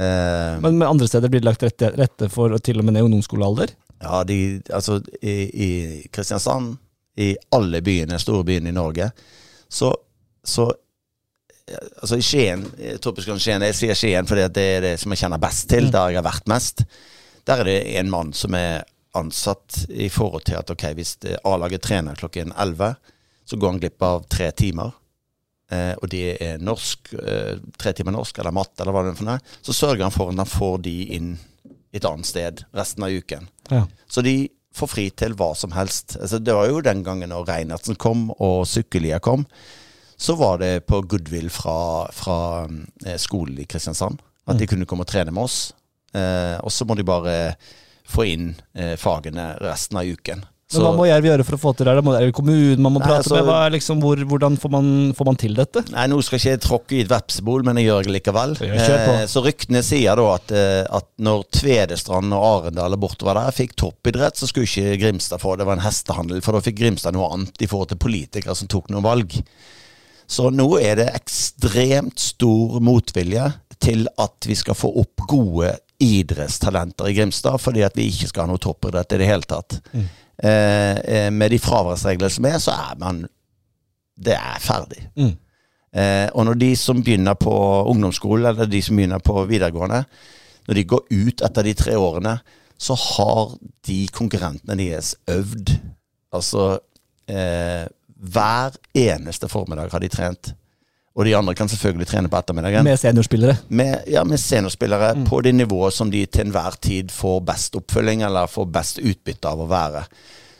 Eh, 0.00 0.56
Men 0.64 0.80
med 0.80 0.88
andre 0.88 1.06
steder 1.10 1.28
blir 1.28 1.44
det 1.44 1.50
lagt 1.50 1.62
rette, 1.68 1.92
rette 2.00 2.30
for 2.32 2.56
til 2.64 2.80
og 2.80 2.88
med 2.88 2.96
ned 2.96 3.04
ungdomsskolealder. 3.10 3.76
ja, 4.00 4.24
de, 4.24 4.62
altså 4.72 5.02
i, 5.20 5.36
i 5.52 5.68
Kristiansand, 6.14 6.78
i 7.18 7.32
alle 7.54 7.80
byene, 7.84 8.18
store 8.22 8.46
byene 8.46 8.70
i 8.70 8.76
Norge. 8.76 9.10
Så, 9.68 9.92
så 10.44 10.70
Altså 11.68 12.16
i 12.16 12.22
Skien, 12.24 12.62
Toppidrettsskolen 12.64 13.40
Skien, 13.44 13.64
jeg 13.66 13.74
sier 13.76 13.98
Skien 13.98 14.24
fordi 14.24 14.46
det 14.56 14.62
er 14.64 14.84
det 14.86 14.92
som 15.02 15.12
jeg 15.12 15.20
kjenner 15.20 15.40
best 15.42 15.66
til, 15.68 15.90
der 15.92 16.14
jeg 16.14 16.16
har 16.16 16.24
vært 16.24 16.48
mest. 16.48 16.80
Der 17.44 17.60
er 17.60 17.68
det 17.68 17.74
en 18.00 18.08
mann 18.08 18.30
som 18.32 18.56
er 18.56 18.86
ansatt 19.18 19.82
i 19.88 20.08
forhold 20.08 20.46
til 20.48 20.56
at 20.56 20.72
ok, 20.72 20.86
hvis 20.96 21.18
A-laget 21.44 21.84
trener 21.84 22.16
klokken 22.16 22.54
11, 22.56 22.94
så 23.44 23.60
går 23.60 23.74
han 23.74 23.82
glipp 23.82 24.06
av 24.08 24.24
tre 24.32 24.48
timer. 24.56 24.96
Eh, 25.68 25.92
og 26.00 26.08
de 26.08 26.22
er 26.32 26.60
norsk, 26.64 27.12
eh, 27.20 27.60
tre 27.76 27.92
timer 27.92 28.16
norsk 28.16 28.38
eller 28.40 28.56
matte 28.56 28.80
eller 28.80 28.94
hva 28.96 29.04
det 29.04 29.12
er 29.12 29.20
for 29.20 29.28
noe. 29.28 29.40
Så 29.60 29.76
sørger 29.76 30.06
han 30.06 30.14
for 30.14 30.32
at 30.32 30.40
han 30.40 30.48
får 30.48 30.78
de 30.88 30.96
inn 31.18 31.34
et 31.92 32.04
annet 32.04 32.28
sted 32.28 32.64
resten 32.76 33.04
av 33.04 33.12
uken. 33.12 33.48
Ja. 33.68 33.82
Så 34.08 34.24
de 34.24 34.48
får 34.78 34.90
fri 34.92 35.08
til 35.10 35.34
hva 35.38 35.50
som 35.58 35.74
helst. 35.76 36.16
Altså, 36.20 36.40
det 36.42 36.54
var 36.54 36.70
jo 36.70 36.84
den 36.84 37.02
gangen 37.06 37.32
når 37.32 37.48
Reinertsen 37.50 37.98
kom 38.00 38.28
og 38.36 38.62
Sykkelia 38.70 39.20
kom, 39.24 39.44
så 40.18 40.34
var 40.38 40.58
det 40.62 40.86
på 40.90 41.00
goodwill 41.06 41.50
fra, 41.50 42.06
fra 42.14 42.38
eh, 43.06 43.18
skolen 43.20 43.58
i 43.62 43.66
Kristiansand. 43.70 44.22
At 44.48 44.58
de 44.58 44.66
kunne 44.66 44.86
komme 44.88 45.04
og 45.04 45.10
trene 45.10 45.34
med 45.34 45.44
oss. 45.44 45.58
Eh, 46.16 46.56
og 46.64 46.72
så 46.72 46.86
må 46.88 46.96
de 46.96 47.04
bare 47.06 47.34
få 48.08 48.24
inn 48.30 48.52
eh, 48.72 48.96
fagene 48.98 49.52
resten 49.60 50.00
av 50.00 50.08
uken. 50.08 50.42
Men 50.68 50.84
hva 50.84 50.90
må 50.98 51.04
Jerv 51.08 51.24
gjøre 51.24 51.44
for 51.48 51.56
å 51.56 51.60
få 51.62 51.70
til 51.76 51.86
det? 51.88 51.92
Er 51.96 52.00
det- 52.02 52.14
Er 52.20 52.26
det 52.26 52.34
kommunen 52.36 52.78
man 52.78 52.92
må 52.92 53.00
prate 53.00 53.22
altså- 53.24 53.36
med? 53.36 53.44
Hva 53.46 53.70
liksom, 53.72 54.00
hvor, 54.02 54.16
hvordan 54.16 54.58
får 54.60 54.70
man, 54.70 55.12
får 55.14 55.24
man 55.24 55.36
til 55.36 55.54
dette? 55.54 55.82
Nei, 55.90 56.06
nå 56.06 56.22
skal 56.22 56.38
ikke 56.38 56.50
jeg 56.50 56.60
tråkke 56.60 56.92
i 56.92 57.00
et 57.00 57.08
vepsebol, 57.08 57.64
men 57.64 57.76
jeg 57.76 57.86
gjør 57.86 58.04
det 58.04 58.12
likevel. 58.22 58.52
Eh, 58.60 59.26
så 59.26 59.42
ryktene 59.42 59.82
sier 59.82 60.14
da 60.14 60.34
at, 60.34 60.52
eh, 60.52 60.84
at 60.90 61.06
når 61.18 61.44
Tvedestrand 61.50 62.32
og 62.36 62.64
Arendal 62.66 62.92
og 62.92 63.00
bortover 63.00 63.34
der 63.40 63.50
fikk 63.50 63.76
toppidrett, 63.76 64.36
så 64.36 64.46
skulle 64.46 64.66
ikke 64.68 65.00
Grimstad 65.00 65.40
få 65.40 65.56
det. 65.56 65.64
var 65.64 65.72
en 65.78 65.86
hestehandel, 65.88 66.42
for 66.42 66.52
da 66.52 66.60
fikk 66.60 66.76
Grimstad 66.76 67.14
noe 67.14 67.32
annet 67.32 67.56
i 67.62 67.66
forhold 67.66 67.88
til 67.88 67.96
politikere 67.98 68.54
som 68.54 68.68
tok 68.68 68.88
noen 68.90 69.02
valg. 69.02 69.42
Så 70.28 70.50
nå 70.52 70.78
er 70.82 70.96
det 70.96 71.14
ekstremt 71.14 72.18
stor 72.18 72.78
motvilje 72.80 73.54
til 73.80 74.06
at 74.18 74.44
vi 74.44 74.54
skal 74.54 74.74
få 74.74 74.92
opp 75.00 75.26
gode 75.26 75.78
idrettstalenter 75.98 77.08
i 77.08 77.14
Grimstad, 77.14 77.58
fordi 77.58 77.82
at 77.86 77.94
vi 77.96 78.10
ikke 78.10 78.28
skal 78.28 78.46
ha 78.46 78.52
noe 78.52 78.58
toppidrett 78.62 79.14
i 79.16 79.18
det 79.22 79.26
hele 79.30 79.48
tatt. 79.48 79.80
Eh, 79.94 80.04
med 80.38 81.50
de 81.50 81.58
fraværsreglene 81.58 82.30
som 82.30 82.46
er, 82.46 82.58
så 82.62 82.70
er 82.70 82.98
man 83.00 83.24
Det 84.14 84.36
er 84.36 84.60
ferdig. 84.62 85.00
Mm. 85.18 85.32
Eh, 85.96 86.28
og 86.36 86.44
når 86.48 86.58
de 86.60 86.72
som 86.76 87.00
begynner 87.02 87.36
på 87.38 87.54
ungdomsskolen, 87.88 88.46
eller 88.50 88.68
de 88.68 88.80
som 88.84 88.98
begynner 88.98 89.22
på 89.24 89.44
videregående, 89.48 90.02
når 90.68 90.76
de 90.76 90.84
går 90.84 91.06
ut 91.10 91.44
etter 91.46 91.64
de 91.64 91.74
tre 91.74 91.96
årene, 91.96 92.36
så 92.78 92.94
har 92.94 93.56
de 93.88 94.02
konkurrentene 94.14 94.76
deres 94.78 95.14
øvd. 95.30 95.72
Altså 96.32 96.78
eh, 97.30 97.88
hver 98.18 98.76
eneste 98.94 99.48
formiddag 99.48 99.90
har 99.92 100.04
de 100.04 100.12
trent. 100.12 100.52
Og 101.18 101.26
de 101.26 101.34
andre 101.34 101.54
kan 101.58 101.66
selvfølgelig 101.66 102.06
trene 102.06 102.30
på 102.30 102.38
ettermiddagen. 102.38 102.86
Med 102.86 103.00
seniorspillere? 103.00 103.56
Med, 103.74 104.04
ja, 104.06 104.22
med 104.24 104.38
seniorspillere 104.38 105.24
på 105.26 105.40
det 105.42 105.56
nivået 105.58 105.96
som 105.96 106.12
de 106.14 106.20
til 106.30 106.46
enhver 106.46 106.78
tid 106.78 107.10
får 107.10 107.40
best 107.48 107.74
oppfølging 107.80 108.22
eller 108.28 108.46
får 108.46 108.68
best 108.70 109.00
utbytte 109.02 109.50
av 109.50 109.64
å 109.64 109.66
være. 109.70 110.04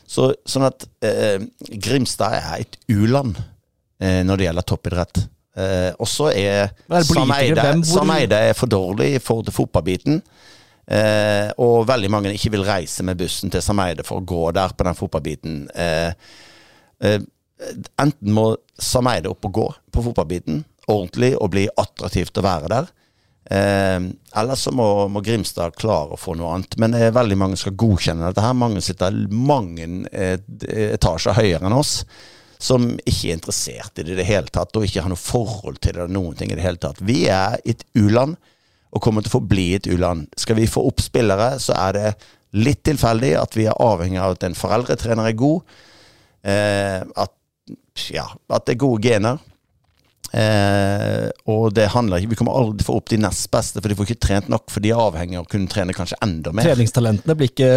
Så, 0.08 0.32
sånn 0.48 0.66
at 0.66 0.88
eh, 1.04 1.38
Grimstad 1.78 2.40
er 2.40 2.64
et 2.64 2.78
u-land 2.90 3.38
eh, 3.38 4.24
når 4.26 4.40
det 4.40 4.48
gjelder 4.48 4.66
toppidrett. 4.72 5.22
Eh, 5.58 5.90
og 5.94 6.10
så 6.10 6.32
er 6.32 6.72
er? 6.72 7.06
Sameide, 7.06 7.70
Sameide 7.86 8.42
er 8.50 8.58
for 8.58 8.70
dårlig 8.72 9.12
i 9.14 9.22
forhold 9.22 9.46
til 9.50 9.58
fotballbiten. 9.60 10.22
Eh, 10.88 11.50
og 11.60 11.86
veldig 11.88 12.10
mange 12.10 12.32
ikke 12.32 12.54
vil 12.56 12.64
reise 12.64 13.04
med 13.04 13.20
bussen 13.20 13.52
til 13.52 13.62
Sameide 13.62 14.06
for 14.08 14.18
å 14.22 14.26
gå 14.26 14.46
der 14.56 14.72
på 14.74 14.86
den 14.88 14.96
fotballbiten. 14.98 15.58
Eh, 15.76 16.12
eh, 17.04 17.20
enten 17.98 18.34
må 18.34 18.52
Sameide 18.78 19.30
opp 19.32 19.46
og 19.48 19.54
gå 19.56 19.68
på 19.94 20.04
fotballbiten 20.06 20.62
ordentlig 20.88 21.34
og 21.36 21.52
bli 21.52 21.66
attraktivt 21.78 22.38
å 22.38 22.44
være 22.44 22.70
der. 22.72 22.88
Eh, 23.50 24.00
eller 24.40 24.58
så 24.60 24.72
må, 24.76 24.86
må 25.12 25.22
Grimstad 25.24 25.76
klare 25.80 26.16
å 26.16 26.20
få 26.20 26.36
noe 26.38 26.54
annet. 26.56 26.78
Men 26.80 26.96
eh, 26.96 27.12
veldig 27.14 27.38
mange 27.40 27.60
skal 27.60 27.76
godkjenne 27.78 28.28
dette 28.28 28.44
her. 28.44 28.56
Mange 28.56 28.82
sitter 28.84 29.22
mange 29.32 29.88
eh, 30.12 30.36
etasjer 30.94 31.38
høyere 31.38 31.68
enn 31.68 31.78
oss. 31.78 32.02
Som 32.58 32.90
ikke 33.04 33.28
er 33.28 33.36
interessert 33.36 34.00
i 34.00 34.04
det 34.06 34.16
i 34.16 34.18
det 34.18 34.26
hele 34.26 34.50
tatt, 34.50 34.74
og 34.74 34.86
ikke 34.86 35.04
har 35.04 35.12
noe 35.12 35.20
forhold 35.20 35.78
til 35.78 35.94
det. 35.94 36.02
eller 36.02 36.14
noen 36.14 36.38
ting 36.38 36.50
i 36.50 36.58
det 36.58 36.64
hele 36.64 36.80
tatt. 36.82 36.98
Vi 37.06 37.26
er 37.30 37.60
et 37.68 37.84
u-land, 37.94 38.38
og 38.88 39.04
kommer 39.04 39.22
til 39.22 39.30
å 39.30 39.36
forbli 39.36 39.68
et 39.76 39.86
u-land. 39.86 40.26
Skal 40.40 40.56
vi 40.58 40.66
få 40.66 40.82
opp 40.88 41.02
spillere, 41.04 41.52
så 41.60 41.76
er 41.76 41.94
det 41.94 42.08
litt 42.56 42.80
tilfeldig 42.88 43.34
at 43.36 43.56
vi 43.58 43.66
er 43.68 43.82
avhengig 43.84 44.20
av 44.24 44.34
at 44.34 44.46
en 44.48 44.56
foreldretrener 44.56 45.28
er 45.28 45.36
god. 45.38 45.76
Eh, 46.48 47.02
at, 47.04 47.34
ja, 48.14 48.26
at 48.50 48.66
det 48.66 48.76
er 48.76 48.84
gode 48.84 49.02
gener. 49.02 49.38
Eh, 50.32 51.28
og 51.48 51.70
det 51.72 51.86
handler 51.94 52.20
ikke 52.20 52.34
Vi 52.34 52.36
kommer 52.36 52.58
aldri 52.58 52.84
å 52.84 52.88
få 52.90 52.96
opp 53.00 53.08
de 53.08 53.16
nest 53.22 53.46
beste, 53.52 53.80
for 53.80 53.88
de 53.88 53.96
får 53.96 54.10
ikke 54.10 54.24
trent 54.26 54.50
nok. 54.52 54.66
For 54.72 54.84
de 54.84 54.92
er 54.92 55.00
avhengig 55.00 55.38
av 55.40 55.46
å 55.46 55.50
kunne 55.50 55.70
trene 55.72 55.96
kanskje 55.96 56.18
enda 56.24 56.52
mer. 56.52 56.68
Treningstalentene 56.68 57.36
blir 57.38 57.52
ikke 57.52 57.70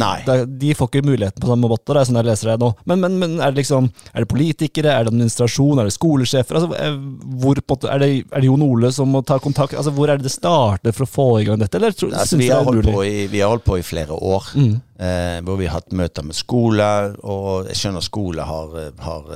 Nei. 0.00 0.16
De 0.44 0.74
får 0.76 0.90
ikke 0.90 1.04
muligheten 1.06 1.40
på 1.40 1.50
samme 1.50 1.70
måte, 1.70 1.92
det 1.92 2.02
er 2.02 2.08
sånn 2.10 2.20
jeg 2.20 2.28
leser 2.28 2.52
det 2.52 2.58
nå. 2.62 2.70
Men, 2.90 3.04
men, 3.04 3.18
men 3.22 3.36
er 3.38 3.54
det 3.54 3.62
liksom 3.62 3.90
Er 4.12 4.24
det 4.24 4.30
politikere, 4.30 4.92
er 4.92 5.06
det 5.06 5.14
administrasjon, 5.14 5.80
er 5.80 5.88
det 5.88 5.96
skolesjefer? 5.96 6.60
Altså, 6.60 6.78
eh, 6.80 6.98
hvor, 7.42 7.60
på 7.64 7.78
er, 7.88 8.02
det, 8.02 8.10
er 8.30 8.44
det 8.44 8.50
Jon 8.50 8.66
Ole 8.66 8.92
som 8.94 9.12
må 9.14 9.24
ta 9.26 9.40
kontakt? 9.42 9.76
Altså, 9.78 9.94
Hvor 9.94 10.10
er 10.10 10.20
det 10.20 10.28
det 10.28 10.34
starter 10.34 10.96
for 10.96 11.06
å 11.06 11.10
få 11.10 11.28
i 11.40 11.48
gang 11.48 11.60
dette, 11.60 11.78
eller 11.80 11.94
tror, 11.96 12.14
Altså, 12.14 12.38
vi, 12.40 12.50
har 12.52 12.64
det 12.64 12.96
i, 13.08 13.26
vi 13.32 13.40
har 13.42 13.52
holdt 13.52 13.66
på 13.66 13.78
i 13.80 13.86
flere 13.86 14.16
år. 14.16 14.50
Mm. 14.54 14.74
Eh, 14.94 15.38
hvor 15.42 15.58
vi 15.58 15.66
har 15.66 15.80
hatt 15.80 15.94
møter 15.96 16.26
med 16.26 16.36
skole, 16.38 16.88
og 17.26 17.70
jeg 17.70 17.80
skjønner 17.80 18.04
skole 18.04 18.44
har, 18.46 18.76
eh, 18.78 18.92
har 19.02 19.32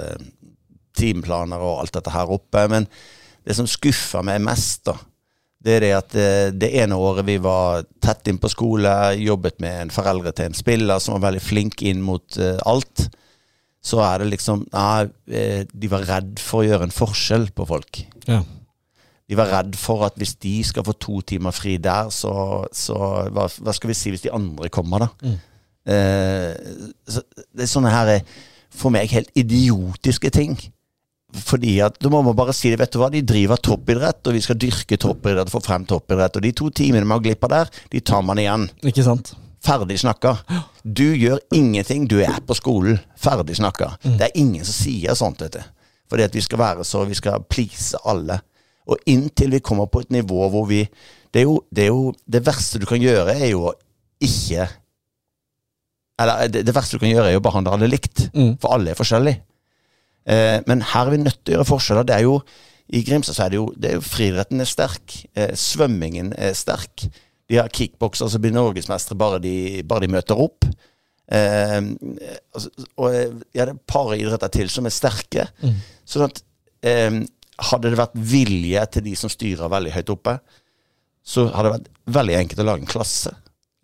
timeplaner 0.98 1.62
og 1.62 1.82
alt 1.82 1.94
dette 1.98 2.12
her 2.14 2.34
oppe. 2.34 2.64
Men 2.70 2.88
det 3.46 3.56
som 3.56 3.68
skuffer 3.70 4.26
meg 4.26 4.42
mest, 4.44 4.84
da, 4.90 4.96
det 5.64 5.74
er 5.74 5.84
det 5.84 5.94
at 5.96 6.18
eh, 6.18 6.50
det 6.54 6.70
ene 6.82 6.98
året 6.98 7.26
vi 7.26 7.38
var 7.42 7.86
tett 8.02 8.30
inn 8.30 8.38
på 8.38 8.50
skole, 8.52 8.92
jobbet 9.18 9.58
med 9.64 9.86
en 9.86 9.94
foreldre 9.94 10.32
til 10.36 10.50
en 10.50 10.58
spiller 10.58 11.02
som 11.02 11.16
var 11.16 11.28
veldig 11.30 11.42
flink 11.42 11.82
inn 11.86 12.04
mot 12.04 12.38
eh, 12.38 12.60
alt, 12.68 13.08
så 13.82 14.02
er 14.04 14.22
det 14.22 14.32
liksom 14.34 14.66
Nei, 14.74 15.08
eh, 15.32 15.64
de 15.66 15.90
var 15.90 16.06
redd 16.06 16.38
for 16.42 16.62
å 16.62 16.68
gjøre 16.68 16.88
en 16.88 16.94
forskjell 16.94 17.50
på 17.56 17.66
folk. 17.68 18.02
Ja. 18.28 18.42
De 19.28 19.36
var 19.36 19.50
redd 19.52 19.74
for 19.76 20.06
at 20.06 20.16
hvis 20.18 20.36
de 20.40 20.54
skal 20.64 20.86
få 20.86 20.94
to 20.96 21.20
timer 21.26 21.52
fri 21.52 21.76
der, 21.82 22.08
så, 22.14 22.32
så 22.72 22.98
hva, 23.28 23.48
hva 23.48 23.74
skal 23.76 23.90
vi 23.90 23.98
si 23.98 24.12
hvis 24.14 24.24
de 24.24 24.32
andre 24.34 24.70
kommer, 24.72 25.04
da? 25.04 25.34
Eh, 25.88 26.54
så 27.08 27.24
det 27.34 27.64
er 27.64 27.70
sånne 27.70 27.92
her 27.92 28.14
for 28.72 28.92
meg 28.94 29.10
helt 29.12 29.32
idiotiske 29.36 30.30
ting. 30.32 30.56
Fordi 31.36 31.74
at 31.84 31.98
Da 32.00 32.08
må 32.08 32.22
man 32.24 32.36
bare 32.36 32.54
si 32.56 32.70
det, 32.72 32.78
vet 32.80 32.94
du 32.94 33.00
hva, 33.02 33.10
de 33.12 33.20
driver 33.26 33.60
toppidrett, 33.60 34.22
og 34.26 34.36
vi 34.36 34.40
skal 34.44 34.56
dyrke 34.60 34.96
toppidrett 35.00 35.50
og 35.50 35.58
få 35.58 35.60
frem 35.64 35.84
toppidrett. 35.88 36.38
Og 36.38 36.46
de 36.46 36.54
to 36.56 36.70
timene 36.70 37.04
man 37.04 37.18
har 37.18 37.26
glipp 37.26 37.44
av 37.44 37.52
der, 37.52 37.72
de 37.92 38.00
tar 38.00 38.24
man 38.24 38.40
igjen. 38.40 38.68
Ikke 38.88 39.04
sant? 39.04 39.34
Ferdig 39.64 39.98
snakka. 40.00 40.36
Du 40.82 41.04
gjør 41.04 41.40
ingenting, 41.52 42.06
du 42.08 42.20
er 42.22 42.38
på 42.46 42.56
skolen. 42.56 43.00
Ferdig 43.18 43.58
snakka. 43.58 43.96
Det 44.06 44.28
er 44.28 44.38
ingen 44.38 44.64
som 44.64 44.76
sier 44.76 45.18
sånt, 45.18 45.42
vet 45.44 45.58
du. 45.58 45.74
Fordi 46.08 46.24
at 46.24 46.36
vi 46.36 46.40
skal 46.40 46.60
være 46.62 46.84
så 46.88 47.02
Vi 47.04 47.18
skal 47.18 47.42
please 47.50 47.98
alle. 48.08 48.38
Og 48.88 48.96
inntil 49.06 49.52
vi 49.52 49.60
kommer 49.60 49.90
på 49.92 50.00
et 50.00 50.14
nivå 50.14 50.48
hvor 50.48 50.64
vi 50.70 50.86
Det 51.34 51.42
er 51.42 51.44
jo 51.44 51.58
det, 51.68 51.84
er 51.84 51.90
jo, 51.92 52.14
det 52.24 52.40
verste 52.46 52.78
du 52.80 52.86
kan 52.88 53.02
gjøre, 53.02 53.34
er 53.36 53.50
jo 53.50 53.66
å 53.68 53.74
ikke 54.24 54.64
Eller 56.18 56.48
det, 56.48 56.64
det 56.64 56.74
verste 56.74 56.96
du 56.96 57.02
kan 57.04 57.12
gjøre, 57.12 57.28
er 57.28 57.36
jo 57.36 57.42
å 57.42 57.44
behandle 57.44 57.76
alle 57.76 57.90
likt. 57.90 58.30
Mm. 58.32 58.56
For 58.62 58.72
alle 58.74 58.94
er 58.94 58.98
forskjellige. 58.98 59.42
Eh, 60.28 60.58
men 60.68 60.84
her 60.92 61.08
er 61.08 61.14
vi 61.14 61.22
nødt 61.22 61.40
til 61.40 61.54
å 61.54 61.58
gjøre 61.58 61.70
forskjeller. 61.70 62.08
Det 62.08 62.18
er 62.18 62.26
jo 62.26 62.40
I 62.88 63.02
Grimstad 63.04 63.36
så 63.36 63.44
er 63.44 63.52
det 63.52 63.58
jo, 63.58 63.66
det 63.76 63.90
er 63.90 63.96
jo 63.98 64.04
friidretten 64.04 64.64
er 64.64 64.68
sterk. 64.68 65.16
Eh, 65.36 65.54
svømmingen 65.56 66.32
er 66.36 66.54
sterk. 66.56 67.08
De 67.48 67.58
har 67.60 67.72
kickboksere 67.72 68.32
som 68.32 68.44
blir 68.44 68.54
norgesmestere 68.56 69.18
bare, 69.18 69.40
bare 69.88 70.04
de 70.04 70.12
møter 70.12 70.40
opp. 70.40 70.68
Eh, 71.28 71.80
og 72.96 73.08
eh, 73.10 73.34
ja, 73.52 73.64
det 73.64 73.66
er 73.66 73.74
et 73.74 73.88
par 73.88 74.14
idretter 74.16 74.52
til 74.60 74.72
som 74.72 74.88
er 74.88 74.94
sterke. 74.94 75.48
Sånn 76.08 76.28
at 76.28 76.40
eh, 76.86 77.20
hadde 77.72 77.90
det 77.90 78.00
vært 78.00 78.16
vilje 78.16 78.86
til 78.94 79.06
de 79.08 79.16
som 79.18 79.32
styrer 79.32 79.72
veldig 79.72 79.92
høyt 79.96 80.14
oppe, 80.14 80.38
så 81.28 81.48
hadde 81.52 81.68
det 81.68 81.76
vært 81.76 81.92
veldig 82.18 82.36
enkelt 82.38 82.64
å 82.64 82.68
lage 82.70 82.84
en 82.84 82.90
klasse. 82.90 83.34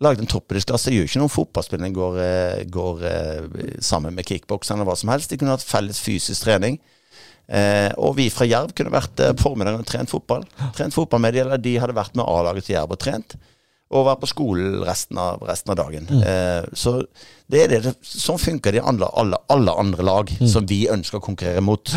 Laget 0.03 0.25
en 0.25 0.27
toppidrettsklasse. 0.27 0.91
Det 0.91 0.97
gjør 0.97 1.07
ikke 1.07 1.21
noen 1.21 1.31
fotballspillere 1.31 1.95
går, 1.95 2.19
eh, 2.19 2.63
går 2.67 3.05
eh, 3.07 3.63
sammen 3.79 4.15
med 4.15 4.27
kickbokserne 4.27 4.81
eller 4.81 4.91
hva 4.91 4.97
som 4.99 5.11
helst. 5.13 5.31
De 5.31 5.39
kunne 5.39 5.55
hatt 5.55 5.63
felles 5.63 6.01
fysisk 6.03 6.43
trening. 6.43 6.79
Eh, 7.47 7.91
og 8.01 8.15
vi 8.17 8.27
fra 8.33 8.47
Jerv 8.49 8.73
kunne 8.75 8.93
vært 8.93 9.21
eh, 9.21 9.35
formiddagen 9.39 9.83
og 9.83 9.87
trent 9.87 10.11
fotball. 10.11 10.43
Trent 10.75 10.95
fotball 10.95 11.21
med 11.23 11.35
de, 11.35 11.43
eller 11.45 11.61
de 11.61 11.77
hadde 11.79 11.95
vært 11.95 12.17
med 12.17 12.25
A-laget 12.27 12.67
til 12.67 12.75
Jerv 12.75 12.95
og 12.95 13.01
trent. 13.01 13.37
Og 13.95 14.07
vært 14.07 14.23
på 14.23 14.31
skolen 14.31 14.79
resten 14.83 15.19
av, 15.21 15.43
resten 15.45 15.71
av 15.71 15.79
dagen. 15.79 16.09
Eh, 16.25 16.65
så 16.75 16.97
det 17.51 17.61
er 17.63 17.75
det, 17.75 17.95
sånn 18.03 18.41
funker 18.41 18.73
det 18.73 18.81
i 18.81 18.87
alle, 18.91 19.07
alle, 19.15 19.39
alle 19.53 19.75
andre 19.79 20.07
lag 20.07 20.31
som 20.49 20.65
vi 20.67 20.87
ønsker 20.91 21.21
å 21.21 21.27
konkurrere 21.27 21.63
mot. 21.63 21.93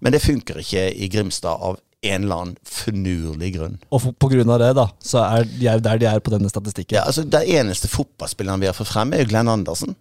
Men 0.00 0.14
det 0.14 0.22
funker 0.22 0.62
ikke 0.62 0.86
i 0.94 1.10
Grimstad 1.12 1.60
av 1.68 1.80
en 2.12 2.24
eller 2.24 2.42
annen 2.42 2.56
finurlig 2.66 3.52
grunn. 3.56 3.76
Og 3.90 4.02
for, 4.04 4.16
på 4.16 4.30
grunn 4.32 4.50
av 4.52 4.60
det, 4.62 4.72
da, 4.78 4.86
så 5.02 5.22
er 5.24 5.48
Jerv 5.62 5.84
der 5.86 6.02
de 6.02 6.08
er 6.10 6.22
på 6.24 6.32
denne 6.34 6.50
statistikken. 6.52 6.98
Ja, 6.98 7.06
altså 7.08 7.24
Den 7.26 7.48
eneste 7.58 7.90
fotballspilleren 7.92 8.62
vi 8.62 8.70
har 8.70 8.76
fått 8.76 8.92
frem, 8.92 9.14
er 9.14 9.24
jo 9.24 9.30
Glenn 9.32 9.52
Andersen. 9.52 9.96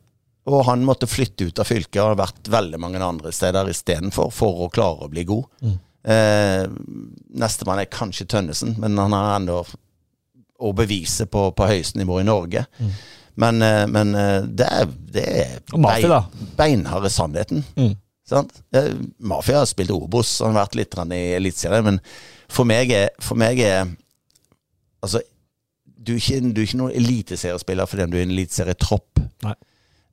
Og 0.46 0.62
han 0.68 0.86
måtte 0.86 1.10
flytte 1.10 1.48
ut 1.48 1.60
av 1.62 1.66
fylket 1.66 1.98
og 2.04 2.12
har 2.12 2.20
vært 2.28 2.52
veldig 2.54 2.80
mange 2.82 3.02
andre 3.02 3.32
steder 3.34 3.72
istedenfor, 3.72 4.30
for 4.34 4.66
å 4.66 4.70
klare 4.74 5.08
å 5.08 5.12
bli 5.12 5.26
god. 5.26 5.48
Mm. 5.66 5.76
Eh, 6.06 6.64
Nestemann 7.42 7.82
er 7.82 7.90
kanskje 7.90 8.28
Tønnesen, 8.30 8.76
men 8.82 8.98
han 9.02 9.16
har 9.18 9.40
ennå 9.40 9.64
å 10.62 10.72
bevise 10.78 11.26
på, 11.28 11.50
på 11.58 11.70
høyeste 11.70 12.00
nivå 12.00 12.22
i 12.22 12.28
Norge. 12.28 12.66
Mm. 12.78 12.92
Men, 13.42 13.62
eh, 13.66 13.88
men, 13.92 14.16
eh, 14.16 14.42
det 14.46 14.68
er, 14.70 14.92
det 15.18 15.26
er 15.42 15.60
bein, 15.74 16.14
beinharde 16.56 17.12
sannheten. 17.12 17.66
Mm. 17.76 17.96
Eh, 18.32 18.92
Mafia 19.20 19.62
har 19.62 19.70
spilt 19.70 19.94
Obos, 19.94 20.40
og 20.42 20.50
har 20.50 20.64
vært 20.64 20.80
litt 20.80 20.98
i 21.14 21.22
Eliteserien, 21.38 21.86
men 21.86 22.02
for 22.50 22.66
meg 22.66 22.92
er, 22.94 23.14
for 23.22 23.38
meg 23.40 23.62
er 23.62 23.86
Altså, 25.06 25.20
du 25.86 26.16
er 26.16 26.18
ikke, 26.18 26.40
du 26.50 26.62
er 26.62 26.66
ikke 26.66 26.80
noen 26.80 26.96
eliteseriespiller 26.98 27.86
fordi 27.86 28.08
du 28.10 28.16
er 28.18 28.24
en 28.26 28.32
eliteserietropp. 28.34 29.20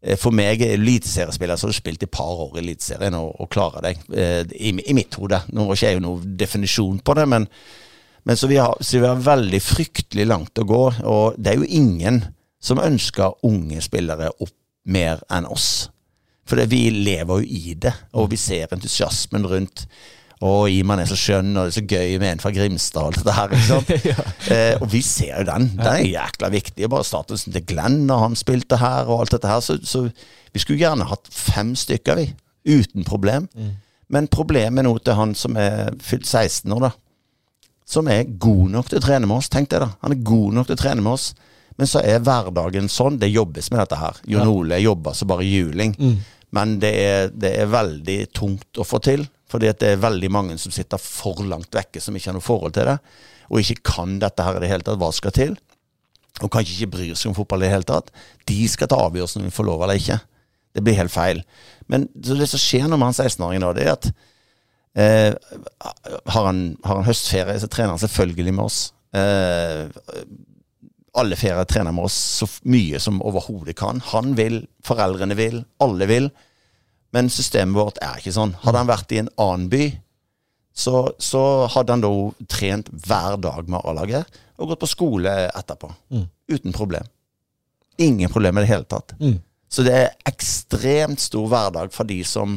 Eh, 0.02 0.18
for 0.20 0.34
meg 0.34 0.60
er 0.64 0.74
eliteseriespiller 0.76 1.56
så 1.56 1.68
har 1.68 1.72
du 1.72 1.78
spilt 1.78 2.02
i 2.02 2.08
et 2.08 2.12
par 2.12 2.42
år 2.44 2.58
i 2.58 2.62
Eliteserien 2.64 3.16
og, 3.16 3.30
og 3.40 3.50
klarer 3.52 3.86
deg. 3.86 4.02
Eh, 4.10 4.42
I, 4.58 4.74
I, 4.82 4.96
mitt 4.98 5.16
hode. 5.20 5.38
Nå 5.52 5.66
var 5.68 5.78
ikke 5.78 5.94
jeg 5.94 6.02
noen 6.04 6.36
definisjon 6.38 7.00
på 7.04 7.16
det, 7.18 7.26
men, 7.30 7.46
men 8.28 8.38
så, 8.38 8.50
vi 8.50 8.58
har, 8.60 8.74
så, 8.80 8.98
vi 8.98 9.08
har, 9.08 9.22
veldig 9.22 9.62
fryktelig 9.64 10.28
langt 10.28 10.60
å 10.60 10.66
gå. 10.68 10.82
Og 11.08 11.38
det 11.38 11.54
er 11.54 11.62
jo 11.62 11.70
ingen 11.70 12.22
som 12.62 12.82
ønsker 12.82 13.38
unge 13.46 13.80
spillere 13.84 14.32
opp 14.42 14.56
mer 14.92 15.22
enn 15.32 15.46
oss. 15.46 15.86
For 16.48 16.58
vi 16.68 16.88
lever 16.90 17.42
jo 17.42 17.46
i 17.46 17.76
det, 17.78 17.92
og 18.18 18.32
vi 18.32 18.38
ser 18.40 18.72
entusiasmen 18.74 19.46
rundt. 19.46 19.86
Og 20.42 20.66
Iman 20.74 20.98
er 20.98 21.06
så 21.06 21.14
skjønn, 21.18 21.52
og 21.54 21.68
det 21.68 21.70
er 21.70 21.76
så 21.76 21.84
gøy 21.86 22.16
med 22.18 22.32
en 22.32 22.40
fra 22.42 22.50
Grimstad 22.50 23.04
og 23.04 23.12
alt 23.12 23.20
dette 23.20 23.34
her. 23.36 23.52
Liksom. 23.52 23.92
ja. 24.10 24.24
eh, 24.50 24.80
og 24.82 24.88
vi 24.90 25.02
ser 25.06 25.36
jo 25.36 25.44
den. 25.46 25.68
Den 25.76 25.86
er 25.92 26.08
jækla 26.08 26.50
viktig. 26.50 26.88
Bare 26.90 27.06
statusen 27.06 27.54
til 27.54 27.62
Glenn 27.68 28.00
når 28.08 28.24
han 28.24 28.34
spilte 28.38 28.80
her 28.82 29.06
og 29.06 29.22
alt 29.22 29.36
dette 29.36 29.52
her. 29.52 29.62
Så, 29.62 29.78
så 29.86 30.08
vi 30.52 30.62
skulle 30.64 30.82
gjerne 30.82 31.06
hatt 31.06 31.30
fem 31.30 31.76
stykker, 31.78 32.18
vi. 32.18 32.26
Uten 32.66 33.06
problem. 33.06 33.46
Mm. 33.54 33.70
Men 34.12 34.28
problemet 34.34 34.84
nå 34.84 34.96
til 34.98 35.16
han 35.16 35.36
som 35.38 35.54
er 35.56 35.94
fylt 36.02 36.26
16 36.26 36.74
år, 36.74 36.88
da. 36.88 36.92
Som 37.92 38.10
er 38.10 38.26
god 38.42 38.74
nok 38.74 38.90
til 38.90 38.98
å 38.98 39.04
trene 39.04 39.28
med 39.30 39.38
oss. 39.38 39.50
Tenk 39.52 39.70
det, 39.70 39.84
da. 39.84 39.92
Han 40.02 40.16
er 40.16 40.26
god 40.26 40.58
nok 40.58 40.68
til 40.68 40.78
å 40.78 40.82
trene 40.82 41.06
med 41.06 41.14
oss. 41.14 41.30
Men 41.82 41.90
så 41.90 41.98
er 42.06 42.20
hverdagen 42.22 42.86
sånn. 42.86 43.16
Det 43.18 43.26
jobbes 43.26 43.72
med 43.72 43.80
dette 43.80 43.96
her. 43.98 44.18
Jon 44.30 44.46
Ole 44.52 44.76
jobber 44.78 45.16
så 45.18 45.26
bare 45.26 45.42
juling. 45.42 45.96
Mm. 45.98 46.12
Men 46.54 46.76
det 46.78 46.92
er, 46.94 47.32
det 47.34 47.50
er, 47.58 47.66
veldig 47.72 48.18
tungt 48.38 48.78
å 48.78 48.86
få 48.86 49.00
til. 49.02 49.24
Fordi 49.50 49.72
det 49.80 49.88
er 49.88 50.04
veldig 50.04 50.30
mange 50.30 50.54
som 50.62 50.70
sitter 50.70 51.00
for 51.02 51.42
langt 51.42 51.74
vekke, 51.74 51.98
som 51.98 52.14
ikke 52.14 52.30
har 52.30 52.36
noe 52.38 52.46
forhold 52.46 52.76
til 52.76 52.86
det. 52.86 52.94
Og 53.50 53.58
ikke 53.64 53.82
kan 53.96 54.14
dette 54.22 54.46
her 54.46 54.60
i 54.60 54.62
det 54.62 54.70
hele 54.70 54.86
tatt. 54.86 55.00
Hva 55.02 55.10
skal 55.16 55.34
til? 55.34 55.56
Og 56.38 56.52
kanskje 56.54 56.76
ikke 56.76 56.92
bryr 56.94 57.18
seg 57.18 57.32
om 57.32 57.36
fotball 57.40 57.64
i 57.64 57.66
det 57.66 57.72
hele 57.74 57.88
tatt. 57.90 58.14
De 58.46 58.60
skal 58.70 58.92
ta 58.94 59.00
avgjørelsen 59.08 59.42
om 59.42 59.50
vi 59.50 59.56
får 59.58 59.68
lov 59.72 59.82
eller 59.82 59.98
ikke. 59.98 60.20
Det 60.78 60.86
blir 60.86 61.00
helt 61.02 61.16
feil. 61.16 61.42
Men 61.90 62.06
det 62.14 62.46
som 62.54 62.62
skjer 62.62 62.86
når 62.86 63.02
man 63.02 63.10
er 63.10 63.26
16-åring 63.26 63.66
nå, 63.66 63.74
det 63.74 63.88
er 63.88 63.96
at 63.96 64.08
eh, 64.94 65.34
har, 65.82 66.46
han, 66.46 66.64
har, 66.86 66.94
han, 66.94 67.10
høstferie, 67.10 67.58
så 67.58 67.66
trener 67.66 67.96
han 67.96 68.06
selvfølgelig 68.06 68.54
med 68.54 68.70
oss. 68.70 68.80
Eh, 69.18 69.90
alle 71.18 71.36
ferier 71.36 71.68
trener 71.68 71.92
med 71.92 72.08
oss 72.08 72.16
så 72.40 72.48
mye 72.68 73.00
som 73.02 73.20
overhodet 73.24 73.76
kan. 73.78 74.00
Han 74.12 74.32
vil, 74.38 74.62
foreldrene 74.84 75.36
vil, 75.36 75.60
alle 75.82 76.08
vil. 76.08 76.30
Men 77.12 77.28
systemet 77.32 77.76
vårt 77.76 78.00
er 78.00 78.20
ikke 78.20 78.32
sånn. 78.32 78.54
Hadde 78.62 78.80
han 78.80 78.88
vært 78.88 79.12
i 79.12 79.20
en 79.20 79.28
annen 79.40 79.68
by, 79.72 79.84
så, 80.72 81.04
så 81.20 81.42
hadde 81.74 81.92
han 81.92 82.04
da 82.04 82.12
trent 82.48 82.88
hver 83.04 83.36
dag 83.44 83.68
med 83.68 83.84
A-laget 83.84 84.40
og 84.56 84.70
gått 84.70 84.80
på 84.84 84.88
skole 84.88 85.34
etterpå. 85.50 85.90
Mm. 86.14 86.24
Uten 86.54 86.76
problem. 86.76 87.08
Ingen 88.00 88.32
problem 88.32 88.56
i 88.56 88.64
det 88.64 88.70
hele 88.70 88.88
tatt. 88.88 89.12
Mm. 89.20 89.36
Så 89.72 89.84
det 89.84 89.92
er 89.96 90.16
ekstremt 90.28 91.20
stor 91.20 91.48
hverdag 91.52 91.92
for 91.92 92.08
de 92.08 92.18
som, 92.28 92.56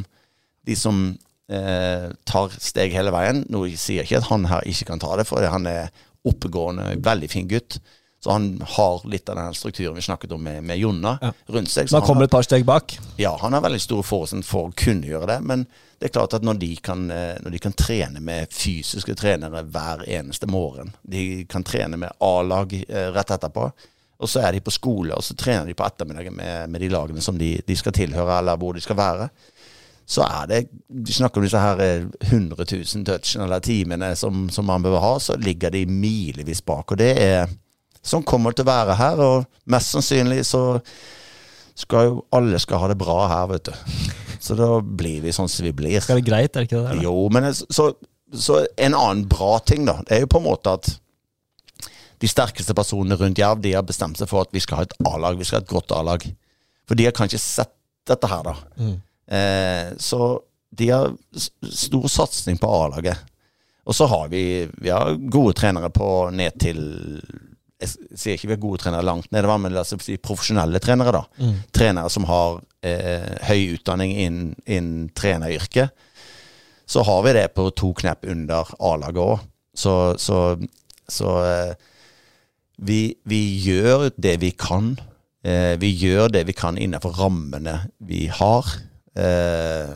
de 0.64 0.76
som 0.76 1.04
eh, 1.52 2.08
tar 2.28 2.56
steg 2.56 2.96
hele 2.96 3.12
veien. 3.12 3.44
Nå 3.52 3.66
sier 3.74 4.02
jeg 4.02 4.08
ikke 4.08 4.22
at 4.22 4.30
han 4.30 4.48
her 4.48 4.68
ikke 4.68 4.90
kan 4.92 5.02
ta 5.02 5.12
det, 5.20 5.28
for 5.28 5.44
han 5.44 5.68
er 5.68 5.92
oppegående, 6.26 6.94
veldig 7.04 7.30
fin 7.32 7.48
gutt. 7.50 7.78
Så 8.26 8.32
han 8.32 8.62
har 8.66 9.02
litt 9.04 9.28
av 9.28 9.36
den 9.36 9.54
strukturen 9.54 9.94
vi 9.94 10.02
snakket 10.02 10.32
om 10.32 10.42
med, 10.42 10.64
med 10.64 10.78
Jonna 10.78 11.12
ja. 11.20 11.28
rundt 11.46 11.70
seg. 11.70 11.86
Så 11.88 12.00
han 12.00 12.06
kommer 12.06 12.24
et 12.26 12.30
par 12.30 12.42
steg 12.42 12.64
bak? 12.66 12.96
Ja, 13.16 13.36
han 13.38 13.54
har 13.54 13.62
veldig 13.62 13.78
stor 13.78 14.00
forutsetninger 14.02 14.48
for 14.48 14.66
å 14.66 14.72
kunne 14.74 15.06
gjøre 15.06 15.28
det. 15.30 15.36
Men 15.46 15.62
det 16.00 16.08
er 16.08 16.12
klart 16.16 16.34
at 16.34 16.42
når 16.42 16.56
de, 16.58 16.72
kan, 16.82 17.04
eh, 17.14 17.36
når 17.44 17.54
de 17.54 17.60
kan 17.62 17.76
trene 17.78 18.18
med 18.18 18.50
fysiske 18.50 19.14
trenere 19.14 19.62
hver 19.70 20.02
eneste 20.10 20.48
morgen, 20.50 20.90
de 21.06 21.44
kan 21.46 21.62
trene 21.62 22.00
med 22.02 22.18
A-lag 22.18 22.74
eh, 22.74 23.12
rett 23.14 23.30
etterpå, 23.36 23.68
og 24.18 24.32
så 24.32 24.42
er 24.42 24.56
de 24.56 24.64
på 24.66 24.74
skole, 24.74 25.14
og 25.14 25.22
så 25.22 25.36
trener 25.38 25.70
de 25.70 25.76
på 25.78 25.86
ettermiddagen 25.86 26.34
med, 26.34 26.72
med 26.72 26.82
de 26.82 26.88
lagene 26.90 27.22
som 27.22 27.38
de, 27.38 27.52
de, 27.62 27.76
skal 27.78 27.94
tilhøre, 27.94 28.40
eller 28.40 28.58
hvor 28.58 28.74
de 28.74 28.82
skal 28.82 28.98
være 28.98 29.28
så 30.06 30.22
er 30.22 30.50
det 30.50 30.58
Vi 30.88 31.14
snakker 31.14 31.40
om 31.40 31.46
disse 31.46 31.58
her 31.62 31.80
100 32.30 32.66
000 32.72 33.06
touchene 33.06 33.46
eller 33.46 33.62
timene 33.62 34.10
som, 34.18 34.48
som 34.50 34.66
man 34.66 34.82
bør 34.82 34.98
ha, 35.02 35.14
så 35.18 35.34
ligger 35.38 35.70
de 35.74 35.86
milevis 35.86 36.62
bak. 36.62 36.94
Og 36.94 36.98
det 36.98 37.12
er 37.22 37.48
som 38.06 38.24
kommer 38.26 38.54
til 38.54 38.66
å 38.66 38.70
være 38.70 38.96
her. 38.98 39.22
Og 39.22 39.70
mest 39.72 39.94
sannsynlig 39.94 40.44
så 40.48 40.62
skal 41.76 42.08
jo 42.08 42.20
alle 42.34 42.60
skal 42.62 42.80
ha 42.82 42.90
det 42.90 42.98
bra 43.00 43.18
her, 43.30 43.48
vet 43.52 43.68
du. 43.68 44.12
Så 44.40 44.56
da 44.58 44.68
blir 44.80 45.24
vi 45.24 45.34
sånn 45.34 45.50
som 45.50 45.66
vi 45.66 45.74
blir. 45.76 45.98
Skal 46.04 46.20
det 46.20 46.28
greit, 46.28 46.54
er 46.54 46.64
det 46.64 46.70
ikke 46.70 46.82
det? 46.84 46.92
Eller? 46.94 47.04
jo, 47.08 47.16
men 47.34 47.50
så, 47.52 47.90
så, 48.32 48.62
en 48.76 48.96
annen 48.96 49.26
bra 49.28 49.56
ting, 49.66 49.84
da, 49.88 49.98
det 50.06 50.16
er 50.16 50.24
jo 50.24 50.32
på 50.36 50.40
en 50.42 50.48
måte 50.48 50.76
at 50.78 50.92
de 52.22 52.28
sterkeste 52.30 52.72
personene 52.76 53.18
rundt 53.20 53.40
Jerv 53.40 53.60
de 53.60 53.74
har 53.76 53.84
bestemt 53.84 54.16
seg 54.16 54.30
for 54.30 54.46
at 54.46 54.54
vi 54.54 54.62
skal 54.64 54.80
ha 54.80 54.86
et 54.86 54.94
A-lag. 55.04 55.36
Vi 55.36 55.44
skal 55.44 55.60
ha 55.60 55.66
et 55.66 55.72
godt 55.72 55.92
A-lag. 55.92 56.22
For 56.88 56.96
de 56.96 57.04
har 57.08 57.16
kanskje 57.16 57.42
sett 57.42 57.74
dette 58.08 58.30
her, 58.30 58.46
da. 58.46 58.54
Mm. 58.80 58.94
Eh, 59.36 59.88
så 60.00 60.20
de 60.76 60.88
har 60.94 61.12
stor 61.72 62.06
satsing 62.12 62.60
på 62.62 62.70
A-laget. 62.70 63.34
Og 63.86 63.94
så 63.94 64.08
har 64.10 64.30
vi, 64.32 64.66
vi 64.82 64.90
har 64.90 65.18
gode 65.30 65.52
trenere 65.58 65.90
på 65.94 66.30
ned 66.34 66.56
til 66.62 66.80
jeg 67.82 68.16
sier 68.16 68.36
ikke 68.36 68.48
vi 68.48 68.54
er 68.56 68.62
gode 68.62 68.80
trenere 68.80 69.04
langt 69.04 69.28
nede, 69.34 69.56
men 69.60 69.74
la 69.74 69.82
oss 69.84 69.92
si 70.00 70.16
profesjonelle 70.16 70.80
trenere. 70.80 71.12
da. 71.12 71.24
Mm. 71.42 71.56
Trenere 71.76 72.12
som 72.12 72.24
har 72.28 72.60
eh, 72.86 73.34
høy 73.50 73.76
utdanning 73.76 74.14
innen, 74.16 74.54
innen 74.64 75.10
treneryrket. 75.16 75.92
Så 76.86 77.02
har 77.04 77.22
vi 77.26 77.34
det 77.36 77.50
på 77.56 77.68
to 77.76 77.92
knepp 77.98 78.24
under 78.30 78.70
A-laget 78.78 79.20
òg. 79.20 79.44
Så, 79.76 80.16
så, 80.22 80.56
så 81.08 81.36
eh, 81.44 81.74
vi, 82.76 83.00
vi, 83.28 83.42
gjør 83.66 84.08
det 84.16 84.38
vi 84.40 84.54
kan. 84.56 84.94
Eh, 85.44 85.74
vi 85.82 85.92
gjør 86.00 86.32
det 86.32 86.46
vi 86.48 86.56
kan 86.56 86.78
innenfor 86.80 87.18
rammene 87.20 87.80
vi 87.98 88.26
har. 88.32 88.72
Eh, 89.12 89.92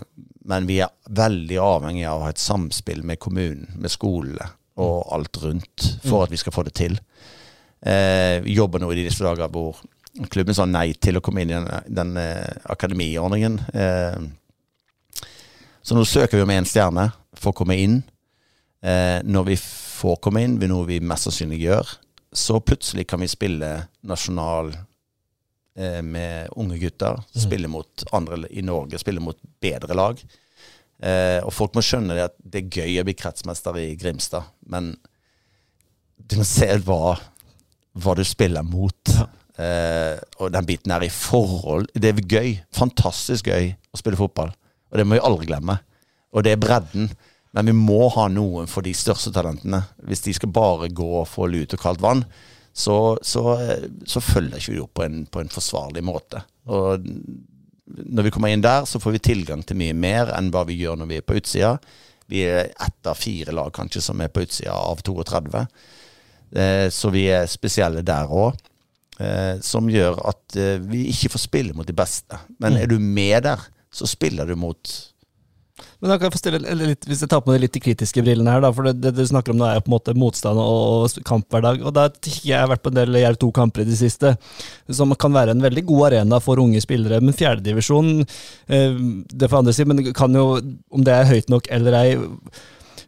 men 0.50 0.68
vi 0.68 0.82
er 0.84 0.92
veldig 1.16 1.60
avhengig 1.64 2.04
av 2.10 2.20
å 2.20 2.26
ha 2.26 2.34
et 2.34 2.42
samspill 2.42 3.06
med 3.06 3.22
kommunen, 3.22 3.70
med 3.80 3.92
skolene 3.92 4.52
og 4.80 5.10
alt 5.12 5.36
rundt, 5.42 5.86
for 6.06 6.20
mm. 6.20 6.24
at 6.24 6.30
vi 6.32 6.38
skal 6.40 6.54
få 6.54 6.62
det 6.64 6.72
til 6.78 6.94
eh, 7.86 8.42
jobber 8.50 8.82
nå 8.82 8.90
i 8.92 9.04
disse 9.04 9.24
dager 9.24 9.50
hvor 9.52 9.80
klubben 10.30 10.56
sa 10.56 10.66
nei 10.66 10.90
til 10.98 11.18
å 11.18 11.22
komme 11.24 11.44
inn 11.44 11.52
i 11.52 11.56
den, 11.56 11.68
den 12.00 12.16
eh, 12.20 12.60
akademiordningen. 12.72 13.58
Eh, 13.72 15.26
så 15.82 15.96
nå 15.96 16.04
søker 16.04 16.38
vi 16.38 16.44
om 16.44 16.52
én 16.54 16.68
stjerne 16.68 17.08
for 17.38 17.52
å 17.52 17.60
komme 17.62 17.78
inn. 17.80 18.00
Eh, 18.82 19.20
når 19.24 19.48
vi 19.52 19.56
får 19.60 20.20
komme 20.24 20.44
inn, 20.44 20.58
noe 20.70 20.88
vi 20.88 21.00
mest 21.04 21.28
sannsynlig 21.28 21.62
gjør, 21.64 21.96
så 22.32 22.60
plutselig 22.62 23.06
kan 23.10 23.20
vi 23.22 23.30
spille 23.30 23.70
nasjonal 24.06 24.72
eh, 25.76 26.00
med 26.04 26.52
unge 26.60 26.78
gutter. 26.82 27.18
Mm. 27.20 27.40
Spille 27.46 27.72
mot 27.72 28.06
andre 28.16 28.44
i 28.50 28.64
Norge, 28.66 29.00
spille 29.02 29.22
mot 29.24 29.38
bedre 29.62 29.96
lag. 29.96 30.20
Eh, 31.00 31.40
og 31.40 31.52
folk 31.56 31.76
må 31.76 31.84
skjønne 31.84 32.16
det 32.16 32.28
at 32.28 32.36
det 32.38 32.64
er 32.64 32.82
gøy 32.82 33.00
å 33.00 33.06
bli 33.08 33.16
kretsmester 33.16 33.78
i 33.80 33.94
Grimstad, 34.00 34.50
men 34.68 34.92
du 36.20 36.36
må 36.38 36.44
se 36.46 36.68
hva 36.84 37.16
hva 37.98 38.14
du 38.18 38.24
spiller 38.26 38.66
mot. 38.66 39.14
Ja. 39.14 39.26
Eh, 39.60 40.16
og 40.40 40.52
den 40.54 40.64
biten 40.64 40.92
her 40.94 41.02
i 41.04 41.10
forhold 41.12 41.90
Det 41.92 42.08
er 42.08 42.20
gøy. 42.22 42.54
Fantastisk 42.72 43.50
gøy 43.50 43.74
å 43.92 44.00
spille 44.00 44.20
fotball. 44.20 44.54
Og 44.90 44.98
det 44.98 45.06
må 45.06 45.18
vi 45.18 45.26
aldri 45.26 45.50
glemme. 45.50 45.80
Og 46.32 46.46
det 46.46 46.54
er 46.54 46.62
bredden. 46.62 47.10
Men 47.52 47.66
vi 47.66 47.74
må 47.74 48.06
ha 48.14 48.28
noen 48.30 48.70
for 48.70 48.86
de 48.86 48.94
største 48.94 49.32
talentene. 49.34 49.82
Hvis 50.06 50.22
de 50.26 50.34
skal 50.36 50.52
bare 50.54 50.90
gå 50.94 51.08
og 51.20 51.28
få 51.28 51.48
lut 51.50 51.74
og 51.74 51.82
kaldt 51.82 52.02
vann, 52.02 52.24
så, 52.72 53.18
så, 53.26 53.42
så 54.06 54.22
følger 54.22 54.60
ikke 54.60 54.74
vi 54.76 54.82
opp 54.84 54.92
på 55.00 55.04
en, 55.04 55.24
på 55.26 55.42
en 55.42 55.50
forsvarlig 55.50 56.04
måte. 56.06 56.44
Og 56.70 57.02
når 57.90 58.28
vi 58.28 58.32
kommer 58.34 58.54
inn 58.54 58.62
der, 58.62 58.86
så 58.86 59.00
får 59.02 59.16
vi 59.16 59.24
tilgang 59.32 59.64
til 59.66 59.80
mye 59.80 59.96
mer 59.98 60.30
enn 60.36 60.52
hva 60.54 60.62
vi 60.68 60.78
gjør 60.78 61.00
når 61.00 61.10
vi 61.10 61.18
er 61.18 61.26
på 61.26 61.40
utsida. 61.40 61.74
Vi 62.30 62.44
er 62.46 62.70
ett 62.70 63.10
av 63.10 63.18
fire 63.18 63.54
lag 63.56 63.72
kanskje 63.74 64.04
som 64.04 64.22
er 64.22 64.30
på 64.30 64.44
utsida 64.46 64.76
av 64.78 65.02
32. 65.02 65.64
Eh, 66.50 66.88
så 66.90 67.12
vi 67.14 67.26
er 67.30 67.50
spesielle 67.50 68.02
der 68.06 68.30
òg. 68.30 68.58
Eh, 69.20 69.58
som 69.60 69.88
gjør 69.90 70.16
at 70.30 70.56
eh, 70.56 70.80
vi 70.80 71.04
ikke 71.12 71.34
får 71.34 71.44
spille 71.44 71.76
mot 71.76 71.86
de 71.86 71.96
beste. 71.96 72.40
Men 72.58 72.74
mm. 72.74 72.80
er 72.80 72.90
du 72.90 72.98
med 72.98 73.44
der, 73.44 73.62
så 73.92 74.08
spiller 74.08 74.48
du 74.48 74.54
mot 74.56 74.92
Men 76.00 76.12
da 76.12 76.16
kan 76.16 76.28
jeg 76.28 76.32
få 76.36 76.38
stille 76.38 76.60
litt, 76.78 77.04
Hvis 77.08 77.24
jeg 77.24 77.28
tar 77.28 77.40
på 77.42 77.50
meg 77.50 77.58
litt 77.64 77.74
de 77.74 77.82
kritiske 77.82 78.22
brillene 78.24 78.54
her, 78.54 78.62
da, 78.64 78.70
for 78.72 78.88
det, 78.88 79.12
du 79.12 79.20
snakker 79.26 79.52
om 79.52 79.58
nå 79.60 79.66
er 79.66 79.82
på 79.82 79.90
en 79.90 79.96
måte 79.96 80.14
motstand 80.16 80.62
og, 80.62 81.10
kamphverdag. 81.26 81.84
og 81.84 81.92
da 81.98 82.06
Jeg 82.46 82.56
har 82.56 82.70
vært 82.70 82.86
på 82.86 82.94
en 82.94 83.00
del 83.02 83.20
Jerv 83.20 83.40
2-kamper 83.42 83.84
i 83.84 83.90
det 83.90 83.98
siste, 84.00 84.32
som 84.88 85.12
kan 85.20 85.36
være 85.36 85.52
en 85.52 85.66
veldig 85.66 85.84
god 85.90 86.06
arena 86.12 86.40
for 86.40 86.62
unge 86.62 86.80
spillere. 86.80 87.20
Men 87.20 87.36
fjerdedivisjon, 87.36 88.24
det 88.64 89.50
får 89.50 89.60
andre 89.60 89.76
si, 89.76 89.84
men 89.84 90.06
kan 90.16 90.32
jo, 90.32 90.54
om 90.88 91.04
det 91.04 91.18
er 91.18 91.28
høyt 91.34 91.52
nok 91.52 91.68
eller 91.76 92.00
ei 92.00 92.12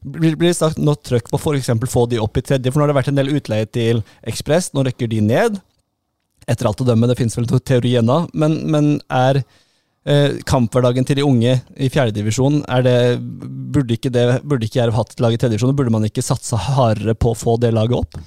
blir 0.02 0.36
det 0.48 0.56
sagt 0.58 0.80
noe 0.82 0.98
trøkk 0.98 1.30
på 1.30 1.38
f.eks. 1.38 1.70
få 1.90 2.06
de 2.10 2.20
opp 2.22 2.38
i 2.38 2.44
tredje? 2.44 2.70
For 2.70 2.80
nå 2.80 2.86
har 2.86 2.92
det 2.92 2.98
vært 3.00 3.12
en 3.12 3.20
del 3.20 3.32
utleie 3.36 3.68
til 3.70 4.02
Ekspress, 4.28 4.72
nå 4.74 4.84
rekker 4.86 5.10
de 5.10 5.20
ned. 5.24 5.60
Etter 6.50 6.68
alt 6.68 6.82
å 6.82 6.86
dømme, 6.86 7.06
det 7.10 7.18
finnes 7.20 7.36
vel 7.38 7.46
noe 7.46 7.62
teori 7.62 7.94
ennå, 8.00 8.24
men, 8.34 8.56
men 8.74 8.92
er 9.14 9.42
eh, 9.42 10.40
kamphverdagen 10.48 11.06
til 11.06 11.20
de 11.20 11.26
unge 11.26 11.56
i 11.78 11.90
fjerdedivisjon 11.92 12.64
Burde 12.66 13.98
burde 14.42 14.66
ikke 14.66 14.80
Jerv 14.80 14.96
hatt 14.98 15.18
lag 15.22 15.34
i 15.34 15.38
tredjedivisjon? 15.38 15.76
Burde 15.78 15.94
man 15.94 16.06
ikke 16.08 16.24
satsa 16.24 16.58
hardere 16.58 17.14
på 17.14 17.32
å 17.32 17.38
få 17.38 17.56
det 17.62 17.72
laget 17.76 18.02
opp? 18.02 18.18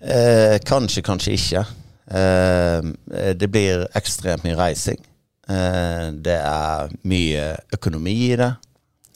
Eh, 0.00 0.56
kanskje, 0.64 1.02
kanskje 1.04 1.36
ikke. 1.36 1.66
Eh, 2.06 3.34
det 3.34 3.48
blir 3.50 3.86
ekstremt 3.98 4.44
mye 4.46 4.56
reising. 4.58 5.00
Eh, 5.48 6.12
det 6.22 6.38
er 6.40 6.92
mye 7.06 7.48
økonomi 7.74 8.16
i 8.30 8.36
det. 8.38 8.52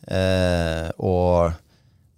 Eh, 0.07 0.89
og 0.99 1.53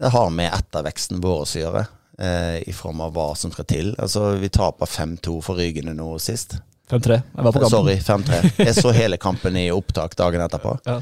det 0.02 0.12
har 0.14 0.30
med 0.34 0.52
etterveksten 0.52 1.22
vår 1.22 1.42
å 1.44 1.62
gjøre, 1.62 1.86
eh, 2.18 2.59
i 2.68 2.74
form 2.76 3.00
av 3.04 3.14
hva 3.16 3.32
som 3.38 3.52
skal 3.54 3.68
til. 3.70 3.94
Altså, 3.98 4.32
vi 4.42 4.50
taper 4.52 4.86
5-2 4.86 5.38
for 5.42 5.60
Rygene 5.60 5.94
nå 5.96 6.14
sist. 6.22 6.59
5-3. 6.90 7.18
Jeg 7.22 7.44
var 7.46 7.52
på 7.54 7.62
kampen. 7.62 7.76
Sorry, 7.76 7.98
5-3. 8.02 8.54
Jeg 8.66 8.76
så 8.76 8.92
hele 8.94 9.16
kampen 9.16 9.56
i 9.56 9.68
opptak 9.72 10.16
dagen 10.18 10.44
etterpå. 10.44 10.76
Ja. 10.86 11.00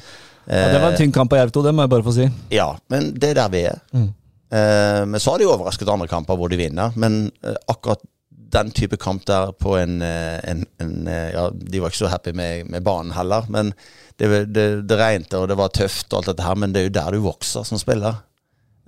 Ja, 0.50 0.68
det 0.72 0.78
var 0.82 0.90
en 0.90 0.96
tynn 0.98 1.12
kamp 1.12 1.30
på 1.30 1.36
Jerv 1.38 1.52
2, 1.54 1.62
det 1.62 1.72
må 1.76 1.84
jeg 1.84 1.90
bare 1.92 2.02
få 2.02 2.12
si. 2.16 2.24
Ja, 2.50 2.72
men 2.90 3.12
det 3.20 3.28
er 3.30 3.36
der 3.38 3.50
vi 3.52 3.60
er. 3.68 3.76
Mm. 3.94 4.08
Eh, 4.50 5.02
men 5.06 5.20
så 5.20 5.30
har 5.30 5.38
de 5.38 5.46
overrasket 5.46 5.88
andre 5.92 6.08
kamper 6.10 6.38
hvor 6.38 6.50
de 6.50 6.58
vinner. 6.58 6.96
Men 6.98 7.28
eh, 7.44 7.58
akkurat 7.70 8.02
den 8.50 8.72
type 8.74 8.98
kamp 8.98 9.26
der 9.30 9.52
på 9.52 9.76
en, 9.78 10.00
eh, 10.02 10.40
en, 10.50 10.64
en 10.82 11.06
Ja, 11.06 11.50
de 11.54 11.82
var 11.82 11.92
ikke 11.92 12.02
så 12.02 12.10
happy 12.10 12.34
med, 12.34 12.66
med 12.66 12.82
banen 12.82 13.14
heller. 13.14 13.46
Men 13.48 13.72
det, 14.20 14.44
det, 14.52 14.66
det 14.88 14.98
regnet, 15.00 15.34
og 15.38 15.48
det 15.50 15.56
var 15.58 15.72
tøft, 15.74 16.10
og 16.12 16.20
alt 16.20 16.32
dette 16.32 16.44
her, 16.46 16.58
men 16.60 16.74
det 16.74 16.82
er 16.82 16.88
jo 16.88 16.96
der 17.00 17.16
du 17.16 17.24
vokser 17.24 17.66
som 17.66 17.80
spiller. 17.80 18.20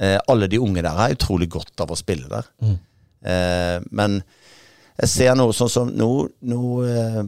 Eh, 0.02 0.18
alle 0.28 0.48
de 0.50 0.60
unge 0.60 0.84
der 0.84 0.98
har 0.98 1.14
utrolig 1.14 1.48
godt 1.52 1.84
av 1.84 1.92
å 1.92 1.98
spille 1.98 2.28
der. 2.30 2.48
Mm. 2.62 2.78
Eh, 3.32 3.76
men 3.94 4.18
jeg 4.98 5.12
ser 5.12 5.36
noe 5.38 5.54
sånn 5.56 5.70
som 5.72 5.92
Nå, 5.94 6.08
nå 6.50 6.62
eh, 6.84 7.22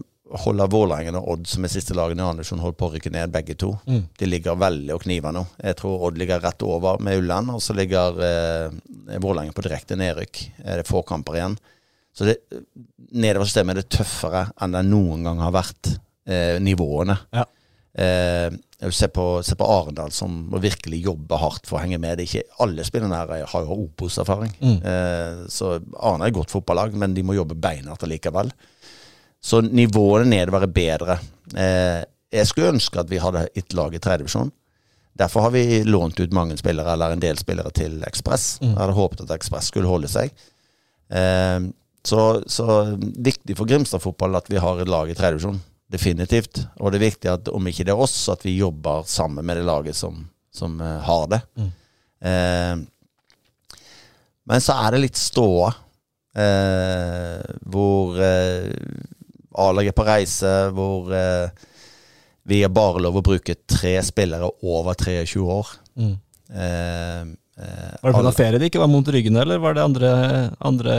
holder 0.45 0.71
Vålerengen 0.73 1.19
og 1.19 1.29
Odd, 1.35 1.45
som 1.49 1.65
er 1.67 1.73
siste 1.73 1.95
lagene 1.97 2.25
i 2.25 2.27
Andersson, 2.27 2.63
holdt 2.63 2.79
på 2.81 2.89
å 2.89 2.95
rykke 2.95 3.13
ned, 3.15 3.33
begge 3.35 3.57
to. 3.61 3.73
Mm. 3.87 4.03
De 4.19 4.29
ligger 4.29 4.59
veldig 4.59 4.95
og 4.97 5.05
kniver 5.05 5.35
nå. 5.37 5.45
Jeg 5.63 5.79
tror 5.79 6.09
Odd 6.09 6.19
ligger 6.21 6.43
rett 6.43 6.65
over 6.67 7.03
med 7.05 7.21
Ulland, 7.21 7.53
og 7.55 7.63
så 7.63 7.77
ligger 7.77 8.21
eh, 8.25 9.19
Vålerengen 9.21 9.55
på 9.57 9.65
direkte 9.67 9.99
nedrykk. 10.01 10.43
Er 10.65 10.83
det 10.83 10.89
få 10.89 11.05
kamper 11.07 11.39
igjen. 11.39 11.59
Så 12.15 12.29
det, 12.29 12.39
nedover 13.15 13.49
systemet 13.49 13.77
er 13.77 13.83
det 13.83 13.97
tøffere 13.97 14.47
enn 14.63 14.75
det 14.77 14.85
noen 14.87 15.27
gang 15.27 15.43
har 15.43 15.55
vært, 15.55 15.95
eh, 16.31 16.57
nivåene. 16.63 17.19
Ja. 17.35 17.47
Eh, 17.95 18.91
se 18.91 19.09
på, 19.09 19.43
se 19.43 19.55
på 19.57 19.67
Arendal, 19.71 20.11
som 20.13 20.33
må 20.51 20.59
virkelig 20.59 21.05
jobbe 21.05 21.39
hardt 21.39 21.69
for 21.69 21.79
å 21.79 21.85
henge 21.85 22.01
med. 22.03 22.19
Det 22.19 22.25
er 22.25 22.31
ikke 22.31 22.63
Alle 22.65 22.87
spillerne 22.87 23.21
her 23.21 23.47
har 23.53 23.67
jo 23.67 23.77
Opos-erfaring. 23.87 24.55
Mm. 24.61 24.79
Eh, 24.83 25.45
så 25.53 25.77
Arendal 25.77 26.27
er 26.27 26.33
et 26.33 26.39
godt 26.41 26.55
fotballag, 26.55 26.97
men 26.99 27.15
de 27.15 27.23
må 27.27 27.37
jobbe 27.39 27.59
beinhardt 27.59 28.07
allikevel. 28.07 28.51
Så 29.45 29.61
nivåene 29.65 30.27
nedover 30.31 30.67
er 30.67 30.75
bedre. 30.75 31.19
Eh, 31.55 32.03
jeg 32.35 32.51
skulle 32.51 32.75
ønske 32.75 33.01
at 33.01 33.11
vi 33.11 33.23
hadde 33.23 33.47
et 33.55 33.77
lag 33.77 33.95
i 33.95 34.01
tredjedivisjon. 34.03 34.51
Derfor 35.15 35.47
har 35.47 35.53
vi 35.55 35.85
lånt 35.87 36.19
ut 36.19 36.33
mange 36.35 36.57
spillere, 36.59 36.97
eller 36.97 37.15
en 37.15 37.23
del 37.23 37.39
spillere, 37.39 37.71
til 37.71 38.01
Ekspress. 38.09 38.59
Mm. 38.63 38.73
Jeg 38.73 38.81
hadde 38.81 38.97
håpet 38.99 39.23
at 39.23 39.35
Ekspress 39.37 39.71
skulle 39.71 39.91
holde 39.91 40.11
seg. 40.11 40.35
Eh, 41.15 41.61
så, 42.05 42.25
så 42.51 42.81
viktig 42.99 43.55
for 43.57 43.71
Grimstad 43.71 44.03
fotball 44.03 44.35
at 44.41 44.51
vi 44.51 44.59
har 44.61 44.83
et 44.83 44.91
lag 44.91 45.09
i 45.09 45.15
tredjedivisjon. 45.17 45.63
Definitivt. 45.95 46.65
Og 46.81 46.91
det 46.91 46.99
er 46.99 47.07
viktig 47.07 47.31
at 47.31 47.51
om 47.55 47.71
ikke 47.71 47.87
det 47.87 47.95
er 47.95 48.03
oss, 48.07 48.17
at 48.33 48.43
vi 48.47 48.57
jobber 48.59 49.07
sammen 49.09 49.47
med 49.47 49.61
det 49.61 49.67
laget 49.69 49.99
som, 49.99 50.25
som 50.55 50.75
uh, 50.83 50.99
har 51.07 51.29
det. 51.31 51.41
Mm. 51.61 51.71
Eh, 52.25 52.75
men 54.45 54.63
så 54.65 54.77
er 54.81 54.95
det 54.95 55.05
litt 55.07 55.21
ståa. 55.21 55.71
Eh, 56.35 57.53
hvor 57.71 58.19
A-laget 59.65 59.95
på 59.95 60.07
reise, 60.09 60.51
hvor 60.75 61.07
vi 62.45 62.59
har 62.61 62.73
bare 62.75 63.01
lov 63.05 63.21
å 63.21 63.25
bruke 63.25 63.55
tre 63.71 63.95
spillere 64.05 64.51
over 64.67 64.99
23 64.99 65.45
år. 65.55 65.71
Mm. 65.95 66.17
Eh, 67.57 67.97
var 68.03 68.11
det 68.13 68.19
pga. 68.19 68.33
ferie 68.35 68.59
det 68.59 68.67
ikke 68.67 68.81
var 68.83 68.89
mot 68.91 69.07
Ryggen, 69.07 69.37
eller 69.39 69.61
var 69.63 69.77
det 69.77 69.83
andre, 69.85 70.09
andre 70.59 70.95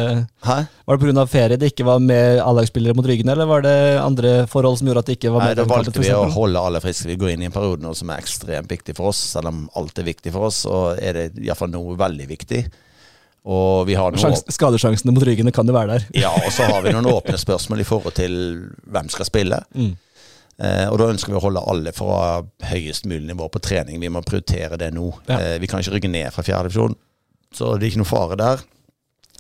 Hæ? 0.46 0.56
Var 0.88 0.98
det 0.98 1.14
pga. 1.14 1.26
ferie 1.28 1.58
det 1.60 1.72
ikke 1.74 1.84
var 1.84 2.00
med 2.00 2.40
A-lagsspillere 2.40 2.96
mot 2.96 3.06
ryggene, 3.06 3.34
eller 3.34 3.46
var 3.50 3.66
det 3.66 4.00
andre 4.00 4.48
forhold 4.48 4.80
som 4.80 4.88
gjorde 4.88 5.04
at 5.04 5.10
det 5.12 5.18
ikke 5.18 5.34
var 5.34 5.44
med? 5.44 5.52
Nei, 5.52 5.60
Da 5.60 5.68
valgte 5.68 6.00
vi 6.00 6.14
å 6.16 6.24
holde 6.32 6.62
alle 6.62 6.80
friske. 6.80 7.10
Vi 7.12 7.18
går 7.20 7.34
inn 7.34 7.44
i 7.44 7.50
en 7.50 7.56
periode 7.56 7.84
nå 7.84 7.92
som 7.96 8.10
er 8.10 8.24
ekstremt 8.24 8.72
viktig 8.72 8.96
for 8.96 9.12
oss. 9.12 9.20
Selv 9.36 9.52
om 9.52 9.66
alt 9.76 10.00
er 10.00 10.08
viktig 10.08 10.32
for 10.32 10.48
oss, 10.48 10.64
så 10.64 10.96
er 10.96 11.20
det 11.20 11.28
iallfall 11.44 11.74
noe 11.76 11.98
veldig 12.00 12.30
viktig. 12.32 12.64
Og 13.46 13.86
vi 13.86 13.94
har 14.00 14.16
noen 14.16 14.40
Skadesjansene 14.50 15.14
mot 15.14 15.28
ryggene 15.28 15.52
kan 15.54 15.68
jo 15.68 15.76
være 15.76 16.00
der. 16.00 16.08
Ja, 16.24 16.32
og 16.32 16.50
så 16.56 16.66
har 16.72 16.82
vi 16.82 16.96
noen 16.96 17.12
åpne 17.12 17.38
spørsmål 17.38 17.84
i 17.84 17.86
forhold 17.86 18.16
til 18.18 18.40
hvem 18.90 19.12
skal 19.14 19.28
spille. 19.28 19.60
Mm. 19.76 19.92
Eh, 20.56 20.86
og 20.88 21.00
da 21.02 21.10
ønsker 21.12 21.34
vi 21.34 21.40
å 21.40 21.44
holde 21.44 21.64
alle 21.68 21.92
fra 21.96 22.44
høyest 22.70 23.08
mulig 23.10 23.28
nivå 23.28 23.50
på 23.52 23.62
trening. 23.64 24.00
Vi 24.00 24.12
må 24.12 24.24
prioritere 24.24 24.80
det 24.80 24.94
nå. 24.96 25.10
Ja. 25.28 25.40
Eh, 25.40 25.58
vi 25.60 25.68
kan 25.72 25.84
ikke 25.84 25.98
rygge 25.98 26.12
ned 26.12 26.32
fra 26.36 26.46
fjerde 26.48 26.70
divisjon, 26.70 26.96
så 27.56 27.76
det 27.76 27.88
er 27.88 27.94
ikke 27.94 28.04
noe 28.04 28.12
fare 28.14 28.40
der. 28.40 28.64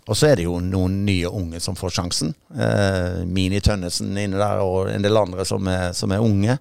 Og 0.05 0.13
så 0.13 0.27
er 0.29 0.37
det 0.37 0.43
jo 0.45 0.59
noen 0.61 0.99
nye 1.05 1.29
unge 1.33 1.59
som 1.63 1.73
får 1.77 1.95
sjansen. 1.95 2.33
Eh, 2.53 3.23
Mini 3.25 3.57
Tønnesen 3.63 4.11
inne 4.13 4.37
der, 4.37 4.59
og 4.61 4.91
en 4.91 5.01
del 5.01 5.17
andre 5.17 5.45
som 5.49 5.65
er, 5.71 5.95
som 5.97 6.13
er 6.13 6.21
unge. 6.21 6.59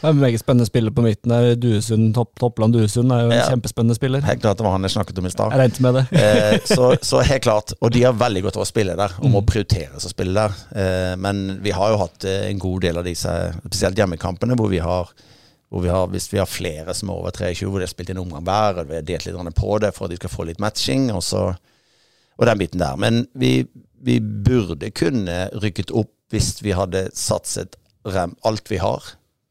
Det 0.00 0.06
er 0.06 0.14
en 0.14 0.22
meget 0.22 0.40
spennende 0.40 0.68
spiller 0.68 0.94
på 0.96 1.04
midten. 1.04 1.34
Duesund, 1.60 2.14
Topp, 2.16 2.32
Toppland 2.40 2.72
Duesund 2.72 3.12
er 3.12 3.26
jo 3.26 3.34
en 3.34 3.36
ja, 3.36 3.50
kjempespennende 3.52 3.98
spiller. 3.98 4.24
Helt 4.24 4.40
klart, 4.40 4.56
det 4.56 4.64
var 4.64 4.78
han 4.78 4.88
jeg 4.88 4.94
snakket 4.96 5.20
om 5.20 5.28
i 5.28 5.34
stad. 5.34 5.52
Jeg 5.52 5.60
regnet 5.60 5.82
med 5.84 5.98
det. 5.98 6.06
eh, 6.22 6.56
så, 6.64 6.88
så, 7.04 7.20
helt 7.28 7.44
klart. 7.44 7.76
Og 7.80 7.92
de 7.92 8.06
har 8.06 8.16
veldig 8.16 8.46
godt 8.48 8.60
av 8.62 8.64
å 8.64 8.70
spille 8.72 8.96
der, 8.96 9.20
og 9.20 9.28
må 9.28 9.44
mm. 9.44 9.48
prioriteres 9.52 10.08
å 10.08 10.14
spille 10.14 10.32
der. 10.40 10.56
Eh, 10.80 11.12
men 11.20 11.46
vi 11.64 11.76
har 11.76 11.92
jo 11.92 12.00
hatt 12.06 12.24
eh, 12.24 12.48
en 12.48 12.64
god 12.64 12.88
del 12.88 13.02
av 13.02 13.08
disse, 13.12 13.36
spesielt 13.66 14.00
hjemmekampene, 14.00 14.56
hvor 14.56 14.72
vi 14.72 14.80
har 14.80 15.12
hvor 15.68 15.82
vi 15.82 15.90
har, 15.90 16.06
hvis 16.08 16.28
vi 16.30 16.38
har 16.38 16.46
flere 16.48 16.94
som 16.94 17.10
er 17.10 17.18
over 17.18 17.34
23, 17.34 17.66
hvor 17.66 17.82
de 17.82 17.84
har 17.84 17.90
spilt 17.90 18.12
en 18.14 18.20
omgang 18.22 18.44
hver, 18.46 18.80
og 18.80 18.88
vi 18.88 19.00
har 19.00 19.04
delt 19.04 19.26
litt 19.26 19.56
på 19.58 19.78
det 19.82 19.90
for 19.92 20.06
at 20.06 20.14
de 20.14 20.20
skal 20.20 20.32
få 20.32 20.46
litt 20.46 20.62
matching, 20.62 21.10
og 21.12 21.24
så 21.26 21.48
og 22.36 22.48
den 22.48 22.60
biten 22.60 22.82
der. 22.82 22.96
Men 23.00 23.24
vi, 23.34 23.66
vi 24.04 24.18
burde 24.20 24.92
kunne 24.94 25.46
rykket 25.56 25.92
opp 25.94 26.12
hvis 26.32 26.56
vi 26.64 26.74
hadde 26.76 27.08
satset 27.14 27.78
alt 28.06 28.70
vi 28.70 28.80
har. 28.82 29.04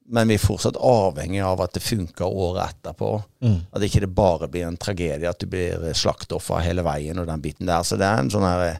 Men 0.05 0.29
vi 0.29 0.35
er 0.37 0.43
fortsatt 0.43 0.77
avhengig 0.77 1.41
av 1.41 1.63
at 1.63 1.73
det 1.73 1.81
funker 1.81 2.29
året 2.29 2.75
etterpå. 2.75 3.11
Mm. 3.41 3.57
At 3.73 3.85
ikke 3.87 4.03
det 4.03 4.11
bare 4.15 4.49
blir 4.51 4.67
en 4.67 4.77
tragedie, 4.77 5.29
at 5.29 5.41
du 5.41 5.49
blir 5.49 5.87
slaktoffer 5.97 6.61
hele 6.61 6.85
veien 6.85 7.17
og 7.17 7.29
den 7.29 7.41
biten 7.41 7.69
der. 7.69 7.81
Så 7.87 7.97
det 7.97 8.05
er 8.05 8.21
en 8.21 8.29
sånn 8.33 8.45
her 8.45 8.77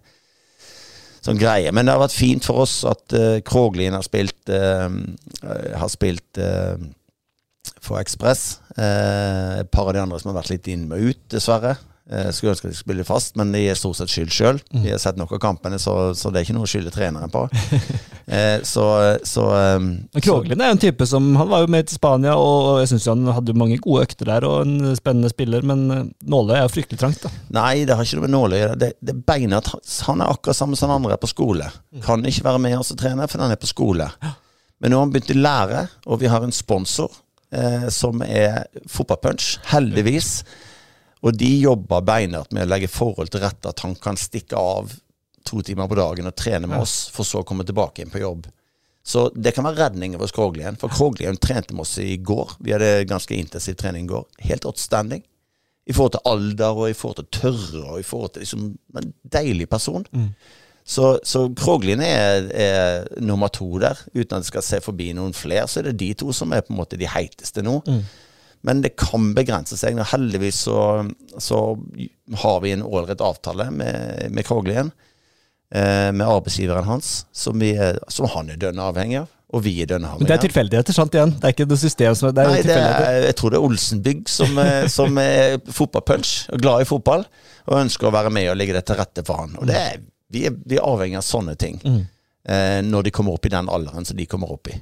sånn 1.26 1.42
greie. 1.42 1.72
Men 1.74 1.88
det 1.88 1.96
har 1.96 2.04
vært 2.04 2.18
fint 2.18 2.46
for 2.46 2.62
oss 2.66 2.84
at 2.88 3.16
uh, 3.18 3.40
Kroglin 3.46 3.98
har 3.98 4.06
spilt, 4.06 4.52
uh, 4.54 4.86
har 5.74 5.92
spilt 5.92 6.42
uh, 6.42 6.78
for 7.80 7.98
Ekspress. 8.02 8.60
Uh, 8.78 9.64
et 9.64 9.72
par 9.74 9.90
av 9.90 9.96
de 9.98 10.04
andre 10.04 10.22
som 10.22 10.32
har 10.32 10.42
vært 10.44 10.54
litt 10.54 10.70
inn 10.72 10.86
og 10.92 11.10
ut, 11.10 11.24
dessverre. 11.34 11.76
Jeg 12.06 12.28
eh, 12.28 12.34
skulle 12.38 12.52
ønske 12.54 12.70
de 12.70 12.78
spille 12.78 13.04
fast, 13.08 13.34
men 13.40 13.50
de 13.50 13.64
er 13.66 13.78
stort 13.78 13.98
sett 13.98 14.12
skyld 14.14 14.34
sjøl. 14.34 14.60
Mm. 14.70 14.82
De 14.84 14.92
har 14.94 15.00
sett 15.02 15.18
nok 15.18 15.32
av 15.34 15.40
kampene, 15.42 15.80
så, 15.82 16.14
så, 16.14 16.30
det 16.30 16.38
er 16.38 16.46
ikke 16.46 16.54
noe 16.54 16.68
å 16.68 16.70
skylde 16.70 16.92
treneren 16.94 17.32
på. 17.34 17.42
eh, 18.36 18.60
så, 18.62 18.84
så 19.26 19.46
um, 19.82 19.88
Kroglin 20.20 20.62
er 20.62 20.70
jo 20.70 20.76
en 20.76 20.84
type 20.84 21.08
som 21.10 21.32
Han 21.40 21.50
var 21.50 21.64
jo 21.64 21.72
med 21.74 21.90
til 21.90 21.98
Spania, 21.98 22.36
og 22.38 22.84
jeg 22.84 22.92
syns 22.92 23.10
han 23.10 23.26
hadde 23.34 23.58
mange 23.58 23.80
gode 23.82 24.06
økter 24.06 24.30
der, 24.30 24.46
og 24.46 24.68
en 24.68 24.94
spennende 25.00 25.32
spiller, 25.34 25.66
men 25.66 25.82
eh, 25.96 26.04
nåløyet 26.30 26.60
er 26.60 26.68
jo 26.68 26.76
fryktelig 26.76 27.02
trangt, 27.02 27.26
da. 27.26 27.34
Nei, 27.58 27.88
det 27.90 27.98
har 27.98 28.06
ikke 28.06 28.22
noe 28.22 28.28
med 28.28 28.36
nåløyet 28.36 28.60
å 28.60 28.62
gjøre. 28.62 28.80
Det, 28.86 28.92
det 29.02 29.18
beinet 29.26 29.74
Han 30.06 30.22
er 30.22 30.38
akkurat 30.38 30.62
samme 30.62 30.78
som 30.78 30.94
andre 30.94 31.18
er 31.18 31.24
på 31.26 31.32
skole. 31.34 31.72
Mm. 31.90 32.06
Kan 32.06 32.30
ikke 32.30 32.46
være 32.52 32.62
med 32.68 32.78
oss 32.84 32.94
og 32.94 33.02
trene, 33.02 33.26
for 33.32 33.42
han 33.42 33.56
er 33.56 33.62
på 33.62 33.72
skole. 33.72 34.12
Men 34.78 34.94
nå 34.94 35.02
har 35.02 35.08
han 35.08 35.18
begynt 35.18 35.34
å 35.34 35.42
lære, 35.42 35.84
og 36.06 36.22
vi 36.22 36.30
har 36.30 36.46
en 36.46 36.54
sponsor 36.54 37.10
eh, 37.50 37.90
som 37.90 38.22
er 38.30 38.68
Fotballpunch, 38.94 39.56
heldigvis. 39.74 40.36
Og 41.26 41.34
de 41.34 41.50
jobber 41.58 42.06
beinhardt 42.06 42.54
med 42.54 42.68
å 42.68 42.70
legge 42.70 42.92
forhold 42.92 43.32
til 43.34 43.42
rette, 43.42 43.72
at 43.72 43.82
han 43.82 43.96
kan 43.98 44.18
stikke 44.20 44.60
av 44.60 44.94
to 45.46 45.62
timer 45.66 45.90
på 45.90 45.98
dagen 45.98 46.30
og 46.30 46.36
trene 46.38 46.70
med 46.70 46.82
oss, 46.82 47.08
for 47.14 47.26
så 47.28 47.42
å 47.42 47.48
komme 47.48 47.66
tilbake 47.66 48.04
inn 48.04 48.14
på 48.14 48.22
jobb. 48.22 48.48
Så 49.06 49.28
det 49.38 49.54
kan 49.54 49.68
være 49.68 49.84
redningen 49.84 50.18
for 50.18 50.32
Skroglien. 50.32 50.78
For 50.82 50.94
Skroglien 50.94 51.38
trente 51.38 51.76
med 51.78 51.86
oss 51.86 51.94
i 52.02 52.16
går. 52.18 52.56
Vi 52.66 52.74
hadde 52.74 53.06
ganske 53.06 53.38
intensiv 53.38 53.78
trening 53.78 54.08
i 54.08 54.14
går. 54.16 54.24
Helt 54.48 54.66
outstanding. 54.66 55.22
I 55.86 55.94
forhold 55.94 56.16
til 56.16 56.26
alder 56.32 56.80
og 56.82 56.90
i 56.90 56.98
forhold 56.98 57.20
til 57.20 57.42
tørre 57.42 57.84
og 57.84 58.00
i 58.02 58.06
forhold 58.06 58.34
til 58.34 58.42
liksom 58.42 58.64
En 58.98 59.12
deilig 59.22 59.70
person. 59.70 60.06
Mm. 60.10 60.32
Så, 60.86 61.20
så 61.24 61.44
Kroglin 61.58 62.02
er, 62.02 62.50
er 62.54 63.22
nummer 63.22 63.54
to 63.54 63.68
der. 63.82 64.02
Uten 64.16 64.38
at 64.38 64.42
jeg 64.42 64.52
skal 64.52 64.66
se 64.66 64.82
forbi 64.86 65.12
noen 65.18 65.34
flere, 65.38 65.68
så 65.70 65.82
er 65.82 65.92
det 65.92 66.00
de 66.02 66.12
to 66.18 66.34
som 66.34 66.54
er 66.54 66.66
på 66.66 66.74
en 66.74 66.82
måte 66.82 66.98
de 66.98 67.10
heiteste 67.10 67.62
nå. 67.66 67.80
Men 68.66 68.82
det 68.82 68.96
kan 68.98 69.32
begrense 69.38 69.78
seg. 69.78 69.94
Nå 69.98 70.06
heldigvis 70.10 70.64
så, 70.68 70.80
så 71.42 71.60
har 72.42 72.60
vi 72.64 72.72
en 72.74 72.84
ålreit 72.86 73.22
avtale 73.22 73.70
med, 73.72 74.26
med 74.34 74.46
Kroglien. 74.48 74.90
Eh, 75.76 76.12
med 76.14 76.26
arbeidsgiveren 76.26 76.86
hans, 76.88 77.26
som, 77.36 77.58
vi 77.60 77.72
som 78.14 78.28
han 78.36 78.50
er 78.54 78.60
dønn 78.62 78.80
avhengig 78.82 79.20
av. 79.24 79.32
Og 79.56 79.62
vi 79.64 79.76
er 79.84 79.88
dønn 79.90 80.02
Men 80.04 80.12
avhengig 80.16 80.28
det 80.30 80.36
er 80.36 80.42
tilfeldigheter, 80.48 80.96
sant 80.98 81.14
igjen? 81.16 81.32
Det 81.40 81.48
er 81.48 81.54
ikke 81.54 81.68
noe 81.70 81.78
system 81.80 82.16
som 82.18 82.32
Det 82.34 82.44
er 82.44 82.50
Nei, 82.50 82.62
det 82.66 82.76
er, 82.82 83.18
jeg 83.30 83.36
tror 83.40 83.54
det 83.54 83.60
er 83.60 83.66
Olsenbygg 83.68 84.24
som, 84.34 84.58
er- 84.62 84.88
som 84.92 85.20
er 85.22 85.58
fotballpunch, 85.78 86.32
og 86.54 86.64
glad 86.66 86.82
i 86.84 86.88
fotball, 86.90 87.26
og 87.70 87.78
ønsker 87.80 88.10
å 88.10 88.14
være 88.18 88.34
med 88.34 88.50
og 88.52 88.58
legge 88.60 88.76
det 88.78 88.84
til 88.90 88.98
rette 89.00 89.24
for 89.28 89.44
han. 89.44 89.54
Og 89.62 89.70
det 89.70 89.78
er, 89.80 90.02
vi, 90.34 90.46
er, 90.50 90.58
vi 90.66 90.80
er 90.82 90.90
avhengig 90.90 91.22
av 91.22 91.28
sånne 91.30 91.56
ting 91.62 91.78
eh, 91.86 92.82
når 92.86 93.08
de 93.08 93.14
kommer 93.16 93.38
opp 93.38 93.46
i 93.50 93.54
den 93.54 93.70
alderen 93.70 94.06
som 94.10 94.18
de 94.18 94.26
kommer 94.30 94.52
opp 94.58 94.74
i. 94.74 94.80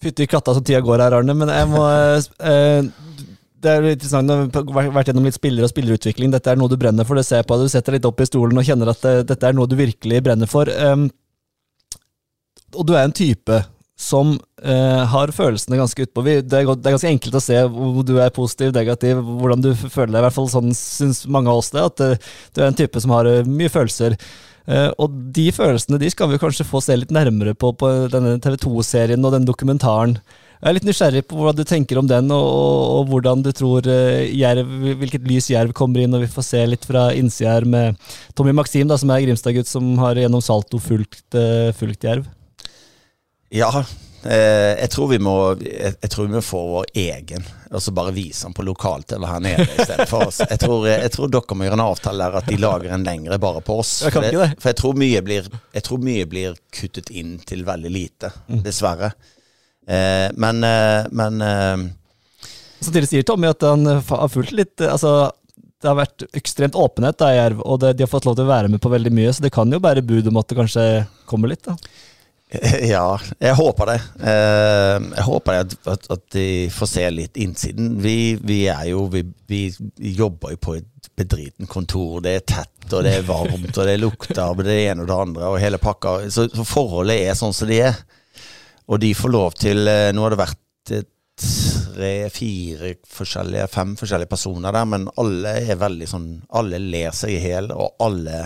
Fytti 0.00 0.26
katta 0.30 0.54
som 0.56 0.64
tida 0.64 0.80
går 0.84 1.02
her, 1.04 1.18
Arne, 1.18 1.34
men 1.36 1.50
jeg 1.52 1.68
må 1.68 1.82
eh, 1.84 2.86
Det 3.60 3.72
er 3.72 3.82
litt 3.84 3.98
interessant 3.98 4.30
Du 4.54 4.72
har 4.76 4.92
vært 4.94 5.10
gjennom 5.10 5.26
litt 5.28 5.36
spillere 5.36 5.68
og 5.68 5.72
spillerutvikling. 5.72 6.32
Dette 6.32 6.52
er 6.52 6.60
noe 6.60 6.72
du 6.72 6.78
brenner 6.80 7.08
for, 7.08 7.20
det 7.20 7.26
ser 7.28 7.42
jeg 7.42 7.50
på. 7.50 7.58
Du 7.60 7.68
setter 7.68 7.92
deg 7.92 8.00
litt 8.00 8.08
opp 8.08 8.22
i 8.24 8.28
stolen 8.30 8.60
og 8.60 8.64
kjenner 8.66 8.94
at 8.94 9.04
eh, 9.08 9.20
dette 9.28 9.50
er 9.50 9.56
noe 9.56 9.68
du 9.68 9.76
virkelig 9.80 10.22
brenner 10.24 10.50
for. 10.50 10.70
Um, 10.70 11.10
og 12.78 12.86
du 12.86 12.94
er 12.94 13.04
en 13.04 13.14
type 13.16 13.60
som 14.00 14.32
eh, 14.64 15.02
har 15.12 15.32
følelsene 15.36 15.76
ganske 15.76 16.06
utpå. 16.06 16.24
Det 16.24 16.56
er, 16.56 16.68
ganske 16.68 17.10
enkelt 17.10 17.36
å 17.36 17.42
se 17.44 17.58
hvor 17.68 18.04
du 18.06 18.14
er 18.22 18.32
positiv, 18.32 18.72
negativ, 18.72 19.20
hvordan 19.20 19.64
du 19.64 19.74
føler 19.76 20.14
deg. 20.14 20.22
I 20.22 20.24
hvert 20.24 20.38
fall 20.38 20.48
sånn 20.52 20.72
syns 20.76 21.26
mange 21.28 21.52
av 21.52 21.60
oss 21.60 21.72
det, 21.74 21.84
at 21.84 22.04
eh, 22.06 22.30
du 22.54 22.62
er 22.62 22.70
en 22.70 22.78
type 22.78 23.02
som 23.02 23.12
har 23.12 23.28
eh, 23.28 23.44
mye 23.44 23.72
følelser. 23.72 24.16
Eh, 24.70 24.90
og 25.02 25.16
de 25.34 25.48
følelsene 25.54 25.98
de 25.98 26.10
skal 26.12 26.30
vi 26.30 26.38
kanskje 26.38 26.68
få 26.68 26.82
se 26.84 26.94
litt 26.98 27.10
nærmere 27.14 27.56
på 27.58 27.72
på 27.74 27.90
denne 28.12 28.36
TV 28.42 28.56
2-serien 28.62 29.26
og 29.26 29.34
den 29.34 29.48
dokumentaren. 29.48 30.18
Jeg 30.60 30.68
er 30.68 30.76
litt 30.76 30.84
nysgjerrig 30.84 31.22
på 31.24 31.38
hva 31.40 31.54
du 31.56 31.62
tenker 31.64 31.96
om 31.96 32.08
den, 32.08 32.28
og, 32.36 32.44
og, 32.44 33.06
hvordan 33.08 33.40
du 33.42 33.48
tror 33.56 33.86
eh, 33.88 34.28
jerv, 34.36 34.68
hvilket 35.00 35.24
lys 35.24 35.48
Jerv 35.50 35.72
kommer 35.76 36.04
inn, 36.04 36.14
og 36.14 36.20
vi 36.26 36.28
får 36.30 36.46
se 36.50 36.60
litt 36.68 36.84
fra 36.84 37.08
innsida 37.16 37.56
her 37.56 37.64
med 37.64 38.12
Tommy 38.36 38.52
Maxim, 38.54 38.84
da, 38.90 39.00
som 39.00 39.10
er 39.14 39.24
Grimstad-gutt, 39.24 39.70
som 39.70 39.88
har 40.02 40.20
gjennom 40.20 40.44
Salto 40.44 40.78
fulgt, 40.82 41.24
eh, 41.32 41.72
fulgt 41.80 42.04
Jerv. 42.04 42.28
Ja, 43.50 43.72
jeg, 44.24 44.88
tror 44.92 45.08
vi 45.08 45.18
må, 45.22 45.34
jeg, 45.64 46.08
tror 46.12 46.26
vi 46.26 46.34
må 46.34 46.42
få 46.44 46.58
vår 46.74 46.90
egen, 47.00 47.44
og 47.70 47.80
så 47.80 47.92
bare 47.96 48.12
vise 48.12 48.44
den 48.44 48.52
på 48.56 48.64
lokal-TV 48.66 49.24
her 49.24 49.40
nede 49.40 49.64
i 49.64 49.78
stedet 49.86 50.06
for 50.10 50.26
oss. 50.28 50.42
Jeg 50.44 50.58
tror, 50.60 50.84
jeg 50.90 51.12
tror 51.14 51.30
dere 51.32 51.56
må 51.56 51.64
gjøre 51.68 51.78
en 51.78 51.84
avtale 51.86 52.26
der 52.26 52.36
at 52.42 52.50
de 52.50 52.58
lager 52.60 52.92
en 52.96 53.06
lengre 53.06 53.38
bare 53.40 53.62
på 53.64 53.78
oss. 53.80 53.94
Jeg 54.04 54.12
For 54.12 54.26
det. 54.26 54.50
For 54.60 54.72
jeg 54.74 54.78
tror, 54.82 54.98
mye 55.00 55.22
blir, 55.24 55.48
jeg 55.78 55.86
tror 55.86 56.02
mye 56.04 56.26
blir 56.28 56.58
kuttet 56.76 57.08
inn 57.16 57.38
til 57.48 57.64
veldig 57.68 57.92
lite, 57.94 58.32
Mm. 58.50 58.60
dessverre. 58.66 59.12
Eh, 59.88 60.28
men 60.36 60.64
eh, 60.64 61.06
men 61.10 61.40
eh, 61.42 61.86
Samtidig 62.80 63.08
sier 63.10 63.24
Tommy 63.26 63.48
at 63.50 63.64
han 63.64 63.86
eh, 63.88 64.02
har 64.08 64.28
fulgt 64.30 64.52
litt 64.54 64.80
eh, 64.84 64.92
Altså, 64.92 65.30
det 65.80 65.88
har 65.88 65.96
vært 65.98 66.26
ekstremt 66.36 66.76
åpenhet 66.76 67.16
da 67.18 67.30
i 67.32 67.38
Jerv, 67.38 67.62
og 67.64 67.80
det, 67.80 67.94
de 67.96 68.04
har 68.04 68.10
fått 68.12 68.26
lov 68.28 68.36
til 68.36 68.44
å 68.44 68.50
være 68.52 68.68
med 68.68 68.82
på 68.84 68.92
veldig 68.92 69.12
mye, 69.16 69.32
så 69.32 69.40
det 69.46 69.50
kan 69.54 69.72
jo 69.72 69.80
bære 69.80 70.02
bud 70.04 70.28
om 70.28 70.36
at 70.42 70.50
det 70.52 70.58
kanskje 70.58 70.84
kommer 71.30 71.48
litt, 71.54 71.64
da. 71.64 71.76
Ja, 72.92 73.18
jeg 73.38 73.54
håper 73.54 73.92
det. 73.92 73.98
Eh, 74.26 74.96
jeg 75.14 75.26
håper 75.26 75.60
at, 75.62 75.76
at, 75.86 76.24
de 76.34 76.46
får 76.74 76.90
se 76.90 77.04
litt 77.14 77.38
innsiden. 77.40 77.92
Vi, 78.02 78.36
vi 78.42 78.64
er 78.72 78.88
jo 78.90 79.04
vi, 79.12 79.24
vi 79.46 79.62
jobber 80.00 80.56
jo 80.56 80.62
på 80.62 80.76
et 80.80 81.10
bedriten 81.18 81.70
kontor. 81.70 82.18
Det 82.24 82.34
er 82.38 82.46
tett, 82.48 82.88
og 82.90 83.04
det 83.06 83.14
er 83.18 83.28
varmt, 83.28 83.70
og 83.70 83.86
det 83.86 83.98
lukter 84.00 84.42
og 84.50 84.64
det 84.66 84.80
ene 84.88 85.04
og 85.04 85.10
det 85.10 85.20
andre, 85.26 85.52
og 85.52 85.60
hele 85.62 85.80
pakka. 85.82 86.16
Så, 86.32 86.48
så 86.50 86.66
forholdet 86.66 87.28
er 87.28 87.38
sånn 87.38 87.54
som 87.56 87.70
de 87.70 87.82
er. 87.90 88.02
Og 88.90 88.98
de 88.98 89.14
får 89.14 89.30
lov 89.30 89.54
til 89.54 89.86
eh, 89.86 90.10
Nå 90.16 90.24
har 90.24 90.34
det 90.34 90.42
vært 90.42 90.58
tre-fire 91.40 92.94
forskjellige, 93.08 93.68
fem 93.72 93.94
forskjellige 93.96 94.28
personer 94.28 94.74
der, 94.74 94.88
men 94.88 95.06
alle 95.20 95.54
er 95.62 95.78
veldig 95.80 96.08
sånn 96.10 96.26
Alle 96.58 96.80
ler 96.82 97.14
seg 97.16 97.32
i 97.36 97.40
hjel, 97.46 97.70
og 97.72 97.94
alle 98.02 98.42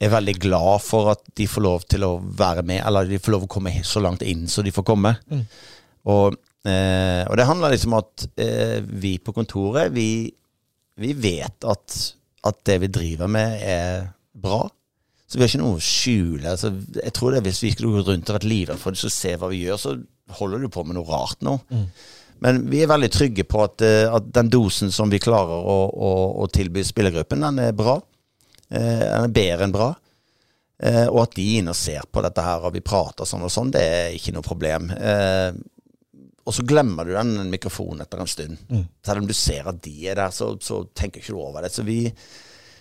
er 0.00 0.12
veldig 0.14 0.36
glad 0.40 0.80
for 0.84 1.10
at 1.12 1.24
de 1.36 1.46
får 1.50 1.64
lov 1.64 1.84
til 1.90 2.06
å 2.06 2.14
være 2.20 2.64
med, 2.66 2.80
eller 2.86 3.08
de 3.08 3.18
får 3.20 3.34
lov 3.36 3.46
å 3.46 3.52
komme 3.52 3.74
så 3.84 4.00
langt 4.02 4.24
inn 4.24 4.46
så 4.48 4.64
de 4.64 4.72
får 4.72 4.86
komme. 4.88 5.12
Og, 6.08 6.36
eh, 6.64 7.22
og 7.26 7.36
det 7.36 7.48
handler 7.48 7.74
liksom 7.74 7.94
om 7.94 8.00
at 8.00 8.26
eh, 8.40 8.78
vi 8.80 9.18
på 9.20 9.34
kontoret, 9.36 9.92
vi, 9.92 10.30
vi 11.00 11.12
vet 11.12 11.68
at, 11.68 11.98
at 12.48 12.62
det 12.68 12.78
vi 12.86 12.92
driver 12.92 13.28
med 13.28 13.60
er 13.60 14.06
bra. 14.32 14.62
Så 15.28 15.38
vi 15.38 15.44
har 15.44 15.52
ikke 15.52 15.62
noe 15.62 15.78
å 15.78 15.84
skjule. 15.84 16.46
Altså, 16.56 16.72
jeg 16.96 17.12
tror 17.14 17.30
det 17.30 17.38
er 17.38 17.44
Hvis 17.46 17.60
vi 17.62 17.74
skulle 17.74 18.00
gå 18.00 18.06
rundt 18.08 18.32
og 18.32 18.34
vært 18.40 18.48
livredde 18.50 18.80
for 18.82 18.96
å 18.96 19.12
se 19.14 19.36
hva 19.38 19.50
vi 19.52 19.60
gjør, 19.62 19.78
så 19.78 19.92
holder 20.40 20.64
du 20.64 20.72
på 20.72 20.82
med 20.86 20.96
noe 20.96 21.06
rart 21.06 21.44
nå. 21.46 21.58
Men 22.40 22.64
vi 22.72 22.80
er 22.82 22.88
veldig 22.90 23.10
trygge 23.12 23.44
på 23.44 23.60
at, 23.62 23.84
eh, 23.84 24.08
at 24.08 24.32
den 24.34 24.48
dosen 24.50 24.90
som 24.94 25.12
vi 25.12 25.20
klarer 25.22 25.60
å, 25.60 25.76
å, 25.92 26.10
å 26.40 26.48
tilby 26.50 26.82
spillergruppen, 26.88 27.44
den 27.44 27.60
er 27.68 27.76
bra. 27.76 27.98
Eh, 28.70 29.02
den 29.02 29.26
er 29.26 29.34
bedre 29.34 29.66
enn 29.66 29.74
bra. 29.74 29.90
Eh, 30.80 31.06
og 31.08 31.24
at 31.26 31.34
de 31.36 31.44
er 31.44 31.60
inne 31.60 31.74
og 31.74 31.78
ser 31.78 32.06
på 32.08 32.22
dette 32.24 32.44
her, 32.44 32.64
og 32.64 32.72
vi 32.76 32.84
prater 32.84 33.28
sånn 33.28 33.44
og 33.44 33.52
sånn, 33.52 33.72
det 33.74 33.82
er 33.84 34.14
ikke 34.16 34.32
noe 34.36 34.46
problem. 34.46 34.88
Eh, 34.96 35.50
og 36.48 36.56
så 36.56 36.64
glemmer 36.66 37.06
du 37.06 37.12
den 37.14 37.50
mikrofonen 37.52 38.00
etter 38.02 38.22
en 38.22 38.30
stund. 38.30 38.62
Selv 39.06 39.22
om 39.22 39.26
du 39.28 39.34
ser 39.36 39.68
at 39.70 39.82
de 39.84 39.92
er 40.08 40.16
der, 40.18 40.32
så, 40.34 40.54
så 40.64 40.80
tenker 40.96 41.20
ikke 41.20 41.36
du 41.36 41.42
over 41.42 41.62
det. 41.62 41.70
Så 41.74 41.84
vi, 41.86 42.00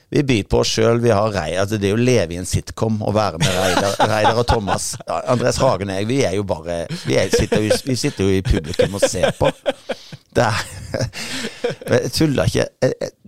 vi 0.10 0.24
byr 0.26 0.44
på 0.50 0.60
oss 0.64 0.72
sjøl. 0.74 1.00
Vi 1.04 1.12
har 1.14 1.30
Rei, 1.36 1.52
altså 1.62 1.78
det 1.78 1.90
er 1.90 1.94
jo 1.94 2.00
å 2.00 2.06
leve 2.08 2.34
i 2.34 2.40
en 2.42 2.48
sitcom 2.50 2.98
å 3.06 3.12
være 3.14 3.38
med 3.42 3.52
Reidar, 3.54 3.96
Reidar 4.14 4.42
og 4.42 4.48
Thomas. 4.50 4.92
Andres 5.06 5.60
Hagen 5.62 5.92
og 5.94 6.00
jeg, 6.00 6.08
vi 6.10 6.22
er 6.26 6.38
jo 6.40 6.46
bare 6.50 6.82
Vi, 7.06 7.18
er, 7.20 7.30
sitter, 7.34 7.62
jo, 7.68 7.78
vi 7.86 7.96
sitter 8.00 8.26
jo 8.26 8.40
i 8.40 8.44
publikum 8.46 8.98
og 8.98 9.06
ser 9.06 9.30
på. 9.38 9.52
Det 10.34 10.46
er 10.46 10.66
Jeg 11.94 12.12
tuller 12.16 12.50
ikke. 12.50 12.66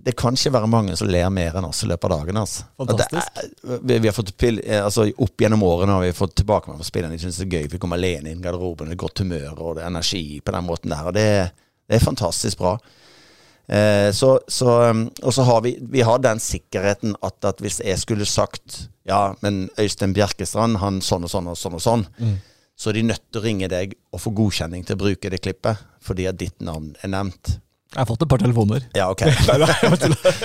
Det 0.02 0.14
kan 0.18 0.34
ikke 0.34 0.50
være 0.56 0.70
mange 0.70 0.96
som 0.98 1.06
ler 1.10 1.28
mer 1.30 1.54
enn 1.58 1.66
oss 1.68 1.84
i 1.84 1.88
løpet 1.90 2.08
av 2.10 2.22
dagen. 2.24 2.40
Altså. 2.40 2.64
Det 2.90 3.06
er- 3.06 3.78
vi, 3.86 3.98
vi 4.02 4.08
har 4.10 4.16
fått 4.16 4.32
altså, 4.80 5.04
Opp 5.22 5.44
gjennom 5.44 5.62
årene 5.66 5.94
har 5.94 6.02
vi 6.02 6.14
fått 6.16 6.34
tilbakemelding 6.40 6.82
fra 6.82 6.88
spillerne. 6.88 7.14
De 7.14 7.22
syns 7.22 7.38
det 7.38 7.46
er 7.46 7.60
gøy. 7.60 7.68
Vi 7.76 7.78
kommer 7.82 8.00
alene 8.00 8.32
inn 8.32 8.42
i 8.42 8.44
garderoben, 8.44 8.90
det 8.90 8.96
er 8.98 9.02
godt 9.04 9.22
humør 9.22 9.52
og 9.68 9.76
det 9.78 9.84
er 9.84 9.92
energi 9.92 10.24
på 10.42 10.54
den 10.56 10.66
måten 10.66 10.90
der. 10.94 11.06
Og 11.12 11.14
det, 11.14 11.28
det 11.86 12.00
er 12.00 12.02
fantastisk 12.02 12.58
bra. 12.58 12.74
Eh, 13.68 14.10
så, 14.12 14.32
så, 14.50 14.90
um, 14.90 15.04
og 15.22 15.32
så 15.34 15.44
har 15.46 15.60
vi, 15.62 15.76
vi 15.92 16.02
har 16.02 16.18
den 16.18 16.40
sikkerheten 16.42 17.14
at, 17.22 17.36
at 17.46 17.60
hvis 17.62 17.78
jeg 17.84 17.98
skulle 18.02 18.26
sagt 18.26 18.88
Ja, 19.06 19.34
men 19.40 19.68
Øystein 19.78 20.12
Bjerkestrand, 20.14 20.80
han 20.82 20.98
sånn 21.02 21.24
og 21.26 21.30
sånn 21.30 21.46
og 21.52 21.56
sånn 21.58 21.76
og 21.78 21.82
sånn, 21.82 22.02
så 22.78 22.90
er 22.90 22.98
de 22.98 23.02
nødt 23.06 23.22
til 23.30 23.40
å 23.40 23.44
ringe 23.44 23.68
deg 23.70 23.94
og 24.14 24.20
få 24.22 24.32
godkjenning 24.34 24.82
til 24.86 24.96
å 24.98 25.00
bruke 25.04 25.30
det 25.30 25.40
klippet, 25.42 25.78
fordi 26.02 26.26
at 26.30 26.38
ditt 26.40 26.58
navn 26.64 26.92
er 27.02 27.10
nevnt. 27.14 27.56
Jeg 27.92 28.00
har 28.00 28.08
fått 28.08 28.22
et 28.24 28.30
par 28.32 28.40
telefoner. 28.40 28.86
Ja, 28.96 29.10
ok. 29.12 29.22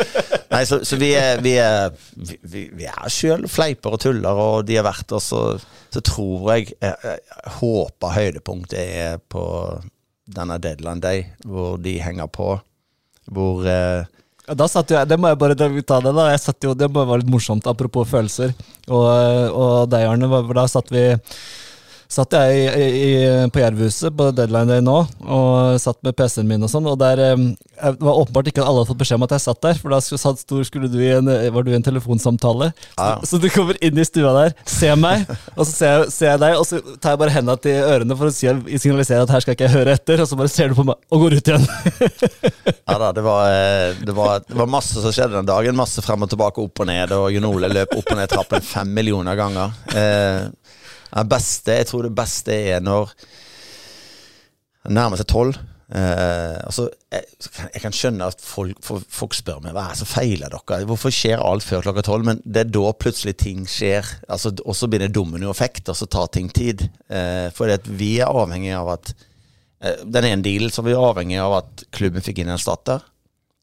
Nei, 0.53 0.61
så, 0.67 0.79
så 0.85 0.97
vi 0.99 1.11
er, 1.17 1.41
vi 1.43 1.53
er, 1.61 1.93
vi, 2.17 2.63
vi- 2.75 2.87
er 2.89 3.13
sjøl 3.13 3.45
fleiper 3.51 3.95
og 3.97 4.01
tuller, 4.03 4.41
og 4.41 4.65
de 4.67 4.77
har 4.79 4.85
vært 4.87 5.07
der, 5.13 5.23
så, 5.23 5.41
så 5.93 6.01
tror 6.05 6.53
jeg, 6.55 6.73
jeg, 6.81 6.95
jeg 7.03 7.53
håper 7.59 8.15
høydepunktet 8.17 8.79
er 8.81 9.21
på 9.31 9.43
denne 10.27 10.57
deadline 10.59 11.01
day, 11.03 11.25
hvor 11.47 11.77
de 11.81 11.97
henger 12.03 12.27
på. 12.33 12.55
Hvor 13.33 13.65
eh, 13.67 14.05
Ja, 14.47 14.55
da 14.55 14.67
satt 14.71 14.91
jo 14.91 14.95
jeg, 14.95 15.09
Det 15.11 15.17
må 15.19 15.31
jeg 15.31 15.39
bare 15.41 15.57
ta 15.59 15.67
det, 15.69 16.13
da. 16.15 16.29
Jeg 16.31 16.43
satt 16.43 16.63
jo, 16.63 16.75
det 16.77 16.87
være 17.11 17.21
litt 17.23 17.31
morsomt, 17.31 17.67
apropos 17.67 18.07
følelser. 18.07 18.53
Og, 18.87 19.07
og 19.51 19.89
deg, 19.91 20.07
Arne, 20.07 20.29
da 20.55 20.67
satt 20.71 20.93
vi 20.93 21.09
Satt 22.07 22.35
jeg 22.37 22.59
i, 22.63 22.85
i, 22.87 23.07
på 23.51 23.59
Jervhuset 23.59 24.15
på 24.15 24.29
deadline 24.35 24.69
day 24.69 24.83
nå, 24.83 24.95
og 25.27 25.79
satt 25.81 25.99
med 26.05 26.15
PC-en 26.17 26.47
min 26.47 26.63
og 26.63 26.71
sånn, 26.71 26.87
og 26.87 26.95
der 27.01 27.19
jeg, 27.23 27.37
var 27.99 28.21
åpenbart 28.23 28.47
ikke 28.51 28.63
alle 28.63 28.81
hadde 28.81 28.91
fått 28.93 29.01
beskjed 29.01 29.19
om 29.19 29.25
at 29.27 29.35
jeg 29.35 29.43
satt 29.43 29.61
der, 29.65 29.81
for 29.81 29.93
da 29.93 29.99
satt, 30.03 30.39
stor, 30.41 30.63
skulle 30.67 30.89
du 30.91 30.97
i 31.03 31.11
en, 31.17 31.27
var 31.53 31.67
du 31.67 31.73
i 31.73 31.77
en 31.77 31.85
telefonsamtale. 31.85 32.71
Ja. 32.95 33.17
Så, 33.21 33.35
så 33.35 33.41
du 33.43 33.49
kommer 33.53 33.79
inn 33.83 33.99
i 33.99 34.07
stua 34.07 34.31
der, 34.37 34.55
ser 34.69 34.95
meg, 34.99 35.27
og 35.55 35.65
så 35.65 35.71
ser 35.71 35.93
jeg, 35.93 36.11
ser 36.15 36.31
jeg 36.33 36.43
deg, 36.45 36.57
og 36.61 36.67
så 36.69 36.81
tar 36.95 37.15
jeg 37.15 37.21
bare 37.25 37.35
henda 37.35 37.57
til 37.61 37.91
ørene 37.91 38.17
for 38.19 38.31
å 38.31 38.35
si, 38.35 38.47
signalisere 38.79 39.27
at 39.27 39.35
her 39.35 39.43
skal 39.43 39.57
ikke 39.57 39.67
jeg 39.67 39.75
høre 39.75 39.97
etter, 39.99 40.23
og 40.23 40.31
så 40.31 40.39
bare 40.39 40.53
ser 40.53 40.71
du 40.71 40.79
på 40.79 40.87
meg 40.87 40.95
og 41.11 41.25
går 41.25 41.37
ut 41.37 41.51
igjen. 41.51 41.67
Ja 42.87 42.95
da, 43.01 43.11
det 43.11 43.21
var, 43.21 43.51
eh, 43.51 43.95
det, 44.05 44.13
var, 44.15 44.39
det 44.47 44.55
var 44.55 44.69
masse 44.71 45.01
som 45.01 45.11
skjedde 45.11 45.35
den 45.35 45.47
dagen. 45.49 45.75
Masse 45.75 46.01
frem 46.03 46.23
og 46.23 46.31
tilbake, 46.31 46.63
opp 46.63 46.83
og 46.83 46.87
ned. 46.87 47.11
Og 47.17 47.33
Jon 47.35 47.49
Ole 47.49 47.69
løp 47.71 47.97
opp 47.97 48.13
og 48.13 48.19
ned 48.19 48.31
trappen 48.31 48.63
fem 48.63 48.93
millioner 48.95 49.35
ganger. 49.35 49.75
Eh, 49.91 50.47
beste, 51.29 51.79
jeg 51.79 51.87
tror 51.89 52.07
det 52.07 52.15
beste 52.17 52.53
er 52.73 52.83
når 52.83 53.13
det 54.83 54.95
nærmer 54.95 55.19
seg 55.19 55.27
tolv. 55.31 55.57
Eh, 55.87 56.57
altså, 56.67 56.89
jeg, 57.13 57.23
jeg 57.71 57.81
kan 57.83 57.95
skjønne 57.95 58.27
at 58.27 58.41
folk, 58.43 58.79
folk 58.83 59.35
spør 59.37 59.61
meg 59.63 59.75
hva 59.75 59.85
er 59.87 59.95
det 59.95 60.01
som 60.01 60.09
feiler 60.09 60.51
dere. 60.51 60.87
Hvorfor 60.89 61.13
skjer 61.15 61.43
alt 61.43 61.63
før 61.63 61.85
klokka 61.85 62.03
tolv? 62.07 62.27
Men 62.27 62.41
det 62.43 62.65
er 62.65 62.73
da 62.75 62.91
plutselig 62.99 63.37
ting 63.39 63.63
skjer. 63.71 64.07
Altså, 64.27 64.51
og 64.65 64.75
så 64.75 64.89
begynner 64.91 65.13
dominoeffekt, 65.13 65.87
og 65.91 65.99
så 65.99 66.09
tar 66.11 66.31
ting 66.35 66.51
tid. 66.51 66.87
Eh, 67.07 67.47
for 67.55 67.71
vi 67.87 68.17
er 68.19 68.31
avhengig 68.31 68.73
av 68.75 68.93
at 68.97 69.13
eh, 69.15 70.03
Den 70.03 70.27
ene 70.31 70.45
dealen 70.45 70.73
så 70.73 70.83
vi 70.85 70.95
er 70.95 71.03
avhengig 71.11 71.39
av 71.43 71.61
at 71.61 71.87
klubben 71.95 72.25
fikk 72.25 72.43
inn 72.43 72.51
en 72.51 72.57
erstatter. 72.57 73.05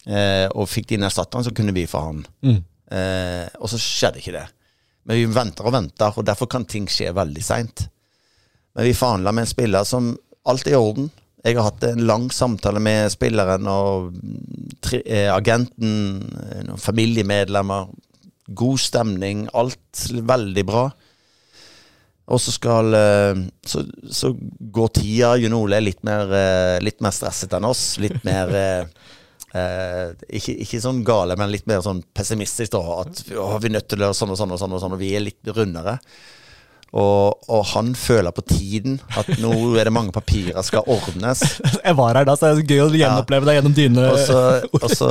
Eh, 0.04 0.46
og 0.52 0.68
fikk 0.68 0.90
de 0.90 0.98
inn 0.98 1.08
erstatteren, 1.08 1.44
så 1.44 1.52
kunne 1.56 1.76
vi 1.76 1.88
få 1.88 2.06
han. 2.08 2.24
Eh, 2.44 3.46
og 3.60 3.70
så 3.72 3.80
skjedde 3.80 4.20
ikke 4.20 4.36
det. 4.36 4.46
Men 5.04 5.20
vi 5.20 5.26
venter 5.28 5.66
og 5.68 5.74
venter, 5.74 6.16
og 6.16 6.26
derfor 6.26 6.48
kan 6.50 6.64
ting 6.68 6.86
skje 6.90 7.12
veldig 7.16 7.44
seint. 7.44 7.86
Men 8.74 8.88
vi 8.88 8.96
forhandla 8.96 9.32
med 9.32 9.46
en 9.46 9.52
spiller 9.52 9.86
som 9.88 10.14
alt 10.48 10.66
er 10.68 10.76
i 10.76 10.80
orden. 10.80 11.10
Jeg 11.44 11.58
har 11.58 11.68
hatt 11.68 11.84
en 11.84 12.06
lang 12.08 12.30
samtale 12.32 12.80
med 12.80 13.12
spilleren 13.12 13.68
og 13.68 14.14
tri, 14.84 15.02
eh, 15.04 15.28
agenten, 15.28 16.24
familiemedlemmer. 16.80 17.90
God 18.48 18.80
stemning, 18.80 19.46
alt 19.52 20.06
veldig 20.08 20.64
bra. 20.68 20.86
Og 22.24 22.40
så 22.40 22.52
skal 22.54 22.96
eh, 22.96 23.42
Så, 23.68 23.84
så 24.08 24.32
går 24.72 24.88
tida. 24.96 25.34
Jon 25.36 25.58
Ole 25.58 25.76
er 25.76 25.84
litt 25.84 26.00
mer, 26.04 26.32
eh, 26.32 26.80
litt 26.80 27.04
mer 27.04 27.12
stresset 27.12 27.52
enn 27.52 27.68
oss. 27.68 27.98
Litt 28.00 28.24
mer 28.24 28.88
eh, 29.56 30.14
ikke, 30.38 30.56
ikke 30.66 30.82
sånn 30.82 31.02
gale, 31.06 31.36
men 31.40 31.52
litt 31.52 31.66
mer 31.70 31.82
sånn 31.84 32.02
pessimistisk. 32.14 32.74
da 32.74 33.00
At 33.02 33.24
å, 33.34 33.50
vi 33.62 33.70
er 33.70 33.76
nødt 33.78 33.90
til 33.90 34.02
å 34.02 34.08
gjøre 34.08 34.20
sånn 34.20 34.34
og 34.34 34.40
sånn 34.40 34.54
og 34.56 34.62
sånn, 34.62 34.74
og 34.76 34.82
sånn, 34.84 34.96
og 34.96 35.02
vi 35.02 35.12
er 35.14 35.24
litt 35.26 35.54
rundere. 35.54 35.98
Og, 36.94 37.40
og 37.50 37.62
han 37.72 37.90
føler 37.98 38.30
på 38.30 38.44
tiden 38.46 39.00
at 39.18 39.32
nå 39.42 39.50
er 39.80 39.88
det 39.88 39.94
mange 39.94 40.14
papirer 40.14 40.62
skal 40.62 40.86
ordnes. 40.86 41.42
Jeg 41.86 41.96
var 41.98 42.20
her 42.20 42.28
da, 42.28 42.36
så 42.38 42.52
det 42.52 42.66
er 42.66 42.76
gøy 42.76 42.84
å 42.84 42.92
gjenoppleve 43.00 43.48
deg 43.48 43.58
gjennom 43.58 43.74
dine 43.74 44.04
Og 44.12 44.20
så, 44.22 44.42
og 44.78 44.92
så 44.94 45.08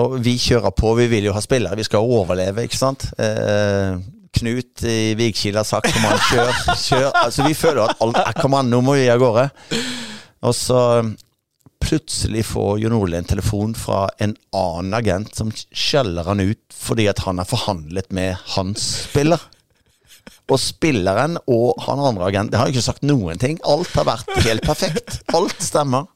og 0.00 0.16
vi 0.22 0.36
kjører 0.38 0.70
på, 0.76 0.92
vi 0.98 1.08
vil 1.10 1.24
jo 1.26 1.34
ha 1.34 1.40
spillere, 1.42 1.78
vi 1.78 1.86
skal 1.86 2.06
overleve, 2.06 2.62
ikke 2.66 2.78
sant. 2.78 3.08
Eh, 3.18 3.98
Knut 4.38 4.84
i 4.86 5.16
Vigkil 5.18 5.56
har 5.58 5.66
sagt 5.66 5.90
kom 5.90 6.04
an, 6.06 6.20
kjør, 6.28 6.60
kjør. 6.78 7.08
Altså 7.24 7.48
Vi 7.48 7.56
føler 7.58 7.82
at 7.88 8.04
alt 8.04 8.20
kom 8.38 8.54
an, 8.54 8.70
nå 8.70 8.78
må 8.86 8.94
vi 8.94 9.08
av 9.10 9.18
gårde. 9.18 9.48
Og 10.46 10.54
så 10.54 10.78
plutselig 11.90 12.44
får 12.46 12.80
Jon 12.84 12.94
Ole 12.94 13.18
en 13.18 13.26
telefon 13.26 13.72
fra 13.74 14.04
en 14.22 14.36
annen 14.54 14.94
agent 14.94 15.34
som 15.34 15.50
skjeller 15.50 16.28
han 16.30 16.42
ut 16.42 16.60
fordi 16.74 17.08
at 17.10 17.24
han 17.26 17.40
har 17.42 17.48
forhandlet 17.50 18.12
med 18.14 18.36
hans 18.54 18.84
spiller. 19.08 19.42
Og 20.50 20.58
spilleren 20.62 21.38
og 21.50 21.80
han 21.86 22.02
andre 22.02 22.28
agenten 22.28 22.58
har 22.60 22.70
ikke 22.70 22.84
sagt 22.84 23.06
noen 23.06 23.38
ting. 23.42 23.58
Alt 23.66 23.90
har 23.98 24.06
vært 24.06 24.30
helt 24.46 24.66
perfekt. 24.66 25.18
Alt 25.34 25.58
stemmer. 25.62 26.06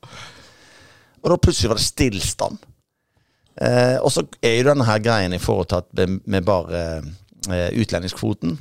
Og 1.25 1.33
da 1.33 1.41
plutselig 1.41 1.73
var 1.73 1.81
det 1.81 1.87
stillstand. 1.89 2.63
Eh, 3.55 3.97
og 4.03 4.11
så 4.15 4.25
er 4.43 4.59
jo 4.59 4.69
denne 4.71 4.87
her 4.87 5.03
greien 5.03 5.35
at 5.35 5.91
med, 5.95 6.21
med 6.27 6.47
bare 6.47 6.81
eh, 7.51 7.71
utlendingskvoten, 7.79 8.59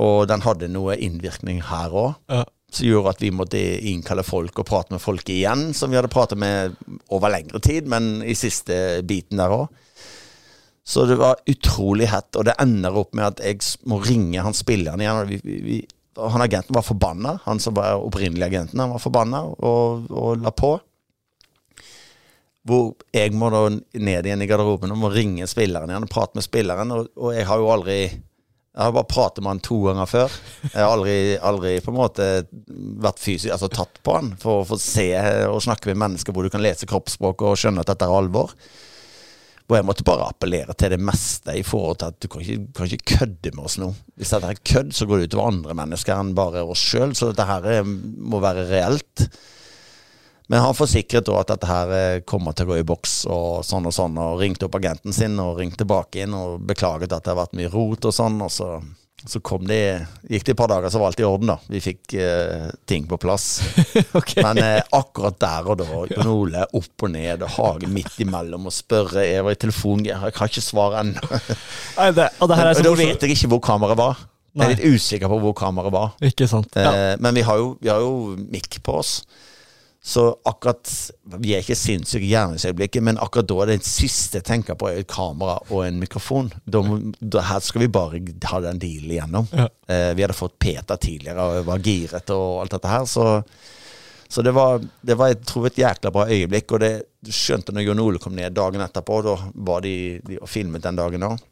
og 0.00 0.24
den 0.28 0.44
hadde 0.44 0.72
noe 0.72 0.96
innvirkning 0.96 1.60
her 1.68 1.92
òg, 1.92 2.14
Ja. 2.32 2.44
Som 2.72 2.86
gjorde 2.88 3.12
at 3.12 3.22
vi 3.22 3.30
måtte 3.34 3.60
innkalle 3.90 4.24
folk 4.24 4.58
og 4.58 4.68
prate 4.68 4.94
med 4.94 5.02
folk 5.02 5.28
igjen, 5.28 5.70
som 5.76 5.92
vi 5.92 5.98
hadde 5.98 6.12
pratet 6.12 6.40
med 6.40 6.76
over 7.12 7.32
lengre 7.32 7.60
tid, 7.60 7.88
men 7.90 8.22
i 8.24 8.36
siste 8.38 9.02
biten 9.06 9.40
der 9.42 9.52
òg. 9.52 9.66
Så 10.84 11.04
det 11.06 11.18
var 11.20 11.42
utrolig 11.46 12.08
hett, 12.10 12.32
og 12.34 12.46
det 12.48 12.56
ender 12.62 12.96
opp 12.98 13.12
med 13.14 13.28
at 13.28 13.42
jeg 13.44 13.60
må 13.86 14.00
ringe 14.02 14.42
han 14.42 14.56
spilleren 14.56 15.02
igjen. 15.02 15.20
Vi, 15.28 15.38
vi, 15.44 15.58
vi, 15.62 15.76
han 16.18 16.42
agenten 16.42 16.74
var 16.74 16.86
forbanna, 16.86 17.36
han 17.44 17.60
som 17.62 17.76
var 17.76 18.02
opprinnelig 18.02 18.48
agenten, 18.48 18.80
han 18.82 18.96
var 18.96 19.02
forbanna 19.02 19.44
og, 19.52 20.10
og 20.10 20.42
la 20.42 20.50
på. 20.56 20.74
Hvor 22.66 22.92
jeg 23.14 23.34
må 23.34 23.48
da 23.50 23.62
ned 23.70 24.26
igjen 24.26 24.42
i 24.42 24.46
garderoben 24.50 24.94
og 24.94 25.00
må 25.04 25.10
ringe 25.10 25.48
spilleren 25.50 25.90
igjen 25.90 26.06
og 26.06 26.12
prate 26.12 26.38
med 26.38 26.46
spilleren. 26.46 26.94
Og, 26.94 27.08
og 27.18 27.32
jeg 27.34 27.46
har 27.48 27.62
jo 27.62 27.72
aldri 27.74 27.96
Jeg 28.72 28.86
har 28.88 28.92
bare 28.96 29.04
pratet 29.10 29.44
med 29.44 29.50
han 29.52 29.58
to 29.60 29.78
ganger 29.84 30.08
før. 30.08 30.36
Jeg 30.70 30.78
har 30.80 30.92
aldri, 30.94 31.16
aldri 31.44 31.72
på 31.84 31.92
en 31.92 31.98
måte 31.98 32.28
vært 33.04 33.20
fysisk, 33.20 33.50
altså 33.52 33.68
tatt 33.68 33.98
på 34.00 34.14
han 34.16 34.30
for 34.40 34.62
å 34.62 34.68
få 34.70 34.78
se 34.80 35.10
og 35.50 35.60
snakke 35.60 35.90
med 35.90 36.00
mennesker 36.00 36.32
hvor 36.32 36.46
du 36.46 36.52
kan 36.54 36.64
lese 36.64 36.88
kroppsspråk 36.88 37.44
og 37.50 37.58
skjønne 37.60 37.84
at 37.84 37.90
dette 37.92 38.08
er 38.08 38.16
alvor. 38.16 38.54
Og 39.68 39.76
jeg 39.76 39.86
måtte 39.88 40.04
bare 40.08 40.26
appellere 40.32 40.72
til 40.76 40.92
det 40.92 41.00
meste 41.04 41.52
i 41.56 41.62
forhold 41.64 42.00
til 42.00 42.10
at 42.14 42.18
du 42.24 42.26
kan 42.32 42.42
ikke, 42.44 42.64
kan 42.76 42.88
ikke 42.88 43.16
kødde 43.18 43.52
med 43.56 43.64
oss 43.68 43.76
nå. 43.80 43.90
Hvis 44.20 44.32
dette 44.34 44.50
er 44.54 44.64
kødd, 44.72 44.90
så 44.96 45.06
går 45.08 45.20
det 45.22 45.28
utover 45.30 45.52
andre 45.52 45.76
mennesker 45.78 46.16
enn 46.16 46.32
bare 46.36 46.64
oss 46.64 46.82
sjøl. 46.92 47.12
Så 47.16 47.28
dette 47.30 47.46
her 47.48 47.68
er- 47.76 47.84
må 47.86 48.40
være 48.42 48.66
reelt. 48.72 49.28
Men 50.46 50.64
han 50.64 50.74
forsikret 50.76 51.26
da 51.26 51.38
at 51.40 51.52
dette 51.52 51.68
her 51.68 51.92
eh, 51.96 52.22
kommer 52.28 52.56
til 52.56 52.66
å 52.66 52.72
gå 52.72 52.80
i 52.80 52.86
boks 52.86 53.22
og 53.30 53.62
sånn 53.66 53.86
og 53.88 53.94
sånn, 53.94 54.18
og 54.20 54.40
ringte 54.42 54.66
opp 54.66 54.80
agenten 54.80 55.14
sin 55.14 55.38
og 55.40 55.60
ringte 55.60 55.82
tilbake 55.84 56.24
inn 56.24 56.34
og 56.36 56.64
beklaget 56.68 57.14
at 57.14 57.24
det 57.24 57.32
har 57.32 57.44
vært 57.44 57.56
mye 57.58 57.70
rot 57.72 58.08
og 58.10 58.16
sånn. 58.16 58.40
Og 58.42 58.50
så, 58.52 58.68
så 59.22 59.40
kom 59.44 59.64
de 59.68 59.78
gikk 60.28 60.44
det 60.48 60.54
et 60.54 60.58
par 60.58 60.72
dager, 60.72 60.90
så 60.90 61.00
var 61.00 61.12
alt 61.12 61.22
i 61.22 61.26
orden, 61.28 61.52
da. 61.52 61.56
Vi 61.70 61.82
fikk 61.84 62.16
eh, 62.18 62.66
ting 62.90 63.06
på 63.08 63.20
plass. 63.22 63.46
okay. 64.18 64.42
Men 64.42 64.60
eh, 64.64 64.80
akkurat 64.98 65.38
der 65.40 65.70
og 65.72 65.78
da, 65.80 66.02
Jon 66.16 66.32
Ole 66.34 66.66
opp 66.68 67.06
og 67.06 67.14
ned, 67.14 67.46
og 67.46 67.54
Hage 67.56 67.92
midt 67.92 68.18
imellom, 68.24 68.66
og 68.68 68.74
spørre 68.74 69.24
Jeg 69.28 69.46
var 69.46 69.54
i 69.54 69.62
telefon, 69.62 70.04
jeg 70.08 70.18
har 70.18 70.34
ikke 70.34 70.64
svar 70.64 70.98
ennå. 71.04 71.22
Og 71.22 72.20
er 72.20 72.28
Og 72.42 72.50
så 72.50 72.84
da 72.84 72.98
vet 72.98 73.24
jeg 73.24 73.38
ikke 73.38 73.54
hvor 73.54 73.64
kameraet 73.70 74.00
var. 74.00 74.26
Jeg 74.52 74.66
er 74.66 74.74
litt 74.74 74.98
usikker 74.98 75.30
på 75.32 75.38
hvor 75.46 75.54
kameraet 75.56 75.94
var. 75.94 76.12
Ikke 76.28 76.44
sant. 76.50 76.74
Ja. 76.76 76.92
Eh, 76.92 77.14
men 77.22 77.38
vi 77.38 77.46
har 77.46 77.62
jo, 77.62 77.72
vi 77.80 77.88
har 77.88 78.02
jo 78.04 78.34
mikk 78.52 78.82
på 78.84 78.98
oss. 79.00 79.20
Så 80.04 80.24
akkurat 80.44 81.10
Vi 81.38 81.52
er 81.54 81.60
ikke 81.62 81.76
sinnssyke 81.78 82.26
i 82.26 82.32
gjerningsøyeblikket, 82.32 83.04
men 83.06 83.20
akkurat 83.22 83.46
da 83.46 83.58
er 83.62 83.70
det 83.70 83.86
siste 83.86 84.40
jeg 84.40 84.48
tenker 84.48 84.74
på, 84.78 84.88
er 84.90 85.04
et 85.04 85.10
kamera 85.10 85.60
og 85.68 85.84
en 85.86 86.00
mikrofon. 86.02 86.50
Da, 86.66 86.82
da, 87.20 87.44
her 87.46 87.62
skal 87.62 87.84
vi 87.84 87.92
bare 87.92 88.18
ha 88.50 88.60
den 88.64 88.82
dealen 88.82 89.14
igjennom. 89.14 89.46
Ja. 89.54 89.68
Eh, 89.86 90.10
vi 90.18 90.26
hadde 90.26 90.36
fått 90.36 90.58
Peter 90.58 90.98
tidligere 90.98 91.46
og 91.46 91.70
var 91.70 91.86
giret 91.86 92.34
og 92.34 92.64
alt 92.64 92.74
dette 92.74 92.90
her, 92.90 93.06
så 93.06 93.28
så 94.32 94.42
det 94.42 94.54
var, 94.56 94.80
det 95.00 95.14
var 95.20 95.28
jeg 95.28 95.42
tror, 95.44 95.66
et 95.68 95.76
jækla 95.76 96.08
bra 96.08 96.22
øyeblikk. 96.24 96.72
Og 96.72 96.80
det 96.80 96.92
skjønte 97.28 97.74
når 97.76 97.84
Jon 97.84 98.00
Ole 98.00 98.20
kom 98.22 98.32
ned 98.32 98.54
dagen 98.56 98.80
etterpå, 98.80 99.18
da 99.26 99.34
var 99.68 99.82
de, 99.84 100.22
de 100.24 100.38
og 100.40 100.48
filmet 100.48 100.80
den 100.86 100.96
dagen 100.96 101.26
òg. 101.26 101.42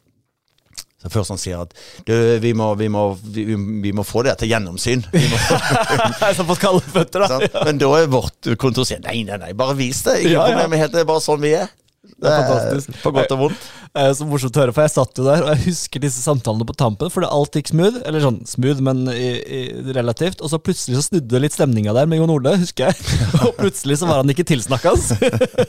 Så 1.01 1.09
først 1.09 1.33
han 1.33 1.39
sier 1.41 1.63
at 1.63 1.71
du, 2.05 2.13
vi 2.43 2.51
må, 2.57 2.67
vi 2.77 2.87
må, 2.93 3.07
vi, 3.33 3.45
vi 3.83 3.93
må 3.95 4.05
få 4.05 4.21
det 4.27 4.35
til 4.41 4.51
gjennomsyn. 4.51 5.01
Vi 5.13 5.23
må, 5.31 5.39
fått 6.51 6.61
kalde 6.61 6.83
føtter, 6.85 7.23
da. 7.25 7.29
sant? 7.31 7.57
Men 7.65 7.81
da 7.81 7.89
er 7.97 8.11
vårt 8.11 8.51
kontor 8.61 8.85
sier 8.85 9.01
nei, 9.01 9.23
nei, 9.25 9.39
nei, 9.41 9.53
bare 9.57 9.77
vis 9.79 10.03
det. 10.05 10.19
Ikke 10.21 10.35
Ja, 10.35 10.47
ja. 10.53 10.67
helt, 10.69 10.93
det 10.93 11.01
er 11.01 11.09
bare 11.09 11.23
sånn 11.25 11.41
vi 11.41 11.55
er. 11.57 11.71
Det 12.01 12.25
er 12.25 12.47
fantastisk. 12.47 12.95
på 13.03 13.11
godt 13.13 13.31
og 13.35 13.39
vondt. 13.43 13.65
Det 13.91 14.03
er 14.07 14.13
så 14.17 14.25
morsomt 14.25 14.55
å 14.57 14.61
høre, 14.63 14.73
for 14.73 14.85
jeg 14.87 14.93
satt 14.93 15.19
jo 15.19 15.25
der, 15.27 15.43
og 15.45 15.51
jeg 15.51 15.61
husker 15.67 16.01
disse 16.01 16.23
samtalene 16.23 16.65
på 16.65 16.73
tampen, 16.79 17.11
fordi 17.13 17.27
alt 17.29 17.57
gikk 17.59 17.69
smooth, 17.69 17.99
eller 18.09 18.23
sånn 18.23 18.39
smooth, 18.49 18.81
men 18.87 19.03
i, 19.11 19.27
i, 19.37 19.59
relativt, 19.93 20.41
og 20.41 20.49
så 20.49 20.57
plutselig 20.63 20.97
så 20.97 21.03
snudde 21.11 21.41
litt 21.43 21.53
stemninga 21.53 21.93
der 21.93 22.09
med 22.09 22.21
Jon 22.21 22.33
Ole, 22.33 22.55
husker 22.63 22.89
jeg, 22.89 23.19
og 23.45 23.53
plutselig 23.59 23.99
så 24.01 24.09
var 24.09 24.23
han 24.23 24.33
ikke 24.33 24.47
tilsnakkas. 24.49 25.11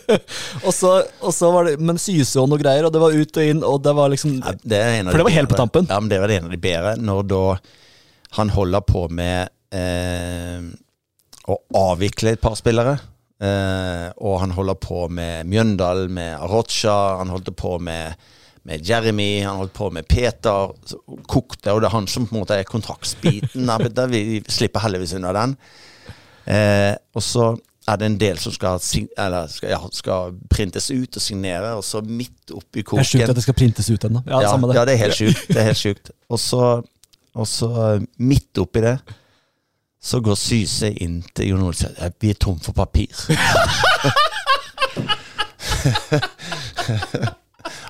og, 0.67 0.73
så, 0.73 0.95
og 1.21 1.37
så 1.37 1.53
var 1.53 1.69
det, 1.69 1.77
men 1.85 2.01
syse 2.01 2.41
og 2.41 2.49
noe 2.49 2.63
greier, 2.63 2.89
og 2.89 2.97
det 2.97 3.05
var 3.05 3.19
ut 3.19 3.43
og 3.43 3.53
inn, 3.53 3.63
og 3.69 3.85
det 3.85 3.97
var 4.01 4.13
liksom, 4.15 4.41
Ja, 4.41 4.57
det 4.57 4.83
For 5.11 5.21
det 5.21 5.29
var 5.29 5.37
helt 5.37 5.53
på 5.53 5.61
tampen. 5.61 5.93
Ja, 5.93 6.01
men 6.01 6.13
det 6.15 6.23
var 6.23 6.33
det 6.33 6.41
ene 6.41 6.49
av 6.49 6.57
de 6.57 6.63
bedre. 6.65 6.97
Når 7.03 7.29
da 7.29 7.45
han 8.39 8.53
holder 8.55 8.85
på 8.89 9.05
med 9.13 9.51
eh, 9.77 10.65
å 11.45 11.57
avvikle 11.77 12.33
et 12.33 12.41
par 12.41 12.57
spillere. 12.57 12.97
Eh, 13.43 14.09
og 14.23 14.39
han 14.43 14.55
holder 14.55 14.79
på 14.79 15.09
med 15.11 15.49
Mjøndal, 15.51 16.07
med 16.13 16.37
Arocha, 16.39 17.19
han 17.19 17.33
holdt 17.33 17.51
på 17.59 17.75
med, 17.83 18.15
med 18.69 18.87
Jeremy, 18.87 19.43
han 19.43 19.59
holdt 19.59 19.75
på 19.75 19.91
med 19.91 20.07
Peter. 20.07 20.77
Så 20.87 21.01
kokte, 21.27 21.73
og 21.73 21.83
det 21.83 21.91
er 21.91 21.97
han 21.97 22.07
som 22.11 22.29
på 22.29 22.37
en 22.37 22.45
måte 22.45 22.61
er 22.61 22.69
kontraktsbiten. 22.69 23.67
der, 23.97 24.07
vi 24.13 24.43
slipper 24.47 24.85
heldigvis 24.87 25.17
unna 25.19 25.35
den. 25.41 25.57
Uh, 26.43 26.95
og 27.15 27.23
så 27.23 27.53
er 27.87 27.99
det 27.99 28.07
en 28.07 28.19
del 28.19 28.39
som 28.39 28.55
skal, 28.55 28.79
eller 29.19 29.51
skal, 29.51 29.73
ja, 29.75 29.79
skal 29.95 30.37
printes 30.51 30.89
ut 30.91 31.19
og 31.19 31.23
signere, 31.23 31.73
og 31.79 31.85
så 31.87 32.03
midt 32.03 32.53
oppi 32.55 32.83
det 32.83 32.99
er 33.03 33.09
sjukt 33.09 33.31
at 33.31 33.39
det 33.39 33.45
skal 33.45 33.57
printes 33.59 33.91
ut 33.91 34.07
ennå. 34.07 34.23
Ja, 34.27 34.43
ja, 34.45 34.53
det. 34.55 34.77
ja, 34.77 34.85
det 34.87 34.95
er 34.95 35.03
helt 35.03 35.19
sjukt. 35.19 35.43
Det 35.49 35.59
er 35.59 35.69
helt 35.71 35.81
sjukt. 35.81 36.13
Og 36.31 36.39
så, 36.43 36.69
og 37.35 37.49
så 37.51 37.71
eh, 37.89 38.07
midt 38.23 38.63
oppi 38.63 38.85
det, 38.85 38.97
så 40.03 40.21
går 40.21 40.35
Syse 40.39 40.91
inn 41.05 41.23
til 41.35 41.49
Jon 41.53 41.63
Olsen. 41.69 41.91
og 41.93 41.97
sier 41.97 42.07
"Eh, 42.07 42.11
vi 42.21 42.31
er 42.31 42.35
tom 42.35 42.59
for 42.61 42.73
papir. 42.73 43.07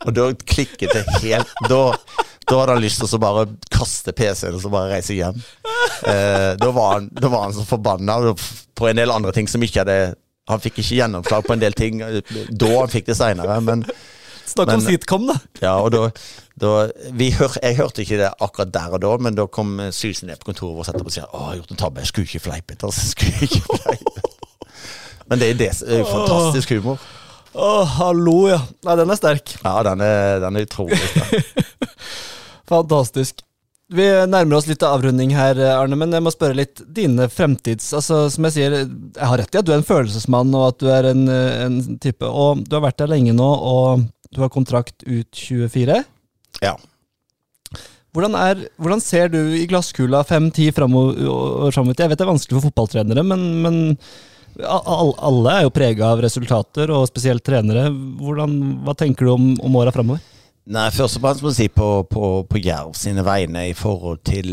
og 0.07 0.15
da 0.17 0.29
klikket 0.47 0.93
det 0.95 1.05
helt 1.23 1.53
Da, 1.69 1.81
da 2.49 2.59
hadde 2.61 2.75
han 2.77 2.83
lyst 2.85 3.01
til 3.01 3.09
å 3.17 3.21
bare 3.23 3.47
kaste 3.73 4.13
PC-en 4.17 4.57
og 4.59 4.63
så 4.65 4.71
bare 4.73 4.93
reise 4.97 5.15
hjem. 5.17 5.39
Eh, 6.07 6.53
da, 6.61 6.71
var 6.75 6.97
han, 6.97 7.09
da 7.15 7.31
var 7.33 7.47
han 7.47 7.55
så 7.57 7.65
forbanna 7.67 8.19
på 8.79 8.89
en 8.91 8.99
del 8.99 9.13
andre 9.15 9.33
ting 9.35 9.49
som 9.51 9.63
ikke 9.63 9.85
hadde 9.85 9.99
Han 10.51 10.59
fikk 10.61 10.81
ikke 10.83 10.97
gjennomslag 10.99 11.45
på 11.47 11.53
en 11.55 11.61
del 11.63 11.73
ting 11.79 12.01
eh, 12.03 12.17
da, 12.51 12.71
han 12.81 12.91
fikk 12.91 13.07
det 13.07 13.15
seinere, 13.17 13.61
men 13.63 13.85
Snakk 14.47 14.73
om 14.75 14.83
sitcom, 14.85 15.27
da. 15.31 15.37
ja, 15.63 15.73
og 15.79 15.93
da, 15.95 16.09
da 16.61 16.73
vi 17.15 17.31
hør, 17.37 17.55
Jeg 17.63 17.79
hørte 17.79 18.03
ikke 18.03 18.19
det 18.21 18.33
akkurat 18.43 18.73
der 18.75 18.97
og 18.97 19.03
da, 19.05 19.13
men 19.23 19.39
da 19.39 19.47
kom 19.47 19.79
eh, 19.81 19.93
Susan 19.95 20.29
ned 20.31 20.43
på 20.43 20.51
kontoret 20.51 20.77
vårt 20.77 20.93
og 20.93 21.13
sa 21.13 21.23
at 21.23 21.23
jeg 21.23 21.45
har 21.47 21.59
gjort 21.61 21.75
en 21.75 21.83
tabbe. 21.85 22.03
Jeg 22.03 22.13
skulle 22.13 22.29
ikke 22.29 22.47
fleipet. 22.49 22.83
Altså. 22.83 23.09
Skulle 23.15 23.49
ikke 23.49 23.63
fleipet. 23.85 24.31
Men 25.31 25.41
det 25.41 25.53
er 25.53 25.61
det 25.61 25.73
fantastisk 26.11 26.75
humor. 26.77 27.01
Å, 27.53 27.71
hallo, 27.99 28.37
ja. 28.49 28.59
Nei, 28.87 28.99
den 29.01 29.13
er 29.13 29.19
sterk. 29.21 29.55
Ja, 29.61 29.79
den 29.85 30.03
er, 30.05 30.39
den 30.43 30.57
er 30.57 30.67
utrolig 30.67 30.99
sterk. 30.99 31.65
Fantastisk. 32.73 33.43
Vi 33.93 34.07
nærmer 34.25 34.57
oss 34.57 34.69
litt 34.71 34.81
av 34.87 34.97
avrunding 34.97 35.35
her, 35.37 35.59
Arne, 35.75 35.99
men 36.01 36.15
jeg 36.17 36.25
må 36.25 36.33
spørre 36.33 36.57
litt 36.57 36.81
dine 36.97 37.27
fremtids... 37.29 37.91
Altså, 37.93 38.23
som 38.33 38.49
jeg 38.49 38.55
sier, 38.55 38.77
jeg 38.87 39.29
har 39.29 39.37
rett 39.37 39.53
i 39.53 39.61
at 39.61 39.69
du 39.69 39.75
er 39.75 39.83
en 39.83 39.85
følelsesmann, 39.85 40.55
og 40.57 40.71
at 40.71 40.79
du 40.81 40.89
er 40.89 41.11
en, 41.11 41.27
en 41.29 41.77
type 42.01 42.25
Og 42.25 42.63
du 42.65 42.79
har 42.79 42.87
vært 42.87 43.03
der 43.03 43.13
lenge 43.13 43.37
nå, 43.37 43.51
og 43.53 44.07
du 44.33 44.41
har 44.43 44.53
kontrakt 44.53 45.05
ut 45.05 45.37
24. 45.37 46.03
Ja. 46.65 46.75
Hvordan, 48.13 48.35
er, 48.37 48.67
hvordan 48.77 49.01
ser 49.01 49.31
du 49.33 49.39
i 49.57 49.65
glasskula 49.69 50.21
fem-ti 50.29 50.69
framover? 50.77 51.17
Jeg 51.17 52.11
vet 52.11 52.19
det 52.19 52.27
er 52.27 52.33
vanskelig 52.33 52.59
for 52.59 52.69
fotballtrenere, 52.69 53.25
men, 53.25 53.47
men 53.65 53.79
alle 54.61 55.55
er 55.55 55.65
jo 55.65 55.73
prega 55.73 56.11
av 56.13 56.21
resultater, 56.25 56.93
og 56.93 57.09
spesielt 57.09 57.45
trenere. 57.47 57.87
Hvordan, 58.21 58.59
hva 58.85 58.97
tenker 58.99 59.29
du 59.29 59.33
om, 59.33 59.49
om 59.65 59.81
åra 59.81 59.95
framover? 59.95 60.21
Nei, 60.73 60.91
først 60.95 61.19
og 61.19 61.25
fremst 61.25 61.43
må 61.43 61.51
jeg 61.51 61.59
si 61.59 61.71
på, 61.73 61.89
på, 62.11 62.29
på 62.47 62.61
Jerv 62.63 62.93
sine 62.99 63.25
vegne 63.27 63.65
i 63.71 63.75
forhold 63.75 64.21
til 64.29 64.53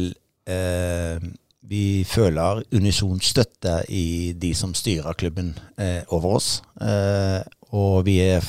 eh, 0.50 1.22
Vi 1.70 2.02
føler 2.08 2.64
unison 2.74 3.20
støtte 3.22 3.84
i 3.94 4.34
de 4.34 4.56
som 4.58 4.74
styrer 4.74 5.20
klubben 5.20 5.52
eh, 5.78 6.02
over 6.10 6.40
oss. 6.40 6.50
Eh, 6.82 7.44
og 7.78 8.08
vi 8.08 8.18
er 8.24 8.42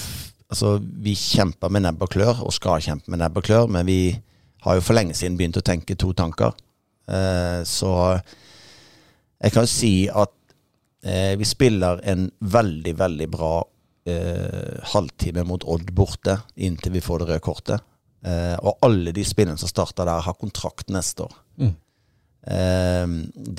Altså, 0.50 0.78
vi 0.82 1.14
kjemper 1.14 1.70
med 1.70 1.84
nebb 1.86 2.02
og 2.02 2.10
klør, 2.10 2.42
og 2.42 2.54
skal 2.54 2.82
kjempe 2.82 3.12
med 3.12 3.22
nebb 3.22 3.38
og 3.38 3.46
klør, 3.46 3.68
men 3.70 3.86
vi 3.86 4.00
har 4.64 4.76
jo 4.76 4.84
for 4.84 4.98
lenge 4.98 5.14
siden 5.16 5.38
begynt 5.38 5.60
å 5.60 5.64
tenke 5.64 5.96
to 5.98 6.10
tanker. 6.16 6.56
Eh, 7.10 7.60
så 7.66 7.92
jeg 9.40 9.54
kan 9.54 9.64
jo 9.64 9.70
si 9.72 9.94
at 10.10 10.32
eh, 11.06 11.36
vi 11.40 11.46
spiller 11.48 12.02
en 12.12 12.26
veldig, 12.40 12.94
veldig 12.98 13.28
bra 13.32 13.52
eh, 14.10 14.80
halvtime 14.92 15.46
mot 15.48 15.64
Odd 15.64 15.92
borte 15.96 16.40
inntil 16.60 16.98
vi 16.98 17.04
får 17.04 17.22
det 17.22 17.30
røde 17.30 17.44
kortet. 17.44 17.86
Eh, 18.26 18.56
og 18.60 18.82
alle 18.84 19.14
de 19.16 19.24
spillene 19.24 19.60
som 19.60 19.70
starter 19.70 20.04
der, 20.04 20.26
har 20.26 20.36
kontrakt 20.40 20.92
neste 20.92 21.24
år. 21.24 21.38
Mm. 21.60 21.72
Eh, 22.50 23.06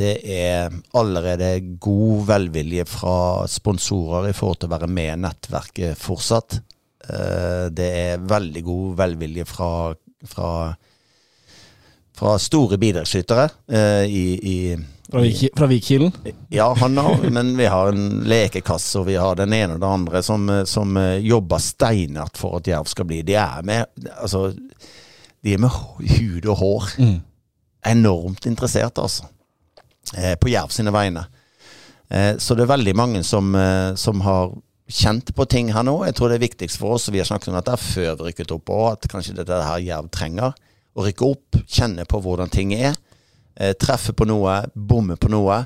det 0.02 0.14
er 0.36 0.76
allerede 0.98 1.78
god 1.82 2.28
velvilje 2.30 2.86
fra 2.90 3.16
sponsorer 3.50 4.30
i 4.30 4.36
forhold 4.38 4.62
til 4.62 4.70
å 4.70 4.76
være 4.76 4.92
med 4.92 5.16
i 5.16 5.22
nettverket 5.24 5.98
fortsatt. 5.98 6.60
Eh, 7.10 7.66
det 7.74 7.90
er 8.06 8.24
veldig 8.30 8.64
god 8.66 8.96
velvilje 9.02 9.46
fra, 9.50 9.72
fra, 10.34 10.52
fra 12.18 12.38
store 12.40 12.78
bidragsytere 12.82 13.48
eh, 13.72 14.06
i, 14.06 14.26
i 14.54 14.56
Fra, 15.12 15.22
Vik, 15.26 15.44
fra 15.58 15.68
Vikkilen? 15.68 16.14
ja, 16.50 16.70
han 16.78 16.98
har, 16.98 17.26
men 17.36 17.56
vi 17.58 17.66
har 17.68 17.92
en 17.92 18.22
lekekasse, 18.32 19.02
og 19.02 19.10
vi 19.10 19.18
har 19.20 19.36
den 19.36 19.54
ene 19.54 19.76
og 19.76 19.82
den 19.82 19.90
andre 19.90 20.22
som, 20.24 20.48
som 20.70 20.96
jobber 21.20 21.60
steinert 21.60 22.40
for 22.40 22.62
at 22.62 22.70
Jerv 22.72 22.88
skal 22.88 23.10
bli. 23.10 23.20
De 23.28 23.36
er 23.36 23.66
med 23.68 24.08
altså, 24.16 24.52
de 25.42 25.54
er 25.54 25.62
med 25.62 25.74
hud 25.74 26.46
og 26.46 26.58
hår. 26.62 26.90
Mm. 27.02 27.20
Enormt 27.92 28.46
interessert, 28.46 29.00
altså. 29.02 29.26
Eh, 30.18 30.36
på 30.36 30.52
Jerv 30.52 30.74
sine 30.74 30.94
vegne. 30.94 31.26
Eh, 32.10 32.38
så 32.38 32.56
det 32.56 32.66
er 32.66 32.74
veldig 32.76 32.96
mange 32.96 33.24
som, 33.24 33.56
eh, 33.56 33.96
som 33.96 34.22
har 34.22 34.52
kjent 34.94 35.32
på 35.36 35.46
ting 35.50 35.72
her 35.74 35.86
nå. 35.88 35.96
Jeg 36.08 36.18
tror 36.18 36.32
det 36.32 36.40
er 36.40 36.46
viktigst 36.46 36.80
for 36.82 36.98
oss, 36.98 37.08
og 37.08 37.16
vi 37.16 37.22
har 37.22 37.30
snakket 37.30 37.52
om 37.52 37.58
dette 37.58 37.78
før 37.82 38.18
vi 38.20 38.30
rykket 38.30 38.54
opp 38.56 38.72
òg, 38.74 38.86
at 38.94 39.08
kanskje 39.12 39.38
det 39.40 39.48
er 39.50 39.68
her 39.68 39.84
Jerv 39.86 40.12
trenger. 40.14 40.56
Å 40.92 41.06
rykke 41.06 41.28
opp, 41.28 41.62
kjenne 41.72 42.06
på 42.10 42.20
hvordan 42.24 42.52
ting 42.52 42.74
er. 42.76 42.98
Eh, 43.56 43.74
treffe 43.80 44.16
på 44.18 44.28
noe, 44.28 44.62
bomme 44.76 45.18
på 45.20 45.32
noe. 45.32 45.62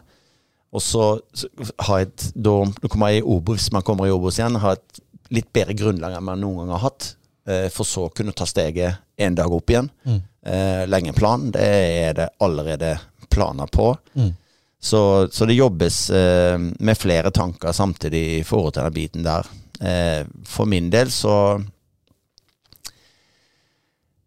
Og 0.76 0.84
så 0.84 1.16
så 1.34 1.50
ha 1.88 2.00
et 2.04 2.30
da 2.36 2.56
kommer 2.92 3.14
jeg 3.14 3.24
i 3.24 3.28
Obos, 3.36 3.72
man 3.72 3.86
kommer 3.86 4.10
i 4.10 4.14
Obos 4.14 4.40
igjen, 4.40 4.60
ha 4.60 4.76
et 4.76 5.02
litt 5.34 5.48
bedre 5.56 5.76
grunnlag 5.78 6.18
enn 6.18 6.26
man 6.26 6.42
noen 6.42 6.64
gang 6.64 6.76
har 6.76 6.88
hatt. 6.90 7.16
Eh, 7.48 7.68
for 7.74 7.88
så 7.88 8.08
å 8.08 8.14
kunne 8.14 8.34
ta 8.34 8.48
steget 8.50 9.04
en 9.22 9.36
dag 9.38 9.54
opp 9.54 9.70
igjen. 9.70 9.90
Mm. 10.06 10.22
Eh, 10.46 10.82
legge 10.90 11.12
en 11.14 11.18
plan. 11.18 11.52
Det 11.54 11.66
er 11.66 12.18
det 12.18 12.32
allerede 12.44 12.96
planer 13.30 13.70
på. 13.72 13.92
Mm. 14.18 14.34
Så, 14.86 15.02
så 15.34 15.48
det 15.50 15.58
jobbes 15.58 16.10
eh, 16.14 16.58
med 16.60 16.98
flere 16.98 17.32
tanker 17.34 17.74
samtidig 17.74 18.24
i 18.40 18.44
forhold 18.46 18.76
til 18.76 18.86
den 18.86 18.94
biten 18.94 19.26
der. 19.26 19.48
Eh, 19.82 20.28
for 20.46 20.70
min 20.70 20.92
del 20.94 21.10
så 21.12 21.36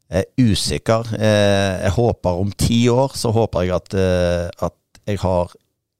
jeg 0.08 0.24
er 0.24 0.50
usikker. 0.50 1.12
Eh, 1.14 1.74
jeg 1.84 1.94
håper 1.94 2.40
om 2.42 2.50
ti 2.58 2.80
år 2.90 3.14
så 3.18 3.30
håper 3.36 3.66
jeg 3.68 3.76
at, 3.76 3.96
eh, 4.00 4.66
at 4.66 5.02
jeg 5.06 5.20
har 5.22 5.52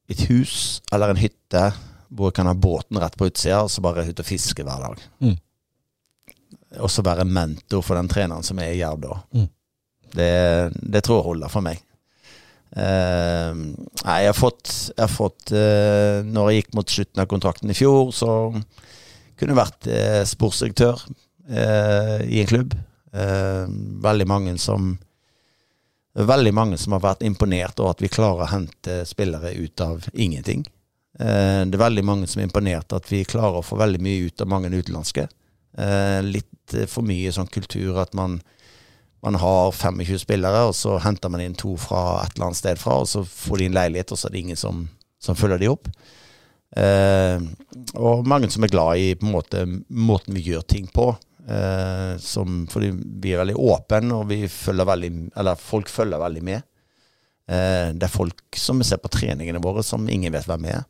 et 0.09 0.25
hus 0.31 0.55
eller 0.93 1.13
en 1.13 1.21
hytte 1.21 1.65
hvor 2.09 2.31
jeg 2.31 2.39
kan 2.39 2.49
ha 2.49 2.57
båten 2.57 2.99
rett 2.99 3.19
på 3.21 3.29
utsida, 3.29 3.61
og 3.63 3.71
så 3.71 3.83
bare 3.85 4.07
ut 4.09 4.23
og 4.23 4.27
fiske 4.27 4.65
hver 4.65 4.81
dag. 4.81 5.03
Mm. 5.21 5.37
Og 6.81 6.91
så 6.91 7.05
være 7.05 7.29
mentor 7.29 7.85
for 7.85 8.01
den 8.01 8.09
treneren 8.09 8.47
som 8.47 8.59
er 8.65 8.73
i 8.73 8.81
Jerv 8.81 9.03
da. 9.05 9.19
Mm. 9.37 9.49
Det, 10.17 10.33
det 10.73 11.05
tror 11.05 11.21
jeg 11.21 11.29
holder 11.29 11.53
for 11.53 11.69
meg. 11.69 11.83
Eh, 12.77 13.53
nei, 13.57 14.19
jeg 14.23 14.29
har 14.29 14.37
fått, 14.37 14.69
jeg 14.93 15.01
har 15.01 15.09
fått 15.09 15.55
uh, 15.57 16.21
Når 16.29 16.51
jeg 16.51 16.59
gikk 16.59 16.75
mot 16.77 16.91
slutten 16.93 17.23
av 17.23 17.29
kontrakten 17.31 17.73
i 17.73 17.77
fjor, 17.77 18.11
så 18.13 18.33
kunne 18.53 19.55
jeg 19.55 19.57
vært 19.57 19.89
uh, 19.89 20.23
sportsdirektør 20.29 21.07
i 21.49 22.43
en 22.43 22.49
klubb. 22.51 22.75
Veldig 24.05 24.25
mange 24.29 24.51
som 24.61 24.91
Veldig 26.13 26.51
mange 26.53 26.77
som 26.77 26.93
har 26.93 27.01
vært 27.01 27.23
imponert 27.25 27.81
over 27.81 27.95
at 27.95 28.03
vi 28.05 28.11
klarer 28.13 28.43
å 28.45 28.51
hente 28.51 28.99
spillere 29.09 29.55
ut 29.57 29.81
av 29.81 30.05
ingenting. 30.13 30.67
Det 31.17 31.79
er 31.79 31.81
veldig 31.81 32.05
mange 32.05 32.29
som 32.29 32.43
er 32.43 32.49
imponert 32.51 32.93
at 32.93 33.09
vi 33.09 33.23
klarer 33.25 33.63
å 33.63 33.65
få 33.65 33.79
veldig 33.81 34.03
mye 34.03 34.27
ut 34.27 34.43
av 34.45 34.51
mange 34.51 34.69
utenlandske. 34.75 35.25
Litt 36.27 36.77
for 36.91 37.07
mye 37.07 37.33
sånn 37.33 37.49
kultur 37.55 38.03
at 38.03 38.13
man, 38.19 38.41
man 39.25 39.39
har 39.41 39.73
25 39.73 40.23
spillere, 40.23 40.67
og 40.69 40.77
så 40.79 40.99
henter 41.03 41.33
man 41.33 41.43
inn 41.43 41.57
to 41.59 41.75
fra 41.81 42.23
et 42.23 42.37
eller 42.37 42.51
annet 42.51 42.61
sted 42.61 42.81
fra, 42.81 43.01
og 43.03 43.09
så 43.11 43.25
får 43.27 43.61
de 43.61 43.69
en 43.69 43.79
leilighet, 43.79 44.13
og 44.13 44.21
så 44.21 44.29
er 44.29 44.35
det 44.35 44.43
ingen 44.45 44.61
som, 44.61 44.85
som 45.23 45.39
følger 45.39 45.63
de 45.63 45.71
opp. 45.73 45.91
Eh, 46.77 47.41
og 47.97 48.29
mange 48.29 48.51
som 48.53 48.65
er 48.65 48.73
glad 48.73 49.01
i 49.01 49.09
måte, 49.25 49.65
måten 49.89 50.37
vi 50.37 50.45
gjør 50.53 50.67
ting 50.69 50.87
på. 50.95 51.11
Eh, 51.49 52.15
som, 52.21 52.67
fordi 52.71 52.93
vi 52.93 53.33
er 53.33 53.43
veldig 53.43 53.57
åpne, 53.57 54.13
og 54.21 54.29
vi 54.31 54.43
følger 54.53 54.89
veldig, 54.89 55.13
eller 55.41 55.61
folk 55.61 55.91
følger 55.91 56.21
veldig 56.21 56.45
med. 56.45 56.67
Eh, 57.49 57.91
det 57.97 58.07
er 58.07 58.13
folk 58.13 58.61
som 58.61 58.85
ser 58.85 59.01
på 59.03 59.11
treningene 59.13 59.63
våre 59.65 59.83
som 59.87 60.07
ingen 60.13 60.35
vet 60.35 60.49
hvem 60.49 60.69
er. 60.69 60.85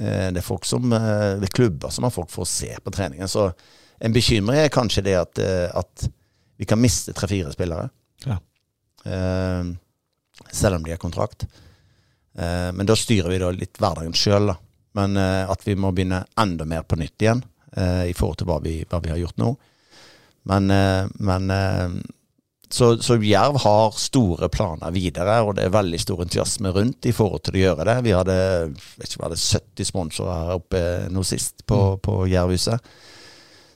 Eh, 0.00 0.28
det 0.34 0.42
er 0.42 0.46
folk 0.46 0.68
som, 0.68 0.92
eh, 0.92 1.38
det 1.40 1.48
er 1.48 1.56
klubber 1.56 1.90
som 1.90 2.04
har 2.04 2.14
folk 2.14 2.30
for 2.30 2.44
å 2.44 2.48
se 2.48 2.74
på 2.84 2.92
treningen. 2.92 3.28
Så 3.28 3.50
en 4.00 4.12
bekymring 4.12 4.58
er 4.58 4.72
kanskje 4.72 5.04
det 5.04 5.16
at, 5.16 5.38
eh, 5.38 5.70
at 5.74 6.08
vi 6.62 6.68
kan 6.70 6.80
miste 6.80 7.14
tre-fire 7.16 7.50
spillere. 7.54 7.88
Ja. 8.22 8.38
Eh, 9.04 9.72
selv 10.52 10.78
om 10.78 10.86
de 10.86 10.94
har 10.94 11.02
kontrakt. 11.02 11.46
Eh, 12.38 12.72
men 12.72 12.86
da 12.86 12.96
styrer 12.96 13.30
vi 13.30 13.40
da 13.42 13.50
litt 13.50 13.80
hverdagen 13.80 14.14
sjøl, 14.16 14.52
da. 14.52 14.56
Men 14.96 15.16
eh, 15.16 15.50
at 15.50 15.66
vi 15.66 15.76
må 15.76 15.92
begynne 15.92 16.24
enda 16.40 16.66
mer 16.68 16.84
på 16.86 16.98
nytt 17.00 17.24
igjen 17.24 17.44
eh, 17.76 18.08
i 18.10 18.16
forhold 18.16 18.40
til 18.40 18.50
hva 18.50 18.58
vi, 18.64 18.80
hva 18.88 19.00
vi 19.04 19.12
har 19.12 19.20
gjort 19.20 19.40
nå. 19.40 19.54
Men, 20.50 20.66
men 21.22 21.52
så, 22.66 22.88
så 22.98 23.14
Jerv 23.22 23.60
har 23.62 23.92
store 23.94 24.48
planer 24.50 24.90
videre, 24.90 25.36
og 25.46 25.52
det 25.54 25.68
er 25.68 25.76
veldig 25.76 26.00
stor 26.02 26.24
entusiasme 26.24 26.72
rundt 26.74 27.06
i 27.06 27.12
forhold 27.14 27.44
til 27.46 27.60
å 27.60 27.60
gjøre 27.60 27.86
det. 27.86 27.94
Vi 28.08 28.14
hadde, 28.16 28.36
ikke, 29.04 29.20
var 29.22 29.30
det 29.30 29.38
70 29.38 29.86
sponsorer 29.86 30.40
her 30.40 30.56
oppe 30.56 30.80
nå 31.14 31.22
sist 31.22 31.62
på, 31.62 31.78
på 32.02 32.16
Jervhuset. 32.32 32.90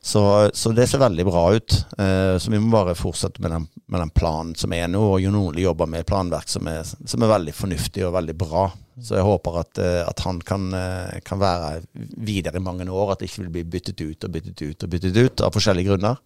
Så, 0.06 0.50
så 0.54 0.70
det 0.70 0.84
ser 0.86 1.00
veldig 1.02 1.24
bra 1.26 1.40
ut. 1.56 1.74
Eh, 1.98 2.36
så 2.38 2.50
vi 2.52 2.60
må 2.62 2.70
bare 2.70 2.94
fortsette 2.94 3.42
med 3.42 3.50
den, 3.50 3.64
med 3.90 4.04
den 4.04 4.12
planen 4.14 4.52
som 4.54 4.70
er 4.76 4.86
nå. 4.86 5.00
Og 5.02 5.22
Jon 5.24 5.38
Ole 5.40 5.64
jobber 5.64 5.88
med 5.90 6.06
planverk 6.06 6.46
som 6.52 6.68
er, 6.70 6.84
som 6.86 7.24
er 7.24 7.32
veldig 7.32 7.54
fornuftig 7.56 8.04
og 8.06 8.14
veldig 8.14 8.36
bra. 8.38 8.68
Så 9.02 9.18
jeg 9.18 9.26
håper 9.26 9.58
at, 9.64 9.80
eh, 9.82 10.04
at 10.06 10.22
han 10.22 10.38
kan, 10.46 10.68
eh, 10.78 11.18
kan 11.26 11.42
være 11.42 11.82
videre 12.22 12.60
i 12.60 12.62
mange 12.62 12.86
år. 12.86 13.12
At 13.12 13.24
det 13.24 13.32
ikke 13.32 13.42
vil 13.42 13.56
bli 13.56 13.64
byttet 13.74 14.04
ut 14.04 14.28
og 14.28 14.36
byttet 14.36 14.62
ut 14.62 14.86
og 14.86 14.94
byttet 14.94 15.18
ut 15.18 15.42
av 15.48 15.58
forskjellige 15.58 15.90
grunner. 15.90 16.22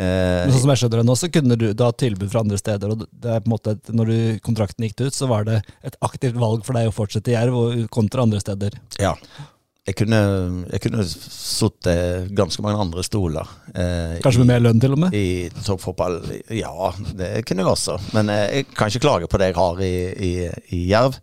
Eh, 0.00 0.42
Men 0.48 0.50
sånn 0.50 0.64
som 0.64 0.74
jeg 0.74 0.82
skjønner 0.82 1.02
det 1.04 1.06
nå, 1.06 1.16
så 1.22 1.30
kunne 1.30 1.60
du 1.60 1.68
da 1.70 1.92
ha 1.92 1.94
tilbud 1.94 2.30
fra 2.32 2.42
andre 2.42 2.58
steder. 2.58 2.90
og 2.90 3.06
det 3.06 3.30
er 3.36 3.40
på 3.44 3.52
en 3.52 3.54
måte, 3.54 3.76
at 3.78 3.94
Når 3.94 4.06
du, 4.10 4.18
kontrakten 4.40 4.88
gikk 4.88 5.06
ut, 5.06 5.14
så 5.14 5.28
var 5.28 5.44
det 5.44 5.62
et 5.84 5.96
aktivt 6.02 6.34
valg 6.34 6.66
for 6.66 6.74
deg 6.74 6.90
å 6.90 6.94
fortsette 6.94 7.30
i 7.30 7.38
Jerv 7.38 7.86
kontra 7.88 8.26
andre 8.26 8.40
steder. 8.42 8.74
Ja. 8.98 9.14
Jeg 9.88 9.96
kunne, 9.96 10.18
jeg 10.68 10.82
kunne 10.84 11.04
sittet 11.08 12.28
ganske 12.36 12.62
mange 12.62 12.82
andre 12.82 13.02
stoler. 13.04 13.48
Eh, 13.72 14.18
Kanskje 14.22 14.42
med 14.42 14.50
mer 14.52 14.60
lønn, 14.66 14.80
til 14.82 14.92
og 14.94 15.00
med? 15.06 15.14
I 15.16 15.48
toppfotball, 15.64 16.20
ja, 16.52 16.90
det 17.16 17.30
kunne 17.48 17.64
jeg 17.64 17.72
også. 17.72 17.96
Men 18.14 18.28
eh, 18.32 18.58
jeg 18.58 18.68
kan 18.74 18.92
ikke 18.92 19.06
klage 19.06 19.30
på 19.30 19.40
det 19.40 19.50
jeg 19.50 19.58
har 19.58 19.80
i, 19.86 19.94
i, 20.28 20.32
i 20.76 20.82
Jerv. 20.90 21.16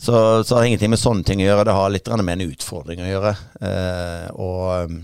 Så, 0.00 0.14
så 0.44 0.54
har 0.54 0.62
det 0.62 0.70
ingenting 0.70 0.94
med 0.94 1.02
sånne 1.02 1.26
ting 1.28 1.42
å 1.44 1.50
gjøre. 1.50 1.66
Det 1.68 1.76
har 1.76 1.92
litt 1.92 2.08
med 2.16 2.32
en 2.32 2.46
utfordring 2.48 3.02
å 3.04 3.10
gjøre. 3.10 3.34
Eh, 3.68 4.26
og, 4.40 4.96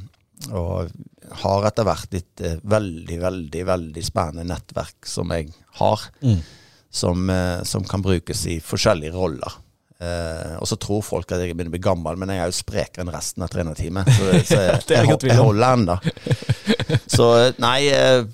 og 0.56 0.94
har 1.42 1.68
etter 1.68 1.84
hvert 1.84 2.16
et 2.16 2.40
eh, 2.40 2.56
veldig, 2.64 3.18
veldig, 3.20 3.66
veldig 3.68 4.04
spennende 4.06 4.48
nettverk 4.48 5.04
som 5.04 5.36
jeg 5.36 5.52
har. 5.82 6.08
Mm. 6.24 6.40
Som, 6.88 7.28
eh, 7.28 7.60
som 7.68 7.84
kan 7.84 8.00
brukes 8.00 8.46
i 8.48 8.56
forskjellige 8.64 9.12
roller. 9.12 9.60
Eh, 9.96 10.56
og 10.60 10.68
så 10.68 10.76
tror 10.76 11.00
folk 11.00 11.30
at 11.32 11.40
jeg 11.40 11.54
begynner 11.54 11.72
å 11.72 11.76
bli 11.76 11.84
gammel, 11.86 12.18
men 12.20 12.32
jeg 12.34 12.42
er 12.42 12.50
jo 12.50 12.56
sprekere 12.58 13.04
enn 13.06 13.12
resten 13.14 13.44
av 13.46 13.52
trenerteamet. 13.52 14.10
Så, 14.12 14.26
så 14.50 14.58
jeg, 14.60 14.82
er 14.92 15.08
jeg, 15.08 15.18
jeg 15.30 15.38
holder 15.40 15.66
ennå. 15.78 15.96
Så 17.16 17.26
nei, 17.62 17.88
eh, 17.90 18.26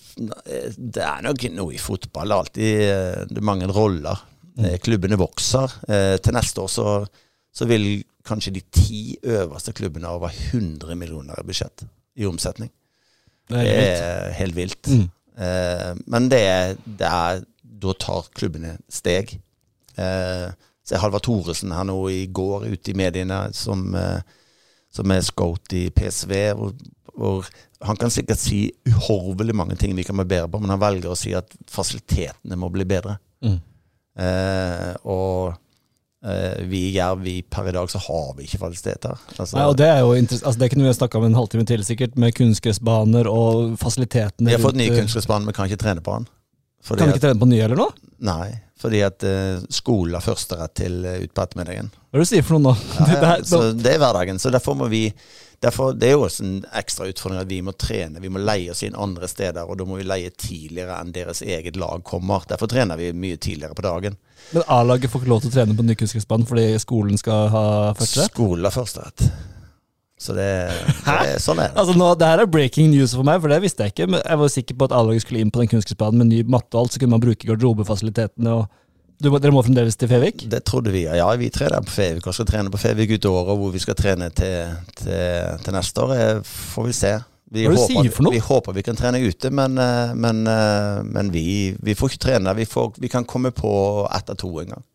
det 0.76 1.04
er 1.06 1.22
nok 1.24 1.44
noe 1.54 1.74
i 1.76 1.80
fotball. 1.80 2.32
Det 2.32 2.38
alltid 2.38 2.80
eh, 2.88 3.20
det 3.30 3.38
er 3.38 3.46
mange 3.46 3.68
roller. 3.70 4.24
Mm. 4.56 4.64
Eh, 4.66 4.76
Klubbene 4.82 5.18
vokser. 5.20 5.76
Eh, 5.86 6.16
Til 6.24 6.34
neste 6.36 6.64
år 6.64 6.72
så, 6.72 6.86
så 7.54 7.68
vil 7.70 7.86
kanskje 8.26 8.54
de 8.56 8.62
ti 8.74 9.00
øverste 9.22 9.74
klubbene 9.76 10.10
ha 10.10 10.18
over 10.18 10.34
100 10.52 10.98
millioner 10.98 11.40
i 11.40 11.46
budsjett 11.46 11.86
i 12.18 12.26
omsetning. 12.28 12.70
Det 13.50 13.62
er 13.62 13.64
helt 13.66 13.78
vilt. 13.78 14.02
er 14.02 14.36
helt 14.40 14.58
vilt. 14.58 14.90
Mm. 14.92 15.06
Eh, 15.46 15.88
Men 16.14 16.28
det, 16.32 16.42
det, 16.84 17.08
er, 17.08 17.42
da 17.86 17.96
tar 18.02 18.28
klubbene 18.36 18.76
steg. 18.92 19.36
Eh, 19.96 20.50
så 20.82 20.96
er 20.96 21.02
Halvard 21.04 21.26
Thoresen 21.26 21.74
her 21.74 21.86
nå 21.86 21.96
i 22.10 22.24
går 22.26 22.66
ute 22.72 22.90
i 22.90 22.96
mediene 22.98 23.44
som, 23.54 23.84
eh, 23.94 24.22
som 24.92 25.14
er 25.14 25.22
scout 25.26 25.74
i 25.78 25.86
PSV. 25.94 26.32
Hvor, 26.58 26.72
hvor 27.14 27.50
han 27.86 27.98
kan 27.98 28.10
sikkert 28.10 28.40
si 28.42 28.64
uhorvelig 28.88 29.54
mange 29.56 29.76
ting 29.78 29.94
vi 29.96 30.06
kan 30.06 30.18
bli 30.18 30.28
bedre 30.34 30.50
på, 30.50 30.60
men 30.62 30.72
han 30.74 30.82
velger 30.82 31.12
å 31.12 31.18
si 31.18 31.34
at 31.38 31.54
fasilitetene 31.70 32.58
må 32.58 32.70
bli 32.74 32.86
bedre. 32.88 33.18
Mm. 33.42 33.58
Eh, 34.22 34.90
og 35.08 35.54
eh, 36.26 36.62
vi 36.68 36.84
i 36.88 36.92
Jerv, 36.96 37.22
vi 37.24 37.38
per 37.42 37.70
i 37.70 37.74
dag 37.74 37.90
så 37.90 38.02
har 38.02 38.34
vi 38.38 38.46
ikke 38.46 38.60
fasiliteter. 38.62 39.22
Altså, 39.36 39.56
Nei, 39.56 39.66
og 39.70 39.78
Det 39.78 39.88
er 39.88 40.02
jo 40.02 40.12
altså, 40.18 40.54
det 40.60 40.70
kunne 40.72 40.86
vi 40.88 40.94
snakka 40.98 41.18
om 41.18 41.30
en 41.30 41.38
halvtime 41.38 41.66
til, 41.68 41.84
sikkert, 41.86 42.18
med 42.18 42.34
kunstgressbaner 42.38 43.30
og 43.30 43.78
fasilitetene. 43.80 44.50
vi 44.50 44.58
har 44.58 44.62
fått 44.62 44.78
ny 44.78 44.90
eh, 44.90 44.98
kunstgressbane, 45.00 45.48
vi 45.48 45.56
kan 45.58 45.70
ikke 45.70 45.82
trene 45.82 46.04
på 46.04 46.18
den. 46.18 46.30
Kan 46.88 46.98
du 46.98 47.14
ikke 47.14 47.26
trene 47.28 47.40
på 47.40 47.50
nye 47.50 47.66
eller 47.66 47.78
noe? 47.78 47.94
nei, 48.22 48.50
fordi 48.78 49.00
at 49.02 49.24
uh, 49.26 49.62
skolen 49.72 50.14
har 50.14 50.24
førsterett 50.24 50.74
til 50.78 51.00
uh, 51.06 51.18
ut 51.22 51.32
på 51.34 51.44
ettermiddagen. 51.44 51.88
Hva 51.90 52.18
er 52.18 52.22
det 52.22 52.26
du 52.28 52.30
sier 52.30 52.44
for 52.46 52.58
noe 52.58 52.70
nå? 52.70 52.74
Ja, 52.98 53.16
ja, 53.18 53.32
så 53.50 53.62
det 53.74 53.94
er 53.94 54.02
hverdagen. 54.02 54.38
Så 54.42 54.52
derfor 54.54 54.76
må 54.78 54.90
vi 54.92 55.08
derfor, 55.62 55.92
Det 55.94 56.08
er 56.08 56.16
jo 56.16 56.24
også 56.26 56.42
en 56.42 56.64
ekstra 56.74 57.06
utfordring 57.06 57.40
at 57.42 57.50
vi 57.50 57.60
må 57.62 57.74
trene. 57.78 58.22
Vi 58.22 58.30
må 58.32 58.42
leie 58.42 58.72
oss 58.72 58.82
inn 58.82 58.98
andre 58.98 59.28
steder, 59.30 59.62
og 59.62 59.78
da 59.78 59.86
må 59.86 60.00
vi 60.00 60.06
leie 60.06 60.32
tidligere 60.34 60.98
enn 60.98 61.14
deres 61.14 61.42
eget 61.42 61.78
lag 61.78 62.02
kommer. 62.06 62.42
Derfor 62.50 62.70
trener 62.70 62.98
vi 62.98 63.12
mye 63.14 63.38
tidligere 63.38 63.78
på 63.78 63.86
dagen. 63.86 64.18
Men 64.50 64.66
A-laget 64.66 65.12
får 65.12 65.22
ikke 65.22 65.30
lov 65.30 65.44
til 65.44 65.52
å 65.52 65.54
trene 65.54 65.78
på 65.78 65.86
ny 65.86 65.94
kunstgressbane 65.98 66.48
fordi 66.48 66.66
skolen 66.82 67.20
skal 67.20 67.46
ha 67.54 67.66
førsterett? 67.98 68.34
Skolen 68.34 68.66
har 68.66 68.74
førsterett. 68.74 69.26
Så 70.22 70.36
det, 70.36 70.48
det 71.02 71.16
er 71.34 71.40
sånn 71.42 71.58
er 71.58 71.72
det. 71.72 71.80
Altså 71.82 71.96
nå, 71.98 72.12
det 72.18 72.28
her 72.30 72.44
er 72.44 72.50
breaking 72.50 72.92
news 72.92 73.16
for 73.16 73.26
meg, 73.26 73.40
for 73.42 73.50
det 73.50 73.58
visste 73.64 73.86
jeg 73.86 73.94
ikke. 73.94 74.06
Men 74.14 74.22
jeg 74.22 74.42
var 74.42 74.52
sikker 74.54 74.78
på 74.78 74.88
at 74.88 74.94
A-laget 74.98 75.24
skulle 75.24 75.42
inn 75.42 75.50
på 75.54 75.62
den 75.62 75.72
kunstgressbanen 75.72 76.22
med 76.22 76.30
ny 76.30 76.44
matte 76.46 76.76
og 76.76 76.84
alt, 76.84 76.94
så 76.94 77.02
kunne 77.02 77.16
man 77.16 77.24
bruke 77.24 77.48
garderobefasilitetene 77.48 78.60
og 78.60 78.70
du, 79.22 79.28
Dere 79.38 79.52
må 79.54 79.60
fremdeles 79.62 79.94
til 79.94 80.08
Fevik? 80.10 80.48
Det 80.50 80.64
trodde 80.66 80.90
vi. 80.90 81.04
Ja, 81.06 81.28
vi 81.38 81.46
trener 81.54 81.84
på 81.86 81.92
Fevik 81.94 82.24
og 82.26 82.34
skal 82.34 82.48
trene 82.48 82.72
på 82.74 82.80
Fevik 82.80 83.12
ut 83.14 83.28
året. 83.30 83.52
Hvor 83.60 83.70
vi 83.70 83.82
skal 83.82 83.94
trene 83.94 84.26
til, 84.34 84.72
til, 84.98 85.60
til 85.62 85.76
neste 85.76 86.02
år, 86.02 86.40
får 86.42 86.88
vi 86.88 86.96
se. 86.96 87.12
Vi 87.52 87.66
er 87.68 87.76
håper, 87.76 88.24
noe? 88.24 88.32
Vi 88.32 88.40
håper 88.40 88.74
vi 88.74 88.82
kan 88.86 88.96
trene 88.96 89.20
ute, 89.20 89.50
men, 89.52 89.76
eh, 89.78 90.14
men, 90.16 90.40
eh, 90.48 91.02
men 91.04 91.28
vi, 91.30 91.44
vi 91.84 91.94
får 91.94 92.14
ikke 92.14 92.22
trene. 92.24 92.54
Vi, 92.56 92.64
får, 92.66 92.94
vi 92.98 93.10
kan 93.12 93.28
komme 93.28 93.52
på 93.54 93.72
etter 94.08 94.38
to 94.40 94.50
en 94.62 94.72
gang. 94.72 94.86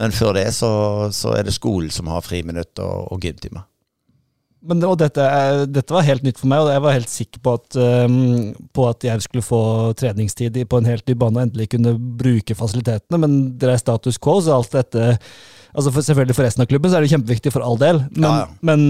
Men 0.00 0.14
før 0.16 0.38
det 0.38 0.46
så, 0.56 0.70
så 1.12 1.34
er 1.36 1.44
det 1.44 1.52
skolen 1.52 1.90
som 1.92 2.08
har 2.08 2.22
friminutt 2.24 2.78
og, 2.80 3.10
og 3.12 3.26
gymtimer. 3.26 3.66
Men, 4.60 4.82
og 4.84 4.98
dette, 5.00 5.24
dette 5.72 5.94
var 5.94 6.04
helt 6.04 6.24
nytt 6.26 6.40
for 6.40 6.50
meg, 6.50 6.64
og 6.64 6.72
jeg 6.74 6.82
var 6.84 6.96
helt 6.96 7.12
sikker 7.12 7.40
på 7.44 7.54
at, 7.56 7.78
um, 7.80 8.50
på 8.76 8.84
at 8.90 9.06
jeg 9.08 9.24
skulle 9.24 9.44
få 9.44 9.60
treningstid 9.96 10.58
på 10.68 10.80
en 10.80 10.90
helt 10.90 11.06
ny 11.08 11.16
bane 11.16 11.38
og 11.38 11.46
endelig 11.46 11.70
kunne 11.72 11.94
bruke 12.20 12.56
fasilitetene, 12.58 13.22
men 13.22 13.38
det 13.60 13.70
er 13.72 13.80
status 13.80 14.20
quo, 14.20 14.36
så 14.44 14.58
alt 14.58 14.76
dette 14.76 15.06
altså 15.70 15.94
for, 15.94 16.04
Selvfølgelig 16.04 16.36
for 16.36 16.48
resten 16.48 16.64
av 16.64 16.68
klubben 16.68 16.92
så 16.92 16.98
er 16.98 17.06
det 17.06 17.12
kjempeviktig 17.14 17.54
for 17.54 17.64
all 17.64 17.80
del, 17.80 18.02
men, 18.10 18.28
Ja, 18.28 18.36
ja. 18.42 18.50
men 18.66 18.86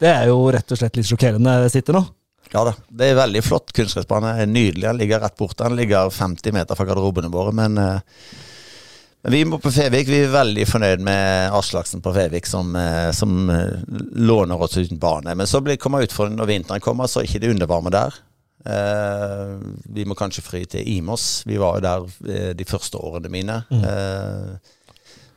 det 0.00 0.12
er 0.12 0.30
jo 0.30 0.40
rett 0.52 0.72
og 0.72 0.80
slett 0.80 0.96
litt 0.96 1.08
sjokkerende 1.08 1.58
jeg 1.66 1.78
sitter 1.78 1.96
nå. 1.96 2.04
Ja 2.52 2.62
da. 2.68 2.76
Det 2.88 3.08
er 3.10 3.16
veldig 3.18 3.40
flott 3.42 3.72
kunstgressbane. 3.74 4.36
Nydelig. 4.46 4.84
Den 4.84 5.00
ligger 5.00 5.22
rett 5.24 5.34
borte. 5.40 5.64
Den 5.64 5.74
ligger 5.80 6.12
50 6.14 6.54
meter 6.54 6.78
fra 6.78 6.84
garderobene 6.86 7.30
våre. 7.32 7.54
Men, 7.56 7.80
uh 7.80 7.96
men 7.96 8.55
vi 9.22 9.44
må 9.44 9.58
på 9.58 9.70
Fevik. 9.74 10.08
Vi 10.08 10.20
er 10.22 10.30
veldig 10.30 10.66
fornøyd 10.70 11.02
med 11.04 11.54
Aslaksen 11.56 12.02
på 12.04 12.12
Fevik, 12.14 12.46
som, 12.46 12.76
eh, 12.78 13.10
som 13.16 13.50
eh, 13.50 13.82
låner 14.14 14.62
oss 14.62 14.76
uten 14.76 15.00
bane. 15.02 15.34
Men 15.34 15.46
så 15.50 15.60
blir, 15.60 15.80
kommer 15.82 16.06
utfordringen 16.06 16.38
når 16.38 16.52
vinteren 16.52 16.84
kommer, 16.84 17.10
så 17.10 17.20
er 17.20 17.30
ikke 17.30 17.42
det 17.42 17.52
undervarme 17.56 17.92
der. 17.94 18.22
Uh, 18.66 19.62
vi 19.94 20.02
må 20.02 20.16
kanskje 20.18 20.42
fry 20.42 20.64
til 20.66 20.88
Imos. 20.96 21.44
Vi 21.46 21.58
var 21.60 21.76
jo 21.76 21.84
der 21.84 22.54
de 22.58 22.66
første 22.66 22.98
årene 22.98 23.30
mine. 23.30 23.60
Eh, 23.70 24.72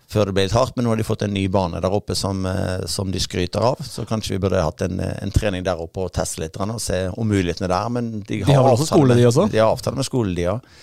før 0.10 0.26
det 0.26 0.34
ble 0.34 0.48
litt 0.48 0.56
hardt, 0.58 0.74
men 0.74 0.88
nå 0.88 0.96
har 0.96 0.98
de 0.98 1.06
fått 1.06 1.28
en 1.28 1.36
ny 1.36 1.44
bane 1.54 1.78
der 1.84 1.94
oppe 1.94 2.16
som, 2.18 2.42
uh, 2.50 2.88
som 2.90 3.12
de 3.14 3.22
skryter 3.22 3.62
av. 3.62 3.84
Så 3.86 4.08
kanskje 4.10 4.34
vi 4.34 4.42
burde 4.42 4.64
hatt 4.66 4.82
en, 4.82 4.98
en 4.98 5.34
trening 5.34 5.66
der 5.66 5.82
oppe 5.82 6.08
og 6.08 6.14
teste 6.18 6.42
litt 6.42 6.58
og 6.58 6.80
se 6.82 7.04
om 7.14 7.30
mulighetene 7.30 7.70
er 7.70 7.76
der. 7.76 7.92
Men 8.00 8.10
de 8.26 8.42
har, 8.42 8.56
har 8.56 8.66
vel 8.66 8.80
også 8.80 8.90
skole, 8.90 9.18
de 9.20 9.30
også? 9.30 9.46
De 9.54 9.62
har 9.62 9.70
avtale 9.70 10.02
med 10.02 10.10
skole, 10.10 10.34
de 10.38 10.50
òg. 10.56 10.74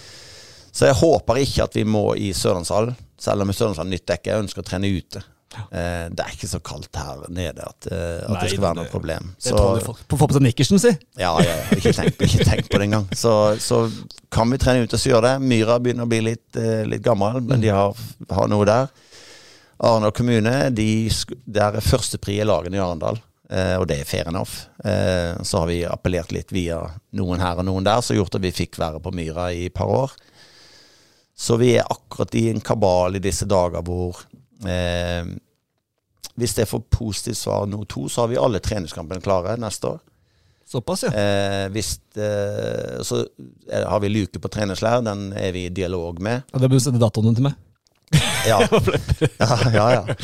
Så 0.77 0.91
jeg 0.91 0.99
håper 0.99 1.41
ikke 1.41 1.65
at 1.65 1.77
vi 1.79 1.87
må 1.89 2.11
i 2.21 2.33
Sørlandshallen, 2.37 2.97
selv 3.21 3.47
om 3.47 3.53
Sørlandshallen 3.57 3.95
nytt 3.97 4.05
dekke. 4.11 4.29
Jeg 4.35 4.45
ønsker 4.45 4.61
å 4.61 4.67
trene 4.69 4.91
ute. 4.93 5.23
Eh, 5.73 6.09
det 6.13 6.21
er 6.21 6.33
ikke 6.35 6.49
så 6.51 6.59
kaldt 6.61 6.99
her 7.01 7.23
nede 7.33 7.65
at, 7.65 7.87
eh, 7.89 8.19
at 8.27 8.29
Nei, 8.29 8.41
det 8.43 8.51
skal 8.51 8.65
være 8.67 8.77
noe 8.77 8.85
det- 8.85 8.93
problem. 8.93 9.31
Det 9.41 9.53
Så- 9.53 9.79
du 9.79 9.85
får 9.87 9.97
Få 10.19 10.27
på 10.29 10.33
seg 10.37 10.43
nikkersen, 10.43 10.79
si! 10.83 10.91
ja, 11.17 11.31
ja, 11.41 11.55
ja. 11.57 11.63
Ikke 11.79 11.95
tenk, 11.97 12.19
ikke 12.29 12.45
tenk 12.45 12.69
på 12.69 12.79
det 12.79 12.89
engang. 12.91 13.07
Så, 13.17 13.33
så 13.59 13.91
kan 14.31 14.51
vi 14.51 14.59
trene 14.59 14.83
ute 14.85 14.99
og 14.99 15.01
så 15.01 15.15
gjøre 15.15 15.23
det. 15.31 15.49
Myra 15.49 15.79
begynner 15.81 16.05
å 16.05 16.09
bli 16.13 16.21
litt, 16.21 16.57
eh, 16.61 16.85
litt 16.85 17.03
gammel, 17.03 17.41
men 17.41 17.61
de 17.65 17.69
har, 17.73 17.95
har 18.31 18.49
noe 18.53 18.67
der. 18.69 18.91
Arendal 19.81 20.13
kommune, 20.13 20.75
de, 20.75 21.09
der 21.47 21.77
er 21.77 21.85
førstepri 21.85 22.39
i 22.41 22.45
lagene 22.45 22.77
i 22.77 22.85
Arendal. 22.85 23.19
Eh, 23.49 23.77
og 23.79 23.87
det 23.87 24.01
er 24.01 24.05
fair 24.09 24.29
enough. 24.29 24.67
Eh, 24.85 25.37
så 25.47 25.61
har 25.63 25.67
vi 25.71 25.85
appellert 25.87 26.33
litt 26.35 26.51
via 26.53 26.83
noen 27.15 27.41
her 27.41 27.57
og 27.61 27.65
noen 27.69 27.85
der, 27.87 28.01
som 28.03 28.17
har 28.17 28.25
gjort 28.25 28.35
at 28.41 28.43
vi 28.43 28.51
fikk 28.53 28.77
være 28.81 29.01
på 29.01 29.13
Myra 29.15 29.53
i 29.55 29.67
et 29.71 29.75
par 29.75 29.87
år. 29.87 30.13
Så 31.37 31.59
vi 31.61 31.75
er 31.77 31.85
akkurat 31.93 32.35
i 32.35 32.49
en 32.51 32.63
kabal 32.65 33.19
i 33.19 33.23
disse 33.23 33.45
dager 33.49 33.85
hvor 33.85 34.23
eh, 34.65 35.29
Hvis 36.37 36.55
det 36.57 36.69
får 36.69 36.87
positivt 36.93 37.39
svar 37.39 37.67
nå 37.69 37.83
to, 37.85 38.09
så 38.09 38.25
har 38.25 38.33
vi 38.33 38.41
alle 38.41 38.61
treningskampene 38.61 39.25
klare 39.25 39.57
neste 39.61 39.95
år. 39.95 40.01
Såpass, 40.67 41.05
ja. 41.07 41.13
Eh, 41.15 41.69
hvis 41.71 41.93
eh, 42.19 42.99
så 43.07 43.21
er, 43.71 43.85
har 43.87 44.01
vi 44.03 44.11
luke 44.11 44.41
på 44.43 44.51
treningslær. 44.51 45.05
den 45.07 45.31
er 45.37 45.53
vi 45.55 45.69
i 45.69 45.73
dialog 45.73 46.19
med. 46.21 46.43
ja 46.53 46.59
det 46.59 46.69
bør 46.69 46.81
du 46.81 46.83
sende 46.83 47.01
datoene 47.01 47.37
til 47.37 47.47
meg. 47.47 47.55
Ja, 48.47 48.59
ja, 49.39 49.59
ja. 49.73 49.87
ja. 49.93 50.17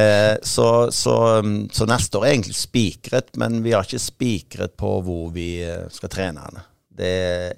Eh, 0.00 0.36
så, 0.42 0.92
så, 0.92 1.38
um, 1.38 1.68
så 1.72 1.86
neste 1.86 2.18
år 2.18 2.26
er 2.26 2.36
egentlig 2.36 2.56
spikret, 2.58 3.34
men 3.36 3.62
vi 3.62 3.74
har 3.74 3.86
ikke 3.86 4.02
spikret 4.02 4.76
på 4.78 4.94
hvor 5.06 5.32
vi 5.34 5.48
eh, 5.66 5.88
skal 5.90 6.12
trene 6.12 6.46
henne. 6.46 6.64
Det 6.92 7.12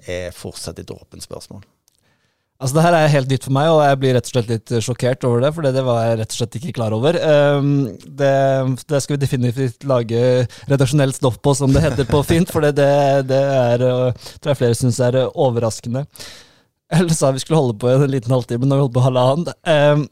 er 0.09 0.35
fortsatt 0.35 0.79
et 0.79 0.91
åpent 0.95 1.23
spørsmål. 1.23 1.63
Altså, 2.55 2.77
det 2.77 2.83
her 2.85 2.95
er 2.95 3.11
helt 3.11 3.31
nytt 3.33 3.43
for 3.43 3.53
meg, 3.57 3.67
og 3.67 3.81
jeg 3.83 3.97
blir 3.99 4.13
rett 4.15 4.29
og 4.29 4.31
slett 4.31 4.51
litt 4.53 4.71
sjokkert 4.85 5.25
over 5.27 5.41
det, 5.43 5.49
for 5.57 5.67
det 5.75 5.81
var 5.83 5.97
jeg 6.05 6.19
rett 6.21 6.31
og 6.31 6.37
slett 6.37 6.55
ikke 6.55 6.75
klar 6.77 6.93
over. 6.95 7.17
Um, 7.19 7.71
det, 8.07 8.31
det 8.87 9.01
skal 9.03 9.17
vi 9.17 9.21
definitivt 9.25 9.83
lage 9.91 10.21
redaksjonelt 10.69 11.17
stoff 11.17 11.41
på, 11.43 11.51
som 11.59 11.75
det 11.75 11.83
heter 11.83 12.07
på 12.07 12.21
fint, 12.23 12.53
for 12.53 12.63
det, 12.63 12.77
det, 13.27 13.41
er, 13.41 13.83
uh, 13.83 14.29
tror 14.39 14.53
jeg 14.53 14.61
flere 14.61 14.77
syns 14.79 15.01
er 15.03 15.19
uh, 15.19 15.41
overraskende. 15.47 16.05
Eller 16.95 17.17
sa 17.17 17.33
vi 17.35 17.43
skulle 17.43 17.59
holde 17.59 17.75
på 17.81 17.91
en 17.91 18.07
liten 18.13 18.31
halvtime, 18.31 18.63
nå 18.63 18.77
har 18.77 18.85
vi 18.85 18.87
holdt 18.87 18.95
på 18.95 19.05
halvannen. 19.09 19.51
Um, 19.67 20.07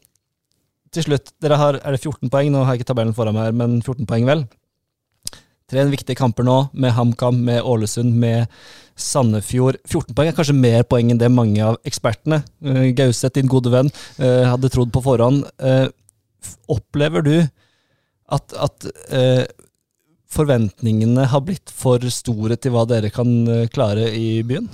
til 0.92 1.08
slutt, 1.08 1.32
dere 1.42 1.56
har, 1.58 1.80
er 1.80 1.96
det 1.96 2.04
14 2.04 2.28
poeng? 2.28 2.52
Nå 2.52 2.66
har 2.66 2.76
jeg 2.76 2.82
ikke 2.82 2.92
tabellen 2.92 3.16
foran 3.16 3.34
meg 3.34 3.48
her, 3.48 3.56
men 3.56 3.80
14 3.80 4.04
poeng, 4.10 4.28
vel? 4.28 4.44
Tre 5.72 5.88
viktige 5.88 6.20
kamper 6.20 6.44
nå, 6.44 6.66
med 6.76 6.92
HamKam, 6.92 7.40
med 7.48 7.64
Ålesund, 7.64 8.12
med 8.20 8.52
Sandefjord. 8.94 9.80
14 9.88 10.14
poeng 10.14 10.30
er 10.30 10.36
kanskje 10.36 10.56
mer 10.56 10.84
poeng 10.86 11.10
enn 11.12 11.20
det 11.20 11.30
mange 11.32 11.60
av 11.64 11.78
ekspertene, 11.86 12.42
uh, 12.66 12.86
Gauseth, 12.96 13.34
din 13.34 13.50
gode 13.50 13.72
venn, 13.72 13.90
eh, 14.18 14.44
hadde 14.46 14.70
trodd 14.72 14.92
på 14.94 15.02
forhånd. 15.04 15.44
Eh, 15.58 15.88
opplever 16.70 17.24
du 17.24 17.36
at, 18.34 18.54
at 18.56 18.86
forventningene 20.34 21.26
har 21.30 21.42
blitt 21.44 21.72
for 21.72 22.02
store 22.12 22.56
til 22.60 22.74
hva 22.74 22.82
dere 22.88 23.10
kan 23.14 23.30
klare 23.72 24.10
i 24.16 24.42
byen? 24.46 24.66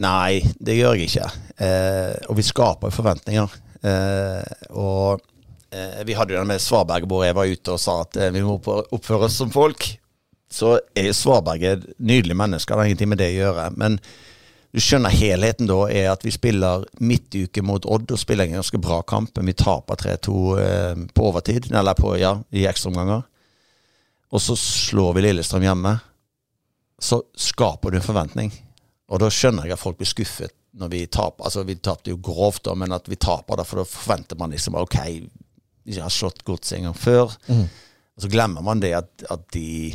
Nei, 0.00 0.40
det 0.56 0.78
gjør 0.78 0.96
jeg 0.96 1.10
ikke. 1.10 1.28
Og 2.30 2.38
vi 2.38 2.46
skaper 2.46 2.94
forventninger. 2.94 3.56
Og 4.72 5.20
vi 6.08 6.16
hadde 6.16 6.36
jo 6.36 6.40
den 6.40 6.52
med 6.52 6.64
Svaberg 6.64 7.08
hvor 7.10 7.26
jeg 7.26 7.36
var 7.36 7.52
ute 7.52 7.74
og 7.74 7.82
sa 7.82 7.98
at 8.06 8.20
vi 8.32 8.44
må 8.44 8.56
oppføre 8.62 9.28
oss 9.28 9.40
som 9.42 9.52
folk. 9.52 9.90
Så 10.52 10.76
er 10.98 11.14
Svaberg 11.16 11.64
et 11.64 11.88
nydelig 11.98 12.36
menneske, 12.36 12.72
det 12.72 12.80
har 12.80 12.90
ingenting 12.90 13.10
med 13.12 13.20
det 13.22 13.30
å 13.32 13.38
gjøre. 13.38 13.66
Men 13.80 13.98
du 14.72 14.80
skjønner 14.80 15.12
helheten 15.12 15.68
da 15.68 15.78
er 15.92 16.10
at 16.12 16.24
vi 16.24 16.32
spiller 16.32 16.86
midtuke 17.04 17.64
mot 17.64 17.84
Odd 17.84 18.12
og 18.12 18.20
spiller 18.20 18.48
en 18.48 18.58
ganske 18.60 18.80
bra 18.80 19.02
kamp, 19.04 19.34
men 19.36 19.50
vi 19.50 19.56
taper 19.58 20.00
3-2 20.00 20.36
eh, 20.62 21.04
på 21.12 21.28
overtid, 21.28 21.68
eller 21.72 21.96
på, 21.98 22.14
ja, 22.20 22.38
i 22.56 22.64
ekstraomganger. 22.68 23.26
Og 24.32 24.40
så 24.40 24.56
slår 24.56 25.18
vi 25.18 25.26
Lillestrøm 25.26 25.66
hjemme. 25.66 25.92
Så 27.02 27.20
skaper 27.36 27.92
du 27.92 27.98
en 27.98 28.06
forventning. 28.06 28.52
Og 29.12 29.20
da 29.20 29.28
skjønner 29.32 29.68
jeg 29.68 29.76
at 29.76 29.82
folk 29.82 29.98
blir 30.00 30.08
skuffet 30.08 30.54
når 30.80 30.92
vi 30.92 31.02
taper. 31.04 31.44
Altså, 31.44 31.66
vi 31.68 31.76
tapte 31.76 32.14
jo 32.14 32.20
grovt, 32.24 32.64
da, 32.64 32.76
men 32.78 32.96
at 32.96 33.10
vi 33.12 33.18
taper, 33.20 33.60
da, 33.60 33.66
for 33.68 33.82
da 33.82 33.88
forventer 33.88 34.38
man 34.40 34.54
liksom 34.54 34.78
OK, 34.80 34.96
vi 35.84 35.98
har 36.00 36.12
slått 36.12 36.44
Godset 36.48 36.78
en 36.78 36.88
gang 36.88 36.96
før. 36.96 37.34
Og 38.16 38.24
så 38.24 38.30
glemmer 38.32 38.64
man 38.64 38.80
det 38.80 38.94
at, 38.96 39.10
at 39.32 39.44
de 39.52 39.92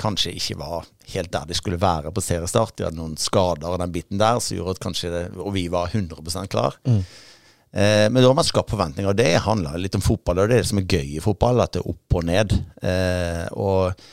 kanskje 0.00 0.34
ikke 0.36 0.58
var 0.60 0.88
helt 1.12 1.32
der 1.32 1.46
de 1.48 1.56
skulle 1.56 1.80
være 1.80 2.12
på 2.14 2.24
seriestart. 2.24 2.74
De 2.76 2.86
hadde 2.86 2.98
noen 2.98 3.16
skader 3.20 3.70
og 3.70 3.80
den 3.82 3.94
biten 3.94 4.20
der, 4.20 4.40
som 4.42 4.58
gjorde 4.58 4.76
at 4.76 4.82
kanskje 4.82 5.12
det, 5.12 5.24
og 5.38 5.54
vi 5.54 5.66
var 5.72 5.94
100 5.94 6.46
klar. 6.52 6.78
Eh, 6.86 8.06
men 8.10 8.20
da 8.20 8.28
har 8.28 8.38
man 8.38 8.46
skapt 8.46 8.72
forventninger, 8.72 9.10
og 9.10 9.18
det 9.18 9.44
handler 9.44 9.80
litt 9.80 9.98
om 9.98 10.04
fotball. 10.04 10.42
Og 10.42 10.48
det 10.48 10.58
er 10.58 10.64
det 10.64 10.70
som 10.70 10.80
er 10.82 10.88
gøy 10.88 11.16
i 11.16 11.24
fotball, 11.24 11.60
at 11.62 11.76
det 11.76 11.82
er 11.82 11.90
opp 11.92 12.18
og 12.20 12.28
ned. 12.28 12.56
Eh, 12.82 13.44
og 13.52 14.06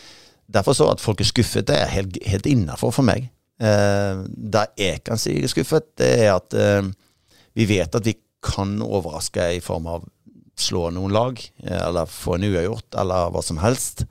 derfor 0.53 0.77
så 0.77 0.89
at 0.93 1.03
folk 1.03 1.23
er 1.23 1.29
skuffet, 1.29 1.67
det 1.69 1.79
er 1.79 1.93
helt, 1.93 2.19
helt 2.27 2.49
innafor 2.49 2.93
for 2.95 3.07
meg. 3.07 3.29
Eh, 3.63 4.23
der 4.27 4.73
jeg 4.79 5.03
kan 5.05 5.21
si 5.21 5.37
jeg 5.37 5.47
er 5.47 5.53
skuffet, 5.53 5.93
det 6.01 6.09
er 6.25 6.33
at 6.35 6.55
eh, 6.57 6.81
Vi 7.53 7.67
vet 7.69 7.95
at 7.95 8.05
vi 8.05 8.15
kan 8.43 8.79
overraske 8.81 9.43
i 9.55 9.59
form 9.61 9.85
av 9.87 10.07
slå 10.59 10.87
noen 10.93 11.13
lag, 11.13 11.39
eh, 11.63 11.79
eller 11.87 12.09
få 12.09 12.37
en 12.37 12.47
uavgjort, 12.49 12.89
eller 12.99 13.31
hva 13.33 13.43
som 13.45 13.61
helst. 13.61 14.05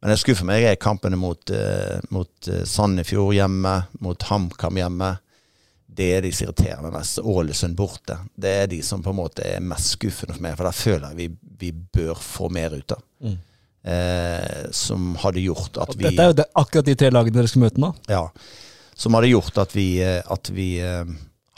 Men 0.00 0.12
det 0.14 0.20
skuffer 0.22 0.48
meg 0.48 0.64
er 0.64 0.78
kampene 0.80 1.18
mot, 1.20 1.50
eh, 1.52 1.98
mot 2.14 2.48
eh, 2.48 2.64
Sandefjord 2.68 3.34
hjemme, 3.36 3.74
mot 4.00 4.28
HamKam 4.30 4.80
hjemme. 4.80 5.10
Det 6.00 6.06
er 6.16 6.24
de 6.24 6.30
som 6.32 6.46
irriterer 6.46 6.80
meg 6.84 6.94
mest. 6.94 7.20
Ålesund 7.20 7.76
borte. 7.76 8.16
Det 8.32 8.54
er 8.62 8.70
de 8.70 8.80
som 8.86 9.02
på 9.04 9.12
en 9.12 9.18
måte 9.18 9.44
er 9.44 9.60
mest 9.60 9.98
skuffende 9.98 10.36
for 10.36 10.46
meg, 10.46 10.56
for 10.56 10.68
der 10.70 10.78
føler 10.78 11.10
jeg 11.10 11.18
vi, 11.18 11.28
vi 11.66 11.72
bør 12.00 12.20
få 12.24 12.48
mer 12.52 12.76
ut 12.78 12.96
av. 12.96 13.02
Mm. 13.20 13.36
Eh, 13.92 14.70
som 14.76 15.12
hadde 15.20 15.44
gjort 15.44 15.78
at 15.80 15.94
vi 15.96 16.04
Dette 16.08 16.24
er 16.24 16.32
jo 16.32 16.36
det, 16.36 16.48
akkurat 16.60 16.88
de 16.88 16.94
tre 17.00 17.08
lagene 17.12 17.38
dere 17.38 17.48
skal 17.48 17.62
møte 17.62 17.80
nå. 17.80 17.88
ja, 18.12 18.26
som 18.92 19.16
hadde 19.16 19.30
gjort 19.30 19.56
at 19.62 19.72
vi, 19.72 19.86
eh, 20.04 20.20
at 20.20 20.50
vi 20.52 20.74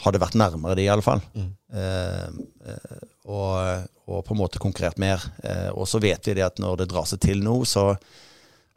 hadde 0.03 0.21
vært 0.23 0.37
nærmere 0.39 0.75
de, 0.79 0.85
i 0.87 0.91
alle 0.91 1.03
fall. 1.05 1.23
Mm. 1.35 1.49
eh, 1.79 2.99
og, 3.23 3.87
og 4.11 4.23
på 4.27 4.35
en 4.35 4.39
måte 4.39 4.59
konkurrert 4.59 4.99
mer. 4.99 5.23
Eh, 5.43 5.69
og 5.71 5.87
så 5.87 6.01
vet 6.03 6.27
vi 6.27 6.35
det 6.37 6.45
at 6.45 6.59
når 6.63 6.83
det 6.83 6.89
drar 6.91 7.07
seg 7.07 7.21
til 7.23 7.43
nå, 7.43 7.61
så 7.67 7.93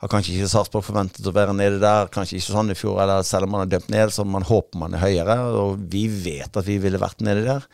har 0.03 0.11
kanskje 0.13 0.35
ikke 0.37 0.49
Sarpsborg 0.53 0.85
forventet 0.85 1.27
å 1.29 1.33
være 1.33 1.55
nede 1.57 1.79
der. 1.81 2.11
Kanskje 2.13 2.37
ikke 2.37 2.53
Sandefjord, 2.53 2.99
eller 3.01 3.23
selv 3.25 3.49
om 3.49 3.55
man 3.55 3.65
har 3.65 3.71
dømt 3.73 3.93
ned, 3.93 4.13
så 4.13 4.27
man 4.29 4.45
håper 4.45 4.81
man 4.83 4.97
er 4.97 5.05
høyere. 5.07 5.37
Og 5.57 5.79
vi 5.93 6.05
vet 6.11 6.53
at 6.53 6.67
vi 6.67 6.77
ville 6.83 7.01
vært 7.01 7.25
nede 7.25 7.47
der. 7.47 7.65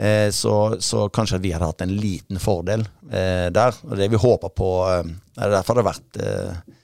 Eh, 0.00 0.28
så, 0.32 0.54
så 0.84 1.06
kanskje 1.12 1.38
at 1.40 1.44
vi 1.44 1.54
hadde 1.54 1.70
hatt 1.70 1.84
en 1.84 1.96
liten 1.96 2.40
fordel 2.40 2.84
eh, 3.08 3.48
der. 3.52 3.80
Og 3.88 3.96
det 4.00 4.10
vi 4.12 4.20
håper 4.20 4.52
på 4.56 4.68
eh, 4.88 5.08
Det 5.36 5.46
er 5.46 5.56
derfor 5.56 5.76
det 5.76 5.84
har 5.84 5.90
vært 5.90 6.20
eh, 6.24 6.76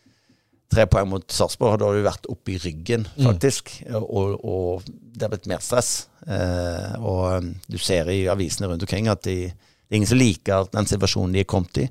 tre 0.73 0.89
poeng 0.89 1.13
mot 1.13 1.37
Sarpsborg. 1.37 1.79
Da 1.81 1.91
har 1.91 2.01
vi 2.01 2.09
vært 2.09 2.29
oppe 2.33 2.57
i 2.57 2.59
ryggen, 2.61 3.07
faktisk. 3.21 3.75
Og, 4.01 4.41
og 4.41 4.89
det 4.89 5.25
har 5.29 5.33
blitt 5.37 5.49
mer 5.53 5.61
stress. 5.65 6.07
Eh, 6.25 6.97
og 7.01 7.23
eh, 7.37 7.53
du 7.69 7.77
ser 7.81 8.09
i 8.13 8.23
avisene 8.33 8.73
rundt 8.73 8.89
omkring 8.89 9.13
at 9.13 9.25
de, 9.29 9.39
det 9.53 9.93
er 9.93 10.01
ingen 10.01 10.11
som 10.11 10.21
liker 10.21 10.73
den 10.73 10.89
situasjonen 10.89 11.37
de 11.37 11.45
er 11.45 11.49
kommet 11.53 11.85
i. 11.85 11.89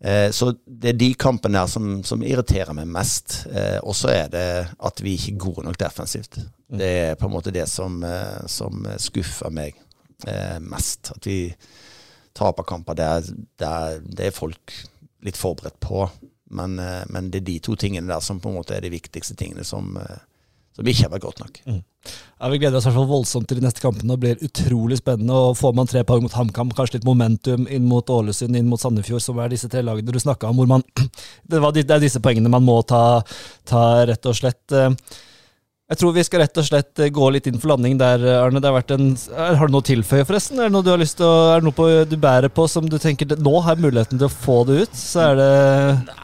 Eh, 0.00 0.30
så 0.30 0.50
det 0.66 0.92
er 0.92 0.98
de 0.98 1.10
kampene 1.14 1.60
der 1.60 1.70
som, 1.70 2.02
som 2.04 2.22
irriterer 2.24 2.74
meg 2.76 2.90
mest. 2.90 3.44
Eh, 3.50 3.78
og 3.82 3.96
så 3.96 4.10
er 4.12 4.28
det 4.32 4.48
at 4.74 5.02
vi 5.04 5.16
ikke 5.16 5.34
er 5.34 5.44
gode 5.46 5.66
nok 5.68 5.78
defensivt. 5.80 6.38
Det 6.68 6.90
er 6.90 7.16
på 7.20 7.28
en 7.28 7.34
måte 7.36 7.54
det 7.54 7.66
som, 7.70 8.02
eh, 8.04 8.44
som 8.50 8.84
skuffer 9.00 9.54
meg 9.54 9.78
eh, 10.26 10.58
mest. 10.60 11.14
At 11.14 11.26
vi 11.28 11.38
taper 12.34 12.66
kamper 12.66 12.98
der, 12.98 13.32
der 13.60 13.98
det 14.04 14.28
er 14.28 14.36
folk 14.36 14.76
litt 15.24 15.40
forberedt 15.40 15.80
på. 15.80 16.08
Men, 16.54 16.78
eh, 16.78 17.02
men 17.08 17.30
det 17.30 17.42
er 17.42 17.50
de 17.52 17.58
to 17.64 17.78
tingene 17.80 18.10
der 18.10 18.24
som 18.24 18.42
på 18.42 18.50
en 18.50 18.58
måte 18.58 18.76
er 18.76 18.84
de 18.84 18.92
viktigste 18.92 19.38
tingene 19.38 19.64
som, 19.64 19.96
som 20.74 20.86
ikke 20.90 21.06
har 21.06 21.12
vært 21.14 21.24
godt 21.28 21.42
nok. 21.44 21.58
Ja, 21.64 22.48
Vi 22.50 22.58
gleder 22.60 22.76
oss 22.76 22.84
i 22.84 22.90
hvert 22.90 22.98
fall 22.98 23.08
voldsomt 23.08 23.46
til 23.48 23.60
de 23.60 23.64
neste 23.64 23.80
kampene. 23.80 24.16
Det 24.16 24.20
blir 24.24 24.42
utrolig 24.44 24.98
spennende. 25.00 25.32
og 25.32 25.56
Får 25.56 25.74
man 25.78 25.86
tre 25.88 26.02
poeng 26.04 26.24
mot 26.26 26.34
HamKam, 26.36 26.72
kanskje 26.76 26.98
litt 26.98 27.06
momentum 27.08 27.68
inn 27.72 27.86
mot 27.88 28.10
Ålesund, 28.12 28.56
inn 28.58 28.66
mot 28.68 28.80
Sandefjord, 28.82 29.22
som 29.24 29.38
er 29.40 29.48
disse 29.54 29.70
tre 29.72 29.80
lagene 29.86 30.12
du 30.12 30.18
snakka 30.20 30.50
om, 30.50 30.58
hvor 30.58 30.66
man 30.74 30.82
det, 31.50 31.60
var, 31.62 31.72
de- 31.72 31.86
det 31.86 31.94
er 31.96 32.02
disse 32.04 32.20
poengene 32.20 32.50
man 32.52 32.66
må 32.66 32.80
ta, 32.84 33.22
ta, 33.64 33.84
rett 34.10 34.26
og 34.28 34.36
slett. 34.36 34.60
Eh, 34.74 34.90
Jeg 35.94 35.98
tror 36.00 36.14
vi 36.16 36.22
skal 36.24 36.40
rett 36.40 36.56
og 36.60 36.64
slett 36.64 36.98
eh, 37.04 37.10
gå 37.12 37.26
litt 37.30 37.46
inn 37.46 37.58
for 37.60 37.70
landing 37.74 37.96
der, 38.00 38.22
Arne. 38.42 38.60
Det 38.60 38.68
har, 38.70 38.76
vært 38.82 38.94
en, 38.98 39.10
er- 39.36 39.58
har 39.60 39.68
du 39.68 39.74
noe 39.76 39.84
å 39.84 39.88
tilføye, 39.88 40.24
forresten? 40.28 40.58
Er 40.60 40.68
det 40.68 40.74
noe 40.76 40.82
du 40.86 40.90
har 40.92 41.00
lyst 41.00 41.18
til 41.22 41.28
å, 41.28 41.34
er 41.54 41.60
det 41.62 41.68
noe 41.70 41.76
på, 41.76 41.88
du 42.08 42.16
bærer 42.20 42.48
på 42.52 42.64
som 42.72 42.88
du 42.88 42.96
tenker 42.98 43.32
Nå 43.38 43.54
har 43.64 43.76
jeg 43.78 43.84
muligheten 43.86 44.18
til 44.20 44.28
å 44.28 44.32
få 44.32 44.60
det 44.68 44.82
ut, 44.84 44.94
så 44.96 45.30
er 45.30 45.40
det 45.40 45.50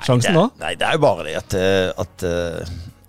sjansen 0.08 0.36
nå? 0.36 0.46
Nei, 0.60 0.74
det 0.80 0.88
er 0.90 0.96
jo 0.98 1.04
bare 1.08 1.28
det 1.30 1.36
at, 1.40 1.56
eh, 1.60 1.92
at 2.04 2.26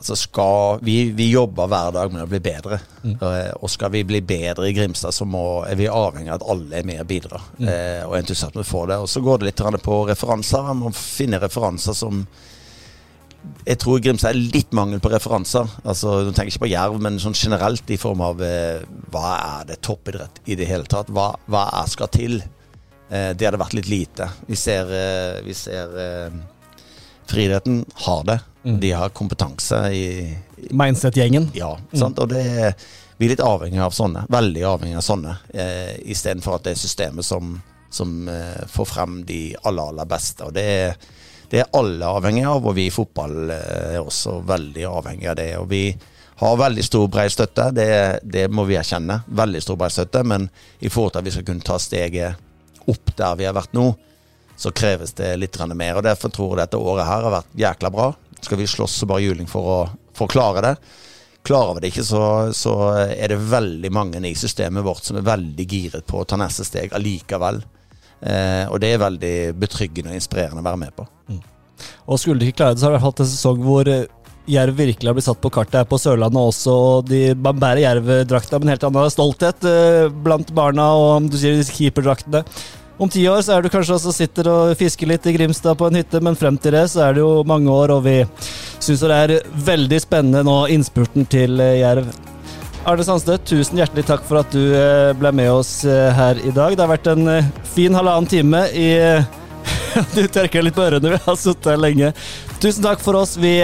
altså 0.02 0.16
skal, 0.18 0.80
vi, 0.82 0.96
vi 1.14 1.28
jobber 1.32 1.70
hver 1.70 1.92
dag 1.94 2.12
med 2.14 2.24
å 2.26 2.30
bli 2.30 2.40
bedre. 2.42 2.80
Eh, 3.06 3.52
Og 3.62 3.70
skal 3.70 3.92
vi 3.94 4.02
bli 4.10 4.22
bedre 4.26 4.68
i 4.70 4.74
Grimstad, 4.74 5.14
så 5.14 5.28
må, 5.30 5.62
er 5.70 5.78
vi 5.78 5.86
avhengig 5.92 6.32
av 6.34 6.40
at 6.42 6.48
alle 6.50 6.80
er 6.80 6.88
med 6.90 7.04
og 7.04 7.10
bidrar. 7.12 7.44
eh, 7.62 8.02
Og 8.08 8.18
entusiasme 8.18 8.66
får 8.66 8.88
det. 8.90 8.98
Og 9.04 9.10
så 9.12 9.22
går 9.22 9.40
det 9.44 9.52
litt 9.52 9.84
på 9.86 10.00
referanser. 10.10 10.66
Man 10.72 10.82
må 10.88 10.92
finne 10.98 11.40
referanser 11.42 11.94
som 11.98 12.26
jeg 13.66 13.78
tror 13.82 13.98
Grimstad 14.02 14.36
er 14.36 14.42
litt 14.54 14.74
mangel 14.78 15.00
på 15.02 15.10
referanser. 15.10 15.70
Altså, 15.86 16.24
Du 16.28 16.32
tenker 16.32 16.52
ikke 16.52 16.66
på 16.68 16.70
jerv, 16.74 17.00
men 17.02 17.18
sånn 17.22 17.34
generelt 17.38 17.90
i 17.90 17.98
form 17.98 18.22
av 18.22 18.42
eh, 18.46 18.82
hva 19.14 19.32
er 19.62 19.66
det 19.72 19.80
toppidrett 19.82 20.42
i 20.46 20.58
det 20.60 20.68
hele 20.70 20.86
tatt? 20.90 21.10
Hva, 21.10 21.32
hva 21.50 21.68
er 21.82 21.90
skal 21.90 22.10
til? 22.14 22.42
Eh, 23.10 23.32
det 23.34 23.48
hadde 23.48 23.62
vært 23.62 23.74
litt 23.78 23.90
lite. 23.90 24.30
Vi 24.50 24.58
ser, 24.58 24.90
eh, 24.94 25.42
vi 25.46 25.54
ser 25.58 26.32
Friidretten 27.32 27.86
har 28.06 28.24
det. 28.28 28.40
De 28.64 28.92
har 28.94 29.10
kompetanse 29.10 29.78
i, 29.94 30.06
Mindset-gjengen. 30.70 31.50
ja, 31.58 31.72
sant? 31.98 32.20
og 32.22 32.30
det 32.30 32.42
er, 32.46 32.76
vi 33.18 33.26
er 33.26 33.34
litt 33.34 33.44
avhengig 33.46 33.82
av 33.82 33.96
sånne. 33.96 34.28
Veldig 34.30 34.64
avhengig 34.70 35.00
av 35.00 35.06
sånne. 35.06 35.34
Eh, 35.54 35.96
Istedenfor 36.14 36.60
at 36.60 36.68
det 36.68 36.76
er 36.76 36.82
systemet 36.84 37.26
som, 37.26 37.56
som 37.90 38.30
eh, 38.30 38.62
får 38.70 38.88
frem 38.90 39.20
de 39.26 39.42
aller, 39.64 39.90
aller 39.94 40.10
beste. 40.10 40.46
Og 40.46 40.54
det 40.54 40.66
er, 40.76 40.96
det 41.50 41.64
er 41.64 41.74
alle 41.78 42.14
avhengig 42.20 42.46
av, 42.50 42.66
og 42.66 42.78
vi 42.78 42.86
i 42.90 42.94
fotball 42.94 43.54
eh, 43.54 43.96
er 43.96 44.00
også 44.02 44.40
veldig 44.50 44.86
avhengig 44.90 45.30
av 45.34 45.40
det. 45.42 45.50
Og 45.58 45.68
vi 45.74 45.84
har 46.42 46.58
veldig 46.58 46.86
stor 46.86 47.10
brei 47.14 47.28
støtte, 47.30 47.68
det, 47.78 47.90
det 48.24 48.48
må 48.50 48.66
vi 48.70 48.78
erkjenne. 48.80 49.20
Veldig 49.42 49.62
stor 49.62 49.78
brei 49.78 49.92
støtte, 49.94 50.24
men 50.26 50.48
i 50.80 50.90
forhold 50.90 51.14
til 51.14 51.22
at 51.22 51.30
vi 51.30 51.34
skal 51.36 51.46
kunne 51.50 51.66
ta 51.66 51.78
steget 51.82 52.90
opp 52.90 53.14
der 53.18 53.38
vi 53.38 53.46
har 53.46 53.54
vært 53.54 53.76
nå, 53.78 53.92
så 54.58 54.72
kreves 54.74 55.14
det 55.18 55.36
litt 55.38 55.58
mer. 55.74 55.98
Og 55.98 56.06
Derfor 56.06 56.34
tror 56.34 56.56
jeg 56.56 56.66
dette 56.66 56.82
året 56.82 57.06
her 57.06 57.26
har 57.28 57.36
vært 57.40 57.54
jækla 57.58 57.94
bra. 57.94 58.10
Skal 58.42 58.60
vi 58.62 58.70
slåss 58.70 59.04
og 59.06 59.12
bare 59.14 59.26
juling 59.26 59.50
for 59.50 59.72
å, 59.72 59.80
for 60.18 60.32
klare 60.32 60.64
det? 60.66 60.76
Klarer 61.46 61.78
vi 61.78 61.84
det 61.84 61.92
ikke, 61.94 62.06
så, 62.06 62.24
så 62.54 62.76
er 63.10 63.34
det 63.34 63.40
veldig 63.50 63.90
mange 63.94 64.22
i 64.30 64.36
systemet 64.38 64.86
vårt 64.86 65.08
som 65.08 65.18
er 65.18 65.26
veldig 65.26 65.66
giret 65.66 66.06
på 66.06 66.22
å 66.22 66.28
ta 66.30 66.38
neste 66.38 66.66
steg 66.68 66.94
allikevel. 66.94 67.64
Eh, 68.22 68.66
og 68.70 68.78
det 68.82 68.92
er 68.94 69.02
veldig 69.02 69.36
betryggende 69.58 70.14
og 70.14 70.20
inspirerende 70.20 70.62
å 70.62 70.68
være 70.68 70.82
med 70.84 70.94
på. 70.98 71.08
Og 72.06 72.20
skulle 72.22 72.42
de 72.42 72.52
ikke 72.52 72.62
klare 72.62 72.76
det, 72.76 72.82
så 72.84 72.88
har 72.88 72.94
det 72.94 73.00
i 73.00 73.00
hvert 73.00 73.08
fall 73.08 73.16
hatt 73.16 73.24
en 73.26 73.32
sesong 73.32 73.64
hvor 73.66 73.90
eh, 73.90 74.04
Jerv 74.52 74.78
virkelig 74.78 75.10
har 75.10 75.16
blitt 75.18 75.28
satt 75.28 75.42
på 75.42 75.52
kartet 75.54 75.80
her 75.80 75.90
på 75.90 76.00
Sørlandet 76.02 76.52
også. 76.52 76.74
og 76.74 77.10
de, 77.10 77.22
Man 77.38 77.60
bærer 77.62 77.84
Jerv-drakta 77.84 78.60
med 78.60 78.68
en 78.68 78.74
helt 78.76 78.86
annen 78.88 79.14
stolthet 79.14 79.68
eh, 79.70 80.14
blant 80.26 80.54
barna 80.58 80.92
og 80.98 81.30
du 81.32 81.38
sier 81.42 81.62
keeperdraktene. 81.66 82.44
Om 83.02 83.10
ti 83.10 83.24
år 83.26 83.40
så 83.42 83.56
er 83.56 83.64
du 83.66 83.72
kanskje 83.74 83.96
også 83.96 84.12
sitter 84.14 84.46
og 84.52 84.76
fisker 84.78 85.10
litt 85.10 85.24
i 85.26 85.32
Grimstad 85.34 85.74
på 85.80 85.88
en 85.90 85.96
hytte, 85.98 86.20
men 86.22 86.36
frem 86.38 86.58
til 86.62 86.76
det 86.76 86.84
så 86.92 87.08
er 87.08 87.16
det 87.18 87.24
jo 87.24 87.42
mange 87.50 87.74
år, 87.74 87.96
og 87.96 88.04
vi 88.06 88.20
syns 88.78 89.02
det 89.02 89.16
er 89.16 89.34
veldig 89.66 90.00
spennende 90.04 90.44
nå, 90.46 90.58
innspurten 90.70 91.26
til 91.26 91.58
eh, 91.66 91.80
Jerv. 91.80 92.12
Arne 92.86 93.08
Sandstø, 93.08 93.40
tusen 93.42 93.82
hjertelig 93.82 94.06
takk 94.06 94.22
for 94.30 94.44
at 94.44 94.54
du 94.54 94.62
eh, 94.78 95.16
ble 95.18 95.34
med 95.34 95.50
oss 95.50 95.80
eh, 95.82 96.12
her 96.14 96.44
i 96.46 96.54
dag. 96.54 96.78
Det 96.78 96.86
har 96.86 96.94
vært 96.94 97.10
en 97.16 97.34
fin 97.74 97.98
halvannen 97.98 98.30
time 98.30 98.64
i 98.70 98.88
Du 100.16 100.22
tørker 100.22 100.62
litt 100.62 100.78
på 100.78 100.86
ørene, 100.86 101.16
vi 101.16 101.24
har 101.26 101.42
sittet 101.42 101.74
her 101.74 101.82
lenge. 101.82 102.14
Tusen 102.62 102.86
takk 102.86 103.02
for 103.02 103.18
oss. 103.18 103.34
Vi, 103.42 103.58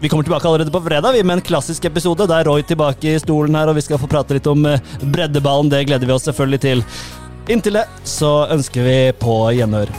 vi 0.00 0.08
kommer 0.08 0.24
tilbake 0.24 0.48
allerede 0.48 0.72
på 0.72 0.80
fredag 0.88 1.18
vi 1.18 1.20
med 1.20 1.42
en 1.42 1.48
klassisk 1.52 1.84
episode. 1.84 2.24
Da 2.24 2.40
er 2.40 2.48
Roy 2.48 2.64
tilbake 2.64 3.12
i 3.12 3.20
stolen 3.20 3.60
her, 3.60 3.68
og 3.68 3.76
vi 3.76 3.84
skal 3.84 4.00
få 4.00 4.08
prate 4.08 4.40
litt 4.40 4.48
om 4.48 4.64
breddeballen. 5.04 5.68
Det 5.68 5.84
gleder 5.84 6.08
vi 6.08 6.16
oss 6.16 6.30
selvfølgelig 6.32 6.64
til. 6.64 6.88
Inntil 7.50 7.74
det 7.80 7.86
så 8.06 8.44
ønsker 8.54 8.84
vi 8.86 8.98
på 9.18 9.32
gjenhør. 9.56 9.90